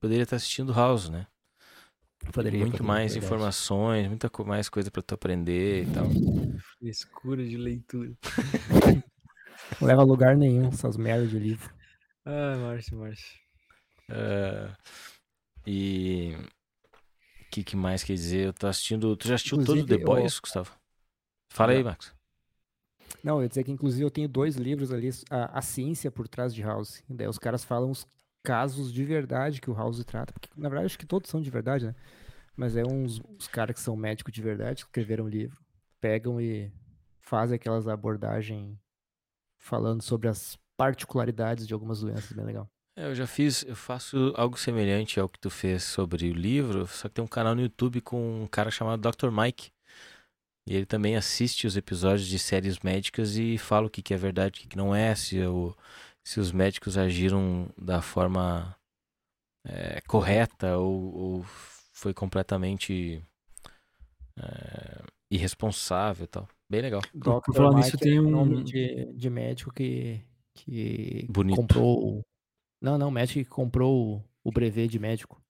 poderia 0.00 0.22
estar 0.22 0.36
assistindo 0.36 0.72
House, 0.72 1.08
né? 1.08 1.26
Poderia, 2.32 2.60
Muito 2.60 2.82
mais 2.82 3.12
verdade. 3.12 3.26
informações, 3.26 4.08
muita 4.08 4.28
co- 4.28 4.44
mais 4.44 4.68
coisa 4.68 4.90
pra 4.90 5.02
tu 5.02 5.14
aprender 5.14 5.84
e 5.84 5.86
tal. 5.92 6.06
Frescura 6.78 7.44
de 7.44 7.56
leitura. 7.56 8.12
Não 9.80 9.88
leva 9.88 10.02
a 10.02 10.04
lugar 10.04 10.36
nenhum, 10.36 10.68
essas 10.68 10.96
merdas 10.96 11.30
de 11.30 11.38
livro. 11.38 11.72
Ah, 12.24 12.56
Márcio, 12.56 12.98
Márcio. 12.98 13.38
Ah, 14.10 14.76
e 15.66 16.34
o 16.36 17.50
que, 17.50 17.64
que 17.64 17.76
mais 17.76 18.02
quer 18.02 18.14
dizer? 18.14 18.46
Eu 18.46 18.52
tô 18.52 18.66
assistindo. 18.66 19.16
Tu 19.16 19.28
já 19.28 19.34
assistiu 19.36 19.58
todo 19.58 19.80
o 19.80 19.86
The 19.86 19.94
Inclusive, 19.94 20.04
Boys, 20.04 20.38
Gustavo? 20.40 20.72
Fala 21.50 21.72
aí. 21.72 21.82
Max. 21.84 22.12
Não, 23.22 23.36
eu 23.38 23.42
ia 23.44 23.48
dizer 23.48 23.64
que 23.64 23.70
inclusive 23.70 24.04
eu 24.04 24.10
tenho 24.10 24.28
dois 24.28 24.56
livros 24.56 24.92
ali, 24.92 25.08
a, 25.30 25.58
a 25.58 25.62
ciência 25.62 26.10
por 26.10 26.28
trás 26.28 26.54
de 26.54 26.62
House. 26.62 27.02
Daí 27.08 27.26
os 27.28 27.38
caras 27.38 27.64
falam 27.64 27.90
os 27.90 28.06
casos 28.44 28.92
de 28.92 29.04
verdade 29.04 29.60
que 29.60 29.70
o 29.70 29.74
House 29.74 30.04
trata. 30.04 30.32
Porque, 30.32 30.48
na 30.56 30.68
verdade, 30.68 30.86
acho 30.86 30.98
que 30.98 31.06
todos 31.06 31.30
são 31.30 31.40
de 31.40 31.50
verdade, 31.50 31.86
né? 31.86 31.94
Mas 32.54 32.76
é 32.76 32.84
uns 32.84 33.20
os 33.38 33.48
caras 33.48 33.74
que 33.74 33.80
são 33.80 33.96
médicos 33.96 34.32
de 34.32 34.42
verdade, 34.42 34.84
que 34.84 34.88
escreveram 34.88 35.24
o 35.24 35.28
livro, 35.28 35.58
pegam 36.00 36.40
e 36.40 36.70
fazem 37.20 37.56
aquelas 37.56 37.88
abordagens 37.88 38.76
falando 39.58 40.02
sobre 40.02 40.28
as 40.28 40.58
particularidades 40.76 41.66
de 41.66 41.72
algumas 41.72 42.00
doenças, 42.00 42.30
bem 42.32 42.44
legal. 42.44 42.68
É, 42.96 43.06
eu 43.06 43.14
já 43.14 43.26
fiz, 43.26 43.64
eu 43.64 43.74
faço 43.74 44.32
algo 44.36 44.56
semelhante 44.56 45.18
ao 45.18 45.28
que 45.28 45.38
tu 45.38 45.50
fez 45.50 45.82
sobre 45.82 46.30
o 46.30 46.34
livro, 46.34 46.86
só 46.86 47.08
que 47.08 47.14
tem 47.14 47.24
um 47.24 47.28
canal 47.28 47.54
no 47.54 47.62
YouTube 47.62 48.00
com 48.00 48.42
um 48.42 48.46
cara 48.46 48.70
chamado 48.70 49.10
Dr. 49.10 49.30
Mike. 49.32 49.72
E 50.66 50.74
ele 50.76 50.86
também 50.86 51.16
assiste 51.16 51.66
os 51.66 51.76
episódios 51.76 52.26
de 52.26 52.38
séries 52.38 52.78
médicas 52.80 53.36
e 53.36 53.58
fala 53.58 53.86
o 53.86 53.90
que, 53.90 54.00
que 54.00 54.14
é 54.14 54.16
verdade, 54.16 54.58
o 54.58 54.62
que, 54.62 54.68
que 54.68 54.76
não 54.76 54.94
é, 54.94 55.14
se, 55.14 55.42
o, 55.42 55.76
se 56.24 56.40
os 56.40 56.50
médicos 56.50 56.96
agiram 56.96 57.68
da 57.76 58.00
forma 58.00 58.74
é, 59.66 60.00
correta 60.08 60.78
ou, 60.78 61.14
ou, 61.14 61.44
foi 61.92 62.12
completamente 62.14 63.22
é, 64.36 65.02
irresponsável 65.30 66.24
e 66.24 66.28
tal. 66.28 66.48
Bem 66.68 66.80
legal. 66.80 67.02
Dr. 67.14 67.52
falando 67.54 67.76
Mike 67.76 67.86
nisso, 67.86 67.96
é 67.96 67.98
tem 67.98 68.20
um- 68.20 68.30
nome 68.30 68.64
de, 68.64 69.12
de 69.12 69.30
médico 69.30 69.72
que, 69.72 70.20
que 70.54 71.26
Bonito. 71.30 71.56
comprou. 71.56 72.24
Não, 72.80 72.98
não, 72.98 73.10
médico 73.10 73.38
que 73.40 73.44
comprou 73.44 74.24
o, 74.42 74.50
brevet 74.50 74.88
de 74.88 74.98
médico. 74.98 75.40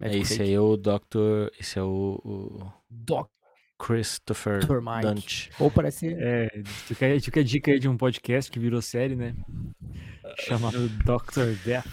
É, 0.00 0.04
Médico 0.04 0.22
esse 0.22 0.36
fake. 0.38 0.48
aí 0.48 0.54
é 0.54 0.60
o 0.60 0.76
Dr. 0.76 1.50
Esse 1.58 1.78
é 1.78 1.82
o, 1.82 2.20
o 2.24 2.72
Dr. 2.88 3.26
Christopher 3.78 4.60
Mike. 4.82 5.02
Dunt. 5.02 5.48
Ou 5.58 5.70
parece. 5.70 6.14
É, 6.14 6.48
tu 6.86 6.94
quer, 6.94 7.20
tu 7.20 7.30
quer 7.30 7.42
dica 7.42 7.70
aí 7.70 7.78
de 7.78 7.88
um 7.88 7.96
podcast 7.96 8.50
que 8.50 8.58
virou 8.58 8.82
série, 8.82 9.16
né? 9.16 9.34
Chamado 10.38 10.88
Dr. 11.04 11.54
Death, 11.64 11.86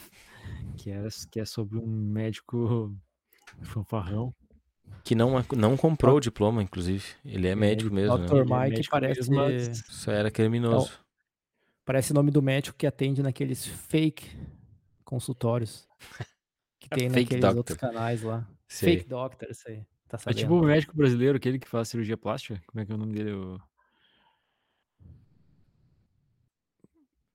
que 0.78 0.92
é, 0.92 1.08
que 1.32 1.40
é 1.40 1.46
sobre 1.46 1.78
um 1.78 1.88
médico 1.88 2.96
fanfarrão. 3.64 4.34
Que 5.04 5.16
não, 5.16 5.44
não 5.56 5.78
comprou 5.78 6.18
o 6.18 6.20
diploma, 6.20 6.62
inclusive. 6.62 7.04
Ele 7.26 7.48
é 7.48 7.56
médico 7.56 7.94
mesmo, 7.94 8.18
Dr. 8.18 8.34
né? 8.34 8.40
É 8.40 8.44
Mike 8.44 8.70
médico 8.76 8.92
parece- 8.92 9.20
mesmo, 9.20 9.36
mas- 9.36 9.84
Só 9.90 10.12
era 10.12 10.30
criminoso. 10.32 10.92
Parece 11.86 12.12
o 12.12 12.16
nome 12.16 12.32
do 12.32 12.42
médico 12.42 12.78
que 12.78 12.86
atende 12.86 13.24
naqueles 13.24 13.66
fake 13.66 14.30
consultórios. 15.04 15.88
Que 16.80 16.90
tem 16.90 17.10
Fake 17.10 17.22
naqueles 17.36 17.42
doctor. 17.42 17.58
outros 17.58 17.78
canais 17.78 18.22
lá. 18.22 18.48
Sei. 18.66 18.98
Fake 18.98 19.10
doctor, 19.10 19.50
isso 19.50 19.68
aí. 19.68 19.84
Tá 20.08 20.18
É 20.28 20.34
tipo 20.34 20.54
o 20.54 20.64
médico 20.64 20.96
brasileiro, 20.96 21.36
aquele 21.36 21.60
que 21.60 21.68
faz 21.68 21.90
cirurgia 21.90 22.16
plástica. 22.16 22.62
Como 22.68 22.82
é 22.82 22.86
que 22.86 22.92
é 22.94 22.96
o 22.96 22.98
nome 22.98 23.12
dele? 23.14 23.34
O, 23.34 23.60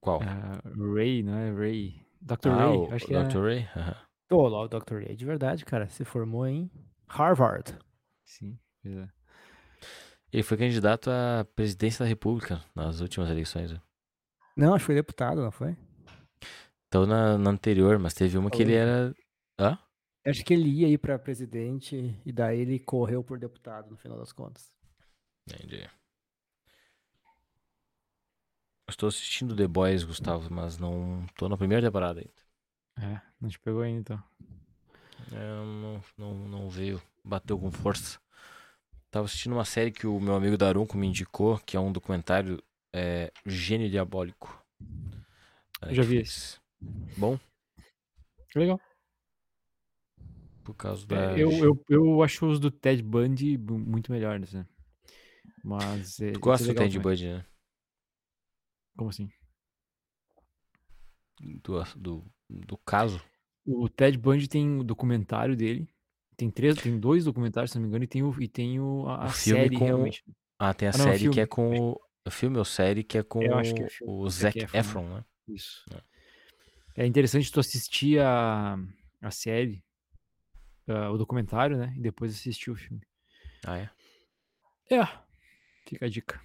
Qual? 0.02 0.20
ah, 0.20 0.60
Ray, 0.94 1.22
não 1.22 1.38
é 1.38 1.52
Ray? 1.52 2.04
Dr. 2.20 2.48
ah, 2.48 2.56
Ray, 2.56 2.76
o, 2.76 2.92
acho 2.92 3.06
que 3.06 3.14
é. 3.14 3.22
Dr. 3.22 3.38
Ray? 3.38 3.68
Aham. 3.76 3.96
Ô, 4.32 4.48
lá 4.48 4.62
o 4.62 4.68
Dr. 4.68 4.96
Ray, 4.96 5.14
de 5.14 5.24
verdade, 5.24 5.64
cara. 5.64 5.88
Se 5.88 6.04
formou 6.04 6.46
em 6.46 6.68
Harvard. 7.08 7.78
Sim, 8.24 8.58
pois 8.82 8.96
é. 8.96 9.08
Ele 10.32 10.42
foi 10.42 10.56
candidato 10.56 11.08
à 11.08 11.46
presidência 11.54 12.04
da 12.04 12.08
República 12.08 12.64
nas 12.74 13.00
últimas 13.00 13.30
eleições. 13.30 13.70
né? 13.70 13.80
Não, 14.56 14.74
acho 14.74 14.82
que 14.82 14.86
foi 14.86 14.94
deputado, 14.96 15.40
não 15.40 15.52
foi? 15.52 15.76
Então 16.88 17.06
na, 17.06 17.38
na 17.38 17.50
anterior, 17.50 17.98
mas 17.98 18.12
teve 18.12 18.36
uma 18.36 18.50
que 18.50 18.62
ele 18.62 18.74
era. 18.74 19.14
Hã? 19.58 19.78
Acho 20.26 20.44
que 20.44 20.52
ele 20.52 20.68
ia 20.68 20.88
ir 20.88 20.98
pra 20.98 21.18
presidente 21.18 22.20
e 22.24 22.32
daí 22.32 22.60
ele 22.60 22.78
correu 22.78 23.22
por 23.22 23.38
deputado 23.38 23.90
no 23.90 23.96
final 23.96 24.18
das 24.18 24.32
contas. 24.32 24.70
Entendi. 25.48 25.88
Estou 28.92 29.08
assistindo 29.08 29.56
The 29.56 29.66
Boys, 29.66 30.04
Gustavo, 30.04 30.52
mas 30.52 30.76
não 30.76 31.24
tô 31.34 31.48
na 31.48 31.56
primeira 31.56 31.84
temporada 31.84 32.20
ainda. 32.20 32.32
É, 32.98 33.20
não 33.40 33.48
te 33.48 33.58
pegou 33.58 33.80
ainda 33.82 34.00
então. 34.00 34.22
É, 35.32 35.46
não, 35.64 36.00
não, 36.18 36.34
não 36.48 36.68
veio, 36.70 37.00
bateu 37.24 37.58
com 37.58 37.70
força. 37.70 38.20
Tava 39.10 39.26
assistindo 39.26 39.54
uma 39.54 39.64
série 39.64 39.90
que 39.90 40.06
o 40.06 40.20
meu 40.20 40.34
amigo 40.34 40.56
Darunco 40.58 40.96
me 40.96 41.06
indicou, 41.06 41.58
que 41.60 41.76
é 41.76 41.80
um 41.80 41.92
documentário 41.92 42.62
é, 42.94 43.32
Gênio 43.46 43.90
Diabólico. 43.90 44.62
da 45.80 45.88
Eu 45.88 45.94
já 45.94 46.02
vi 46.02 46.16
Netflix. 46.16 46.60
Bom, 47.16 47.38
Legal. 48.54 48.80
por 50.64 50.74
causa 50.74 51.06
da. 51.06 51.16
É, 51.16 51.42
eu, 51.42 51.50
eu, 51.64 51.84
eu 51.88 52.22
acho 52.22 52.46
os 52.46 52.58
do 52.60 52.70
Ted 52.70 53.02
Bundy 53.02 53.56
bu- 53.56 53.78
muito 53.78 54.12
melhores, 54.12 54.52
né? 54.52 54.66
Mas. 55.64 56.20
É, 56.20 56.32
Tu 56.32 56.40
gosta 56.40 56.64
esse 56.64 56.72
do 56.72 56.78
Ted. 56.78 56.98
Bundy, 56.98 57.28
né? 57.28 57.44
Como 58.96 59.10
assim? 59.10 59.30
Do, 61.62 61.82
do, 61.96 62.24
do 62.48 62.76
caso. 62.78 63.22
O 63.64 63.88
Ted 63.88 64.16
Bundy 64.18 64.48
tem 64.48 64.78
o 64.78 64.84
documentário 64.84 65.56
dele. 65.56 65.88
Tem 66.36 66.50
três, 66.50 66.76
tem 66.76 66.98
dois 66.98 67.24
documentários, 67.24 67.70
se 67.70 67.76
não 67.78 67.82
me 67.82 67.88
engano, 67.88 68.04
e 68.04 68.08
tem 68.08 68.22
o, 68.22 68.34
e 68.42 68.48
tem 68.48 68.80
o, 68.80 69.06
a, 69.08 69.24
O 69.24 69.26
a 69.26 69.32
série 69.32 69.76
com- 69.78 69.84
realmente. 69.84 70.24
Ah, 70.58 70.74
tem 70.74 70.88
a 70.88 70.92
Ah, 70.92 70.98
não, 70.98 71.04
série 71.04 71.28
que 71.30 71.40
é 71.40 71.46
com 71.46 71.90
o. 71.90 72.30
filme 72.30 72.58
ou 72.58 72.64
série 72.64 73.04
que 73.04 73.18
é 73.18 73.22
com 73.22 73.54
acho 73.54 73.74
que 73.74 73.82
é 73.82 73.88
filme. 73.88 74.12
o 74.12 74.28
Zac 74.30 74.58
Efron, 74.58 74.78
Efron, 74.78 75.08
né? 75.08 75.14
né? 75.16 75.24
Isso. 75.48 75.84
É 76.96 77.06
interessante 77.06 77.50
tu 77.50 77.60
assistir 77.60 78.20
a, 78.20 78.76
a 79.20 79.30
série, 79.30 79.82
ah, 80.88 81.10
o 81.10 81.18
documentário, 81.18 81.76
né? 81.76 81.92
E 81.96 82.00
depois 82.00 82.34
assistir 82.34 82.70
o 82.70 82.76
filme. 82.76 83.02
Ah, 83.64 83.78
é? 83.78 83.90
É. 84.90 85.06
Fica 85.86 86.06
a 86.06 86.08
dica. 86.08 86.40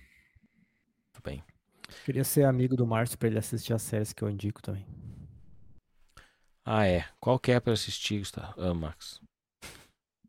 Queria 2.05 2.23
ser 2.23 2.43
amigo 2.43 2.75
do 2.75 2.85
Márcio 2.85 3.17
pra 3.17 3.27
ele 3.29 3.37
assistir 3.39 3.73
as 3.73 3.81
séries 3.81 4.11
que 4.13 4.21
eu 4.23 4.29
indico 4.29 4.61
também. 4.61 4.85
Ah, 6.65 6.85
é. 6.85 7.05
Qual 7.19 7.39
que 7.39 7.51
é 7.51 7.59
pra 7.59 7.73
assistir, 7.73 8.19
Gustavo? 8.19 8.59
Ah, 8.61 8.73
Max. 8.73 9.21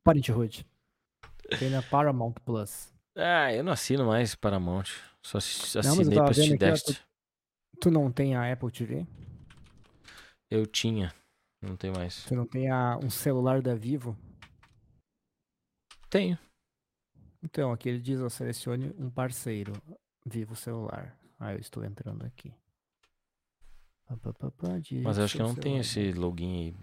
Parenthood. 0.04 0.64
Tem 1.58 1.68
na 1.70 1.82
Paramount 1.82 2.34
Plus. 2.44 2.92
Ah, 3.16 3.52
eu 3.52 3.64
não 3.64 3.72
assino 3.72 4.06
mais 4.06 4.34
Paramount. 4.36 4.84
Só 5.22 5.38
assi- 5.38 5.76
Não, 5.78 5.96
mas 5.96 5.98
eu 5.98 6.02
assinei 6.02 6.14
tava 6.14 6.24
pra 6.26 6.30
assistir 6.30 6.58
Dexter. 6.58 7.00
Tu 7.80 7.90
não 7.90 8.12
tem 8.12 8.36
a 8.36 8.52
Apple 8.52 8.70
TV? 8.70 9.06
Eu 10.50 10.64
tinha. 10.66 11.12
Não 11.60 11.76
tem 11.76 11.90
mais. 11.90 12.24
Tu 12.24 12.34
não 12.36 12.46
tem 12.46 12.70
a, 12.70 12.96
um 13.02 13.10
celular 13.10 13.60
da 13.60 13.74
Vivo? 13.74 14.16
Tenho. 16.08 16.38
Então, 17.42 17.72
aqui 17.72 17.88
ele 17.88 18.00
diz, 18.00 18.20
ó, 18.20 18.28
selecione 18.28 18.94
um 18.96 19.10
parceiro. 19.10 19.72
Vivo 20.24 20.54
celular. 20.54 21.17
Ah, 21.38 21.52
eu 21.52 21.58
estou 21.58 21.84
entrando 21.84 22.24
aqui. 22.24 22.52
Mas 25.02 25.18
eu 25.18 25.24
acho 25.24 25.36
que 25.36 25.42
não 25.42 25.54
tem 25.54 25.82
seu 25.82 26.02
esse 26.02 26.18
login 26.18 26.74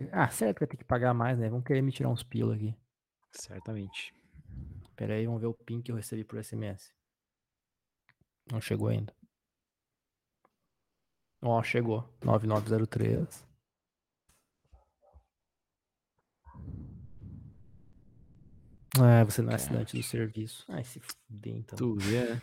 aí. 0.00 0.08
Ah, 0.12 0.28
será 0.28 0.54
que 0.54 0.60
vai 0.60 0.68
ter 0.68 0.76
que 0.76 0.84
pagar 0.84 1.12
mais, 1.14 1.38
né? 1.38 1.48
Vão 1.48 1.62
querer 1.62 1.82
me 1.82 1.90
tirar 1.90 2.10
uns 2.10 2.22
pila 2.22 2.54
aqui. 2.54 2.74
Certamente. 3.32 4.14
Pera 4.94 5.14
aí, 5.14 5.26
vamos 5.26 5.40
ver 5.40 5.46
o 5.46 5.54
PIN 5.54 5.80
que 5.80 5.90
eu 5.90 5.96
recebi 5.96 6.24
por 6.24 6.42
SMS. 6.42 6.92
Não 8.50 8.60
chegou 8.60 8.88
ainda. 8.88 9.14
Ó, 11.40 11.62
chegou. 11.62 12.08
9903. 12.24 13.47
Ah, 19.00 19.24
você 19.24 19.42
não 19.42 19.52
é 19.52 19.54
assinante 19.54 19.96
do 19.96 20.02
serviço. 20.02 20.64
Ai, 20.68 20.84
se 20.84 21.00
fuder, 21.00 21.56
então. 21.56 21.76
Tu 21.76 21.96
né? 21.96 22.42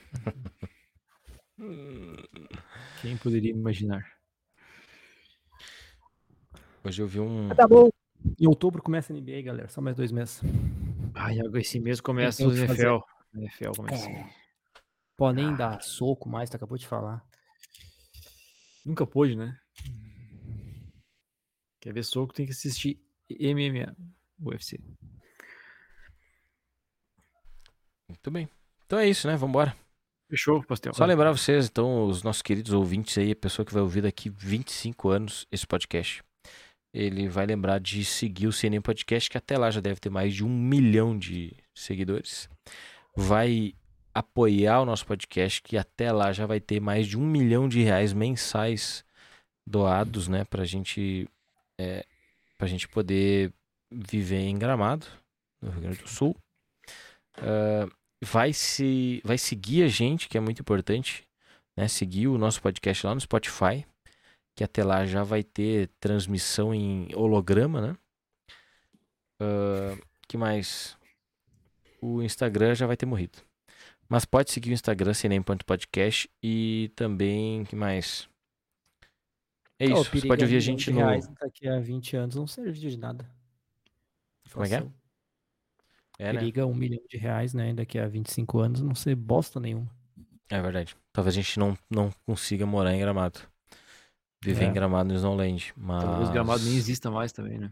Quem 3.02 3.18
poderia 3.18 3.52
imaginar? 3.52 4.06
Hoje 6.84 7.02
eu 7.02 7.08
vi 7.08 7.20
um. 7.20 7.50
Tá 7.56 7.68
bom. 7.68 7.90
Em 8.40 8.48
outubro 8.48 8.82
começa 8.82 9.14
a 9.14 9.16
NBA, 9.16 9.42
galera. 9.42 9.70
Só 9.70 9.82
mais 9.82 9.96
dois 9.96 10.12
meses. 10.12 10.42
Ai, 11.14 11.40
agora 11.40 11.62
esse 11.62 11.80
mês 11.80 12.02
começa 12.02 12.46
o. 12.46 12.52
NFL. 12.52 13.00
NFL 13.34 13.72
começa. 13.76 14.10
É. 14.10 14.30
Pode 15.18 15.42
nem 15.42 15.56
dar 15.56 15.82
soco 15.82 16.28
mais, 16.28 16.50
tu 16.50 16.58
acabou 16.58 16.78
de 16.78 16.88
falar. 16.88 17.26
Nunca 18.86 19.08
pôde, 19.08 19.36
né? 19.36 19.58
Quer 21.80 21.94
ver 21.94 22.04
soco, 22.04 22.34
tem 22.34 22.46
que 22.46 22.52
assistir 22.52 23.00
MMA, 23.30 23.96
UFC. 24.40 24.80
Muito 28.26 28.32
bem. 28.32 28.50
Então 28.88 28.98
é 28.98 29.08
isso, 29.08 29.28
né? 29.28 29.36
Vambora. 29.36 29.76
Fechou, 30.28 30.64
pastel. 30.64 30.96
Só 30.96 31.06
lembrar 31.06 31.32
vocês, 31.32 31.68
então, 31.68 32.08
os 32.08 32.24
nossos 32.24 32.42
queridos 32.42 32.74
ouvintes 32.74 33.16
aí, 33.20 33.32
a 33.32 33.36
pessoa 33.36 33.64
que 33.64 33.72
vai 33.72 33.84
ouvir 33.84 34.02
daqui 34.02 34.32
25 34.32 35.10
anos 35.10 35.46
esse 35.52 35.68
podcast. 35.68 36.24
Ele 36.92 37.28
vai 37.28 37.46
lembrar 37.46 37.80
de 37.80 38.04
seguir 38.04 38.48
o 38.48 38.52
CNN 38.52 38.82
Podcast, 38.82 39.30
que 39.30 39.38
até 39.38 39.60
lá 39.60 39.70
já 39.70 39.80
deve 39.80 40.00
ter 40.00 40.10
mais 40.10 40.34
de 40.34 40.44
um 40.44 40.50
milhão 40.50 41.16
de 41.16 41.56
seguidores. 41.76 42.50
Vai 43.16 43.76
apoiar 44.12 44.82
o 44.82 44.86
nosso 44.86 45.06
podcast, 45.06 45.62
que 45.62 45.78
até 45.78 46.12
lá 46.12 46.34
já 46.34 46.48
vai 46.48 46.60
ter 46.60 46.80
mais 46.80 47.06
de 47.06 47.20
um 47.20 47.26
milhão 47.28 47.70
de 47.70 47.84
reais 47.84 48.12
mensais 48.12 49.06
doados, 49.68 50.28
né? 50.28 50.46
Pra 50.46 50.66
gente, 50.66 51.30
é, 51.80 52.04
pra 52.58 52.66
gente 52.66 52.88
poder 52.88 53.54
viver 53.92 54.40
em 54.40 54.58
Gramado, 54.58 55.06
no 55.62 55.70
Rio 55.70 55.82
Grande 55.82 56.00
do 56.00 56.10
Sul. 56.10 56.36
Ah, 57.38 57.88
vai, 58.26 58.52
se, 58.52 59.22
vai 59.24 59.38
seguir 59.38 59.84
a 59.84 59.88
gente, 59.88 60.28
que 60.28 60.38
é 60.38 60.42
muito 60.42 60.62
importante, 60.62 61.24
né? 61.78 61.88
Seguir 61.88 62.28
o 62.28 62.38
nosso 62.38 62.62
podcast 62.62 63.06
lá 63.06 63.14
no 63.14 63.22
Spotify, 63.22 63.86
que 64.56 64.64
até 64.64 64.84
lá 64.84 65.06
já 65.06 65.24
vai 65.24 65.44
ter 65.44 65.90
transmissão 66.00 66.74
em 66.74 67.08
holograma, 67.14 67.82
né? 67.82 67.98
Ah, 69.40 69.98
que 70.28 70.38
mais? 70.38 70.98
O 72.02 72.22
Instagram 72.22 72.74
já 72.74 72.88
vai 72.88 72.98
ter 72.98 73.06
morrido. 73.06 73.40
Mas 74.10 74.26
pode 74.26 74.52
seguir 74.52 74.72
o 74.72 74.74
Instagram, 74.74 75.14
cnem.podcast 75.14 76.30
e 76.42 76.92
também, 76.96 77.64
que 77.66 77.76
mais? 77.76 78.30
É 79.80 79.86
isso, 79.86 80.04
você 80.04 80.10
perigo 80.10 80.28
pode 80.30 80.44
ouvir 80.44 80.58
a 80.58 80.60
gente 80.60 80.90
no... 80.92 81.00
reais 81.00 81.28
Daqui 81.40 81.68
a 81.68 81.80
20 81.80 82.16
anos 82.16 82.36
não 82.36 82.48
serve 82.48 82.80
de 82.80 82.98
nada. 82.98 83.30
Como 84.52 84.64
é 84.64 84.70
que 84.70 84.76
é? 84.76 84.88
É, 86.18 86.32
né? 86.32 86.40
Periga 86.40 86.66
um 86.66 86.74
milhão 86.74 87.02
de 87.10 87.18
reais, 87.18 87.54
né? 87.54 87.74
Daqui 87.74 88.00
a 88.00 88.08
25 88.08 88.60
anos 88.60 88.82
não 88.82 88.96
ser 88.96 89.16
bosta 89.16 89.60
nenhuma. 89.60 89.90
É 90.50 90.62
verdade. 90.62 90.96
Talvez 91.12 91.36
a 91.36 91.42
gente 91.42 91.58
não, 91.60 91.78
não 91.90 92.12
consiga 92.26 92.66
morar 92.66 92.94
em 92.94 93.00
Gramado. 93.00 93.40
Viver 94.44 94.66
É. 94.66 94.68
em 94.68 94.74
Gramado 94.74 95.10
no 95.10 95.16
Snowland, 95.16 95.74
mas... 95.76 96.04
Talvez 96.04 96.30
gramado 96.30 96.64
nem 96.64 96.76
exista 96.76 97.10
mais 97.10 97.32
também, 97.32 97.58
né? 97.58 97.72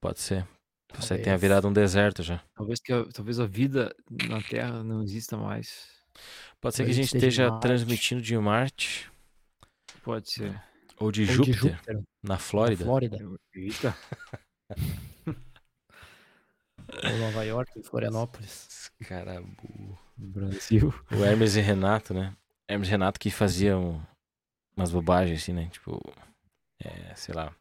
Pode 0.00 0.20
ser. 0.20 0.46
Você 0.94 1.08
Talvez. 1.08 1.24
tenha 1.24 1.36
virado 1.38 1.68
um 1.68 1.72
deserto 1.72 2.22
já. 2.22 2.42
Talvez, 2.54 2.80
que 2.80 2.92
a, 2.92 3.04
talvez 3.12 3.38
a 3.38 3.46
vida 3.46 3.94
na 4.28 4.40
Terra 4.42 4.82
não 4.82 5.02
exista 5.02 5.36
mais. 5.36 5.86
Pode 6.60 6.74
ser 6.74 6.84
que 6.84 6.90
a 6.90 6.94
gente 6.94 7.14
esteja 7.14 7.50
transmitindo 7.60 8.20
de 8.20 8.36
Marte 8.38 9.10
Pode 10.02 10.30
ser. 10.32 10.60
ou 10.98 11.12
de 11.12 11.20
Ou 11.22 11.26
Júpiter, 11.26 11.54
de 11.54 11.60
Júpiter, 11.60 11.94
na 11.96 12.02
na 12.22 12.38
Flórida. 12.38 12.84
Flórida. 12.84 13.18
Eita. 13.54 13.96
Ou 17.04 17.18
Nova 17.18 17.42
York, 17.44 17.82
Florianópolis. 17.82 18.90
Cara, 19.06 19.40
burro. 19.40 19.98
Brasil. 20.16 20.92
O 21.10 21.24
Hermes 21.24 21.56
e 21.56 21.60
Renato, 21.60 22.12
né? 22.12 22.34
Hermes 22.68 22.88
e 22.88 22.90
Renato 22.90 23.18
que 23.18 23.30
faziam 23.30 24.06
umas 24.76 24.90
bobagens 24.90 25.42
assim, 25.42 25.52
né? 25.52 25.68
Tipo, 25.72 25.98
é, 26.78 27.14
sei 27.14 27.34
lá, 27.34 27.54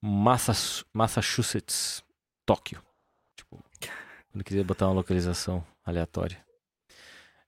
Massas- 0.00 0.84
Massachusetts, 0.92 2.02
Tóquio. 2.46 2.82
Tipo, 3.36 3.62
quando 4.30 4.44
quiser 4.44 4.62
botar 4.64 4.86
uma 4.88 4.94
localização 4.94 5.64
aleatória. 5.84 6.38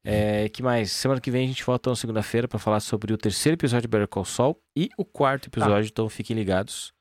É, 0.04 0.48
que 0.48 0.62
mais? 0.62 0.90
Semana 0.90 1.20
que 1.20 1.30
vem 1.30 1.44
a 1.44 1.48
gente 1.48 1.62
volta 1.62 1.88
na 1.90 1.94
segunda-feira 1.96 2.48
pra 2.48 2.58
falar 2.58 2.80
sobre 2.80 3.12
o 3.12 3.18
terceiro 3.18 3.54
episódio 3.54 3.82
de 3.82 3.88
Better 3.88 4.08
Call 4.08 4.24
Saul 4.24 4.60
e 4.76 4.88
o 4.98 5.04
quarto 5.04 5.46
episódio, 5.48 5.88
então 5.88 6.08
fiquem 6.08 6.34
ligados. 6.34 6.92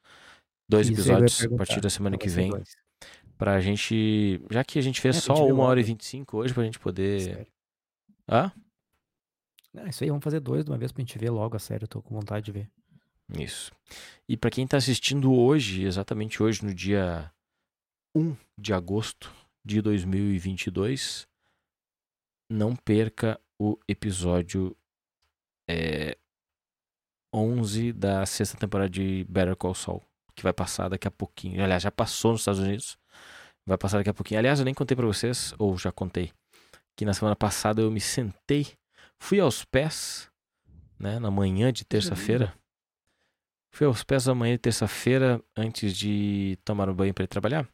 Dois 0.70 0.88
Isso, 0.88 1.02
episódios 1.02 1.44
a 1.44 1.58
partir 1.58 1.82
da 1.82 1.90
semana 1.90 2.18
que 2.18 2.30
vem. 2.30 2.50
dois. 2.50 2.76
Pra 3.42 3.60
gente. 3.60 4.40
Já 4.52 4.64
que 4.64 4.78
a 4.78 4.82
gente 4.84 5.02
fez 5.02 5.18
É, 5.18 5.20
só 5.20 5.36
gente 5.36 5.52
uma 5.52 5.64
hora 5.64 5.80
e 5.80 5.82
logo. 5.82 5.88
25 5.88 6.38
hoje, 6.38 6.54
pra 6.54 6.64
gente 6.64 6.78
poder. 6.78 7.22
Sério. 7.22 7.48
Hã? 8.30 8.52
Ah, 9.76 9.90
isso 9.90 10.04
aí, 10.04 10.12
vamos 10.12 10.24
fazer 10.24 10.40
dois 10.40 10.64
de 10.64 10.70
uma 10.70 10.78
vez 10.78 10.92
pra 10.92 11.02
gente 11.02 11.18
ver 11.18 11.32
logo, 11.32 11.56
a 11.56 11.60
sério, 11.60 11.86
eu 11.86 11.88
tô 11.88 12.04
com 12.04 12.14
vontade 12.14 12.46
de 12.46 12.52
ver. 12.52 12.70
Isso. 13.34 13.72
E 14.30 14.38
pra 14.38 14.52
quem 14.52 14.68
tá 14.68 14.78
assistindo 14.78 15.34
hoje, 15.34 15.86
exatamente 15.86 16.44
hoje, 16.44 16.64
no 16.64 16.72
dia 16.72 17.34
1 18.16 18.38
de 18.60 18.76
agosto 18.76 19.34
de 19.66 19.82
2022, 19.82 21.28
não 22.48 22.76
perca 22.76 23.42
o 23.60 23.76
episódio 23.88 24.78
é, 25.68 26.16
11 27.34 27.92
da 27.92 28.24
sexta 28.28 28.56
temporada 28.56 28.90
de 28.90 29.26
Better 29.28 29.56
Call 29.56 29.74
Saul, 29.74 30.04
que 30.36 30.44
vai 30.44 30.54
passar 30.54 30.90
daqui 30.90 31.08
a 31.08 31.12
pouquinho. 31.12 31.64
Aliás, 31.64 31.82
já 31.82 31.90
passou 31.90 32.34
nos 32.34 32.42
Estados 32.42 32.60
Unidos, 32.62 33.01
vai 33.66 33.78
passar 33.78 33.98
daqui 33.98 34.10
a 34.10 34.14
pouquinho. 34.14 34.40
Aliás, 34.40 34.60
eu 34.60 34.66
nem 34.66 34.74
contei 34.74 34.96
pra 34.96 35.06
vocês, 35.06 35.54
ou 35.58 35.78
já 35.78 35.92
contei, 35.92 36.32
que 36.96 37.06
na 37.06 37.14
semana 37.14 37.36
passada 37.36 37.82
eu 37.82 37.92
me 37.92 38.02
sentei, 38.02 38.68
fui 39.20 39.40
aos 39.40 39.64
pés, 39.64 40.30
né, 41.00 41.20
na 41.20 41.32
manhã 41.32 41.72
de 41.72 41.84
terça-feira. 41.86 42.54
Fui 43.74 43.88
aos 43.88 44.04
pés 44.04 44.26
da 44.26 44.36
manhã 44.36 44.54
de 44.54 44.60
terça-feira, 44.60 45.42
antes 45.56 45.96
de 45.96 46.58
tomar 46.66 46.90
um 46.90 46.94
banho 46.94 47.14
para 47.14 47.24
ir 47.24 47.28
trabalhar. 47.28 47.68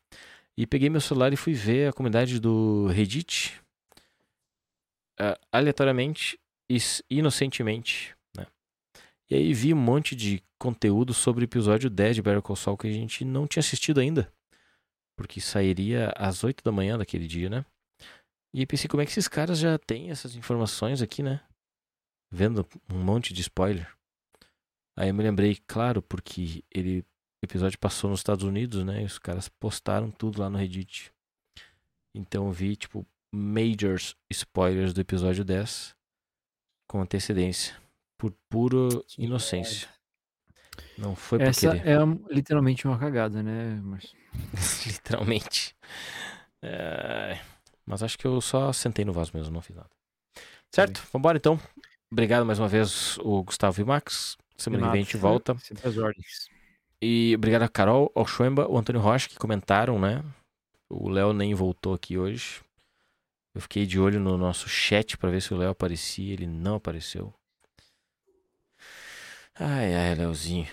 E 0.56 0.66
peguei 0.68 0.90
meu 0.90 1.02
celular 1.02 1.34
e 1.34 1.36
fui 1.36 1.54
ver 1.54 1.90
a 1.90 1.94
comunidade 1.94 2.40
do 2.40 2.88
Reddit. 2.88 3.60
ah, 5.20 5.38
aleatoriamente 5.52 6.40
e 6.70 6.78
inocentemente, 7.10 8.16
né? 8.36 8.46
E 9.30 9.36
aí 9.36 9.54
vi 9.54 9.74
um 9.74 9.78
monte 9.78 10.16
de 10.16 10.44
conteúdo 10.60 11.14
sobre 11.14 11.44
o 11.44 11.46
episódio 11.46 11.90
10 11.90 12.18
de 12.18 12.22
Better 12.22 12.42
Call 12.42 12.56
Saul 12.56 12.78
que 12.78 12.88
a 12.88 12.92
gente 12.92 13.26
não 13.26 13.48
tinha 13.48 13.62
assistido 13.62 14.00
ainda. 14.00 14.32
Porque 15.18 15.42
sairia 15.42 16.14
às 16.16 16.44
8 16.44 16.64
da 16.64 16.72
manhã 16.72 16.98
daquele 16.98 17.28
dia, 17.28 17.50
né? 17.50 17.66
E 18.54 18.66
pensei, 18.66 18.88
como 18.88 19.02
é 19.02 19.06
que 19.06 19.12
esses 19.12 19.28
caras 19.28 19.60
já 19.60 19.78
têm 19.78 20.10
essas 20.10 20.36
informações 20.36 21.02
aqui, 21.02 21.22
né? 21.22 21.42
Vendo 22.32 22.68
um 22.92 23.04
monte 23.04 23.34
de 23.34 23.42
spoiler. 23.42 23.92
Aí 24.98 25.10
eu 25.10 25.14
me 25.14 25.24
lembrei, 25.24 25.58
claro, 25.68 26.02
porque 26.02 26.64
ele 26.72 27.06
o 27.44 27.46
episódio 27.46 27.78
passou 27.78 28.10
nos 28.10 28.20
Estados 28.20 28.44
Unidos, 28.44 28.84
né? 28.84 29.04
E 29.04 29.06
os 29.06 29.20
caras 29.20 29.48
postaram 29.48 30.10
tudo 30.10 30.42
lá 30.42 30.50
no 30.50 30.58
Reddit. 30.58 31.14
Então 32.16 32.48
eu 32.48 32.52
vi, 32.52 32.76
tipo, 32.76 33.06
majors 33.34 34.16
spoilers 34.30 34.94
do 34.94 35.02
episódio 35.02 35.46
10 35.46 35.96
com 36.90 37.00
antecedência. 37.00 37.76
Por 38.18 38.34
pura 38.50 38.90
inocência. 39.18 39.88
Não 40.98 41.16
foi 41.16 41.40
por 41.40 41.48
Essa 41.48 41.72
querer. 41.72 41.88
é 41.88 42.34
literalmente 42.34 42.88
uma 42.88 42.98
cagada, 42.98 43.42
né? 43.44 43.80
Mas 43.84 44.14
Literalmente. 44.86 45.76
É, 46.62 47.40
Mas 47.86 48.04
acho 48.04 48.18
que 48.18 48.26
eu 48.26 48.42
só 48.42 48.74
sentei 48.74 49.06
no 49.06 49.14
vaso 49.14 49.32
mesmo, 49.34 49.54
não 49.54 49.62
fiz 49.62 49.76
nada. 49.76 49.90
Certo? 50.74 51.02
Vambora 51.14 51.38
então. 51.38 51.60
Obrigado 52.12 52.46
mais 52.46 52.60
uma 52.60 52.68
vez, 52.68 53.18
o 53.20 53.44
Gustavo 53.44 53.80
e 53.80 53.84
o 53.84 53.88
Max. 53.88 54.38
Semana 54.58 54.88
que 54.88 54.92
vem 54.92 55.02
a 55.02 55.04
gente 55.04 55.18
volta. 55.18 55.58
Sempre 55.60 55.88
as 55.88 55.98
ordens. 55.98 56.50
E 57.02 57.34
obrigado 57.36 57.62
a 57.62 57.70
Carol, 57.70 58.12
ao 58.16 58.26
Schwemba, 58.26 58.68
o 58.68 58.78
Antônio 58.78 59.02
Rocha 59.02 59.30
que 59.30 59.38
comentaram, 59.38 60.00
né? 60.00 60.24
O 60.90 61.10
Léo 61.10 61.32
nem 61.32 61.54
voltou 61.54 61.94
aqui 61.94 62.18
hoje. 62.18 62.62
Eu 63.54 63.62
fiquei 63.62 63.86
de 63.86 64.00
olho 64.00 64.20
no 64.20 64.38
nosso 64.38 64.68
chat 64.70 65.18
pra 65.18 65.30
ver 65.30 65.42
se 65.42 65.54
o 65.54 65.58
Léo 65.58 65.72
aparecia. 65.72 66.34
Ele 66.34 66.48
não 66.48 66.76
apareceu. 66.76 67.34
Ai, 69.60 69.96
ai, 69.96 70.16
Léozinho. 70.16 70.68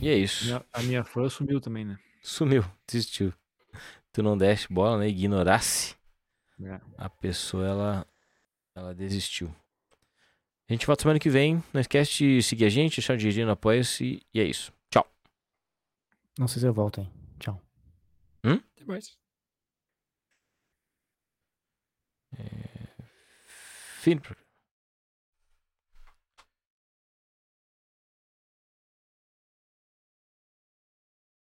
E 0.00 0.08
é 0.08 0.14
isso. 0.14 0.62
A 0.72 0.82
minha 0.82 1.04
fã 1.04 1.28
sumiu 1.28 1.60
também, 1.60 1.84
né? 1.84 1.98
Sumiu, 2.22 2.64
desistiu. 2.86 3.32
Tu 4.12 4.22
não 4.22 4.36
deste 4.36 4.72
bola, 4.72 4.98
né? 4.98 5.08
Ignorasse. 5.08 5.94
É. 6.62 6.80
A 6.98 7.08
pessoa, 7.08 7.66
ela, 7.66 8.06
ela 8.74 8.94
desistiu. 8.94 9.54
A 10.68 10.72
gente 10.72 10.86
volta 10.86 11.02
semana 11.02 11.18
que 11.18 11.30
vem. 11.30 11.62
Não 11.72 11.80
esquece 11.80 12.18
de 12.18 12.42
seguir 12.42 12.64
a 12.64 12.68
gente, 12.68 12.96
deixar 12.96 13.14
o 13.14 13.16
dinheirinho 13.16 13.46
no 13.46 13.52
Apoia-se. 13.52 14.20
E 14.34 14.40
é 14.40 14.44
isso. 14.44 14.72
Tchau. 14.90 15.06
Não 16.38 16.48
sei 16.48 16.60
se 16.60 16.66
eu 16.66 16.72
volto, 16.72 17.00
hein. 17.00 17.10
Tchau. 17.38 17.60
Até 18.42 18.84
mais. 18.84 19.16
Fim 24.00 24.16
do 24.16 24.22
programa. 24.22 24.39